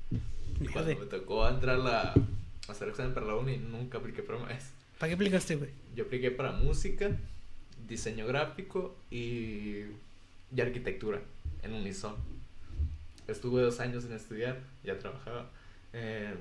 Y 0.61 0.66
cuando 0.68 0.97
me 0.99 1.07
tocó 1.07 1.49
entrar 1.49 1.77
a, 1.77 1.79
la, 1.79 2.01
a 2.68 2.72
hacer 2.72 2.89
examen 2.89 3.14
para 3.14 3.27
la 3.27 3.37
uni, 3.37 3.57
nunca 3.57 3.99
apliqué 3.99 4.22
para 4.22 4.39
maestro. 4.39 4.74
¿Para 4.99 5.11
qué 5.11 5.15
aplicaste, 5.15 5.57
güey? 5.57 5.71
Yo 5.95 6.05
apliqué 6.05 6.31
para 6.31 6.53
música, 6.53 7.11
diseño 7.89 8.27
gráfico 8.27 8.97
y, 9.11 9.83
y 10.55 10.61
arquitectura 10.61 11.21
en 11.63 11.73
Unison. 11.75 12.15
Estuve 13.29 13.63
dos 13.63 13.81
años 13.81 14.05
en 14.05 14.13
estudiar, 14.13 14.61
ya 14.85 14.99
trabajaba. 14.99 15.51
eh, 15.93 16.35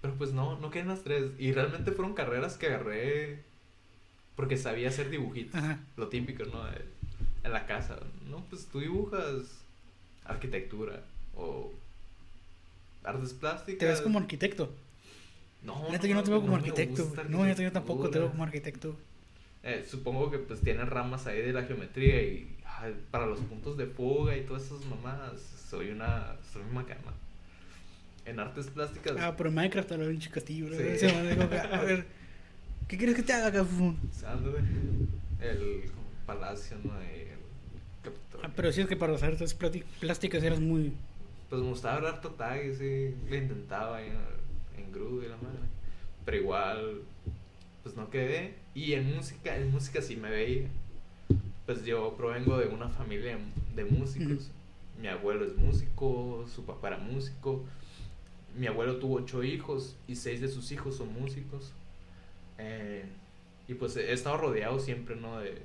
pero 0.00 0.14
pues 0.14 0.32
no, 0.32 0.58
no 0.58 0.70
quedé 0.70 0.82
en 0.82 0.88
las 0.88 1.02
tres. 1.04 1.30
Y 1.38 1.52
realmente 1.52 1.92
fueron 1.92 2.14
carreras 2.14 2.56
que 2.56 2.66
agarré 2.66 3.38
porque 4.34 4.56
sabía 4.56 4.88
hacer 4.88 5.10
dibujitos. 5.10 5.54
Ajá. 5.54 5.78
Lo 5.96 6.08
típico, 6.08 6.44
¿no? 6.44 6.64
En 7.44 7.52
la 7.52 7.66
casa. 7.66 8.00
No, 8.28 8.44
pues 8.50 8.66
tú 8.66 8.80
dibujas 8.80 9.60
arquitectura 10.24 11.04
o 11.36 11.72
artes 13.04 13.32
plásticas. 13.32 13.78
Te 13.78 13.86
ves 13.86 14.00
como 14.00 14.18
arquitecto. 14.18 14.74
No, 15.64 15.90
Neta, 15.90 16.06
yo 16.06 16.14
no 16.14 16.22
te 16.22 16.30
veo 16.30 16.40
como 16.40 16.56
arquitecto. 16.56 17.12
No, 17.28 17.44
neta, 17.44 17.62
yo 17.62 17.70
tampoco 17.72 18.10
te 18.10 18.18
veo 18.18 18.30
como 18.30 18.42
arquitecto. 18.42 18.96
Eh, 19.62 19.84
supongo 19.88 20.30
que 20.30 20.38
pues 20.38 20.60
tiene 20.60 20.84
ramas 20.84 21.26
ahí 21.28 21.40
de 21.40 21.52
la 21.52 21.62
geometría 21.62 22.20
y 22.20 22.56
ay, 22.66 22.96
para 23.12 23.26
los 23.26 23.38
puntos 23.40 23.76
de 23.76 23.86
fuga 23.86 24.36
y 24.36 24.40
todas 24.42 24.64
esas 24.64 24.84
mamadas 24.86 25.40
soy 25.70 25.90
una 25.90 26.36
soy 26.52 26.62
una 26.62 26.72
macana. 26.72 27.12
En 28.24 28.40
artes 28.40 28.66
plásticas 28.68 29.16
Ah, 29.20 29.34
pero 29.36 29.50
en 29.50 29.54
Minecraft 29.54 29.92
a 29.92 29.96
lo 29.98 30.08
pinche 30.08 30.30
castillo. 30.30 30.66
¿no? 30.68 30.76
Sí. 30.76 31.06
Van 31.06 31.72
a 31.72 31.82
ver, 31.82 32.06
¿qué 32.88 32.96
quieres 32.96 33.14
que 33.14 33.22
te 33.22 33.32
haga, 33.32 33.60
ándale, 33.60 34.58
el 35.40 35.84
palacio 36.26 36.76
no 36.82 37.00
el 37.00 37.28
Capitolio. 38.02 38.46
Ah, 38.46 38.50
pero 38.54 38.72
sí 38.72 38.80
es 38.80 38.88
que 38.88 38.96
para 38.96 39.12
las 39.12 39.22
artes 39.22 39.56
plásticas 40.00 40.42
eras 40.42 40.58
muy. 40.60 40.92
Pues 41.48 41.62
me 41.62 41.68
gustaba 41.68 41.96
hablar 41.96 42.20
total 42.20 42.66
y 42.66 42.74
sí, 42.74 43.14
le 43.28 43.38
intentaba 43.38 43.98
ahí 43.98 44.12
en, 44.82 45.24
y 45.24 45.28
la 45.28 45.36
madre. 45.36 45.60
Pero 46.24 46.36
igual, 46.36 47.02
pues 47.82 47.96
no 47.96 48.10
quedé. 48.10 48.54
Y 48.74 48.92
en 48.94 49.14
música, 49.14 49.56
en 49.56 49.70
música 49.70 50.02
sí 50.02 50.16
me 50.16 50.30
veía. 50.30 50.68
Pues 51.66 51.84
yo 51.84 52.14
provengo 52.16 52.58
de 52.58 52.66
una 52.66 52.88
familia 52.88 53.38
de 53.74 53.84
músicos. 53.84 54.50
Mi 55.00 55.08
abuelo 55.08 55.44
es 55.44 55.56
músico, 55.56 56.44
su 56.54 56.64
papá 56.64 56.88
era 56.88 56.98
músico. 56.98 57.64
Mi 58.56 58.66
abuelo 58.66 58.96
tuvo 58.96 59.16
ocho 59.16 59.42
hijos 59.42 59.96
y 60.06 60.16
seis 60.16 60.40
de 60.40 60.48
sus 60.48 60.70
hijos 60.72 60.96
son 60.96 61.12
músicos. 61.12 61.72
Eh, 62.58 63.04
y 63.68 63.74
pues 63.74 63.96
he 63.96 64.12
estado 64.12 64.36
rodeado 64.36 64.78
siempre, 64.78 65.16
¿no? 65.16 65.38
De 65.38 65.62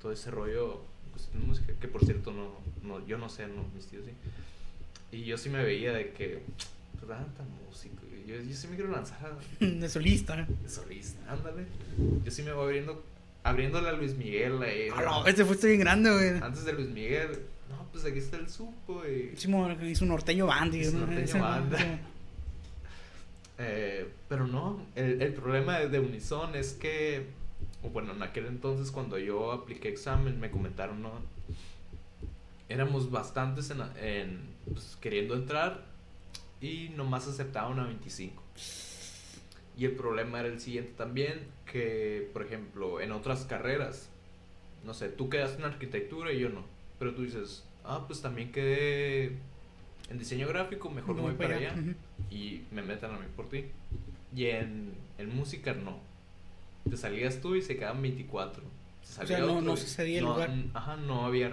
todo 0.00 0.12
ese 0.12 0.30
rollo 0.30 0.82
pues, 1.10 1.32
de 1.32 1.38
música, 1.40 1.72
que 1.80 1.88
por 1.88 2.04
cierto, 2.04 2.32
no, 2.32 2.52
no, 2.82 3.04
yo 3.06 3.18
no 3.18 3.28
sé, 3.28 3.46
no, 3.48 3.64
mis 3.74 3.86
tíos 3.86 4.04
sí. 4.04 4.12
Y 5.10 5.24
yo 5.24 5.36
sí 5.36 5.50
me 5.50 5.62
veía 5.62 5.92
de 5.92 6.12
que, 6.12 6.42
pues, 6.92 7.08
tanta 7.08 7.44
música, 7.66 8.02
y 8.07 8.07
yo, 8.28 8.36
yo 8.42 8.54
sí 8.54 8.68
me 8.68 8.76
quiero 8.76 8.90
lanzar 8.90 9.36
De 9.60 9.88
solista. 9.88 10.36
de 10.36 10.68
solista, 10.68 11.32
ándale. 11.32 11.66
Yo 12.24 12.30
sí 12.30 12.42
me 12.42 12.52
voy 12.52 12.64
abriendo, 12.66 13.02
abriéndole 13.42 13.88
a 13.88 13.92
Luis 13.92 14.14
Miguel 14.16 14.62
ahí. 14.62 14.88
Ah, 14.94 15.02
no, 15.04 15.26
este 15.26 15.44
fuiste 15.44 15.66
bien 15.68 15.80
grande, 15.80 16.10
güey. 16.10 16.28
Antes 16.42 16.64
de 16.64 16.72
Luis 16.74 16.88
Miguel, 16.88 17.30
no, 17.70 17.86
pues 17.92 18.04
aquí 18.04 18.18
está 18.18 18.36
el 18.36 18.48
supo 18.48 19.02
y... 19.06 19.30
Hicimos 19.34 19.76
hizo 19.82 20.04
un 20.04 20.10
norteño 20.10 20.46
band. 20.46 20.74
Hizo 20.74 20.92
un 20.92 21.00
norteño 21.00 21.22
ese- 21.24 21.98
Eh, 23.60 24.08
pero 24.28 24.46
no, 24.46 24.80
el, 24.94 25.20
el 25.20 25.32
problema 25.32 25.80
de, 25.80 25.88
de 25.88 25.98
Unison 25.98 26.54
es 26.54 26.74
que, 26.74 27.26
bueno, 27.92 28.12
en 28.12 28.22
aquel 28.22 28.46
entonces 28.46 28.92
cuando 28.92 29.18
yo 29.18 29.50
apliqué 29.50 29.88
examen 29.88 30.38
me 30.38 30.48
comentaron, 30.50 31.02
¿no? 31.02 31.10
Éramos 32.68 33.10
bastantes 33.10 33.70
en, 33.70 33.78
en, 34.00 34.40
pues, 34.72 34.96
queriendo 35.00 35.34
entrar 35.34 35.87
y 36.60 36.90
nomás 36.96 37.26
aceptaban 37.28 37.78
a 37.78 37.84
25. 37.86 38.42
Y 39.76 39.84
el 39.84 39.92
problema 39.92 40.40
era 40.40 40.48
el 40.48 40.60
siguiente 40.60 40.92
también, 40.96 41.40
que 41.70 42.28
por 42.32 42.42
ejemplo 42.44 43.00
en 43.00 43.12
otras 43.12 43.44
carreras, 43.44 44.08
no 44.84 44.92
sé, 44.94 45.08
tú 45.08 45.28
quedaste 45.30 45.58
en 45.58 45.64
arquitectura 45.66 46.32
y 46.32 46.40
yo 46.40 46.48
no, 46.48 46.64
pero 46.98 47.14
tú 47.14 47.22
dices, 47.22 47.64
ah, 47.84 48.04
pues 48.06 48.20
también 48.20 48.50
quedé 48.50 49.36
en 50.10 50.18
diseño 50.18 50.48
gráfico, 50.48 50.90
mejor 50.90 51.14
me 51.14 51.20
voy 51.22 51.34
para 51.34 51.56
allá 51.56 51.74
y 52.30 52.62
me 52.72 52.82
metan 52.82 53.12
a 53.14 53.18
mí 53.18 53.26
por 53.36 53.48
ti. 53.48 53.66
Y 54.34 54.46
en, 54.46 54.92
en 55.18 55.34
música 55.34 55.74
no. 55.74 55.98
Te 56.88 56.96
salías 56.96 57.40
tú 57.40 57.54
y 57.54 57.62
se 57.62 57.76
quedaban 57.76 58.02
24. 58.02 58.62
Se 59.02 59.12
salía 59.14 59.36
sea, 59.38 59.46
no- 59.46 59.60
no 59.60 59.76
se 59.76 60.16
el 60.18 60.24
no, 60.24 60.32
lugar. 60.32 60.50
Ajá, 60.74 60.96
no 60.96 61.24
había. 61.26 61.50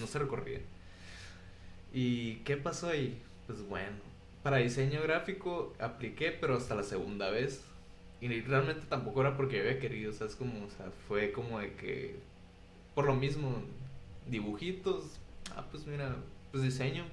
no 0.00 0.06
se 0.06 0.18
recorría. 0.18 0.60
¿Y 1.92 2.36
qué 2.36 2.56
pasó 2.56 2.88
ahí? 2.88 3.20
Pues 3.48 3.66
bueno, 3.66 3.96
para 4.44 4.58
diseño 4.58 5.02
gráfico 5.02 5.74
apliqué, 5.80 6.30
pero 6.30 6.56
hasta 6.56 6.76
la 6.76 6.84
segunda 6.84 7.30
vez. 7.30 7.64
Y 8.20 8.28
realmente 8.42 8.86
tampoco 8.88 9.22
era 9.22 9.36
porque 9.36 9.58
había 9.60 9.80
querido, 9.80 10.10
o 10.12 10.14
sea, 10.14 10.26
es 10.28 10.36
como, 10.36 10.64
o 10.66 10.70
sea, 10.70 10.90
fue 11.08 11.32
como 11.32 11.58
de 11.58 11.72
que, 11.72 12.16
por 12.94 13.06
lo 13.06 13.14
mismo, 13.14 13.62
dibujitos, 14.26 15.18
ah, 15.56 15.64
pues 15.70 15.86
mira, 15.86 16.14
pues 16.52 16.62
diseño, 16.62 17.04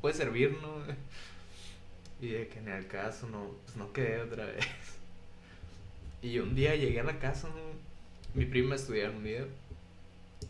puede 0.00 0.14
servir, 0.14 0.58
¿no? 0.60 0.70
Y 2.20 2.30
de 2.30 2.48
que 2.48 2.58
en 2.58 2.68
el 2.68 2.88
caso 2.88 3.28
no, 3.28 3.46
pues 3.64 3.76
no 3.76 3.92
quedé 3.92 4.20
otra 4.22 4.46
vez. 4.46 4.66
Y 6.22 6.40
un 6.40 6.56
día 6.56 6.74
llegué 6.74 6.98
a 6.98 7.04
la 7.04 7.20
casa, 7.20 7.48
¿no? 7.48 7.78
mi 8.34 8.44
prima 8.44 8.74
estudiaba 8.74 9.14
un 9.16 9.22
día. 9.22 9.46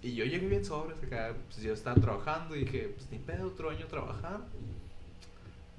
Y 0.02 0.14
yo 0.14 0.24
llegué 0.24 0.46
bien 0.46 0.64
sobres 0.64 1.02
acá, 1.02 1.34
pues 1.46 1.60
yo 1.62 1.72
estaba 1.72 2.00
trabajando 2.00 2.54
y 2.54 2.64
dije, 2.64 2.92
pues 2.96 3.10
ni 3.10 3.18
pedo, 3.18 3.48
otro 3.48 3.70
año 3.70 3.86
trabajar. 3.86 4.40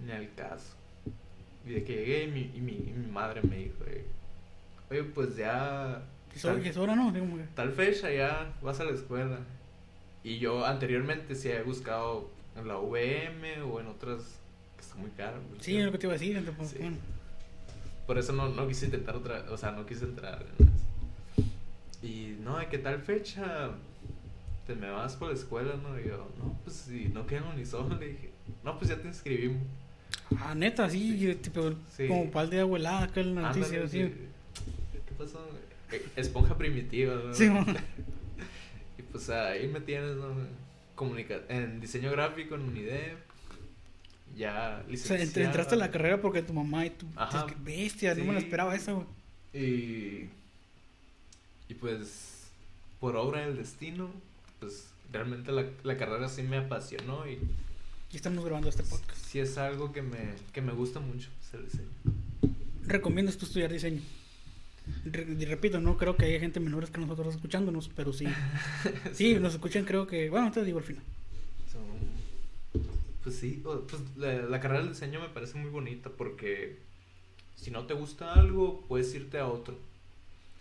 Ni 0.05 0.11
al 0.11 0.33
caso. 0.35 0.75
Y 1.65 1.71
de 1.71 1.83
que 1.83 1.93
llegué 1.95 2.23
y 2.23 2.27
mi, 2.31 2.51
y 2.55 2.61
mi, 2.61 2.71
y 2.73 2.93
mi 2.95 3.07
madre 3.11 3.41
me 3.43 3.57
dijo, 3.57 3.75
oye, 4.89 5.03
pues 5.03 5.35
ya... 5.35 6.01
Que 6.31 6.37
es 6.37 6.45
hora- 6.45 6.61
que 6.61 6.69
es 6.69 6.77
hora, 6.77 6.95
¿no? 6.95 7.13
Tal 7.55 7.71
fecha 7.73 8.09
ya 8.11 8.53
vas 8.61 8.79
a 8.79 8.85
la 8.85 8.91
escuela. 8.91 9.39
Y 10.23 10.39
yo 10.39 10.65
anteriormente 10.65 11.35
sí 11.35 11.49
había 11.51 11.63
buscado 11.63 12.29
en 12.55 12.67
la 12.67 12.77
VM 12.77 13.61
o 13.63 13.79
en 13.79 13.87
otras 13.87 14.39
que 14.75 14.81
está 14.81 14.95
muy 14.95 15.09
caro. 15.11 15.39
por 15.41 15.61
Sí, 15.61 15.77
es 15.77 15.85
lo 15.85 15.91
que 15.91 15.97
te 15.97 16.07
iba 16.07 16.13
a 16.13 16.17
decir. 16.17 16.53
pues, 16.57 16.69
Sí. 16.69 16.77
bueno. 16.79 16.97
Por 18.07 18.17
eso 18.17 18.33
no, 18.33 18.49
no 18.49 18.67
quise 18.67 18.85
intentar 18.85 19.15
otra, 19.15 19.45
o 19.51 19.57
sea, 19.57 19.71
no 19.71 19.85
quise 19.85 20.05
entrar. 20.05 20.43
Y 22.01 22.37
no, 22.41 22.57
¿de 22.57 22.67
qué 22.67 22.77
tal 22.77 22.99
fecha? 23.01 23.71
Te 24.65 24.75
me 24.75 24.89
vas 24.89 25.15
por 25.15 25.29
la 25.29 25.33
escuela, 25.35 25.75
¿no? 25.81 25.99
Y 25.99 26.05
yo, 26.07 26.27
no, 26.37 26.57
pues 26.63 26.75
si 26.77 27.09
no 27.09 27.25
quedan 27.27 27.55
ni 27.57 27.65
solo, 27.65 27.95
le 27.99 28.09
dije, 28.09 28.31
no, 28.63 28.77
pues 28.77 28.89
ya 28.89 28.97
te 28.97 29.07
inscribimos. 29.07 29.61
Ah, 30.37 30.53
neta, 30.55 30.89
sí, 30.89 30.99
Sí. 30.99 31.19
yo, 31.19 31.37
tipo, 31.37 31.73
Sí. 31.95 32.07
como 32.07 32.29
pal 32.31 32.49
de 32.49 32.59
abuelada 32.61 33.03
acá 33.03 33.21
en 33.21 33.35
la 33.35 33.41
noticia, 33.41 33.83
así. 33.83 34.03
sí. 34.03 34.13
¿Qué 34.93 35.13
pasó? 35.17 35.39
Eh, 35.91 36.05
Esponja 36.15 36.57
primitiva, 36.57 37.15
¿no? 37.25 37.33
Sí, 37.33 37.49
mo. 37.49 37.65
Y 38.97 39.01
pues 39.01 39.29
ahí 39.29 39.67
me 39.67 39.79
tienes, 39.81 40.15
¿no? 40.17 40.27
Comunica 40.95 41.39
en 41.49 41.79
diseño 41.79 42.11
gráfico 42.11 42.55
en 42.55 42.61
Unidep. 42.61 43.17
Ya 44.37 44.81
O 44.83 44.83
sea, 44.83 44.91
licenciado. 44.91 45.23
ent- 45.25 45.45
entraste 45.45 45.75
a 45.75 45.77
la 45.77 45.89
carrera 45.89 46.21
porque 46.21 46.41
tu 46.43 46.53
mamá 46.53 46.85
y 46.85 46.91
tu... 46.91 47.07
Ajá. 47.15 47.47
Qué 47.47 47.55
bestia, 47.63 48.13
no 48.13 48.25
me 48.25 48.33
Sí. 48.39 48.45
esperaba 48.45 48.75
esa, 48.75 48.91
güey. 48.91 49.07
Y, 49.53 50.29
y 51.69 51.73
pues, 51.79 52.43
por 52.99 53.15
obra 53.15 53.41
del 53.47 53.57
destino, 53.57 54.11
pues 54.59 54.89
realmente 55.11 55.51
la, 55.51 55.65
la 55.83 55.97
carrera 55.97 56.29
sí 56.29 56.43
me 56.43 56.57
apasionó 56.57 57.27
y 57.27 57.39
Y 58.11 58.15
estamos 58.15 58.43
grabando 58.43 58.69
este 58.69 58.83
podcast. 58.83 59.23
sí 59.25 59.39
es 59.39 59.57
algo 59.57 59.91
que 59.91 60.01
me, 60.01 60.33
que 60.51 60.61
me 60.61 60.71
gusta 60.73 60.99
mucho, 60.99 61.29
pues, 61.39 61.53
el 61.53 61.65
diseño. 61.69 61.89
¿Recomiendas 62.87 63.37
tú 63.37 63.45
estudiar 63.45 63.71
diseño? 63.71 64.01
Re- 65.05 65.45
repito, 65.45 65.79
no 65.79 65.95
creo 65.97 66.15
que 66.15 66.25
haya 66.25 66.39
gente 66.39 66.59
menores 66.59 66.89
que 66.89 66.99
nosotros 66.99 67.35
escuchándonos, 67.35 67.89
pero 67.89 68.11
sí. 68.11 68.25
Sí, 69.13 69.35
nos 69.35 69.53
escuchan, 69.53 69.85
creo 69.85 70.07
que... 70.07 70.29
Bueno, 70.31 70.51
te 70.51 70.63
digo 70.63 70.79
al 70.79 70.83
final. 70.83 71.03
So, 71.71 71.79
pues 73.23 73.35
sí, 73.35 73.61
pues 73.63 74.01
la, 74.17 74.33
la 74.41 74.59
carrera 74.59 74.79
del 74.81 74.89
diseño 74.93 75.19
me 75.21 75.29
parece 75.29 75.59
muy 75.59 75.69
bonita 75.69 76.09
porque 76.09 76.79
si 77.55 77.69
no 77.69 77.85
te 77.85 77.93
gusta 77.93 78.33
algo, 78.33 78.83
puedes 78.87 79.13
irte 79.13 79.37
a 79.37 79.45
otro. 79.47 79.77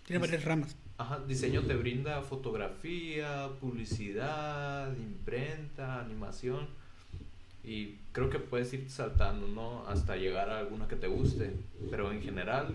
Tiene 0.06 0.20
varias 0.20 0.44
ramas. 0.44 0.76
Ajá, 0.98 1.20
diseño 1.26 1.62
te 1.62 1.74
brinda 1.76 2.20
fotografía, 2.22 3.48
publicidad, 3.60 4.94
imprenta, 4.98 6.00
animación. 6.00 6.68
Y 7.64 7.96
creo 8.12 8.30
que 8.30 8.38
puedes 8.38 8.72
ir 8.72 8.88
saltando, 8.90 9.46
¿no? 9.48 9.86
Hasta 9.86 10.16
llegar 10.16 10.50
a 10.50 10.58
alguna 10.58 10.88
que 10.88 10.96
te 10.96 11.06
guste. 11.06 11.52
Pero 11.90 12.10
en 12.12 12.22
general, 12.22 12.74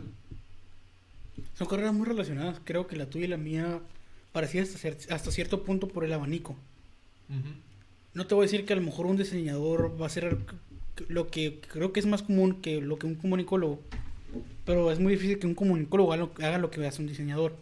Son 1.56 1.68
carreras 1.68 1.94
muy 1.94 2.06
relacionadas. 2.06 2.60
Creo 2.64 2.88
que 2.88 2.96
la 2.96 3.08
tuya 3.08 3.26
y 3.26 3.30
la 3.30 3.38
mía 3.38 3.80
parecía 4.32 4.62
hasta, 4.62 4.90
hasta 5.14 5.32
cierto 5.32 5.64
punto 5.64 5.88
por 5.88 6.04
el 6.04 6.14
abanico. 6.14 6.56
No 8.14 8.28
te 8.28 8.36
voy 8.36 8.44
a 8.44 8.48
decir 8.48 8.66
que 8.66 8.74
a 8.74 8.76
lo 8.76 8.82
mejor 8.84 9.08
un 9.08 9.18
diseñador 9.18 10.00
va 10.00 10.06
a 10.06 10.10
ser 10.10 10.38
lo 11.08 11.28
que 11.28 11.60
creo 11.62 11.92
que 11.92 12.00
es 12.00 12.06
más 12.06 12.22
común 12.22 12.62
que 12.62 12.80
lo 12.82 13.00
que 13.00 13.08
un 13.08 13.16
comunicólogo. 13.16 13.80
Pero 14.66 14.92
es 14.92 15.00
muy 15.00 15.14
difícil 15.14 15.40
que 15.40 15.48
un 15.48 15.56
comunicólogo 15.56 16.14
haga 16.14 16.24
lo, 16.26 16.32
haga 16.46 16.58
lo 16.60 16.70
que 16.70 16.86
hace 16.86 17.02
un 17.02 17.08
diseñador. 17.08 17.56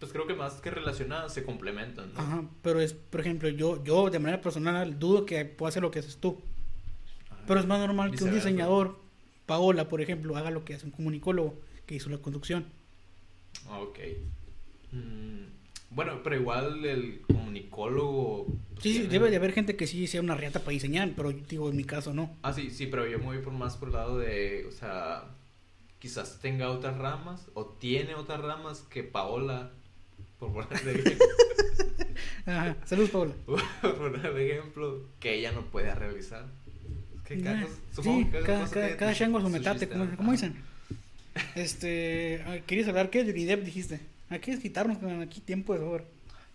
Pues 0.00 0.12
creo 0.12 0.26
que 0.26 0.34
más 0.34 0.54
que 0.54 0.70
relacionadas 0.70 1.32
se 1.32 1.44
complementan, 1.44 2.12
¿no? 2.14 2.20
Ajá, 2.20 2.44
pero 2.62 2.80
es, 2.80 2.94
por 2.94 3.20
ejemplo, 3.20 3.48
yo, 3.50 3.84
yo 3.84 4.10
de 4.10 4.18
manera 4.18 4.42
personal 4.42 4.98
dudo 4.98 5.26
que 5.26 5.44
pueda 5.44 5.68
hacer 5.68 5.82
lo 5.82 5.90
que 5.92 6.00
haces 6.00 6.16
tú. 6.16 6.40
Ajá. 7.30 7.42
Pero 7.46 7.60
es 7.60 7.66
más 7.66 7.78
normal 7.78 8.10
que 8.10 8.24
un 8.24 8.32
diseñador, 8.34 8.98
Paola, 9.46 9.88
por 9.88 10.00
ejemplo, 10.00 10.36
haga 10.36 10.50
lo 10.50 10.64
que 10.64 10.74
hace 10.74 10.86
un 10.86 10.92
comunicólogo 10.92 11.54
que 11.86 11.94
hizo 11.94 12.08
la 12.10 12.18
conducción. 12.18 12.64
Ah, 13.68 13.80
Ok. 13.80 13.98
Mm, 14.92 15.44
bueno, 15.90 16.20
pero 16.22 16.36
igual 16.36 16.84
el 16.84 17.20
comunicólogo... 17.26 18.46
pues, 18.46 18.82
Sí, 18.82 18.94
sí, 18.94 19.06
debe 19.08 19.28
de 19.30 19.36
haber 19.36 19.52
gente 19.52 19.76
que 19.76 19.86
sí 19.86 20.06
sea 20.06 20.20
una 20.20 20.36
riata 20.36 20.60
para 20.60 20.70
diseñar, 20.70 21.12
pero 21.16 21.32
digo, 21.32 21.68
en 21.68 21.76
mi 21.76 21.84
caso 21.84 22.14
no. 22.14 22.36
Ah, 22.42 22.52
sí, 22.52 22.70
sí, 22.70 22.86
pero 22.86 23.06
yo 23.08 23.18
me 23.18 23.24
voy 23.26 23.38
por 23.38 23.52
más 23.52 23.76
por 23.76 23.88
el 23.88 23.94
lado 23.94 24.18
de, 24.18 24.66
o 24.68 24.72
sea, 24.72 25.24
quizás 25.98 26.38
tenga 26.40 26.70
otras 26.70 26.96
ramas 26.96 27.48
o 27.54 27.66
tiene 27.66 28.14
otras 28.14 28.40
ramas 28.40 28.82
que 28.88 29.02
Paola, 29.02 29.72
por 30.40 30.52
ponerle, 30.52 31.16
Ajá. 32.46 32.76
Saludos, 32.86 33.10
Paola. 33.10 33.34
por 33.46 33.98
ponerle 33.98 34.56
ejemplo, 34.56 35.02
que 35.20 35.34
ella 35.34 35.52
no 35.52 35.66
puede 35.66 35.94
realizar. 35.94 36.46
Que 37.24 37.40
cada 37.40 37.64
sí, 38.02 38.24
que 38.32 38.40
cada 38.40 38.68
cada, 38.68 38.96
cada, 38.96 39.14
chango 39.14 39.38
su 39.38 39.46
su 39.46 39.52
metate, 39.52 39.88
como, 39.88 40.16
como 40.16 40.32
dicen. 40.32 40.56
Este, 41.54 42.42
ah, 42.46 42.58
¿querías 42.66 42.88
hablar 42.88 43.10
qué? 43.10 43.22
De 43.22 43.30
Unidep 43.30 43.62
dijiste. 43.62 44.00
Aquí 44.30 44.50
es 44.50 44.60
quitarnos 44.60 44.98
aquí 45.22 45.40
tiempo 45.40 45.74
de 45.74 45.80
sobra. 45.80 46.04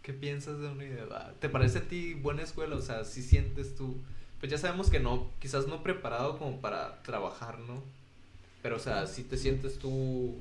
¿Qué 0.01 0.13
piensas 0.13 0.59
de 0.59 0.67
Unidad? 0.67 1.07
Ah, 1.11 1.33
¿Te 1.39 1.47
parece 1.47 1.77
a 1.77 1.81
ti 1.81 2.13
buena 2.13 2.43
escuela? 2.43 2.75
O 2.75 2.81
sea, 2.81 3.05
si 3.05 3.21
sientes 3.21 3.75
tú, 3.75 3.97
pues 4.39 4.51
ya 4.51 4.57
sabemos 4.57 4.89
que 4.89 4.99
no, 4.99 5.29
quizás 5.39 5.67
no 5.67 5.83
preparado 5.83 6.37
como 6.37 6.59
para 6.59 7.01
trabajar, 7.03 7.59
¿no? 7.59 7.81
Pero, 8.61 8.77
o 8.77 8.79
sea, 8.79 9.07
si 9.07 9.23
te 9.23 9.37
sientes 9.37 9.77
tú 9.77 10.35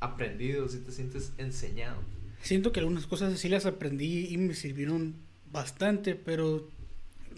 aprendido, 0.00 0.68
si 0.68 0.78
te 0.78 0.92
sientes 0.92 1.32
enseñado. 1.38 1.98
Siento 2.42 2.72
que 2.72 2.80
algunas 2.80 3.06
cosas 3.06 3.38
sí 3.38 3.48
las 3.48 3.66
aprendí 3.66 4.26
y 4.28 4.36
me 4.36 4.54
sirvieron 4.54 5.14
bastante, 5.52 6.14
pero 6.14 6.68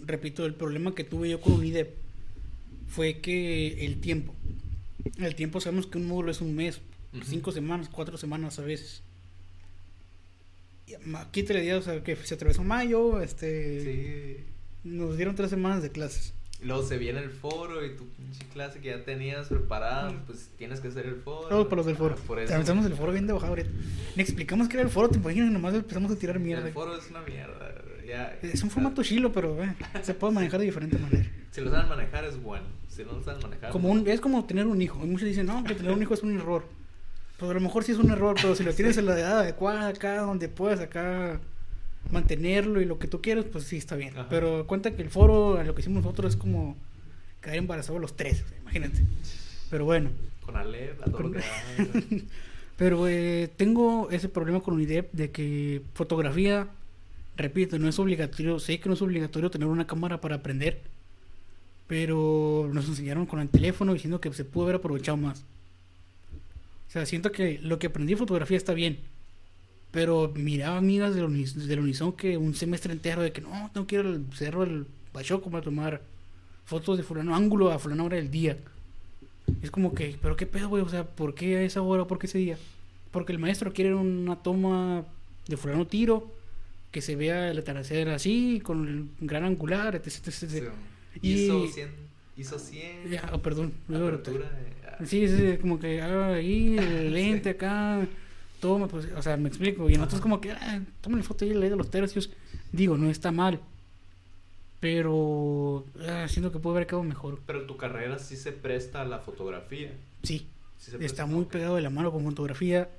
repito, 0.05 0.45
el 0.45 0.55
problema 0.55 0.95
que 0.95 1.03
tuve 1.03 1.29
yo 1.29 1.39
con 1.41 1.53
Unidep 1.53 1.93
fue 2.87 3.19
que 3.19 3.85
el 3.85 3.99
tiempo. 4.01 4.33
El 5.17 5.35
tiempo 5.35 5.61
sabemos 5.61 5.85
que 5.87 5.97
un 5.97 6.07
módulo 6.07 6.31
es 6.31 6.41
un 6.41 6.55
mes, 6.55 6.79
cinco 7.25 7.51
semanas, 7.51 7.89
cuatro 7.91 8.17
semanas 8.17 8.57
a 8.59 8.63
veces. 8.63 9.03
Y 10.87 10.93
ma- 11.07 11.21
Aquí 11.21 11.43
te 11.43 11.53
le 11.53 11.61
di, 11.61 11.71
o 11.71 11.81
sea, 11.81 12.03
que 12.03 12.15
se 12.15 12.33
atravesó 12.35 12.63
mayo, 12.63 13.21
este, 13.21 14.43
Sí. 14.43 14.43
nos 14.89 15.15
dieron 15.17 15.35
tres 15.35 15.49
semanas 15.49 15.81
de 15.83 15.89
clases. 15.91 16.33
Luego 16.63 16.83
se 16.83 16.97
viene 16.97 17.19
el 17.19 17.29
foro 17.29 17.85
y 17.85 17.95
tu 17.95 18.05
pinche 18.07 18.45
clase 18.53 18.79
que 18.79 18.89
ya 18.89 19.03
tenías 19.03 19.47
preparada, 19.47 20.13
pues 20.25 20.49
tienes 20.57 20.79
que 20.79 20.87
hacer 20.87 21.05
el 21.05 21.15
foro. 21.15 21.47
Todos 21.47 21.67
por 21.67 21.77
los 21.77 21.85
del 21.85 21.95
foro. 21.95 22.15
Ah, 22.17 22.23
Por 22.25 22.39
eso. 22.39 22.53
Empezamos 22.53 22.85
el 22.85 22.93
foro 22.93 23.11
bien 23.11 23.27
de 23.27 23.33
bajado 23.33 23.51
ahorita. 23.51 23.69
Le 24.15 24.23
explicamos 24.23 24.67
que 24.67 24.75
era 24.77 24.83
el 24.83 24.89
foro, 24.89 25.09
te 25.09 25.17
imaginas, 25.17 25.51
nomás 25.51 25.73
empezamos 25.75 26.11
a 26.11 26.15
tirar 26.15 26.39
mierda. 26.39 26.67
El 26.67 26.73
foro 26.73 26.97
es 26.97 27.09
una 27.09 27.21
mierda. 27.21 27.75
Ya, 28.07 28.37
Es 28.41 28.61
un 28.63 28.69
formato 28.69 29.01
chilo, 29.03 29.31
pero 29.31 29.61
eh, 29.63 29.75
se 30.03 30.13
puede 30.13 30.33
manejar 30.35 30.59
de 30.59 30.67
diferente 30.67 30.97
manera. 30.97 31.25
Si 31.51 31.61
lo 31.61 31.71
saben 31.71 31.89
manejar 31.89 32.23
es 32.23 32.41
bueno. 32.41 32.65
Si 32.87 33.03
no 33.03 33.13
lo 33.13 33.23
saben 33.23 33.41
manejar. 33.41 33.71
Como 33.71 33.89
un, 33.89 34.07
es 34.07 34.21
como 34.21 34.45
tener 34.45 34.67
un 34.67 34.81
hijo. 34.81 34.99
Y 35.03 35.07
muchos 35.07 35.27
dicen, 35.27 35.47
no, 35.47 35.63
que 35.63 35.75
tener 35.75 35.91
un 35.91 36.01
hijo 36.01 36.13
es 36.13 36.23
un 36.23 36.37
error. 36.37 36.65
Pues 37.37 37.51
a 37.51 37.53
lo 37.53 37.59
mejor 37.59 37.83
sí 37.83 37.91
es 37.91 37.97
un 37.97 38.09
error, 38.11 38.35
pero 38.41 38.55
si 38.55 38.63
lo 38.63 38.73
tienes 38.73 38.97
en 38.97 39.07
la 39.07 39.19
edad 39.19 39.39
adecuada 39.39 39.87
acá, 39.89 40.21
donde 40.21 40.47
puedas 40.47 40.79
acá 40.79 41.41
mantenerlo 42.11 42.81
y 42.81 42.85
lo 42.85 42.99
que 42.99 43.07
tú 43.07 43.21
quieras, 43.21 43.45
pues 43.51 43.65
sí 43.65 43.77
está 43.77 43.95
bien. 43.95 44.13
Ajá. 44.13 44.27
Pero 44.29 44.67
cuenta 44.67 44.91
que 44.91 45.01
el 45.01 45.09
foro, 45.09 45.61
lo 45.63 45.75
que 45.75 45.81
hicimos 45.81 46.03
nosotros, 46.03 46.33
es 46.33 46.39
como 46.39 46.75
caer 47.41 47.57
embarazado 47.57 47.97
a 47.97 48.01
los 48.01 48.15
tres, 48.15 48.43
o 48.43 48.47
sea, 48.47 48.57
imagínate. 48.59 49.03
Pero 49.69 49.85
bueno. 49.85 50.09
Con 50.45 50.55
Alep, 50.55 51.01
a 51.01 51.05
todo 51.05 51.23
lo 51.23 51.31
que. 51.31 51.41
Pero 52.77 53.07
eh, 53.07 53.49
tengo 53.55 54.09
ese 54.11 54.27
problema 54.27 54.59
con 54.59 54.73
UNIDEP 54.73 55.11
de 55.13 55.31
que 55.31 55.81
fotografía, 55.93 56.67
repito, 57.37 57.79
no 57.79 57.87
es 57.87 57.97
obligatorio, 57.99 58.59
sé 58.59 58.79
que 58.79 58.89
no 58.89 58.95
es 58.95 59.01
obligatorio 59.01 59.49
tener 59.49 59.67
una 59.67 59.87
cámara 59.87 60.19
para 60.19 60.35
aprender, 60.35 60.81
pero 61.87 62.69
nos 62.73 62.87
enseñaron 62.89 63.25
con 63.25 63.39
el 63.39 63.49
teléfono 63.49 63.93
diciendo 63.93 64.19
que 64.19 64.33
se 64.33 64.43
pudo 64.43 64.65
haber 64.65 64.75
aprovechado 64.77 65.15
más. 65.15 65.45
O 66.89 66.91
sea, 66.91 67.05
siento 67.05 67.31
que 67.31 67.59
lo 67.59 67.79
que 67.79 67.87
aprendí 67.87 68.13
de 68.13 68.17
fotografía 68.17 68.57
está 68.57 68.73
bien, 68.73 68.99
pero 69.95 70.29
miraba 70.35 70.75
amigas 70.77 71.15
del, 71.15 71.23
unis 71.23 71.55
del 71.67 71.79
Unison 71.79 72.11
que 72.11 72.37
un 72.37 72.53
semestre 72.53 72.91
entero 72.91 73.21
de 73.21 73.31
que 73.31 73.39
no, 73.39 73.71
tengo 73.73 73.87
que 73.87 73.95
ir 73.95 74.01
al 74.01 74.25
cerro 74.33 74.65
del 74.65 74.85
Bachoco 75.13 75.49
para 75.49 75.63
tomar 75.63 76.01
fotos 76.65 76.97
de 76.97 77.03
fulano 77.03 77.33
ángulo 77.33 77.71
a 77.71 77.79
fulano 77.79 78.03
hora 78.03 78.17
del 78.17 78.29
día. 78.29 78.57
Es 79.61 79.71
como 79.71 79.93
que, 79.95 80.17
pero 80.21 80.35
qué 80.35 80.45
pedo, 80.45 80.67
güey, 80.67 80.83
o 80.83 80.89
sea, 80.89 81.05
¿por 81.05 81.33
qué 81.33 81.55
a 81.57 81.61
esa 81.63 81.81
hora, 81.81 82.05
por 82.05 82.19
qué 82.19 82.27
ese 82.27 82.39
día? 82.39 82.57
Porque 83.11 83.31
el 83.31 83.39
maestro 83.39 83.71
quiere 83.71 83.95
una 83.95 84.35
toma 84.35 85.05
de 85.47 85.55
fulano 85.55 85.87
tiro, 85.87 86.29
que 86.91 86.99
se 87.01 87.15
vea 87.15 87.49
el 87.51 87.57
atardecer 87.57 88.09
así, 88.09 88.59
con 88.61 88.85
el 89.21 89.25
gran 89.25 89.45
angular, 89.45 89.95
etc, 89.95 90.07
etc, 90.07 90.27
etc. 90.27 90.49
Sí. 91.13 91.19
Y- 91.21 91.33
Hizo 91.45 91.67
100. 91.67 91.89
Hizo 92.35 92.59
100. 92.59 93.09
Ya, 93.09 93.21
perdón. 93.41 93.71
Apertura 93.87 94.49
de- 94.49 94.87
ah, 94.89 95.05
Sí, 95.05 95.25
sí, 95.29 95.57
como 95.61 95.79
que 95.79 96.01
ah, 96.01 96.33
ahí 96.33 96.77
el 96.77 97.13
lente 97.13 97.51
acá, 97.51 98.05
toma, 98.67 98.87
pues, 98.87 99.07
o 99.15 99.21
sea, 99.21 99.37
me 99.37 99.49
explico. 99.49 99.89
Y 99.89 99.95
nosotros 99.95 100.21
como 100.21 100.41
que, 100.41 100.51
ah, 100.51 100.81
tomen 101.01 101.23
foto 101.23 101.45
y 101.45 101.53
le 101.53 101.69
de 101.69 101.75
los 101.75 101.89
tercios. 101.89 102.29
Digo, 102.71 102.97
no 102.97 103.09
está 103.09 103.31
mal. 103.31 103.59
Pero 104.79 105.85
ah, 106.07 106.27
siento 106.27 106.51
que 106.51 106.59
puede 106.59 106.77
haber 106.77 106.87
quedado 106.87 107.03
mejor. 107.03 107.41
Pero 107.45 107.65
tu 107.65 107.77
carrera 107.77 108.19
sí 108.19 108.35
se 108.35 108.51
presta 108.51 109.01
a 109.01 109.05
la 109.05 109.19
fotografía. 109.19 109.91
Sí, 110.23 110.47
Sí 110.77 110.91
se 110.91 111.05
está 111.05 111.25
muy 111.25 111.45
pegado 111.45 111.75
de 111.75 111.81
la 111.81 111.89
mano 111.89 112.11
con 112.11 112.23
fotografía. 112.23 112.89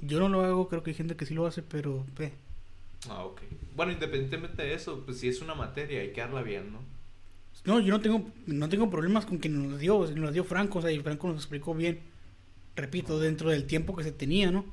Yo 0.00 0.20
no 0.20 0.28
lo 0.28 0.44
hago, 0.44 0.68
creo 0.68 0.82
que 0.82 0.90
hay 0.90 0.96
gente 0.96 1.16
que 1.16 1.26
sí 1.26 1.34
lo 1.34 1.46
hace, 1.46 1.62
pero 1.62 2.04
eh, 2.18 2.32
Ah, 3.08 3.24
ok. 3.24 3.42
Bueno, 3.76 3.92
independientemente 3.92 4.62
de 4.62 4.74
eso, 4.74 5.02
pues 5.04 5.18
si 5.18 5.28
es 5.28 5.40
una 5.40 5.54
materia, 5.54 6.00
hay 6.00 6.12
que 6.12 6.20
darla 6.20 6.42
bien, 6.42 6.72
¿no? 6.72 6.80
no, 7.64 7.80
yo 7.80 7.92
no 7.92 8.00
tengo, 8.00 8.30
no 8.46 8.68
tengo 8.68 8.90
problemas 8.90 9.26
con 9.26 9.38
quien 9.38 9.70
nos 9.70 9.78
dio, 9.78 10.06
nos 10.16 10.32
dio 10.32 10.44
Franco, 10.44 10.80
o 10.80 10.82
sea, 10.82 10.90
y 10.90 11.00
Franco 11.00 11.28
nos 11.28 11.36
explicó 11.36 11.74
bien, 11.74 12.00
repito, 12.76 13.18
dentro 13.18 13.50
del 13.50 13.66
tiempo 13.66 13.96
que 13.96 14.04
se 14.04 14.12
tenía, 14.12 14.50
¿no? 14.50 14.64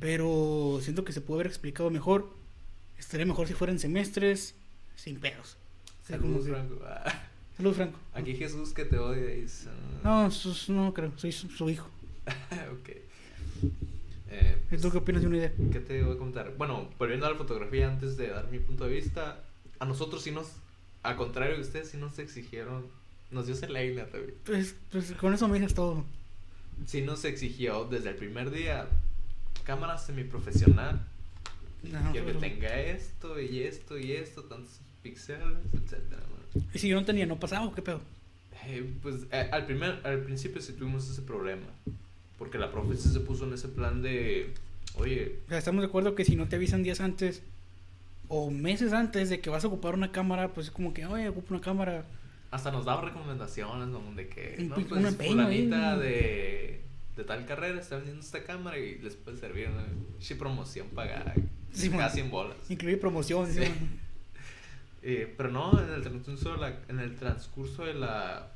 Pero 0.00 0.80
siento 0.82 1.04
que 1.04 1.12
se 1.12 1.20
puede 1.20 1.40
haber 1.40 1.46
explicado 1.46 1.90
mejor. 1.90 2.30
Estaría 2.98 3.26
mejor 3.26 3.48
si 3.48 3.54
fueran 3.54 3.78
semestres 3.78 4.54
sin 4.96 5.18
pedos. 5.18 5.56
Saludos, 6.06 6.46
Franco. 6.46 6.80
Ah, 6.84 7.28
Salud, 7.56 7.74
Franco. 7.74 7.98
Aquí 8.14 8.34
Jesús 8.34 8.72
que 8.72 8.84
te 8.84 8.98
odia 8.98 9.26
dice. 9.26 9.68
No, 10.02 10.28
no 10.68 10.94
creo, 10.94 11.12
soy 11.16 11.32
su, 11.32 11.48
su 11.48 11.68
hijo. 11.70 11.88
ok. 12.80 12.90
Eh, 14.30 14.56
¿Y 14.70 14.76
tú 14.78 14.90
qué 14.90 14.98
opinas 14.98 15.22
de 15.22 15.28
una 15.28 15.36
idea? 15.36 15.52
¿Qué 15.70 15.80
te 15.80 16.02
voy 16.02 16.14
a 16.14 16.18
comentar? 16.18 16.54
Bueno, 16.56 16.88
volviendo 16.98 17.26
a 17.26 17.30
la 17.30 17.36
fotografía, 17.36 17.88
antes 17.88 18.16
de 18.16 18.28
dar 18.28 18.50
mi 18.50 18.58
punto 18.58 18.84
de 18.84 18.94
vista, 18.94 19.44
a 19.78 19.84
nosotros 19.84 20.22
sí 20.22 20.30
nos, 20.30 20.52
a 21.02 21.16
contrario 21.16 21.56
de 21.56 21.62
ustedes, 21.62 21.90
sí 21.90 21.98
nos 21.98 22.18
exigieron, 22.18 22.86
nos 23.30 23.46
dio 23.46 23.54
neta, 23.68 24.18
güey. 24.18 24.34
Pues, 24.44 24.74
pues 24.90 25.12
con 25.12 25.34
eso 25.34 25.48
me 25.48 25.58
dices 25.58 25.74
todo. 25.74 26.04
Sí 26.86 27.02
nos 27.02 27.24
exigió 27.24 27.84
desde 27.84 28.10
el 28.10 28.16
primer 28.16 28.50
día 28.50 28.88
cámara 29.64 29.98
semiprofesional, 29.98 31.00
Ajá, 31.94 32.10
quiero 32.12 32.26
que 32.26 32.32
pero- 32.34 32.40
tenga 32.40 32.80
esto 32.80 33.40
y 33.40 33.60
esto 33.60 33.98
y 33.98 34.12
esto, 34.12 34.44
tantos 34.44 34.80
píxeles, 35.02 35.58
etcétera, 35.72 36.22
¿no? 36.54 36.62
Y 36.74 36.78
si 36.78 36.88
yo 36.88 36.98
no 37.00 37.04
tenía, 37.04 37.26
no 37.26 37.38
pasaba, 37.40 37.66
¿o 37.66 37.74
¿qué 37.74 37.82
pedo? 37.82 38.00
Eh, 38.66 38.88
pues 39.02 39.26
eh, 39.32 39.48
al 39.50 39.66
primer, 39.66 40.00
al 40.04 40.20
principio 40.22 40.60
sí 40.62 40.72
tuvimos 40.74 41.08
ese 41.10 41.22
problema, 41.22 41.66
porque 42.38 42.58
la 42.58 42.70
profe 42.70 42.96
se 42.96 43.18
puso 43.20 43.44
en 43.46 43.54
ese 43.54 43.68
plan 43.68 44.02
de, 44.02 44.52
oye, 44.94 45.40
O 45.46 45.48
sea, 45.48 45.58
estamos 45.58 45.82
de 45.82 45.88
acuerdo 45.88 46.14
que 46.14 46.24
si 46.24 46.36
no 46.36 46.46
te 46.48 46.56
avisan 46.56 46.82
días 46.84 47.00
antes 47.00 47.42
o 48.28 48.50
meses 48.50 48.92
antes 48.92 49.28
de 49.30 49.40
que 49.40 49.50
vas 49.50 49.64
a 49.64 49.66
ocupar 49.68 49.94
una 49.94 50.12
cámara, 50.12 50.48
pues 50.52 50.68
es 50.68 50.72
como 50.72 50.94
que, 50.94 51.04
oye, 51.06 51.28
ocupo 51.28 51.54
una 51.54 51.62
cámara. 51.62 52.04
hasta 52.52 52.70
nos 52.70 52.84
daba 52.84 53.00
recomendaciones 53.02 53.88
¿no? 53.88 54.00
de 54.14 54.28
que 54.28 54.56
no 54.68 54.74
pues 54.76 54.92
un 54.92 55.06
empeño 55.06 55.46
ahí, 55.46 55.66
fulanita 55.66 55.94
¿no? 55.96 55.98
de, 56.00 56.80
de 57.16 57.24
tal 57.24 57.44
carrera 57.46 57.80
está 57.80 57.96
vendiendo 57.96 58.22
esta 58.22 58.42
cámara 58.44 58.78
y 58.78 58.98
les 58.98 59.16
puede 59.16 59.36
servir 59.38 59.68
una 59.68 59.84
sí, 60.18 60.34
promoción 60.34 60.88
pagada 60.88 61.34
Sí, 61.72 61.90
casi 61.90 62.20
en 62.20 62.30
bolas 62.30 62.56
Incluye 62.68 62.96
promoción. 62.96 63.50
Sí. 63.50 63.62
Eh, 65.04 65.34
pero 65.36 65.50
no 65.50 65.82
en 65.82 65.92
el 65.92 66.02
transcurso 66.02 66.52
de 66.52 66.58
la, 66.58 66.78
en 66.86 67.00
el 67.00 67.16
transcurso 67.16 67.84
de 67.84 67.94
la 67.94 68.52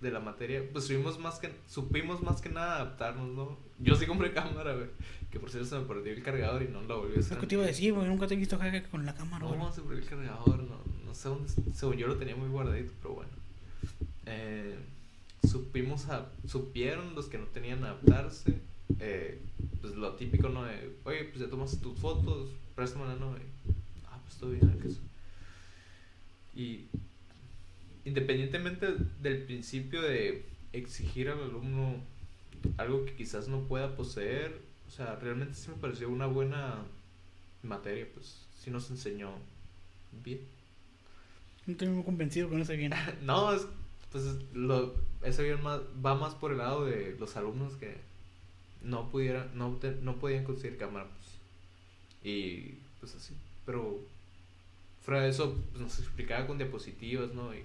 de 0.00 0.12
la 0.12 0.20
materia 0.20 0.62
pues 0.70 0.84
supimos 0.84 1.18
más 1.18 1.40
que 1.40 1.50
supimos 1.66 2.22
más 2.22 2.40
que 2.40 2.50
nada 2.50 2.76
adaptarnos 2.76 3.28
no 3.30 3.58
yo 3.80 3.96
sí 3.96 4.06
compré 4.06 4.32
cámara 4.32 4.74
güey 4.74 4.86
que 5.30 5.40
por 5.40 5.50
cierto 5.50 5.68
se 5.68 5.76
me 5.76 5.84
perdió 5.86 6.12
el 6.12 6.22
cargador 6.22 6.62
y 6.62 6.68
no 6.68 6.82
la 6.82 6.94
volví 6.94 7.16
a 7.16 7.20
hacer 7.20 7.38
que 7.38 7.46
te 7.46 7.56
iba 7.56 7.64
a 7.64 7.66
decir, 7.66 7.92
güey, 7.92 8.06
nunca 8.06 8.26
te 8.26 8.34
he 8.34 8.36
visto 8.36 8.56
acá 8.56 8.70
con 8.84 9.04
la 9.04 9.14
cámara, 9.14 9.44
no, 9.44 9.72
se 9.72 9.82
perdió 9.82 9.98
el 9.98 10.08
cargador, 10.08 10.62
no, 10.62 10.80
no 11.04 11.14
sé 11.14 11.28
dónde, 11.28 11.50
según 11.74 11.96
yo 11.96 12.06
lo 12.06 12.16
tenía 12.16 12.36
muy 12.36 12.48
guardadito, 12.48 12.92
pero 13.02 13.14
bueno. 13.14 13.30
Eh, 14.26 14.76
supimos, 15.46 16.08
a, 16.08 16.30
supieron 16.46 17.14
los 17.14 17.26
que 17.26 17.38
no 17.38 17.46
tenían 17.46 17.84
adaptarse, 17.84 18.60
eh, 18.98 19.40
pues 19.80 19.94
lo 19.94 20.14
típico, 20.14 20.48
¿no? 20.48 20.64
De, 20.64 20.96
Oye, 21.04 21.24
pues 21.24 21.40
ya 21.40 21.48
tomaste 21.48 21.78
tus 21.78 21.98
fotos, 21.98 22.50
préstamela, 22.74 23.14
¿no? 23.16 23.34
Ah, 24.06 24.18
pues 24.24 24.36
todo 24.36 24.50
bien, 24.50 24.78
¿qué 24.80 24.88
es? 24.88 25.00
Y 26.54 26.86
independientemente 28.04 28.86
del 29.20 29.42
principio 29.42 30.00
de 30.02 30.46
exigir 30.72 31.28
al 31.28 31.42
alumno 31.42 31.96
algo 32.76 33.04
que 33.04 33.14
quizás 33.14 33.48
no 33.48 33.62
pueda 33.62 33.96
poseer, 33.96 34.60
o 34.88 34.90
sea, 34.90 35.16
realmente 35.16 35.54
sí 35.54 35.68
me 35.70 35.76
pareció 35.76 36.08
una 36.08 36.26
buena 36.26 36.84
materia, 37.62 38.06
pues 38.12 38.46
sí 38.58 38.70
nos 38.70 38.90
enseñó 38.90 39.30
bien. 40.24 40.40
No 41.66 41.72
estoy 41.72 41.88
muy 41.88 42.04
convencido 42.04 42.48
con 42.48 42.60
eso 42.60 42.72
bien. 42.72 42.92
No, 43.22 43.52
es, 43.52 43.66
pues 44.22 44.34
es 44.36 44.36
lo, 44.54 44.94
bien 45.42 45.62
más, 45.62 45.80
va 46.04 46.14
más 46.14 46.34
por 46.34 46.52
el 46.52 46.58
lado 46.58 46.84
de 46.86 47.16
los 47.18 47.36
alumnos 47.36 47.74
que 47.74 47.96
no 48.82 49.10
pudieran, 49.10 49.50
no, 49.54 49.70
te- 49.76 49.96
no 50.02 50.16
podían 50.16 50.44
conseguir 50.44 50.78
cámara, 50.78 51.06
pues. 51.16 52.32
Y 52.34 52.74
pues 53.00 53.14
así. 53.14 53.34
Pero 53.64 54.00
fuera 55.02 55.22
de 55.22 55.30
eso, 55.30 55.54
pues 55.72 55.82
nos 55.82 55.98
explicaba 55.98 56.46
con 56.46 56.58
diapositivas, 56.58 57.32
¿no? 57.34 57.54
Y, 57.54 57.62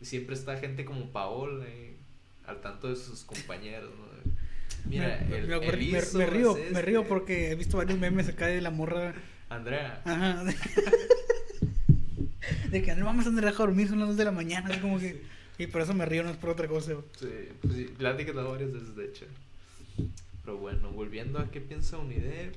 y 0.00 0.04
siempre 0.04 0.34
está 0.34 0.56
gente 0.58 0.84
como 0.84 1.06
Paola 1.12 1.66
y 1.68 1.96
al 2.46 2.60
tanto 2.60 2.88
de 2.88 2.96
sus 2.96 3.24
compañeros, 3.24 3.90
¿no? 3.98 4.08
Mira, 4.88 5.24
me, 5.28 5.36
el, 5.38 5.46
me- 5.48 5.54
el 5.56 5.60
me- 5.60 5.70
río, 5.72 5.98
es 5.98 6.14
me 6.72 6.82
río 6.82 7.00
este. 7.00 7.08
porque 7.08 7.50
he 7.50 7.54
visto 7.54 7.76
varios 7.76 7.98
memes 7.98 8.28
acá 8.28 8.46
de 8.46 8.60
la 8.60 8.70
morra. 8.70 9.14
Andrea. 9.50 10.00
Ajá. 10.04 10.44
De 12.70 12.82
que 12.82 12.94
no 12.94 13.06
vamos 13.06 13.24
a 13.26 13.28
andar 13.30 13.46
a 13.46 13.52
dormir, 13.52 13.88
son 13.88 13.98
las 14.00 14.08
2 14.08 14.16
de 14.18 14.24
la 14.24 14.32
mañana. 14.32 14.68
así 14.70 14.80
como 14.80 14.98
que. 14.98 15.22
Y 15.58 15.66
por 15.66 15.80
eso 15.82 15.92
me 15.94 16.06
río, 16.06 16.22
no 16.22 16.30
es 16.30 16.36
por 16.36 16.50
otra 16.50 16.68
cosa. 16.68 16.92
güey. 16.94 17.04
Sí, 17.18 17.28
pues 17.60 17.74
sí, 17.74 17.90
la 17.98 18.10
he 18.10 18.14
etiquetado 18.14 18.50
varias 18.50 18.72
veces, 18.72 18.94
de 18.96 19.04
hecho. 19.06 19.26
Pero 20.44 20.56
bueno, 20.58 20.90
volviendo 20.92 21.38
a 21.38 21.50
qué 21.50 21.60
piensa 21.60 21.98
Unidep. 21.98 22.54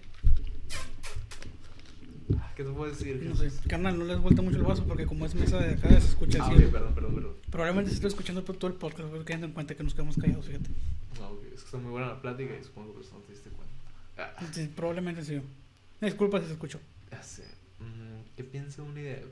Ah, 2.37 2.53
¿Qué 2.55 2.63
te 2.63 2.69
puedo 2.69 2.89
decir? 2.91 3.21
No 3.23 3.35
sé, 3.35 3.51
carnal, 3.67 3.97
no 3.97 4.05
le 4.05 4.13
has 4.13 4.21
vuelto 4.21 4.41
mucho 4.41 4.57
el 4.57 4.63
vaso 4.63 4.85
porque 4.85 5.05
como 5.05 5.25
es 5.25 5.35
mesa 5.35 5.57
de 5.59 5.73
acá, 5.73 5.89
se 5.89 5.97
escucha 6.09 6.39
Ah, 6.41 6.47
así. 6.47 6.63
ok, 6.63 6.71
perdón, 6.71 6.93
perdón, 6.95 7.15
perdón. 7.15 7.33
Probablemente 7.49 7.89
se 7.89 7.95
esté 7.95 8.07
escuchando 8.07 8.45
por 8.45 8.55
todo 8.57 8.71
el 8.71 8.77
podcast, 8.77 9.09
pero 9.11 9.25
quedando 9.25 9.47
en 9.47 9.53
cuenta 9.53 9.75
que 9.75 9.83
nos 9.83 9.93
quedamos 9.93 10.15
callados, 10.17 10.45
fíjate. 10.45 10.69
No, 11.19 11.29
ok, 11.29 11.43
es 11.53 11.59
que 11.59 11.65
está 11.65 11.77
muy 11.77 11.91
buena 11.91 12.07
la 12.07 12.21
plática 12.21 12.53
y 12.59 12.63
supongo 12.63 12.89
que 12.89 12.93
por 12.93 13.01
eso 13.03 13.13
no 13.15 13.19
te 13.21 13.33
diste 13.33 13.49
cuenta. 13.49 13.73
Ah, 14.17 14.47
Sí, 14.53 14.69
probablemente 14.73 15.25
sí. 15.25 15.41
Disculpa 15.99 16.39
si 16.39 16.45
se 16.47 16.53
escuchó. 16.53 16.79
ya 17.11 17.21
sé. 17.21 17.43
Mm, 17.79 18.35
¿Qué 18.37 18.43
piensa 18.43 18.81
Unidep? 18.83 19.25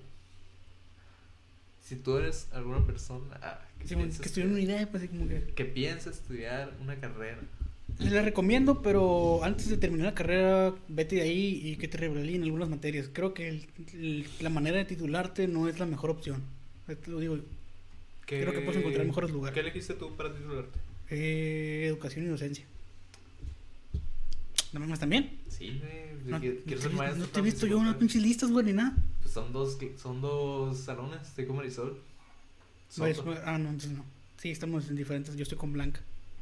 Si 1.89 1.95
tú 1.95 2.17
eres 2.17 2.47
alguna 2.53 2.85
persona 2.85 3.39
ah, 3.41 3.59
que, 3.79 3.87
Sí, 3.87 3.95
que 3.95 4.01
en 4.01 4.09
pues 4.91 5.09
como 5.09 5.27
que. 5.27 5.41
que 5.55 5.65
piensa 5.65 6.11
estudiar 6.11 6.71
una 6.81 6.95
carrera, 6.99 7.39
Les 7.97 8.23
recomiendo, 8.23 8.83
pero 8.83 9.43
antes 9.43 9.67
de 9.69 9.75
terminar 9.77 10.05
la 10.05 10.13
carrera, 10.13 10.75
vete 10.87 11.15
de 11.15 11.21
ahí 11.23 11.61
y 11.65 11.75
que 11.77 11.87
te 11.87 11.97
revaliden 11.97 12.43
algunas 12.43 12.69
materias. 12.69 13.09
Creo 13.11 13.33
que 13.33 13.49
el- 13.49 13.65
el- 13.93 14.25
la 14.39 14.51
manera 14.51 14.77
de 14.77 14.85
titularte 14.85 15.47
no 15.47 15.67
es 15.67 15.79
la 15.79 15.87
mejor 15.87 16.11
opción. 16.11 16.43
Te 16.85 17.09
lo 17.09 17.19
digo. 17.19 17.37
¿Qué- 18.27 18.41
Creo 18.41 18.53
que 18.53 18.59
puedes 18.61 18.77
encontrar 18.81 19.07
mejores 19.07 19.31
lugares. 19.31 19.55
¿Qué 19.55 19.61
elegiste 19.61 19.95
tú 19.95 20.15
para 20.15 20.31
titularte? 20.31 20.77
Eh, 21.09 21.85
educación 21.87 22.25
y 22.25 22.27
docencia. 22.27 22.65
¿No 24.73 24.79
mames 24.79 24.99
también? 24.99 25.39
Sí, 25.47 25.79
güey. 25.79 26.09
No, 26.31 26.39
¿Quiero 26.39 26.55
no 26.65 26.77
ser 26.81 26.91
te- 26.91 26.97
maestro? 26.97 27.19
no 27.21 27.27
te 27.27 27.39
he 27.39 27.43
visto 27.43 27.65
yo 27.65 27.77
unas 27.79 27.95
pinches 27.95 28.21
listas, 28.21 28.51
güey, 28.51 28.65
ni 28.67 28.73
nada. 28.73 28.95
Pues 29.21 29.33
son 29.33 29.51
dos, 29.51 29.77
son 29.97 30.21
dos 30.21 30.77
salones. 30.77 31.21
Estoy 31.27 31.45
con 31.45 31.55
Marisol. 31.55 31.99
Pues, 32.97 33.19
ah, 33.45 33.57
no, 33.57 33.69
entonces 33.69 33.91
no. 33.91 34.03
Sí, 34.37 34.51
estamos 34.51 34.87
en 34.89 34.95
diferentes. 34.95 35.35
Yo 35.35 35.43
estoy 35.43 35.57
con 35.57 35.73
Blanca, 35.73 36.01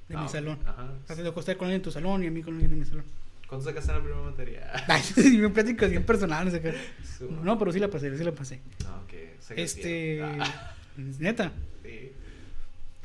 de 0.10 0.16
Ah, 0.16 0.24
mi 0.24 0.30
salón. 0.30 0.60
Ajá. 0.66 0.90
Te 1.08 1.24
tocó 1.24 1.40
estar 1.40 1.58
con 1.58 1.66
alguien 1.68 1.80
en 1.80 1.84
tu 1.84 1.92
salón 1.92 2.24
y 2.24 2.28
a 2.28 2.32
mí 2.32 2.42
con 2.42 2.54
alguien 2.54 2.72
de 2.72 2.78
mi 2.78 2.86
salón. 2.86 3.06
¿Cuánto 3.48 3.66
sacaste 3.66 3.92
en 3.92 3.98
la 3.98 4.04
primera 4.04 4.24
materia? 4.24 4.72
Ay, 4.88 5.02
sí, 5.04 5.38
me 5.38 5.50
pláticas 5.50 5.90
bien 5.90 6.04
personales 6.04 6.54
acá. 6.54 6.74
Su- 7.18 7.32
No, 7.32 7.58
pero 7.58 7.72
sí 7.72 7.80
la 7.80 7.90
pasé, 7.90 8.16
sí 8.18 8.24
la 8.24 8.34
pasé. 8.34 8.60
No, 8.84 8.96
ok. 9.04 9.14
Este. 9.58 10.22
Ah, 10.22 10.76
Neta. 10.98 11.52
sí. 11.84 12.12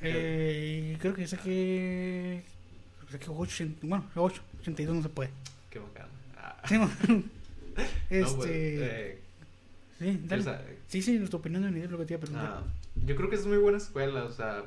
Eh, 0.01 0.97
creo 1.01 1.15
que 1.15 1.29
saqué. 1.29 2.43
Saqué 3.13 3.27
8, 3.29 3.65
bueno, 3.83 4.07
8, 4.15 4.43
82 4.61 4.97
no 4.97 5.03
se 5.03 5.09
puede. 5.11 5.31
Qué 5.69 5.79
bacán. 5.79 6.09
Ah. 6.37 6.57
Sí, 6.67 6.77
este. 6.77 7.25
No, 8.21 8.37
pues, 8.37 8.51
eh, 8.53 9.19
sí, 9.99 10.21
dale. 10.25 10.43
o 10.43 10.45
sea, 10.45 10.65
sí, 10.89 11.01
sí, 11.01 11.17
nuestra 11.19 11.39
opinión 11.39 11.63
de 11.63 11.81
de 11.81 11.89
lo 11.89 11.97
que 11.97 12.05
te 12.05 12.13
iba 12.15 12.19
a 12.19 12.21
preguntar. 12.21 12.51
Ah, 12.59 12.63
yo 13.07 13.17
creo 13.17 13.31
que 13.31 13.37
es 13.37 13.47
muy 13.47 13.57
buena 13.57 13.79
escuela, 13.79 14.25
o 14.25 14.31
sea, 14.31 14.65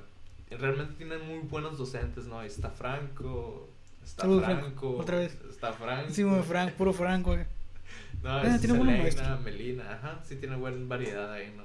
realmente 0.49 0.95
tienen 0.95 1.27
muy 1.27 1.39
buenos 1.47 1.77
docentes, 1.77 2.25
¿no? 2.25 2.41
Está 2.41 2.71
Franco, 2.71 3.69
está 4.03 4.23
Saludos, 4.23 4.45
Franco, 4.45 4.61
Franco, 4.61 4.97
otra 4.97 5.19
vez. 5.19 5.37
está 5.47 5.73
Franco. 5.73 6.11
Sí, 6.11 6.23
Frank, 6.47 6.73
puro 6.73 6.93
Franco. 6.93 7.33
acá. 7.33 7.47
No, 8.23 8.41
es 8.41 8.59
tiene 8.59 9.11
Selena. 9.11 9.37
Melina, 9.37 9.93
ajá, 9.93 10.19
sí 10.23 10.37
tiene 10.37 10.55
buena 10.55 10.77
variedad 10.87 11.31
ahí, 11.31 11.53
¿no? 11.55 11.63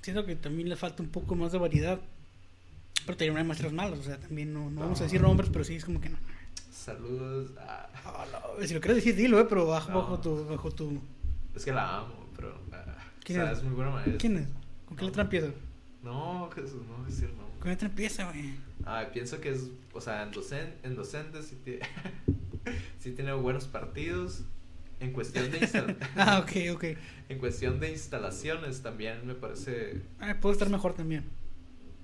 Siento 0.00 0.24
que 0.24 0.36
también 0.36 0.70
le 0.70 0.76
falta 0.76 1.02
un 1.02 1.10
poco 1.10 1.34
más 1.34 1.52
de 1.52 1.58
variedad. 1.58 2.00
Pero 3.08 3.16
también 3.16 3.38
hay 3.38 3.44
maestros 3.44 3.72
malos, 3.72 4.00
o 4.00 4.02
sea, 4.02 4.18
también 4.18 4.52
no, 4.52 4.68
no 4.68 4.82
vamos 4.82 5.00
a 5.00 5.04
decir 5.04 5.18
nombres, 5.22 5.48
pero 5.50 5.64
sí 5.64 5.76
es 5.76 5.84
como 5.86 5.98
que 5.98 6.10
no. 6.10 6.18
Saludos 6.70 7.52
a... 7.58 7.88
Ah, 8.04 8.26
no, 8.60 8.66
Si 8.66 8.74
lo 8.74 8.80
quieres 8.82 8.96
decir, 8.96 9.16
dilo, 9.16 9.40
eh, 9.40 9.46
pero 9.48 9.64
bajo, 9.66 9.90
No. 9.90 9.98
bajo 10.02 10.20
tu. 10.20 10.44
Bajo 10.44 10.70
tu... 10.70 11.00
Es 11.56 11.64
que 11.64 11.72
la 11.72 12.00
amo, 12.00 12.26
pero... 12.36 12.50
o 12.54 12.60
¿Quién 13.24 13.38
sea, 13.40 13.52
es? 13.52 13.58
es 13.58 13.64
muy 13.64 13.72
buena 13.72 13.92
maestra. 13.92 14.18
¿Quién 14.18 14.36
es? 14.36 14.48
¿Con 14.84 14.96
qué 14.98 15.06
letra 15.06 15.22
empieza? 15.22 15.48
No, 16.02 16.50
Jesús, 16.54 16.82
no 16.86 16.96
voy 16.98 17.06
a 17.06 17.08
decir 17.08 17.30
no. 17.34 17.44
¿Con 17.52 17.60
qué 17.62 17.68
letra 17.70 17.88
empieza, 17.88 18.24
güey? 18.30 18.54
Ah, 18.84 19.06
pienso 19.10 19.40
que 19.40 19.52
es, 19.52 19.70
o 19.94 20.00
sea, 20.02 20.22
en, 20.24 20.30
docen, 20.30 20.74
en 20.82 20.94
docentes 20.94 21.46
sí, 21.46 21.56
tiene- 21.64 21.80
sí 22.98 23.12
tiene 23.12 23.32
buenos 23.32 23.64
partidos. 23.64 24.42
En 25.00 25.12
cuestión 25.14 25.50
de 25.50 25.60
instala- 25.60 25.96
Ah, 26.16 26.40
ok, 26.40 26.74
ok. 26.74 26.84
en 27.30 27.38
cuestión 27.38 27.80
de 27.80 27.90
instalaciones 27.92 28.82
también 28.82 29.26
me 29.26 29.34
parece, 29.34 30.02
Ah, 30.20 30.36
puede 30.40 30.52
estar 30.54 30.68
mejor 30.68 30.92
también. 30.92 31.24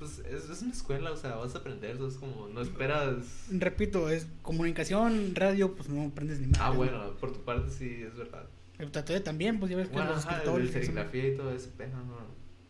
Pues 0.05 0.19
es, 0.27 0.51
es 0.51 0.63
una 0.63 0.73
escuela, 0.73 1.11
o 1.13 1.17
sea, 1.17 1.37
vas 1.37 1.55
a 1.55 1.59
aprender, 1.59 1.97
es 2.07 2.15
como, 2.17 2.49
no 2.49 2.61
esperas... 2.61 3.47
Repito, 3.51 4.11
es 4.11 4.27
comunicación, 4.43 5.35
radio, 5.35 5.75
pues 5.75 5.89
no 5.89 6.03
aprendes 6.09 6.41
ni 6.41 6.49
más. 6.49 6.61
Ah, 6.61 6.71
bueno, 6.71 7.13
por 7.21 7.33
tu 7.33 7.41
parte 7.43 7.71
sí, 7.71 8.03
es 8.07 8.15
verdad. 8.17 8.45
El 8.79 8.91
tatuaje 8.91 9.21
también, 9.23 9.59
pues 9.59 9.71
ya 9.71 9.77
ves 9.77 9.89
que 9.89 9.95
Bueno, 9.95 10.11
los 10.11 10.27
ajá, 10.27 10.33
escritores. 10.37 10.71
serigrafía 10.73 11.29
y 11.29 11.37
todo 11.37 11.53
ese 11.53 11.69
pedo, 11.69 11.97
no. 11.97 12.19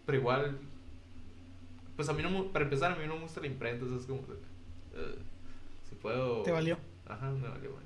Pero 0.07 0.19
igual, 0.19 0.59
pues 1.97 2.09
a 2.09 2.13
mí 2.13 2.23
no, 2.23 2.31
me- 2.31 2.51
para 2.51 2.65
empezar, 2.67 2.93
a 2.93 2.97
mí 2.97 3.07
no 3.07 3.17
me 3.17 3.23
gusta 3.23 3.41
la 3.41 3.47
imprenta, 3.47 3.85
o 3.85 3.89
sea, 3.89 3.97
es 3.99 4.05
como, 4.07 4.21
eh, 4.21 5.15
si 5.89 5.95
puedo... 5.97 6.43
Te 6.43 6.53
valió. 6.53 6.79
Ajá, 7.07 7.31
me 7.33 7.49
valió 7.49 7.71
más. 7.73 7.83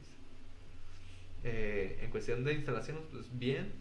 Eh, 1.45 2.01
en 2.03 2.11
cuestión 2.11 2.45
de 2.45 2.53
instalaciones, 2.55 3.03
pues 3.11 3.27
bien. 3.39 3.73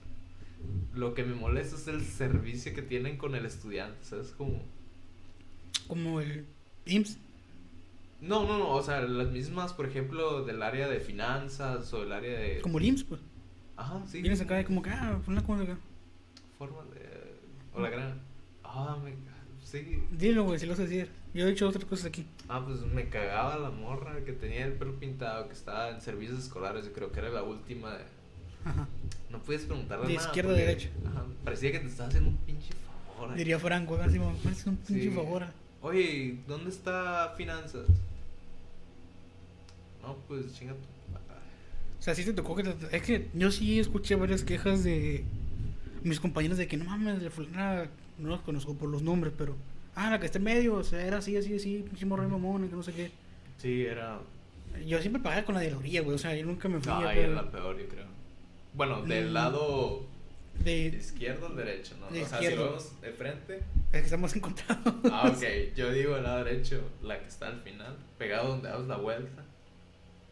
Lo 0.94 1.14
que 1.14 1.24
me 1.24 1.36
molesta 1.36 1.76
es 1.76 1.88
el 1.88 2.04
servicio 2.04 2.74
que 2.74 2.82
tienen 2.82 3.18
con 3.18 3.36
el 3.36 3.46
estudiante, 3.46 3.98
¿sabes? 4.04 4.30
Como... 4.32 4.62
Como 5.88 6.20
el 6.22 6.46
IMSS. 6.86 7.18
No, 8.20 8.46
no, 8.48 8.58
no, 8.58 8.70
o 8.72 8.82
sea, 8.82 9.02
las 9.02 9.30
mismas, 9.30 9.74
por 9.74 9.86
ejemplo, 9.86 10.44
del 10.44 10.64
área 10.64 10.88
de 10.88 11.00
finanzas 11.00 11.94
o 11.94 12.04
el 12.04 12.12
área 12.12 12.40
de... 12.40 12.62
Como 12.62 12.80
el 12.80 12.86
IMSS, 12.86 13.04
pues. 13.04 13.22
Ajá, 13.76 14.02
sí. 14.08 14.22
Vienes 14.22 14.42
acá 14.42 14.60
y 14.60 14.64
como 14.66 14.82
que, 14.82 14.90
ah, 14.90 15.20
ponla 15.24 15.42
como 15.44 15.62
acá. 15.62 15.78
Forma 16.58 16.84
de... 16.94 17.38
O 17.74 17.80
la 17.82 17.90
gran... 17.90 18.20
Ah, 18.64 18.98
me... 19.04 19.14
Sí. 19.64 20.04
Dilo, 20.12 20.46
güey, 20.46 20.60
si 20.60 20.66
lo 20.66 20.74
a 20.74 20.78
decir. 20.78 21.10
Yo 21.34 21.46
he 21.46 21.50
dicho 21.50 21.68
otras 21.68 21.86
cosas 21.86 22.06
aquí. 22.06 22.26
Ah, 22.48 22.64
pues 22.66 22.80
me 22.82 23.10
cagaba 23.10 23.58
la 23.58 23.70
morra 23.70 24.24
que 24.26 24.32
tenía 24.32 24.66
el 24.66 24.74
pelo 24.74 24.98
pintado, 24.98 25.48
que 25.48 25.54
estaba 25.54 25.90
en 25.90 26.02
servicios 26.02 26.40
escolares, 26.40 26.86
yo 26.86 26.94
creo 26.94 27.12
que 27.12 27.20
era 27.20 27.30
la 27.30 27.44
última 27.44 27.94
de... 27.96 28.04
Ajá. 28.66 28.88
No 29.30 29.40
puedes 29.40 29.66
preguntarle 29.66 30.08
De 30.08 30.16
nada. 30.16 30.26
izquierda 30.26 30.52
a 30.52 30.56
derecha. 30.56 30.90
Ajá, 31.06 31.26
parecía 31.44 31.72
que 31.72 31.80
te 31.80 31.88
estaba 31.88 32.08
haciendo 32.10 32.30
un 32.30 32.38
pinche 32.38 32.70
favor. 33.18 33.36
Diría 33.36 33.60
Franco, 33.60 33.96
acá 33.96 34.06
así, 34.06 34.20
me 34.20 34.26
parece 34.44 34.70
un 34.70 34.78
pinche 34.78 35.04
Sí. 35.04 35.10
favor. 35.12 35.46
Oye, 35.82 36.02
¿y 36.02 36.40
¿dónde 36.48 36.70
está 36.70 37.34
finanzas? 37.38 37.86
No, 40.02 40.16
pues 40.28 40.54
chinga 40.54 40.74
tu... 40.74 40.80
O 42.00 42.02
sea, 42.02 42.14
sí 42.16 42.24
te 42.24 42.34
tocó 42.34 42.56
que 42.56 42.64
te- 42.64 42.96
Es 42.96 43.02
que 43.04 43.28
yo 43.34 43.52
sí 43.52 43.80
escuché 43.80 44.16
varias 44.16 44.44
quejas 44.44 44.84
de 44.84 45.24
mis 46.04 46.20
compañeros 46.20 46.58
de 46.58 46.68
que 46.68 46.78
no 46.78 46.86
mames, 46.86 47.22
de 47.22 47.30
fulana, 47.30 47.88
no 48.18 48.30
los 48.30 48.42
conozco 48.42 48.76
por 48.76 48.90
los 48.90 49.02
nombres, 49.02 49.34
pero... 49.38 49.56
Ah, 49.96 50.12
la 50.12 50.20
que 50.20 50.28
está 50.28 50.38
en 50.38 50.44
medio, 50.44 50.76
o 50.76 50.84
sea, 50.84 51.02
era 51.06 51.18
así, 51.18 51.36
así, 51.36 51.56
así, 51.56 51.84
pinche 51.84 52.06
morro 52.06 52.28
mamón, 52.30 52.70
que 52.70 52.76
no 52.76 52.84
sé 52.84 52.94
qué. 52.94 53.12
Sí, 53.58 53.84
era... 53.86 54.20
Yo 54.86 55.02
siempre 55.02 55.22
pagaba 55.22 55.44
con 55.44 55.56
la 55.56 55.62
de 55.62 55.72
la 55.72 55.78
orilla, 55.78 56.02
güey, 56.02 56.16
o 56.16 56.20
sea, 56.20 56.36
yo 56.36 56.46
nunca 56.46 56.70
me 56.70 56.80
fui 56.80 56.88
No, 56.92 57.00
ahí 57.08 57.18
era 57.20 57.30
la 57.34 57.50
peor, 57.52 57.78
yo 57.80 57.88
creo. 57.88 58.06
Bueno, 58.76 59.02
del 59.02 59.32
Mm. 59.32 59.34
lado 59.34 60.06
de... 60.64 60.88
izquierdo 60.88 61.48
o 61.48 61.50
derecho, 61.56 61.96
¿no? 62.00 62.08
De 62.08 62.24
o 62.24 62.28
sea, 62.28 62.38
izquierdo. 62.42 62.64
si 62.64 62.70
vemos 62.70 63.02
de 63.02 63.12
frente... 63.12 63.64
Es 63.92 64.00
que 64.00 64.06
estamos 64.06 64.36
encontrados. 64.36 64.94
Ah, 65.12 65.32
ok. 65.34 65.76
Yo 65.76 65.92
digo 65.92 66.16
el 66.18 66.24
lado 66.24 66.44
derecho, 66.44 66.82
la 67.04 67.20
que 67.20 67.28
está 67.28 67.48
al 67.48 67.62
final, 67.62 67.96
pegado 68.18 68.50
donde 68.50 68.70
das 68.70 68.86
la 68.88 68.98
vuelta. 68.98 69.44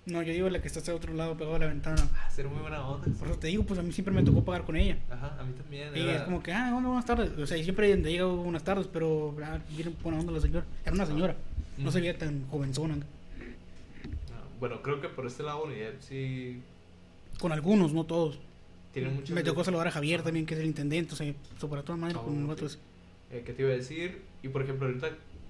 No, 0.06 0.22
yo 0.22 0.34
digo 0.34 0.50
la 0.50 0.62
que 0.62 0.68
está 0.68 0.80
hasta 0.80 0.94
otro 0.94 1.14
lado, 1.16 1.36
pegado 1.36 1.56
a 1.56 1.60
la 1.60 1.66
ventana. 1.68 2.08
Ah, 2.16 2.30
ser 2.30 2.48
muy 2.48 2.60
buena 2.62 2.88
onda. 2.88 3.08
Por 3.18 3.28
eso 3.28 3.40
te 3.40 3.48
digo, 3.48 3.64
pues 3.64 3.80
a 3.80 3.84
mí 3.84 3.92
siempre 3.92 4.14
me 4.14 4.22
tocó 4.22 4.44
pagar 4.46 4.64
con 4.64 4.76
ella. 4.76 4.98
Ajá, 5.10 5.36
a 5.40 5.44
mí 5.44 5.54
también. 5.54 5.96
Y 5.96 6.02
era- 6.02 6.18
es 6.18 6.22
como 6.24 6.44
que, 6.44 6.54
ah, 6.54 6.76
hola, 6.78 6.88
buenas 6.88 7.06
tardes. 7.06 7.32
O 7.40 7.48
sea, 7.48 7.58
siempre 7.64 7.90
donde 7.90 8.12
llega 8.12 8.26
buenas 8.26 8.64
tardes, 8.64 8.88
pero 8.92 9.36
ah, 9.44 9.58
viene 9.72 9.92
buena 10.04 10.20
onda 10.20 10.32
la 10.32 10.42
señora. 10.42 10.66
Era 10.84 10.94
una 10.94 11.06
señora. 11.08 11.36
No 11.78 11.92
se 11.92 12.00
veía 12.02 12.16
tan 12.18 12.48
jovenzona. 12.50 12.96
Ah, 12.96 14.44
Bueno, 14.60 14.82
creo 14.84 15.02
que 15.02 15.10
por 15.10 15.26
este 15.26 15.42
lado 15.44 15.64
sí 16.02 16.62
Con 17.40 17.52
algunos, 17.52 17.92
no 17.92 18.04
todos. 18.04 18.40
Me 19.30 19.44
tocó 19.44 19.64
saludar 19.64 19.88
a 19.88 19.92
Javier 19.92 20.22
también, 20.24 20.46
que 20.46 20.54
es 20.54 20.60
el 20.60 20.66
intendente. 20.68 21.14
O 21.14 21.16
sea, 21.16 21.34
so 21.60 21.70
para 21.70 21.84
toda 21.84 21.98
madre 21.98 22.16
Oh, 22.18 22.24
con 22.24 22.38
el 22.38 22.44
ok. 22.44 22.50
vato 22.50 22.66
ese. 22.66 22.78
Eh, 23.32 23.44
¿Qué 23.46 23.54
te 23.54 23.62
iba 23.64 23.72
a 23.72 23.76
decir? 23.76 24.22
Y 24.44 24.48
por 24.50 24.62
ejemplo, 24.62 24.88
ahorita 24.88 25.10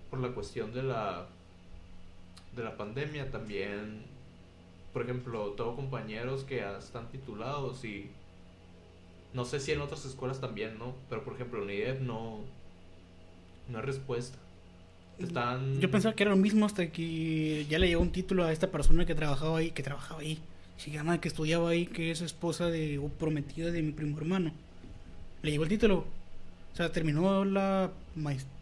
por 0.10 0.20
la 0.20 0.30
cuestión 0.30 0.74
de 0.74 0.84
la 0.84 1.28
de 2.56 2.64
la 2.64 2.78
pandemia 2.78 3.30
también, 3.32 4.04
por 4.94 5.04
ejemplo, 5.04 5.50
tengo 5.58 5.76
compañeros 5.76 6.46
que 6.46 6.64
están 6.80 7.10
titulados 7.12 7.84
y 7.84 8.10
no 9.34 9.44
sé 9.44 9.60
si 9.60 9.74
en 9.74 9.82
otras 9.82 10.06
escuelas 10.06 10.40
también, 10.40 10.80
¿no? 10.80 10.96
Pero 11.10 11.24
por 11.24 11.34
ejemplo, 11.34 11.62
en 11.64 11.70
IDEP 11.70 12.02
no 12.02 12.40
no 13.68 13.78
hay 13.80 13.84
respuesta. 13.84 14.38
Están 15.20 15.80
Yo 15.80 15.90
pensaba 15.92 16.16
que 16.16 16.24
era 16.24 16.32
lo 16.32 16.38
mismo 16.38 16.66
hasta 16.66 16.88
que 16.92 17.66
ya 17.70 17.80
le 17.80 17.88
llegó 17.88 18.02
un 18.02 18.12
título 18.12 18.44
a 18.46 18.52
esta 18.52 18.72
persona 18.72 19.06
que 19.06 19.16
trabajaba 19.16 19.58
ahí, 19.60 19.72
que 19.72 19.84
trabajaba 19.84 20.22
ahí. 20.22 20.40
Se 20.78 20.92
llama 20.92 21.22
que 21.22 21.28
estudiaba 21.30 21.70
ahí, 21.70 21.86
que 21.86 22.12
es 22.12 22.22
esposa 22.22 22.68
de 22.68 22.98
o 22.98 23.08
prometida 23.08 23.72
de 23.72 23.82
mi 23.82 23.92
primo 23.92 24.18
hermano. 24.18 24.52
Le 25.42 25.52
llegó 25.52 25.64
el 25.64 25.70
título. 25.70 26.06
O 26.74 26.76
sea, 26.76 26.92
terminó 26.92 27.46
la 27.46 27.92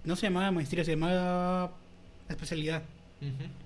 no 0.03 0.15
se 0.15 0.27
llamaba 0.27 0.51
maestría, 0.51 0.83
se 0.83 0.91
llamaba 0.91 1.71
especialidad. 2.29 2.83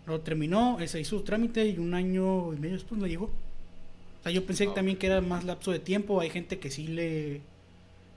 Lo 0.06 0.22
terminó, 0.22 0.78
se 0.86 1.00
hizo 1.00 1.18
su 1.18 1.24
trámite 1.24 1.66
y 1.66 1.80
un 1.80 1.94
año 1.94 2.54
y 2.54 2.58
medio 2.58 2.76
después 2.76 3.02
le 3.02 3.10
llegó. 3.10 3.26
O 3.26 4.24
sea, 4.24 4.32
yo 4.32 4.46
pensé 4.46 4.68
Ah, 4.68 4.74
también 4.74 4.98
que 4.98 5.08
era 5.08 5.20
más 5.22 5.44
lapso 5.46 5.72
de 5.72 5.80
tiempo. 5.80 6.22
Hay 6.22 6.30
gente 6.30 6.60
que 6.60 6.70
sí 6.70 6.88
le 6.88 7.42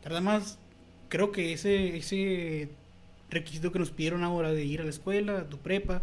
tarda 0.02 0.20
más. 0.20 0.58
Creo 1.08 1.32
que 1.32 1.52
ese 1.52 1.96
ese 1.96 2.68
requisito 3.30 3.72
que 3.72 3.78
nos 3.78 3.90
pidieron 3.90 4.22
ahora 4.22 4.52
de 4.52 4.64
ir 4.64 4.80
a 4.80 4.84
la 4.84 4.90
escuela, 4.90 5.38
a 5.40 5.48
tu 5.48 5.58
prepa, 5.58 6.02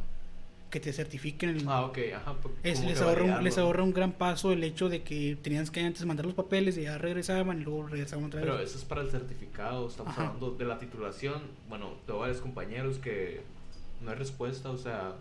que 0.70 0.80
te 0.80 0.92
certifiquen 0.92 1.50
el, 1.52 1.68
Ah, 1.68 1.86
ok, 1.86 1.98
ajá. 2.16 2.34
po- 2.34 2.52
es, 2.64 2.78
como 2.80 2.90
les, 2.90 3.00
ahorra 3.02 3.12
un, 3.12 3.18
validarlo, 3.20 3.44
les 3.44 3.58
¿no? 3.58 3.64
ahorra 3.64 3.84
un 3.84 3.94
gran 3.94 4.12
paso 4.12 4.52
el 4.52 4.64
hecho 4.64 4.90
de 4.90 5.02
que 5.02 5.38
tenías 5.42 5.72
que 5.72 5.80
antes 5.82 6.06
mandar 6.06 6.26
los 6.26 6.36
papeles 6.36 6.78
y 6.78 6.84
ya 6.84 6.98
regresaban 6.98 7.62
y 7.62 7.64
luego 7.64 7.88
regresaban 7.88 8.26
otra 8.26 8.42
vez. 8.42 8.50
Pero 8.50 8.62
eso 8.62 8.78
es 8.78 8.84
para 8.86 9.02
el 9.02 9.10
certificado, 9.10 9.88
estamos 9.88 10.12
Ajá. 10.14 10.24
hablando 10.28 10.52
de 10.52 10.66
la 10.66 10.78
titulación. 10.78 11.42
Bueno, 11.70 11.92
tengo 12.06 12.20
varios 12.20 12.40
compañeros 12.42 12.98
que 12.98 13.42
no 14.02 14.12
hay 14.12 14.18
respuesta, 14.18 14.70
o 14.70 14.78
sea, 14.78 15.14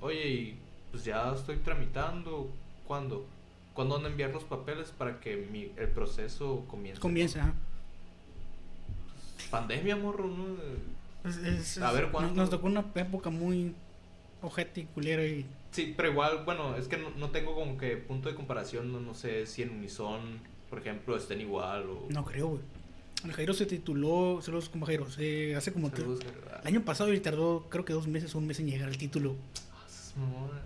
oye, 0.00 0.28
y 0.28 0.58
pues 0.90 1.04
ya 1.04 1.32
estoy 1.34 1.56
tramitando, 1.56 2.50
¿cuándo? 2.86 3.26
¿Cuándo 3.74 3.96
van 3.96 4.04
a 4.06 4.08
enviar 4.08 4.30
los 4.30 4.44
papeles 4.44 4.90
para 4.96 5.20
que 5.20 5.48
mi, 5.50 5.70
el 5.76 5.88
proceso 5.88 6.64
comience? 6.70 7.00
Comienza, 7.00 7.40
ajá. 7.42 7.54
Pandemia, 9.50 9.96
morro, 9.96 10.26
¿no? 10.28 11.28
Es- 11.28 11.36
es- 11.38 11.78
A 11.78 11.92
ver, 11.92 12.10
¿cuándo? 12.10 12.34
Nos 12.34 12.50
tocó 12.50 12.66
una 12.66 12.84
época 12.94 13.30
muy 13.30 13.74
ojete 14.44 14.82
y 14.82 14.84
culera 14.84 15.24
y 15.24 15.46
Sí, 15.74 15.92
pero 15.96 16.08
igual, 16.08 16.44
bueno, 16.44 16.76
es 16.76 16.86
que 16.86 16.96
no, 16.96 17.10
no 17.10 17.30
tengo 17.30 17.56
como 17.56 17.76
que 17.76 17.96
punto 17.96 18.28
de 18.28 18.36
comparación, 18.36 18.92
no, 18.92 19.00
no 19.00 19.12
sé 19.12 19.44
si 19.44 19.62
en 19.62 19.70
Unison, 19.70 20.38
por 20.70 20.78
ejemplo, 20.78 21.16
estén 21.16 21.40
igual 21.40 21.90
o... 21.90 22.06
no 22.10 22.24
creo, 22.24 22.48
güey. 22.50 22.60
El 23.24 23.32
Jairo 23.32 23.54
se 23.54 23.66
tituló, 23.66 24.40
saludos 24.40 24.68
como 24.68 24.86
Jairo, 24.86 25.10
se 25.10 25.56
hace 25.56 25.72
como... 25.72 25.90
Saludos. 25.90 26.20
El 26.60 26.66
año 26.68 26.84
pasado 26.84 27.12
y 27.12 27.18
tardó 27.18 27.66
creo 27.70 27.84
que 27.84 27.92
dos 27.92 28.06
meses 28.06 28.32
o 28.36 28.38
un 28.38 28.46
mes 28.46 28.60
en 28.60 28.68
llegar 28.68 28.88
al 28.88 28.96
título. 28.96 29.34
Ah. 30.16 30.60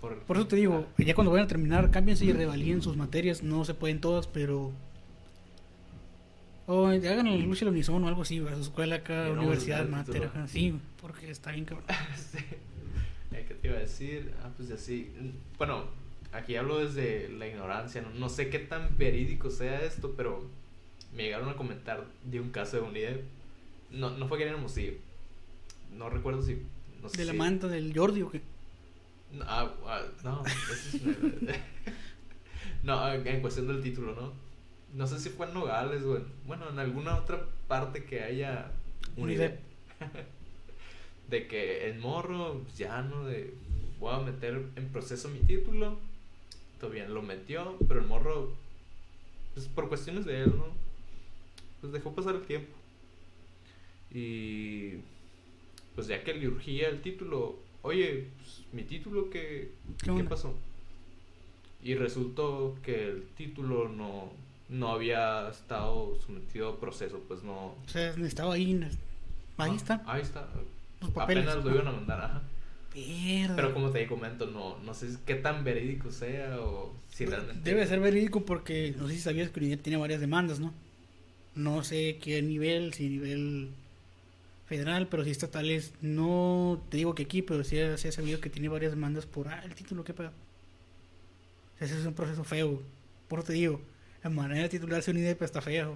Por, 0.00 0.18
Por 0.20 0.36
eso 0.38 0.48
te 0.48 0.56
digo, 0.56 0.86
ya 0.98 1.14
cuando 1.14 1.30
vayan 1.30 1.44
a 1.44 1.48
terminar, 1.48 1.90
cámbiense 1.92 2.24
y 2.24 2.32
revalíen 2.32 2.82
sus 2.82 2.96
materias. 2.96 3.44
No 3.44 3.64
se 3.64 3.74
pueden 3.74 4.00
todas, 4.00 4.26
pero... 4.26 4.72
O 6.66 6.86
hagan 6.88 7.26
el 7.28 7.42
lucha 7.42 7.64
al 7.64 7.70
unísono 7.70 8.06
o 8.06 8.08
algo 8.08 8.22
así, 8.22 8.38
a 8.40 8.54
su 8.56 8.62
escuela 8.62 8.96
acá, 8.96 9.26
no 9.26 9.40
universidad, 9.40 9.82
el 9.82 9.88
mater, 9.88 10.30
sí, 10.48 10.74
porque 11.00 11.30
está 11.30 11.52
bien 11.52 11.64
cabrón. 11.64 11.86
Sí. 12.16 12.38
Eh, 13.32 13.44
¿Qué 13.46 13.54
te 13.54 13.68
iba 13.68 13.76
a 13.76 13.80
decir? 13.80 14.32
Ah, 14.42 14.50
pues 14.56 14.70
así. 14.70 15.10
Bueno, 15.58 15.84
aquí 16.32 16.56
hablo 16.56 16.78
desde 16.78 17.28
la 17.28 17.46
ignorancia. 17.46 18.02
No, 18.02 18.10
no 18.18 18.28
sé 18.28 18.48
qué 18.50 18.58
tan 18.58 18.96
verídico 18.96 19.50
sea 19.50 19.80
esto, 19.82 20.14
pero 20.16 20.48
me 21.14 21.22
llegaron 21.24 21.48
a 21.48 21.54
comentar 21.54 22.04
de 22.24 22.40
un 22.40 22.50
caso 22.50 22.76
de 22.78 22.82
unidad. 22.82 23.16
No, 23.90 24.10
no 24.16 24.26
fue 24.26 24.38
que 24.38 24.44
en 24.44 24.54
Hermosillo. 24.54 24.94
No 25.96 26.08
recuerdo 26.10 26.42
si. 26.42 26.62
No 27.02 27.08
sé 27.08 27.18
De 27.18 27.24
la 27.26 27.32
si- 27.32 27.38
manta 27.38 27.68
del 27.68 27.96
Jordi 27.96 28.22
o 28.22 28.30
qué. 28.30 28.40
No, 29.32 29.44
ah, 29.46 29.72
ah, 29.86 30.02
no, 30.24 30.42
eso 30.46 30.72
es- 30.96 31.00
no, 32.82 33.12
en 33.12 33.40
cuestión 33.40 33.66
del 33.68 33.82
título, 33.82 34.14
¿no? 34.14 34.32
No 34.94 35.06
sé 35.06 35.18
si 35.20 35.28
fue 35.30 35.46
en 35.46 35.54
Nogales 35.54 36.02
bueno, 36.46 36.68
en 36.70 36.78
alguna 36.78 37.16
otra 37.16 37.44
parte 37.68 38.04
que 38.04 38.22
haya 38.22 38.70
unidad. 39.16 39.54
de 41.28 41.48
que 41.48 41.88
el 41.88 41.98
morro, 41.98 42.60
pues, 42.62 42.78
ya 42.78 43.02
no, 43.02 43.24
de 43.24 43.54
voy 43.98 44.14
a 44.14 44.18
meter 44.18 44.62
en 44.76 44.88
proceso 44.88 45.28
mi 45.28 45.40
título. 45.40 45.98
Todavía 46.80 47.08
lo 47.08 47.22
metió, 47.22 47.76
pero 47.88 48.00
el 48.00 48.06
morro, 48.06 48.52
pues 49.54 49.66
por 49.68 49.88
cuestiones 49.88 50.26
de 50.26 50.42
él, 50.42 50.56
¿no? 50.56 50.66
Pues 51.80 51.92
dejó 51.92 52.14
pasar 52.14 52.34
el 52.34 52.42
tiempo. 52.42 52.74
Y 54.10 54.96
pues 55.94 56.06
ya 56.06 56.22
que 56.22 56.34
le 56.34 56.48
urgía 56.48 56.88
el 56.88 57.00
título, 57.00 57.56
oye, 57.82 58.28
pues, 58.36 58.62
mi 58.72 58.82
título, 58.82 59.30
¿qué, 59.30 59.72
¿Qué 60.04 60.24
pasó? 60.24 60.54
Y 61.82 61.94
resultó 61.94 62.76
que 62.82 63.08
el 63.08 63.22
título 63.36 63.88
no, 63.88 64.30
no 64.68 64.88
había 64.90 65.48
estado 65.48 66.18
sometido 66.24 66.68
a 66.70 66.80
proceso, 66.80 67.20
pues 67.28 67.42
no... 67.42 67.66
O 67.84 67.88
sea, 67.88 68.10
estaba 68.10 68.54
ahí. 68.54 68.74
Ahí 69.58 69.70
Ah, 69.72 69.74
está. 69.76 70.02
Ahí 70.06 70.22
está. 70.22 70.48
Los 71.00 71.10
papeles. 71.10 71.46
Apenas 71.46 71.64
lo 71.64 71.72
iban 71.74 71.88
a 71.88 71.92
mandar, 71.92 72.20
ajá. 72.20 72.42
Pero 73.54 73.74
como 73.74 73.90
te 73.90 74.06
comento, 74.06 74.46
no, 74.46 74.78
no 74.78 74.94
sé 74.94 75.08
qué 75.26 75.34
tan 75.34 75.64
verídico 75.64 76.10
sea 76.10 76.58
o 76.60 76.94
si 77.10 77.26
realmente... 77.26 77.68
Debe 77.68 77.86
ser 77.86 78.00
verídico 78.00 78.44
porque 78.46 78.94
no 78.98 79.06
sé 79.06 79.14
si 79.14 79.20
sabías 79.20 79.50
que 79.50 79.60
Unidad 79.60 79.78
tiene 79.80 79.98
varias 79.98 80.20
demandas, 80.20 80.60
¿no? 80.60 80.72
No 81.54 81.84
sé 81.84 82.18
qué 82.22 82.40
nivel, 82.40 82.94
si 82.94 83.08
nivel 83.10 83.68
federal, 84.66 85.08
pero 85.08 85.24
si 85.24 85.30
estatales, 85.30 85.92
no 86.00 86.82
te 86.88 86.96
digo 86.96 87.14
que 87.14 87.24
aquí, 87.24 87.42
pero 87.42 87.64
sí, 87.64 87.78
ha- 87.78 87.96
sí 87.98 88.08
he 88.08 88.12
sabido 88.12 88.40
que 88.40 88.50
tiene 88.50 88.68
varias 88.68 88.92
demandas 88.92 89.26
por 89.26 89.48
ah, 89.48 89.62
el 89.64 89.74
título, 89.74 90.02
qué 90.02 90.14
pedo. 90.14 90.30
O 91.74 91.78
sea, 91.78 91.86
ese 91.86 91.98
es 92.00 92.06
un 92.06 92.14
proceso 92.14 92.44
feo. 92.44 92.82
Por 93.28 93.40
eso 93.40 93.48
te 93.48 93.52
digo, 93.52 93.80
la 94.28 94.34
manera 94.34 94.62
de 94.62 94.68
titularse 94.68 95.10
Unidad 95.12 95.40
está 95.40 95.60
feo. 95.60 95.92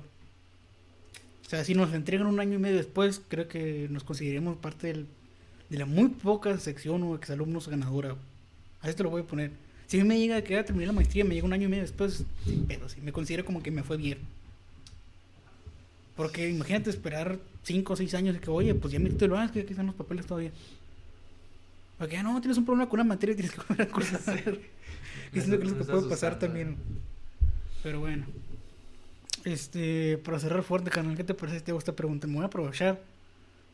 O 1.46 1.48
sea, 1.50 1.64
si 1.64 1.74
nos 1.74 1.92
entregan 1.92 2.26
un 2.28 2.38
año 2.38 2.54
y 2.54 2.58
medio 2.58 2.76
después, 2.76 3.20
creo 3.26 3.48
que 3.48 3.88
nos 3.90 4.04
consideremos 4.04 4.56
parte 4.56 4.86
del- 4.86 5.06
de 5.68 5.78
la 5.78 5.86
muy 5.86 6.08
poca 6.08 6.56
sección 6.58 7.02
o 7.02 7.14
exalumnos 7.16 7.66
ganadora. 7.68 8.14
Así 8.82 8.94
te 8.94 9.02
lo 9.02 9.10
voy 9.10 9.22
a 9.22 9.26
poner. 9.26 9.50
Si 9.88 9.98
a 9.98 10.02
mí 10.04 10.08
me 10.08 10.18
llega 10.18 10.42
que 10.42 10.54
ya 10.54 10.64
terminé 10.64 10.86
la 10.86 10.92
maestría, 10.92 11.24
me 11.24 11.34
llega 11.34 11.46
un 11.46 11.52
año 11.52 11.66
y 11.66 11.70
medio 11.70 11.82
después, 11.82 12.24
pedo, 12.68 12.88
sí, 12.88 13.00
me 13.02 13.10
considero 13.12 13.44
como 13.44 13.62
que 13.62 13.72
me 13.72 13.82
fue 13.82 13.96
bien. 13.96 14.18
Porque 16.16 16.48
imagínate 16.48 16.90
esperar 16.90 17.38
5 17.64 17.94
o 17.94 17.96
6 17.96 18.14
años 18.14 18.36
y 18.36 18.38
que, 18.38 18.50
oye, 18.50 18.74
pues 18.74 18.92
ya 18.92 19.00
me 19.00 19.10
lo 19.10 19.36
hagas, 19.36 19.50
que 19.50 19.60
aquí 19.60 19.70
están 19.70 19.86
los 19.86 19.96
papeles 19.96 20.26
todavía. 20.26 20.52
Porque 21.98 22.14
ya 22.14 22.22
no, 22.22 22.40
tienes 22.40 22.58
un 22.58 22.64
problema 22.64 22.88
con 22.88 23.00
una 23.00 23.08
materia 23.08 23.32
y 23.32 23.36
tienes 23.36 23.52
que 23.54 23.60
volver 23.66 23.88
a 23.88 23.90
cursar. 23.90 24.20
siento 25.32 25.58
que 25.58 25.66
es 25.66 25.72
lo 25.72 25.78
que 25.78 25.84
puede 25.84 26.08
pasar 26.08 26.38
también. 26.38 26.76
Pero 27.82 28.00
bueno. 28.00 28.26
Este, 29.44 30.18
para 30.18 30.38
cerrar 30.38 30.62
fuerte, 30.62 30.90
canal, 30.90 31.16
¿qué 31.16 31.24
te 31.24 31.34
parece 31.34 31.58
si 31.58 31.64
te 31.64 31.70
hago 31.70 31.78
esta 31.78 31.96
pregunta? 31.96 32.26
Me 32.26 32.34
voy 32.34 32.42
a 32.42 32.46
aprovechar 32.46 33.00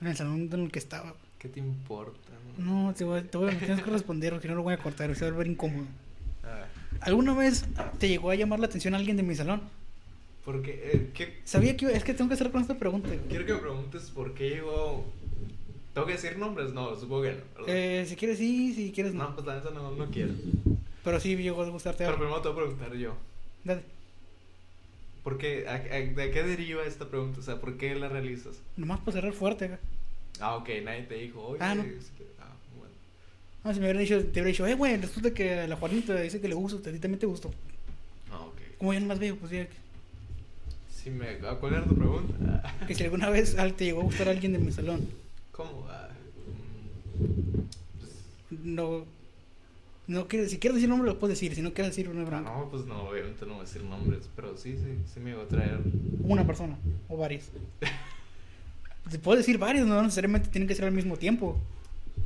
en 0.00 0.06
el 0.06 0.16
salón 0.16 0.48
en 0.52 0.60
el 0.64 0.70
que 0.70 0.78
estaba. 0.78 1.14
¿Qué 1.38 1.48
te 1.48 1.58
importa? 1.60 2.18
No, 2.56 2.94
te 2.96 3.04
voy, 3.04 3.22
te 3.22 3.36
voy 3.36 3.50
a 3.50 3.58
tienes 3.58 3.82
que 3.82 3.90
responder, 3.90 4.32
porque 4.32 4.48
no 4.48 4.54
lo 4.54 4.62
voy 4.62 4.74
a 4.74 4.78
cortar, 4.78 5.14
se 5.14 5.22
va 5.24 5.28
a 5.28 5.30
volver 5.32 5.48
incómodo. 5.48 5.86
¿Alguna 7.00 7.34
vez 7.34 7.66
te 7.98 8.08
llegó 8.08 8.30
a 8.30 8.34
llamar 8.36 8.60
la 8.60 8.66
atención 8.66 8.94
alguien 8.94 9.16
de 9.16 9.22
mi 9.22 9.34
salón? 9.34 9.60
porque, 10.44 10.80
eh, 10.92 11.10
¿qué- 11.12 11.40
Sabía 11.44 11.76
que 11.76 11.86
es 11.86 12.04
que 12.04 12.14
tengo 12.14 12.28
que 12.28 12.34
hacer 12.34 12.52
con 12.52 12.60
esta 12.62 12.78
pregunta. 12.78 13.08
güey. 13.08 13.18
quiero 13.28 13.44
que 13.44 13.52
me 13.54 13.58
preguntes 13.58 14.10
por 14.10 14.32
qué 14.32 14.50
llegó... 14.50 15.04
¿Tengo 15.92 16.06
que 16.06 16.12
decir 16.12 16.38
nombres? 16.38 16.72
No, 16.72 16.94
supongo 16.94 17.22
que 17.22 17.32
no. 17.32 17.64
Eh, 17.66 18.04
si 18.08 18.14
quieres 18.14 18.38
sí, 18.38 18.72
si 18.72 18.92
quieres 18.92 19.12
no. 19.12 19.24
no, 19.24 19.34
pues 19.34 19.44
la 19.44 19.56
neta 19.56 19.70
no, 19.70 19.90
no 19.90 20.06
quiero. 20.08 20.32
Pero 21.02 21.18
sí 21.18 21.34
llegó 21.36 21.62
a 21.64 21.68
gustarte 21.68 22.04
Pero 22.04 22.10
algo. 22.10 22.20
primero 22.20 22.42
te 22.42 22.48
voy 22.50 22.58
a 22.58 22.60
preguntar 22.68 22.96
yo. 22.96 23.16
Dale. 23.64 23.82
¿Por 25.26 25.38
qué? 25.38 25.66
¿A- 25.66 25.74
a- 25.74 26.00
¿De 26.00 26.30
qué 26.30 26.44
deriva 26.44 26.84
esta 26.84 27.08
pregunta? 27.08 27.40
O 27.40 27.42
sea, 27.42 27.60
¿por 27.60 27.76
qué 27.76 27.96
la 27.96 28.08
realizas? 28.08 28.60
Nomás 28.76 29.00
para 29.00 29.10
cerrar 29.16 29.32
fuerte 29.32 29.64
acá. 29.64 29.80
Ah, 30.38 30.54
ok, 30.54 30.68
nadie 30.84 31.02
te 31.02 31.16
dijo, 31.16 31.42
oye... 31.44 31.58
Ah, 31.60 31.74
no. 31.74 31.82
este, 31.82 32.28
ah, 32.38 32.54
bueno. 32.78 32.94
No, 33.64 33.74
si 33.74 33.80
me 33.80 33.86
hubieran 33.86 34.02
dicho, 34.02 34.20
te 34.20 34.30
hubiera 34.30 34.46
dicho, 34.46 34.64
eh, 34.68 34.74
güey, 34.74 34.96
resulta 34.98 35.34
que 35.34 35.52
a 35.58 35.66
la 35.66 35.74
Juanita 35.74 36.14
dice 36.14 36.40
que 36.40 36.46
le 36.46 36.54
gusta, 36.54 36.76
a 36.90 36.92
ti 36.92 37.00
también 37.00 37.18
te 37.18 37.26
gustó. 37.26 37.50
Ah, 38.30 38.38
ok. 38.38 38.78
Como 38.78 38.92
ya 38.94 39.00
no 39.00 39.06
más 39.06 39.18
veo, 39.18 39.34
pues 39.34 39.50
ya. 39.50 39.66
Si 40.94 41.10
me... 41.10 41.26
¿a 41.44 41.56
¿Cuál 41.56 41.72
era 41.74 41.84
tu 41.86 41.96
pregunta? 41.96 42.76
Que 42.86 42.94
si 42.94 43.02
alguna 43.02 43.28
vez 43.28 43.56
te 43.76 43.84
llegó 43.84 44.02
a 44.02 44.04
gustar 44.04 44.28
alguien 44.28 44.52
de 44.52 44.60
mi 44.60 44.70
salón, 44.70 45.08
¿Cómo? 45.50 45.88
Ah, 45.90 46.08
mm, 47.18 47.60
pues, 47.98 48.60
no. 48.62 49.04
No 50.08 50.28
quiero, 50.28 50.48
si 50.48 50.58
quieres 50.58 50.76
decir 50.76 50.88
nombre 50.88 51.10
lo 51.10 51.18
puedes 51.18 51.36
decir, 51.38 51.54
si 51.54 51.62
no 51.62 51.72
quieres 51.74 51.96
decir 51.96 52.08
ah, 52.08 52.24
bronca. 52.24 52.40
no, 52.50 52.68
pues 52.70 52.84
no, 52.86 53.08
obviamente 53.08 53.44
no 53.44 53.54
voy 53.54 53.62
a 53.62 53.64
decir 53.64 53.82
nombres, 53.82 54.28
pero 54.36 54.56
sí, 54.56 54.76
sí, 54.76 54.98
sí 55.12 55.18
me 55.20 55.30
iba 55.30 55.42
a 55.42 55.48
traer... 55.48 55.80
Una 56.22 56.46
persona 56.46 56.76
o 57.08 57.16
varias. 57.16 57.50
Te 59.10 59.18
puedo 59.22 59.36
decir 59.38 59.58
varios, 59.58 59.86
no 59.86 60.00
necesariamente 60.02 60.48
tienen 60.48 60.68
que 60.68 60.74
ser 60.76 60.84
al 60.84 60.92
mismo 60.92 61.16
tiempo. 61.16 61.58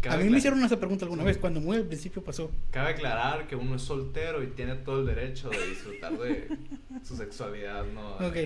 A 0.09 0.17
mí 0.17 0.31
me 0.31 0.39
hicieron 0.39 0.63
esa 0.65 0.79
pregunta 0.79 1.05
alguna 1.05 1.25
vez, 1.25 1.37
cuando 1.39 1.61
muy 1.61 1.77
al 1.79 1.85
principio 1.85 2.23
pasó. 2.23 2.51
Cabe 2.71 2.91
aclarar 2.91 3.47
que 3.49 3.57
uno 3.57 3.75
es 3.77 3.83
soltero 3.83 4.43
y 4.43 4.47
tiene 4.49 4.77
todo 4.77 5.01
el 5.01 5.07
derecho 5.07 5.49
de 5.51 5.67
disfrutar 5.69 6.17
de 6.19 6.49
su 7.03 7.17
sexualidad, 7.17 7.85
¿no? 7.93 8.13
Ok. 8.27 8.37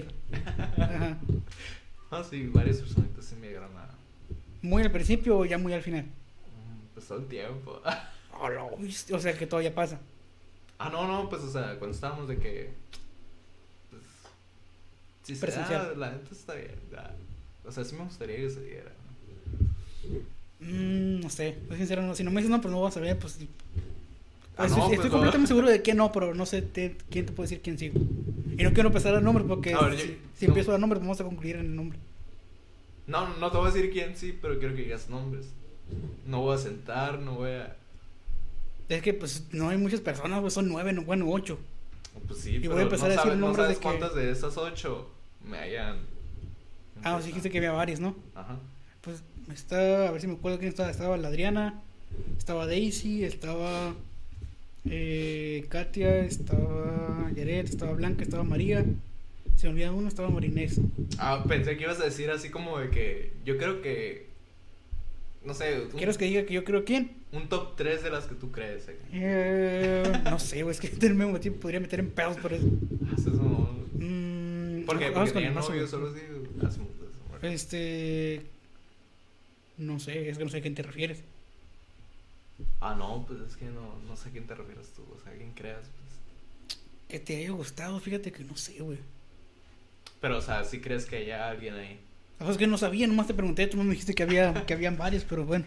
Ajá. 0.78 1.18
Ah, 2.10 2.24
sí, 2.28 2.46
varias 2.52 2.78
personitas 2.78 3.24
sí 3.24 3.34
me 3.40 3.48
llegaron 3.48 3.76
a... 3.76 3.88
Muy 4.62 4.82
al 4.82 4.90
principio 4.92 5.38
o 5.38 5.44
ya 5.44 5.58
muy 5.58 5.72
al 5.72 5.82
final. 5.82 6.04
Mm, 6.04 6.94
Pues 6.94 7.06
todo 7.06 7.18
el 7.18 7.26
tiempo. 7.26 7.80
O 9.12 9.18
sea 9.18 9.36
que 9.36 9.46
todavía 9.46 9.74
pasa. 9.74 9.98
Ah, 10.78 10.88
no, 10.90 11.06
no, 11.06 11.28
pues, 11.28 11.42
o 11.42 11.50
sea, 11.50 11.76
cuando 11.78 11.94
estábamos 11.94 12.28
de 12.28 12.38
que... 12.38 12.70
Pues... 13.90 14.02
Si 15.22 15.34
se 15.34 15.40
Presencial. 15.40 15.88
da, 15.90 15.94
la 15.94 16.10
neta 16.12 16.28
está 16.32 16.54
bien. 16.54 16.74
O 17.66 17.72
sea, 17.72 17.84
sí 17.84 17.94
me 17.96 18.04
gustaría 18.04 18.36
que 18.36 18.50
se 18.50 18.60
diera. 18.62 18.92
Mm, 20.60 21.20
no 21.20 21.30
sé, 21.30 21.58
soy 21.68 21.76
sincero, 21.78 22.02
no, 22.02 22.14
si 22.14 22.24
no 22.24 22.30
me 22.30 22.40
dices 22.40 22.50
no, 22.50 22.60
pues 22.60 22.72
no 22.72 22.80
vas 22.82 22.96
a 22.96 23.00
ver, 23.00 23.18
pues... 23.18 23.38
Ah, 24.56 24.66
Pues, 24.66 24.70
no, 24.72 24.76
pues, 24.86 24.92
estoy 24.94 25.10
completamente 25.10 25.48
seguro 25.48 25.68
de 25.68 25.82
que 25.82 25.94
no, 25.94 26.12
pero 26.12 26.34
no 26.34 26.46
sé 26.46 26.62
te- 26.62 26.96
quién 27.10 27.26
te 27.26 27.32
puede 27.32 27.48
decir 27.48 27.62
quién 27.62 27.78
sigo. 27.78 27.98
Y 28.56 28.62
no 28.62 28.72
quiero 28.72 28.88
empezar 28.88 29.10
a 29.12 29.14
dar 29.14 29.22
nombres 29.22 29.46
porque 29.48 29.74
ver, 29.74 29.98
si, 29.98 30.08
yo- 30.08 30.14
si 30.36 30.46
no. 30.46 30.50
empiezo 30.50 30.70
a 30.70 30.74
dar 30.74 30.80
nombres 30.80 31.00
vamos 31.00 31.20
a 31.20 31.24
concluir 31.24 31.56
en 31.56 31.66
el 31.66 31.76
nombre. 31.76 31.98
No, 33.06 33.36
no 33.38 33.50
te 33.50 33.56
voy 33.58 33.68
a 33.68 33.72
decir 33.72 33.90
quién 33.92 34.16
sí, 34.16 34.36
pero 34.40 34.58
quiero 34.58 34.74
que 34.74 34.82
digas 34.82 35.08
nombres. 35.10 35.46
No 36.26 36.40
voy 36.40 36.54
a 36.54 36.58
sentar, 36.58 37.18
no 37.18 37.34
voy 37.34 37.50
a... 37.50 37.76
Es 38.88 39.02
que 39.02 39.14
pues 39.14 39.44
no 39.52 39.68
hay 39.70 39.78
muchas 39.78 40.00
personas, 40.00 40.40
pues 40.40 40.52
son 40.54 40.68
nueve, 40.68 40.92
no, 40.92 41.02
bueno, 41.02 41.26
ocho. 41.30 41.58
Pues 42.28 42.40
sí, 42.40 42.56
Y 42.56 42.58
pero 42.60 42.72
voy 42.72 42.80
a 42.80 42.84
empezar 42.84 43.08
no 43.08 43.12
a 43.12 43.16
decir 43.16 43.22
sabes, 43.30 43.38
no 43.38 43.48
de 43.50 43.56
sabes 43.56 43.76
que- 43.78 43.82
cuántas 43.82 44.14
de 44.14 44.30
esas 44.30 44.56
ocho 44.56 45.10
me 45.48 45.58
hayan... 45.58 45.98
Ah, 47.02 47.18
sí 47.20 47.28
dijiste 47.28 47.50
que 47.50 47.58
había 47.58 47.72
varios, 47.72 48.00
¿no? 48.00 48.14
Ajá. 48.34 48.56
Pues 49.00 49.22
está, 49.52 50.08
a 50.08 50.10
ver 50.12 50.20
si 50.20 50.26
me 50.26 50.34
acuerdo 50.34 50.58
quién 50.58 50.68
estaba. 50.70 50.90
Estaba 50.90 51.16
la 51.18 51.28
Adriana, 51.28 51.82
estaba 52.38 52.66
Daisy, 52.66 53.24
estaba 53.24 53.94
eh, 54.88 55.66
Katia, 55.68 56.18
estaba 56.20 57.30
Yaret, 57.34 57.68
estaba 57.68 57.92
Blanca, 57.92 58.22
estaba 58.22 58.44
María. 58.44 58.84
Se 59.56 59.66
me 59.66 59.72
olvida 59.74 59.92
uno, 59.92 60.08
estaba 60.08 60.30
Marinés. 60.30 60.80
Ah, 61.18 61.44
pensé 61.46 61.76
que 61.76 61.84
ibas 61.84 62.00
a 62.00 62.04
decir 62.04 62.30
así 62.30 62.48
como 62.50 62.78
de 62.78 62.90
que... 62.90 63.32
Yo 63.44 63.56
creo 63.56 63.82
que... 63.82 64.26
No 65.44 65.52
sé, 65.54 65.80
un, 65.82 65.90
¿Quieres 65.90 66.16
que 66.18 66.24
diga 66.24 66.44
que 66.44 66.54
yo 66.54 66.64
creo 66.64 66.84
quién? 66.84 67.12
Un 67.34 67.48
top 67.48 67.76
3 67.76 68.02
de 68.02 68.10
las 68.10 68.24
que 68.26 68.34
tú 68.34 68.50
crees. 68.50 68.88
eh. 68.88 68.98
Eh, 69.12 70.22
no 70.24 70.38
sé, 70.38 70.62
güey, 70.62 70.74
es 70.74 70.80
que 70.80 71.06
el 71.06 71.14
mismo 71.14 71.38
tiempo 71.40 71.60
podría 71.60 71.80
meter 71.80 72.00
en 72.00 72.10
pedos 72.10 72.36
por 72.38 72.52
eso. 72.52 72.66
Haces 73.12 73.34
un... 73.34 74.80
Mm, 74.82 74.86
¿Por 74.86 74.98
qué? 74.98 75.10
Porque 75.10 75.32
tenía 75.32 75.50
novio, 75.50 75.86
solo 75.86 76.10
así. 76.10 76.20
Este. 77.42 78.46
No 79.76 79.98
sé, 79.98 80.28
es 80.30 80.38
que 80.38 80.44
no 80.44 80.50
sé 80.50 80.58
a 80.58 80.62
quién 80.62 80.74
te 80.74 80.82
refieres. 80.82 81.22
Ah, 82.80 82.94
no, 82.96 83.24
pues 83.26 83.40
es 83.40 83.56
que 83.56 83.66
no, 83.66 83.98
no 84.08 84.16
sé 84.16 84.28
a 84.28 84.32
quién 84.32 84.46
te 84.46 84.54
refieres 84.54 84.88
tú. 84.94 85.02
O 85.14 85.20
sea, 85.22 85.32
a 85.32 85.36
quién 85.36 85.50
creas. 85.52 85.80
Pues. 85.80 86.78
Que 87.08 87.18
te 87.18 87.36
haya 87.36 87.50
gustado, 87.50 87.98
fíjate 88.00 88.32
que 88.32 88.44
no 88.44 88.56
sé, 88.56 88.78
güey. 88.80 88.98
Pero, 90.20 90.38
o 90.38 90.40
sea, 90.40 90.64
si 90.64 90.80
crees 90.80 91.04
que 91.06 91.16
haya 91.16 91.50
alguien 91.50 91.74
ahí. 91.74 92.00
O 92.38 92.44
sea, 92.44 92.52
es 92.52 92.58
que 92.58 92.66
no 92.66 92.78
sabía, 92.78 93.06
nomás 93.06 93.26
te 93.26 93.34
pregunté, 93.34 93.66
tú 93.66 93.76
no 93.76 93.84
me 93.84 93.90
dijiste 93.90 94.14
que 94.14 94.22
había, 94.22 94.64
que 94.66 94.72
habían 94.74 94.96
varios, 94.96 95.24
pero 95.24 95.44
bueno. 95.44 95.66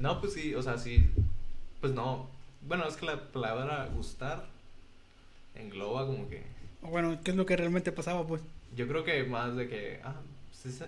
No, 0.00 0.20
pues 0.20 0.32
sí, 0.32 0.54
o 0.54 0.62
sea, 0.62 0.78
sí. 0.78 1.08
Pues 1.80 1.92
no. 1.92 2.28
Bueno, 2.66 2.86
es 2.88 2.96
que 2.96 3.06
la 3.06 3.20
palabra 3.32 3.88
gustar 3.94 4.46
engloba 5.54 6.06
como 6.06 6.28
que. 6.28 6.42
O 6.82 6.88
Bueno, 6.88 7.18
¿qué 7.22 7.30
es 7.30 7.36
lo 7.36 7.46
que 7.46 7.56
realmente 7.56 7.92
pasaba, 7.92 8.26
pues? 8.26 8.42
Yo 8.76 8.88
creo 8.88 9.04
que 9.04 9.24
más 9.24 9.56
de 9.56 9.68
que. 9.68 10.00
Ah, 10.04 10.14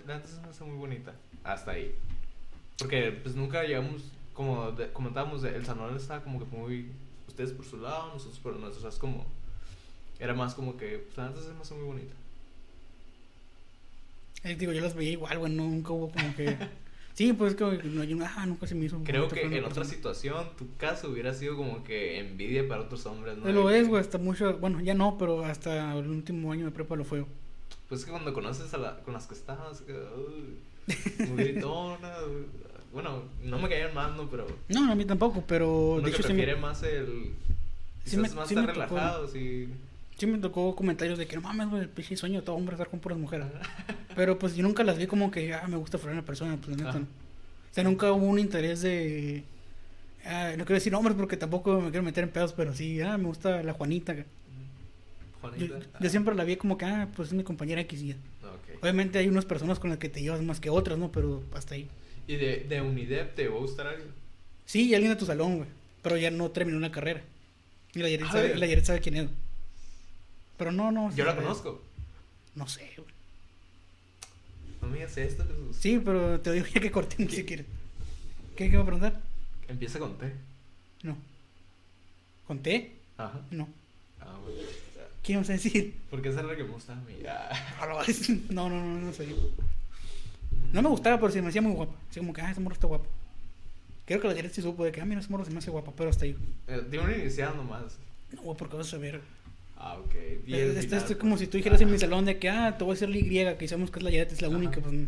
la 0.06 0.16
neta 0.16 0.28
se 0.28 0.40
me 0.40 0.48
hace 0.48 0.64
muy 0.64 0.76
bonita. 0.76 1.12
Hasta 1.44 1.72
ahí. 1.72 1.94
Porque 2.78 3.12
pues 3.12 3.34
nunca 3.34 3.62
llegamos. 3.64 4.02
Como 4.34 4.72
de- 4.72 4.90
comentábamos, 4.92 5.44
el 5.44 5.64
salón 5.66 5.94
estaba 5.96 6.22
como 6.22 6.38
que 6.38 6.44
muy. 6.56 6.90
Ustedes 7.28 7.52
por 7.52 7.64
su 7.66 7.76
lado, 7.78 8.12
nosotros 8.14 8.38
por 8.40 8.56
nuestro. 8.56 8.78
O 8.78 8.80
sea, 8.82 8.90
es 8.90 8.98
como. 8.98 9.26
Era 10.18 10.34
más 10.34 10.54
como 10.54 10.76
que. 10.76 10.98
Pues 10.98 11.18
neta 11.28 11.40
se 11.42 11.52
me 11.52 11.60
hace 11.60 11.74
muy 11.74 11.84
bonita. 11.84 12.14
Eh, 14.44 14.56
digo, 14.56 14.72
yo 14.72 14.80
las 14.80 14.94
veía 14.94 15.12
igual, 15.12 15.38
güey, 15.38 15.52
nunca 15.52 15.92
hubo 15.92 16.10
como 16.10 16.34
que... 16.34 16.56
Sí, 17.14 17.32
pues 17.34 17.54
que 17.54 17.64
no, 17.64 18.04
yo, 18.04 18.16
ah, 18.24 18.46
nunca 18.46 18.66
se 18.66 18.74
me 18.74 18.86
hizo. 18.86 19.00
Creo 19.04 19.28
que 19.28 19.42
en 19.42 19.64
otra 19.64 19.84
situación, 19.84 20.48
tu 20.56 20.66
caso 20.76 21.10
hubiera 21.10 21.34
sido 21.34 21.56
como 21.56 21.84
que 21.84 22.18
envidia 22.18 22.66
para 22.66 22.82
otros 22.82 23.04
hombres, 23.06 23.36
¿no? 23.36 23.48
Eh, 23.48 23.52
Lo 23.52 23.70
es, 23.70 23.88
güey, 23.88 24.00
hasta 24.00 24.18
mucho, 24.18 24.56
bueno, 24.58 24.80
ya 24.80 24.94
no, 24.94 25.18
pero 25.18 25.44
hasta 25.44 25.94
el 25.96 26.08
último 26.08 26.52
año 26.52 26.64
de 26.64 26.70
prepa 26.70 26.96
lo 26.96 27.04
fue. 27.04 27.24
Pues 27.88 28.00
es 28.00 28.04
que 28.06 28.12
cuando 28.12 28.32
conoces 28.32 28.72
a 28.72 28.78
la, 28.78 28.98
con 29.00 29.12
las 29.12 29.26
que 29.26 29.34
estabas, 29.34 29.82
que, 29.82 29.92
uy, 29.92 31.26
muy 31.28 31.44
gritona. 31.44 32.12
bueno, 32.92 33.22
no 33.42 33.58
me 33.58 33.68
caían 33.68 33.94
mal, 33.94 34.16
¿no? 34.16 34.28
Pero 34.30 34.46
No, 34.68 34.90
a 34.90 34.94
mí 34.94 35.04
tampoco, 35.04 35.44
pero 35.46 35.92
uno 35.94 36.02
de 36.02 36.10
que 36.10 36.16
hecho 36.16 36.22
sí 36.22 36.32
me, 36.32 36.42
prefiere 36.42 36.60
más 36.60 36.82
el. 36.82 37.34
Sí 38.04 38.16
me- 38.16 38.28
más 38.30 38.48
sí 38.48 38.54
estar 38.54 38.66
relajado, 38.66 39.28
sí. 39.28 39.68
Sí 40.22 40.26
me 40.28 40.38
tocó 40.38 40.76
comentarios 40.76 41.18
de 41.18 41.26
que 41.26 41.34
no 41.34 41.42
mames, 41.42 41.68
güey, 41.68 41.82
el 41.82 41.88
pinche 41.88 42.16
sueño 42.16 42.40
de 42.40 42.46
todo 42.46 42.54
hombre 42.54 42.74
estar 42.74 42.88
con 42.88 43.00
puras 43.00 43.18
mujeres. 43.18 43.48
Pero 44.14 44.38
pues 44.38 44.54
yo 44.54 44.62
nunca 44.62 44.84
las 44.84 44.96
vi 44.96 45.08
como 45.08 45.32
que, 45.32 45.52
ah, 45.52 45.66
me 45.66 45.76
gusta 45.76 45.98
fuera 45.98 46.12
una 46.12 46.24
persona, 46.24 46.56
pues 46.56 46.76
neta. 46.76 46.92
No. 46.92 47.00
O 47.00 47.74
sea, 47.74 47.82
nunca 47.82 48.12
hubo 48.12 48.26
un 48.26 48.38
interés 48.38 48.82
de... 48.82 49.42
Ah, 50.24 50.50
no 50.50 50.64
quiero 50.64 50.74
decir 50.74 50.92
nombres 50.92 51.16
porque 51.16 51.36
tampoco 51.36 51.80
me 51.80 51.90
quiero 51.90 52.04
meter 52.04 52.22
en 52.22 52.30
pedos, 52.30 52.52
pero 52.52 52.72
sí, 52.72 53.00
ah, 53.00 53.18
me 53.18 53.24
gusta 53.24 53.64
la 53.64 53.72
Juanita. 53.72 54.14
Yo, 54.14 54.22
Juanita. 55.40 55.80
yo 55.98 56.08
siempre 56.08 56.36
la 56.36 56.44
vi 56.44 56.54
como 56.56 56.78
que, 56.78 56.84
ah, 56.84 57.08
pues 57.16 57.28
es 57.28 57.34
mi 57.34 57.42
compañera 57.42 57.80
X 57.80 58.00
y. 58.00 58.12
Ah. 58.12 58.52
Obviamente 58.80 59.18
hay 59.18 59.26
unas 59.26 59.44
personas 59.44 59.80
con 59.80 59.90
las 59.90 59.98
que 59.98 60.08
te 60.08 60.22
llevas 60.22 60.40
más 60.42 60.60
que 60.60 60.70
otras, 60.70 60.98
¿no? 60.98 61.10
Pero 61.10 61.42
hasta 61.52 61.74
ahí. 61.74 61.88
¿Y 62.28 62.36
de, 62.36 62.66
de 62.68 62.80
Unidep 62.80 63.34
te 63.34 63.48
va 63.48 63.56
a 63.56 63.58
gustar 63.58 63.88
alguien? 63.88 64.10
Sí, 64.66 64.94
alguien 64.94 65.12
de 65.12 65.18
tu 65.18 65.26
salón, 65.26 65.56
güey. 65.56 65.68
Pero 66.02 66.16
ya 66.16 66.30
no 66.30 66.50
terminó 66.52 66.78
la 66.78 66.92
carrera. 66.92 67.22
Y 67.94 67.98
la 67.98 68.08
Yaret 68.08 68.26
A 68.28 68.32
sabe, 68.32 68.56
la 68.56 68.66
Yaret 68.66 68.84
sabe 68.84 69.00
quién 69.00 69.16
es. 69.16 69.28
Pero 70.62 70.70
no, 70.70 70.92
no. 70.92 71.12
Yo 71.12 71.24
la 71.24 71.34
conozco. 71.34 71.82
No 72.54 72.68
sé, 72.68 72.88
güey. 72.96 73.08
No 74.80 74.86
me 74.86 74.98
digas 74.98 75.16
esto, 75.16 75.44
Jesús. 75.44 75.76
Sí, 75.76 76.00
pero 76.04 76.40
te 76.40 76.52
digo 76.52 76.66
ya 76.72 76.80
que 76.80 76.92
cortemos 76.92 77.34
si 77.34 77.44
quieres. 77.44 77.66
¿Qué, 78.54 78.70
¿Qué 78.70 78.76
va 78.76 78.82
a 78.84 78.86
preguntar? 78.86 79.20
Empieza 79.66 79.98
con 79.98 80.16
T. 80.18 80.32
No. 81.02 81.16
¿Conté? 82.46 82.92
Ajá. 83.18 83.40
No. 83.50 83.68
Ah, 84.20 84.38
bueno. 84.40 84.60
¿Qué 85.24 85.32
ibas 85.32 85.50
a 85.50 85.54
decir? 85.54 85.96
Porque 86.10 86.28
esa 86.28 86.40
es 86.42 86.46
la 86.46 86.54
que 86.54 86.62
me 86.62 86.70
gusta 86.70 86.92
a 86.92 86.96
mí. 86.96 87.14
Ah. 87.28 87.50
No, 88.50 88.68
no, 88.68 88.80
no, 88.80 89.00
no 89.00 89.12
sé. 89.12 89.34
No 90.72 90.80
me 90.80 90.88
gustaba, 90.90 91.18
pero 91.18 91.32
se 91.32 91.42
me 91.42 91.48
hacía 91.48 91.62
muy 91.62 91.72
guapa. 91.72 91.94
Así 92.08 92.20
como 92.20 92.32
que, 92.32 92.40
ah, 92.40 92.52
ese 92.52 92.60
morro 92.60 92.74
está 92.74 92.86
guapo. 92.86 93.06
Creo 94.04 94.20
que 94.20 94.28
la 94.28 94.34
Yaret 94.34 94.52
sí 94.52 94.62
supo 94.62 94.84
de 94.84 94.92
que, 94.92 95.00
ah, 95.00 95.04
mira, 95.04 95.20
ese 95.20 95.30
morro 95.30 95.44
se 95.44 95.50
me 95.50 95.58
hace 95.58 95.72
guapa, 95.72 95.92
pero 95.96 96.10
hasta 96.10 96.24
ahí. 96.24 96.36
Eh, 96.68 96.82
Tiene 96.88 97.04
una 97.04 97.16
inicial 97.16 97.56
nomás. 97.56 97.96
No, 98.32 98.54
porque 98.54 98.76
vas 98.76 98.94
a 98.94 98.98
ver. 98.98 99.20
Ah, 99.84 99.98
ok. 99.98 100.14
Y 100.46 100.54
Esto 100.54 100.80
final, 100.80 100.98
esto 100.98 101.12
es 101.12 101.18
como 101.18 101.32
pues. 101.32 101.40
si 101.40 101.46
tú 101.48 101.56
dijeras 101.56 101.80
en 101.80 101.90
mi 101.90 101.98
salón 101.98 102.24
de 102.24 102.38
que, 102.38 102.48
ah, 102.48 102.78
te 102.78 102.84
voy 102.84 102.92
a 102.92 102.94
hacer 102.94 103.08
la 103.08 103.16
Y, 103.16 103.56
que 103.58 103.66
sabemos 103.66 103.90
que 103.90 103.98
es 103.98 104.04
la 104.04 104.10
Yaret, 104.10 104.30
es 104.32 104.40
la 104.40 104.46
Ajá. 104.46 104.56
única, 104.56 104.80
pues. 104.80 104.92
Mm, 104.94 105.06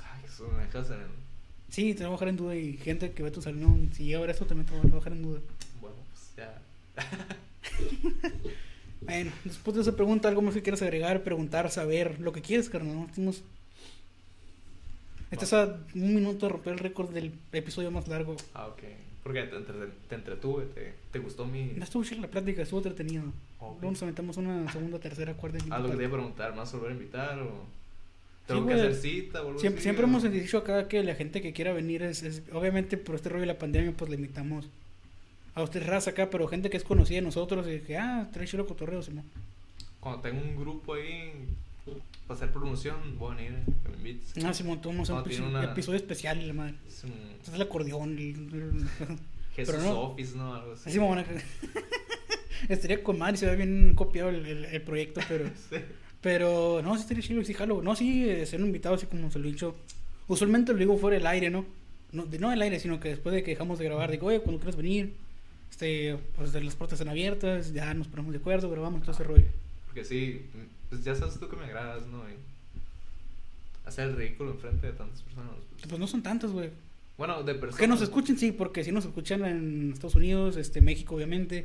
Ay, 0.00 0.22
eso 0.24 0.48
me 0.48 0.64
dejas 0.64 0.90
en. 0.90 1.22
Sí, 1.68 1.94
te 1.94 2.04
va 2.04 2.08
a 2.08 2.12
bajar 2.12 2.28
en 2.28 2.36
duda 2.38 2.56
y 2.56 2.78
gente 2.78 3.12
que 3.12 3.22
ve 3.22 3.30
tu 3.30 3.42
salón, 3.42 3.90
si 3.94 4.04
llega 4.04 4.18
a 4.18 4.20
ver 4.22 4.30
eso 4.30 4.46
también 4.46 4.66
te 4.66 4.74
va 4.74 4.80
a 4.80 4.96
bajar 4.96 5.12
en 5.12 5.22
duda. 5.22 5.40
Bueno, 5.80 5.96
pues 6.12 6.32
ya. 6.36 6.62
Bueno, 9.04 9.32
después 9.44 9.74
de 9.74 9.82
esa 9.82 9.96
pregunta, 9.96 10.28
algo 10.28 10.42
más 10.42 10.54
que 10.54 10.62
quieras 10.62 10.80
agregar, 10.80 11.24
preguntar, 11.24 11.68
saber, 11.72 12.20
lo 12.20 12.32
que 12.32 12.40
quieres, 12.40 12.68
carnal. 12.70 12.94
¿no? 12.94 13.06
Estamos... 13.06 13.42
Estás 15.32 15.52
a 15.54 15.76
un 15.94 16.14
minuto 16.14 16.46
de 16.46 16.52
romper 16.52 16.74
el 16.74 16.78
récord 16.78 17.10
del 17.10 17.32
episodio 17.52 17.90
más 17.90 18.06
largo. 18.06 18.36
Ah, 18.54 18.68
ok. 18.68 18.82
Porque 19.22 19.42
te, 19.44 19.56
entre- 19.56 19.86
te 20.08 20.14
entretuve, 20.16 20.64
te, 20.66 20.94
te 21.12 21.18
gustó 21.20 21.44
mi. 21.46 21.72
No 21.76 21.84
estuvo 21.84 22.02
chida 22.04 22.20
la 22.22 22.28
plática, 22.28 22.62
estuvo 22.62 22.80
entretenido. 22.80 23.24
Luego 23.60 23.90
nos 23.92 24.02
aventamos 24.02 24.36
una 24.36 24.70
segunda, 24.72 24.98
tercera, 24.98 25.34
cuarta. 25.34 25.58
Ah, 25.70 25.78
lo 25.78 25.90
que 25.90 25.96
te 25.96 26.02
iba 26.02 26.08
a 26.08 26.12
preguntar, 26.12 26.54
¿más 26.56 26.72
volver 26.72 26.90
a 26.90 26.94
invitar 26.94 27.38
o.? 27.40 27.64
Tengo 28.46 28.62
Sí, 28.62 28.66
que 28.66 28.74
hacer 28.74 28.94
cita 28.96 29.42
o 29.42 29.46
algo 29.48 29.60
Siempre, 29.60 29.80
siempre 29.82 30.04
hemos 30.04 30.24
dicho 30.28 30.58
acá 30.58 30.88
que 30.88 31.04
la 31.04 31.14
gente 31.14 31.40
que 31.40 31.52
quiera 31.52 31.72
venir 31.72 32.02
es, 32.02 32.24
es- 32.24 32.42
obviamente 32.52 32.96
por 32.96 33.14
este 33.14 33.28
rollo 33.28 33.42
de 33.42 33.46
la 33.46 33.58
pandemia, 33.58 33.92
pues 33.92 34.10
le 34.10 34.16
invitamos 34.16 34.68
a 35.54 35.62
usted 35.62 35.86
raza 35.86 36.10
acá, 36.10 36.28
pero 36.28 36.48
gente 36.48 36.68
que 36.68 36.76
es 36.76 36.82
conocida 36.82 37.18
de 37.18 37.22
nosotros 37.22 37.64
y 37.68 37.78
que, 37.80 37.96
ah, 37.96 38.28
trae 38.32 38.46
chilo 38.48 38.66
cotorreo, 38.66 39.00
Simón. 39.02 39.24
Cuando 40.00 40.20
tengo 40.22 40.40
un 40.42 40.56
grupo 40.56 40.94
ahí 40.94 41.30
para 42.26 42.36
hacer 42.38 42.50
promoción, 42.52 42.96
voy 43.18 43.32
a 43.32 43.36
venir, 43.36 43.58
que 43.82 43.88
me 43.90 43.96
invites. 43.96 44.44
Ah, 44.44 44.52
Simón, 44.54 44.80
un 44.84 44.96
No, 44.96 45.02
tiene 45.04 45.20
episodio, 45.20 45.48
una- 45.48 45.64
episodio 45.64 45.96
especial 45.98 46.46
la 46.46 46.54
madre. 46.54 46.74
Es 46.88 47.04
un 47.04 47.12
Es 47.42 47.52
el 47.52 47.62
acordeón. 47.62 48.18
el- 48.18 48.54
el- 48.54 49.18
Jesús 49.56 49.74
no. 49.82 50.00
Office, 50.00 50.36
¿no? 50.36 50.54
Algo 50.54 50.72
así. 50.72 50.88
Así 50.88 50.98
me 50.98 51.08
van 51.08 51.18
a... 51.18 51.24
Estaría 52.68 53.02
con 53.02 53.18
madre, 53.18 53.36
se 53.36 53.46
ve 53.46 53.56
bien 53.56 53.94
copiado 53.94 54.30
el, 54.30 54.46
el- 54.46 54.64
el 54.66 54.82
proyecto, 54.82 55.20
pero... 55.28 55.44
Sí. 55.70 55.76
Pero 56.20 56.80
no, 56.84 56.94
sí 56.94 57.00
estaría 57.02 57.20
chido, 57.22 57.42
sí, 57.44 57.52
jalo. 57.52 57.82
No, 57.82 57.96
sí, 57.96 58.28
eh, 58.30 58.46
ser 58.46 58.60
un 58.60 58.68
invitado 58.68 58.94
así 58.94 59.06
como 59.06 59.28
se 59.32 59.40
lo 59.40 59.48
he 59.48 59.50
dicho. 59.50 59.74
Usualmente 60.28 60.72
lo 60.72 60.78
digo 60.78 60.96
fuera 60.96 61.16
del 61.16 61.26
aire, 61.26 61.50
¿no? 61.50 61.66
No, 62.12 62.26
de, 62.26 62.38
no 62.38 62.50
del 62.50 62.62
aire, 62.62 62.78
sino 62.78 63.00
que 63.00 63.08
después 63.08 63.34
de 63.34 63.42
que 63.42 63.50
dejamos 63.50 63.80
de 63.80 63.86
grabar, 63.86 64.08
digo, 64.08 64.28
oye, 64.28 64.38
cuando 64.38 64.60
quieras 64.60 64.76
venir, 64.76 65.14
este, 65.68 66.16
pues 66.36 66.52
de 66.52 66.62
las 66.62 66.76
puertas 66.76 67.00
están 67.00 67.10
abiertas, 67.10 67.72
ya 67.72 67.92
nos 67.94 68.06
ponemos 68.06 68.30
de 68.32 68.38
acuerdo, 68.38 68.70
grabamos 68.70 69.02
todo 69.02 69.10
ese 69.10 69.24
rollo. 69.24 69.46
Porque 69.86 70.04
sí, 70.04 70.42
pues 70.92 71.04
ya 71.04 71.14
sabes 71.14 71.40
tú 71.40 71.48
que 71.48 71.56
me 71.56 71.64
agradas, 71.64 72.06
¿no? 72.06 72.18
Y 72.28 72.34
hacer 73.86 74.08
el 74.10 74.16
ridículo 74.16 74.50
enfrente 74.50 74.88
de 74.88 74.92
tantas 74.92 75.22
personas. 75.22 75.52
pues. 75.76 75.88
Pues 75.88 75.98
no 75.98 76.06
son 76.06 76.22
tantos, 76.22 76.52
güey. 76.52 76.68
Bueno, 77.16 77.42
de 77.42 77.54
personas. 77.54 77.80
Que 77.80 77.86
nos 77.88 78.02
escuchen, 78.02 78.36
sí, 78.38 78.52
porque 78.52 78.84
si 78.84 78.92
nos 78.92 79.06
escuchan 79.06 79.42
en 79.46 79.92
Estados 79.94 80.16
Unidos, 80.16 80.56
este, 80.58 80.82
México, 80.82 81.14
obviamente. 81.16 81.62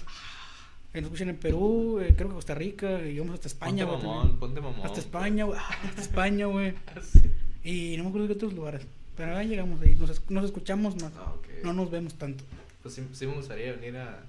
Que 0.94 1.02
nos 1.02 1.08
escuchen 1.10 1.28
en 1.30 1.36
Perú, 1.38 1.99
eh, 1.99 2.14
creo 2.16 2.30
que 2.30 2.36
Costa 2.36 2.56
Rica, 2.56 3.02
y 3.06 3.20
vamos 3.20 3.34
hasta 3.34 3.49
España, 3.49 3.86
Ponte 3.86 3.98
güey. 4.06 4.08
mamón, 4.08 4.22
también. 4.22 4.40
ponte 4.40 4.62
mamón. 4.62 4.86
Hasta 4.86 4.99
España, 5.02 5.44
güey. 5.44 5.60
ah, 5.62 5.78
Hasta 5.84 6.02
España, 6.02 6.45
güey. 6.45 6.74
Sí. 7.04 7.22
Y 7.66 7.98
no 7.98 8.04
me 8.04 8.10
acuerdo 8.10 8.28
de 8.28 8.34
otros 8.34 8.54
lugares. 8.54 8.88
Pero 9.18 9.36
ahí 9.36 9.49
llegamos 9.49 9.82
ahí. 9.82 9.94
Nos, 9.95 10.32
nos 10.32 10.45
escuchamos 10.45 10.95
más. 11.02 11.12
Ah. 11.18 11.34
No 11.64 11.74
nos 11.74 11.91
vemos 11.91 12.14
tanto. 12.16 12.45
Pues 12.82 12.95
sí, 12.95 13.04
sí 13.12 13.28
me 13.28 13.34
gustaría 13.34 13.74
venir 13.74 13.98
a, 13.98 14.24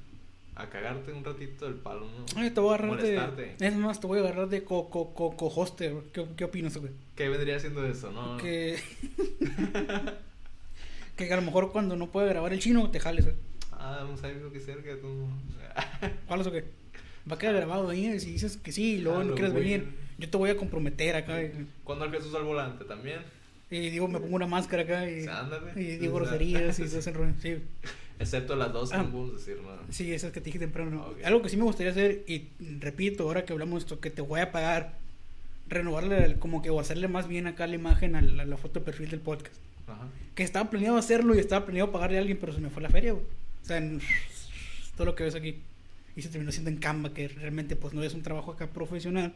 a 0.58 0.68
cagarte 0.68 1.12
un 1.12 1.24
ratito 1.24 1.64
del 1.66 1.74
palo, 1.74 2.06
¿no? 2.06 2.24
Ay, 2.36 2.50
te 2.50 2.60
voy 2.60 2.70
a 2.72 2.74
agarrar 2.74 2.96
Molestarte. 2.96 3.54
de. 3.58 3.66
Es 3.66 3.74
más, 3.76 4.00
te 4.00 4.06
voy 4.06 4.18
a 4.18 4.22
agarrar 4.22 4.48
de 4.48 4.64
co 4.64 4.90
co 4.90 5.14
co 5.14 5.36
co-hoster. 5.36 5.94
¿Qué, 6.12 6.26
¿Qué 6.36 6.44
opinas, 6.44 6.76
güey? 6.76 6.92
¿Qué 7.14 7.28
vendría 7.28 7.58
siendo 7.60 7.86
eso, 7.86 8.10
no? 8.12 8.36
Que. 8.38 8.76
que 11.16 11.32
a 11.32 11.36
lo 11.36 11.42
mejor 11.42 11.72
cuando 11.72 11.96
no 11.96 12.08
puede 12.08 12.28
grabar 12.28 12.52
el 12.52 12.58
chino, 12.60 12.90
te 12.90 13.00
jales, 13.00 13.24
güey. 13.24 13.36
Ah, 13.72 13.98
vamos 14.02 14.22
a 14.24 14.28
ir 14.30 14.42
aquí 14.48 14.60
cerca, 14.60 14.90
tú. 15.00 15.26
¿Jalas 16.28 16.46
o 16.46 16.52
qué? 16.52 16.64
Va 17.30 17.36
a 17.36 17.38
quedar 17.38 17.54
grabado 17.56 17.88
ahí. 17.88 18.18
Si 18.20 18.32
dices 18.32 18.56
que 18.56 18.72
sí 18.72 18.94
y 18.96 18.98
luego 18.98 19.18
no 19.18 19.24
Jalo, 19.24 19.34
quieres 19.36 19.52
güey. 19.52 19.64
venir, 19.64 19.88
yo 20.18 20.28
te 20.30 20.36
voy 20.36 20.50
a 20.50 20.56
comprometer 20.56 21.14
acá. 21.16 21.42
Y, 21.42 21.66
¿Cuándo 21.84 22.04
el 22.04 22.10
Jesús 22.10 22.34
al 22.34 22.44
volante 22.44 22.84
también? 22.84 23.20
y 23.70 23.90
digo, 23.90 24.08
me 24.08 24.18
pongo 24.18 24.34
una 24.34 24.46
máscara 24.46 24.82
acá 24.82 25.08
y, 25.10 25.22
Sí, 25.24 25.28
ándale. 25.28 25.72
y 25.76 25.98
digo 25.98 26.16
O 26.16 26.20
sea, 26.20 26.28
groserías 26.30 26.78
y 26.78 26.82
ese 26.84 27.12
rollo. 27.12 27.34
Sí. 27.42 27.58
Excepto 28.18 28.56
las 28.56 28.72
dos 28.72 28.92
Ah. 28.92 28.98
no 29.04 29.10
podemos 29.12 29.32
decir, 29.36 29.60
¿no? 29.62 29.70
Sí, 29.92 30.12
esas 30.12 30.32
que 30.32 30.40
te 30.40 30.46
dije 30.46 30.58
temprano. 30.58 30.90
¿no? 30.90 31.02
Ok. 31.06 31.18
Algo 31.24 31.42
que 31.42 31.48
sí 31.48 31.56
me 31.56 31.62
gustaría 31.64 31.92
hacer, 31.92 32.24
y 32.26 32.48
repito, 32.80 33.24
ahora 33.24 33.44
que 33.44 33.52
hablamos 33.52 33.74
de 33.74 33.86
esto, 33.86 34.00
que 34.00 34.10
te 34.10 34.22
voy 34.22 34.40
a 34.40 34.50
pagar, 34.52 34.98
renovarle, 35.68 36.36
como 36.38 36.62
que 36.62 36.70
o 36.70 36.80
hacerle 36.80 37.08
más 37.08 37.28
bien 37.28 37.46
acá 37.46 37.66
la 37.66 37.74
imagen 37.74 38.16
a 38.16 38.22
la, 38.22 38.44
la 38.44 38.56
foto 38.56 38.80
de 38.80 38.84
perfil 38.86 39.10
del 39.10 39.20
podcast. 39.20 39.56
Ajá. 39.86 40.06
Que 40.34 40.42
estaba 40.42 40.68
planeado 40.70 40.96
hacerlo 40.96 41.34
y 41.34 41.38
estaba 41.38 41.64
planeado 41.64 41.92
pagarle 41.92 42.16
a 42.18 42.20
alguien, 42.20 42.38
pero 42.38 42.52
se 42.52 42.60
me 42.60 42.70
fue 42.70 42.82
la 42.82 42.90
feria, 42.90 43.12
güey. 43.12 43.24
O 43.62 43.64
sea, 43.66 43.76
en- 43.78 44.00
todo 44.96 45.04
lo 45.06 45.14
que 45.14 45.24
ves 45.24 45.34
aquí. 45.34 45.56
Y 46.16 46.22
se 46.22 46.28
terminó 46.30 46.48
haciendo 46.50 46.70
en 46.70 46.78
Canva, 46.78 47.14
que 47.14 47.28
realmente 47.28 47.76
pues 47.76 47.94
no 47.94 48.02
es 48.02 48.14
un 48.14 48.22
trabajo 48.22 48.50
acá 48.52 48.66
profesional. 48.68 49.32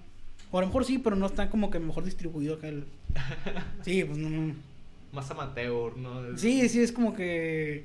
O 0.50 0.58
a 0.58 0.62
lo 0.62 0.66
mejor 0.66 0.84
sí, 0.84 0.98
pero 0.98 1.14
no 1.16 1.26
está 1.26 1.48
como 1.50 1.70
que 1.70 1.78
mejor 1.78 2.04
distribuido 2.04 2.54
acá. 2.54 2.68
el- 2.68 2.84
Sí, 3.84 4.02
pues 4.04 4.18
no, 4.18 4.28
no. 4.28 4.54
Más 5.12 5.30
amateur, 5.30 5.96
¿no? 5.96 6.36
Sí, 6.36 6.68
sí, 6.68 6.80
es 6.80 6.90
como 6.92 7.14
que. 7.14 7.84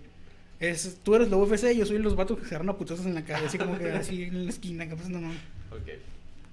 Es, 0.60 0.98
tú 1.04 1.14
eres 1.16 1.30
la 1.30 1.38
UFC, 1.38 1.72
yo 1.76 1.86
soy 1.86 2.00
los 2.00 2.16
vatos 2.16 2.40
que 2.40 2.46
se 2.46 2.56
agarran 2.56 2.70
a 2.70 2.78
putazos 2.78 3.06
en 3.06 3.14
la 3.14 3.24
calle, 3.24 3.46
así 3.46 3.58
como 3.58 3.78
que 3.78 3.92
así 3.92 4.24
en 4.24 4.46
la 4.46 4.50
esquina, 4.50 4.88
que 4.88 4.96
pues 4.96 5.10
no. 5.10 5.20
Ok. 5.20 5.90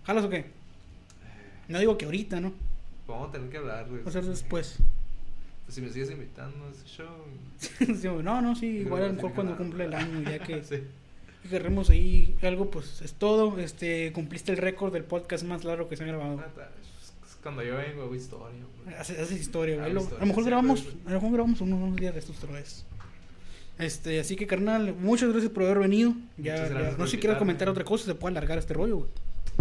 ¿Jalas 0.06 0.24
o 0.24 0.30
qué? 0.30 0.44
No 1.68 1.78
digo 1.78 1.96
que 1.96 2.04
ahorita, 2.04 2.40
¿no? 2.40 2.52
Vamos 3.06 3.30
a 3.30 3.32
tener 3.32 3.48
que 3.48 3.56
hablar, 3.56 3.88
güey. 3.88 4.02
Va 4.02 4.10
a 4.10 4.12
ser 4.12 4.24
después. 4.24 4.76
Pues 5.64 5.74
si 5.74 5.80
me 5.80 5.88
sigues 5.90 6.10
invitando 6.10 6.66
a 6.66 6.70
ese 6.70 6.84
show. 6.86 8.22
No, 8.22 8.42
no, 8.42 8.54
sí, 8.54 8.66
igual 8.66 9.04
a 9.04 9.06
lo 9.08 9.12
mejor 9.14 9.32
cuando 9.32 9.56
cumple 9.56 9.84
el 9.84 9.94
año, 9.94 10.20
ya 10.22 10.38
que. 10.38 10.62
sí. 10.64 10.82
agarremos 11.46 11.88
ahí 11.88 12.36
algo, 12.42 12.70
pues 12.70 13.00
es 13.00 13.14
todo. 13.14 13.58
Este, 13.58 14.12
cumpliste 14.12 14.52
el 14.52 14.58
récord 14.58 14.92
del 14.92 15.04
podcast 15.04 15.44
más 15.44 15.64
largo 15.64 15.88
que 15.88 15.96
se 15.96 16.04
ha 16.04 16.06
grabado. 16.06 16.36
Neta, 16.36 16.70
es- 16.82 17.36
Cuando 17.42 17.62
yo 17.62 17.76
vengo 17.76 18.02
hago 18.02 18.14
historia. 18.14 18.60
Haces 18.98 19.18
haces 19.18 19.40
historia, 19.40 19.76
güey. 19.76 19.90
A 19.90 19.94
lo 19.94 20.26
mejor 20.26 20.44
grabamos, 20.44 20.86
a 21.06 21.08
lo 21.10 21.14
mejor 21.14 21.32
grabamos 21.32 21.60
unos, 21.62 21.80
unos 21.80 21.96
días 21.96 22.12
de 22.12 22.20
estos 22.20 22.50
vez. 22.50 22.84
Este, 23.78 24.20
así 24.20 24.36
que 24.36 24.46
carnal, 24.46 24.94
muchas 24.94 25.30
gracias 25.30 25.50
por 25.52 25.64
haber 25.64 25.78
venido. 25.80 26.14
Ya, 26.36 26.68
no 26.96 27.06
sé 27.06 27.12
si 27.12 27.18
quieres 27.18 27.38
comentar 27.38 27.68
otra 27.68 27.84
cosa, 27.84 28.04
se 28.04 28.14
puede 28.14 28.32
alargar 28.32 28.58
este 28.58 28.74
rollo, 28.74 28.98
güey. 28.98 29.10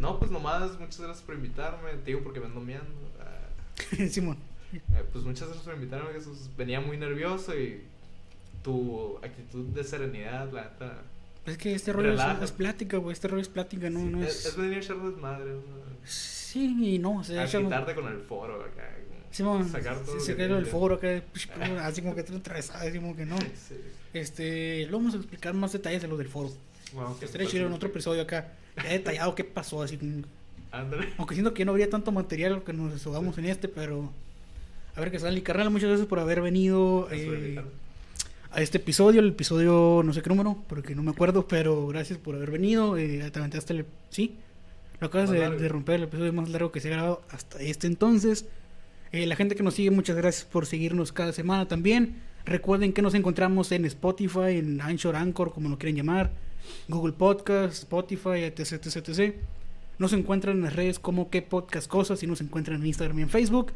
No, 0.02 0.20
pues 0.20 0.32
nomás, 0.32 0.80
muchas 0.80 1.00
gracias 1.02 1.22
por 1.26 1.36
invitarme. 1.36 1.92
Te 2.04 2.12
digo 2.12 2.22
porque 2.24 2.40
me 2.40 2.48
ando 2.48 2.62
meando. 2.62 2.92
Ah, 3.20 4.06
Simón. 4.10 4.38
eh, 4.74 4.80
pues 5.12 5.24
muchas 5.24 5.48
gracias 5.48 5.66
por 5.66 5.76
invitarme, 5.76 6.12
Jesús. 6.14 6.50
Venía 6.58 6.80
muy 6.82 6.98
nervioso 6.98 7.58
y 7.58 7.82
tu 8.64 9.18
actitud 9.18 9.66
de 9.68 9.84
serenidad, 9.84 10.52
la 10.52 10.64
neta. 10.64 11.02
Es 11.46 11.58
que 11.58 11.74
este 11.74 11.92
rollo 11.92 12.14
es, 12.14 12.52
plática, 12.52 12.98
güey. 12.98 13.14
Este 13.14 13.28
rollo 13.28 13.42
es 13.42 13.50
plática, 13.50 13.90
no, 13.90 14.00
sí, 14.00 14.06
no 14.06 14.24
es, 14.24 14.56
venir 14.56 14.76
a 14.76 14.80
echar 14.80 14.98
desmadre. 15.02 15.52
¿no? 15.52 15.62
Sí 16.06 16.96
y 16.96 17.00
no. 17.00 17.18
O 17.20 17.24
sea, 17.24 17.42
A 17.42 17.46
echar- 17.48 17.64
quitarte 17.64 17.96
con 17.96 18.08
el 18.08 18.20
foro 18.22 18.64
acá. 18.64 18.90
como 19.10 19.13
Simón, 19.34 19.70
sacar 19.70 19.98
todo. 20.00 20.14
que 20.16 20.22
sacarlo 20.22 20.56
del 20.56 20.64
tienes. 20.64 20.70
foro 20.72 21.00
pish, 21.00 21.50
así 21.82 22.02
como 22.02 22.16
que 22.16 22.22
atravesado, 22.22 22.88
así 22.88 23.00
como 23.00 23.16
que 23.16 23.26
no. 23.26 23.38
Sí. 23.40 23.76
Este, 24.14 24.86
lo 24.88 24.98
vamos 25.00 25.16
a 25.16 25.18
explicar 25.18 25.54
más 25.54 25.74
detalles 25.74 26.02
de 26.04 26.08
lo 26.08 26.16
del 26.18 26.28
foro. 26.30 26.52
Que 27.20 27.26
Estaría 27.26 27.48
chido 27.48 27.66
en 27.68 27.74
otro 27.74 27.90
episodio 27.90 28.22
acá. 28.22 28.54
Ya 28.78 28.90
detallado 28.92 29.34
qué 29.36 29.44
pasó, 29.44 29.82
así 29.82 29.98
como- 29.98 30.24
Ándale. 30.72 31.10
Aunque 31.18 31.36
siento 31.36 31.54
que 31.54 31.66
no 31.66 31.72
habría 31.72 31.90
tanto 31.90 32.12
material 32.12 32.64
que 32.64 32.74
nos 32.74 32.94
desahogamos 32.94 33.38
en 33.38 33.46
este, 33.46 33.68
pero. 33.68 34.12
A 34.96 35.00
ver 35.00 35.10
qué 35.12 35.20
sale. 35.20 35.38
Y 35.40 35.42
carnal, 35.42 35.70
muchas 35.72 35.90
gracias 35.90 36.08
por 36.08 36.20
haber 36.20 36.42
venido 36.42 37.08
eh, 37.12 37.60
a 38.52 38.62
este 38.62 38.78
episodio. 38.78 39.20
El 39.22 39.30
episodio, 39.30 40.02
no 40.06 40.14
sé 40.14 40.22
qué 40.22 40.30
número, 40.30 40.58
porque 40.68 40.94
no 40.96 41.02
me 41.04 41.10
acuerdo, 41.12 41.48
pero 41.48 41.88
gracias 41.88 42.20
por 42.20 42.36
haber 42.36 42.52
venido. 42.52 42.98
Eh, 42.98 43.30
te 43.32 43.40
aventaste 43.40 43.74
el. 43.74 43.86
Sí, 44.12 44.36
lo 45.00 45.08
acabas 45.08 45.32
de 45.32 45.68
romper 45.70 45.96
el 45.96 46.04
episodio 46.04 46.34
más 46.34 46.50
largo 46.50 46.72
que 46.72 46.80
se 46.80 46.90
ha 46.90 46.92
grabado 46.92 47.22
hasta 47.32 47.60
este 47.62 47.88
entonces. 47.88 48.46
Eh, 49.14 49.28
la 49.28 49.36
gente 49.36 49.56
que 49.56 49.62
nos 49.62 49.76
sigue, 49.76 49.92
muchas 49.92 50.16
gracias 50.16 50.44
por 50.44 50.66
seguirnos 50.66 51.12
cada 51.12 51.32
semana 51.34 51.68
también. 51.68 52.20
Recuerden 52.46 52.94
que 52.94 53.04
nos 53.04 53.14
encontramos 53.14 53.72
en 53.72 53.86
Spotify, 53.86 54.58
en 54.58 54.82
Anchor, 54.82 55.16
Anchor, 55.16 55.54
como 55.54 55.70
lo 55.70 55.78
quieren 55.78 55.96
llamar, 55.96 56.32
Google 56.88 57.14
Podcast, 57.14 57.74
Spotify, 57.74 58.40
etc, 58.40 58.60
etc, 58.74 59.08
etc. 59.08 59.36
Nos 60.00 60.14
encuentran 60.14 60.58
en 60.58 60.64
las 60.64 60.76
redes 60.76 60.98
como 60.98 61.30
que 61.30 61.44
podcast 61.44 61.88
cosas 61.88 62.24
y 62.24 62.28
nos 62.28 62.42
encuentran 62.42 62.82
en 62.82 62.88
Instagram 62.88 63.20
y 63.20 63.22
en 63.22 63.30
Facebook. 63.30 63.72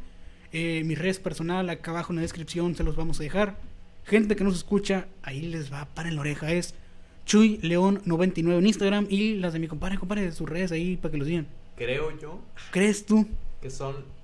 Eh, 0.52 0.82
mi 0.84 0.96
red 0.96 1.16
personal 1.22 1.70
acá 1.70 1.92
abajo 1.92 2.12
en 2.12 2.16
la 2.16 2.24
descripción 2.24 2.76
se 2.76 2.84
los 2.84 2.96
vamos 2.96 3.20
a 3.20 3.24
dejar. 3.24 3.60
Gente 4.06 4.36
que 4.36 4.44
nos 4.44 4.56
escucha, 4.56 5.08
ahí 5.22 5.42
les 5.42 5.72
va 5.72 5.86
para 5.94 6.10
en 6.10 6.16
la 6.16 6.22
oreja. 6.22 6.52
Es 6.52 6.74
Chuy 7.28 7.60
León 7.62 8.02
99 8.06 8.60
en 8.60 8.66
Instagram 8.66 9.06
y 9.08 9.36
las 9.36 9.54
de 9.54 9.60
mi 9.60 9.68
compadre, 9.68 10.00
compadre, 10.00 10.24
de 10.24 10.32
sus 10.32 10.50
redes 10.50 10.72
ahí 10.72 10.98
para 10.98 11.12
que 11.12 11.18
los 11.20 11.28
digan. 11.28 11.46
Creo 11.76 12.18
yo 12.20 12.40
¿Crees 12.72 13.06
tú? 13.06 13.28
que 13.62 13.70
son 13.70 14.17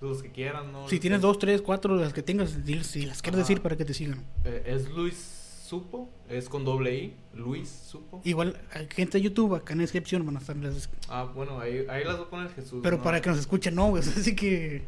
los 0.00 0.22
que 0.22 0.30
quieran, 0.30 0.72
¿no? 0.72 0.88
Si 0.88 0.98
tienes 1.00 1.20
dos, 1.20 1.38
tres, 1.38 1.62
cuatro, 1.62 1.96
las 1.96 2.12
que 2.12 2.22
tengas, 2.22 2.50
si 2.50 3.06
las 3.06 3.22
quieres 3.22 3.38
Ajá. 3.40 3.48
decir 3.48 3.60
para 3.62 3.76
que 3.76 3.84
te 3.84 3.94
sigan. 3.94 4.22
Eh, 4.44 4.62
es 4.66 4.88
Luis 4.90 5.32
Supo, 5.66 6.08
es 6.28 6.48
con 6.48 6.64
doble 6.64 6.94
I, 6.94 7.14
Luis 7.34 7.68
Supo. 7.68 8.20
Igual, 8.24 8.56
hay 8.72 8.86
gente 8.94 9.18
de 9.18 9.22
YouTube 9.22 9.54
acá 9.56 9.72
en 9.72 9.78
la 9.78 9.82
descripción 9.82 10.24
van 10.24 10.36
a 10.36 10.40
estar 10.40 10.54
las... 10.56 10.88
Ah, 11.08 11.24
bueno, 11.34 11.58
ahí, 11.60 11.84
ahí 11.88 12.04
las 12.04 12.16
voy 12.18 12.26
a 12.26 12.30
poner 12.30 12.50
Jesús. 12.54 12.80
Pero 12.82 12.98
¿no? 12.98 13.02
para 13.02 13.20
que 13.20 13.30
nos 13.30 13.38
escuchen, 13.38 13.74
no, 13.74 13.88
güey. 13.88 14.02
Así 14.16 14.36
que 14.36 14.82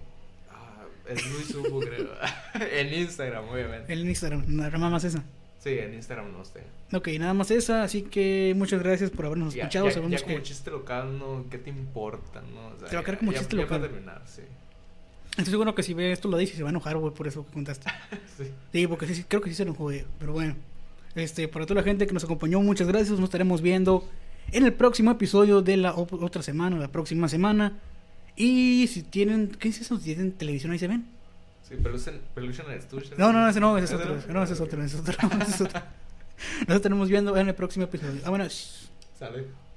Ah, 0.52 0.84
es 1.08 1.26
Luis 1.32 1.46
Supo, 1.48 1.80
creo. 1.80 2.08
en 2.72 2.92
Instagram, 2.94 3.48
obviamente. 3.48 3.92
el 3.92 4.08
Instagram, 4.08 4.44
nada 4.46 4.78
más 4.90 5.02
esa. 5.04 5.24
Sí, 5.58 5.70
en 5.70 5.94
Instagram 5.94 6.30
no 6.32 6.44
sé. 6.44 6.62
Ok, 6.92 7.08
nada 7.18 7.34
más 7.34 7.50
esa, 7.50 7.82
así 7.82 8.02
que 8.02 8.52
muchas 8.56 8.80
gracias 8.80 9.10
por 9.10 9.26
habernos 9.26 9.54
Ya, 9.54 9.62
escuchado. 9.64 9.86
ya, 9.88 9.94
ya 9.94 10.00
como 10.22 10.36
que 10.36 10.42
chiste 10.42 10.70
local, 10.70 11.18
¿no? 11.18 11.44
¿Qué 11.50 11.58
te 11.58 11.70
importa, 11.70 12.40
no? 12.42 12.68
O 12.68 12.78
sea, 12.78 12.88
Te 12.88 12.94
va 12.94 13.02
a 13.02 13.04
quedar 13.04 13.18
como 13.18 13.32
ya- 13.32 13.38
chiste 13.40 13.56
local. 13.56 13.80
para 13.80 13.90
terminar, 13.92 14.22
sí. 14.26 14.42
Estoy 15.38 15.52
seguro 15.52 15.74
que 15.74 15.82
si 15.82 15.94
ve 15.94 16.12
esto 16.12 16.28
lo 16.28 16.36
dice 16.36 16.54
y 16.54 16.56
se 16.56 16.62
va 16.62 16.68
a 16.68 16.70
enojar, 16.70 16.96
güey, 16.96 17.14
por 17.14 17.26
eso 17.26 17.46
que 17.46 17.52
contaste. 17.52 17.90
sí. 18.36 18.44
Sí, 18.72 18.86
porque 18.86 19.06
sí, 19.06 19.24
creo 19.26 19.40
que 19.40 19.50
sí 19.50 19.56
se 19.56 19.62
enojó, 19.62 19.84
güey. 19.84 20.04
Pero 20.18 20.32
bueno, 20.32 20.56
este, 21.14 21.48
para 21.48 21.64
toda 21.66 21.80
la 21.80 21.84
gente 21.84 22.06
que 22.06 22.12
nos 22.12 22.24
acompañó, 22.24 22.60
muchas 22.60 22.86
gracias. 22.86 23.10
Nos 23.18 23.28
estaremos 23.28 23.62
viendo 23.62 24.06
en 24.52 24.64
el 24.64 24.72
próximo 24.72 25.10
episodio 25.10 25.62
de 25.62 25.76
la 25.76 25.94
otra 25.94 26.42
semana, 26.42 26.76
la 26.76 26.88
próxima 26.88 27.28
semana. 27.28 27.78
Y 28.36 28.86
si 28.88 29.02
tienen, 29.02 29.48
¿qué 29.48 29.68
es 29.68 29.80
eso? 29.80 29.96
Si 29.98 30.04
tienen 30.04 30.32
televisión 30.32 30.72
ahí 30.72 30.78
se 30.78 30.88
ven. 30.88 31.06
Sí, 31.68 31.74
Pelution, 31.76 32.20
Pelution 32.34 32.66
Studio. 32.80 33.10
No, 33.18 33.32
no, 33.32 33.48
ese 33.48 33.60
no, 33.60 33.76
ese 33.76 33.84
es 33.84 33.92
¿Ese 33.92 34.02
otro. 34.02 34.16
no? 34.28 34.34
No, 34.34 34.42
ese 34.44 34.54
es 34.54 34.60
otro, 34.60 34.82
ese 34.82 34.96
es 34.96 35.00
otro. 35.02 35.28
ese 35.42 35.50
es 35.50 35.60
otro. 35.60 35.82
Nos 36.66 36.76
estaremos 36.76 37.08
viendo 37.08 37.36
en 37.36 37.48
el 37.48 37.54
próximo 37.54 37.84
episodio. 37.84 38.20
Vámonos. 38.22 38.90
Sale. 39.18 39.67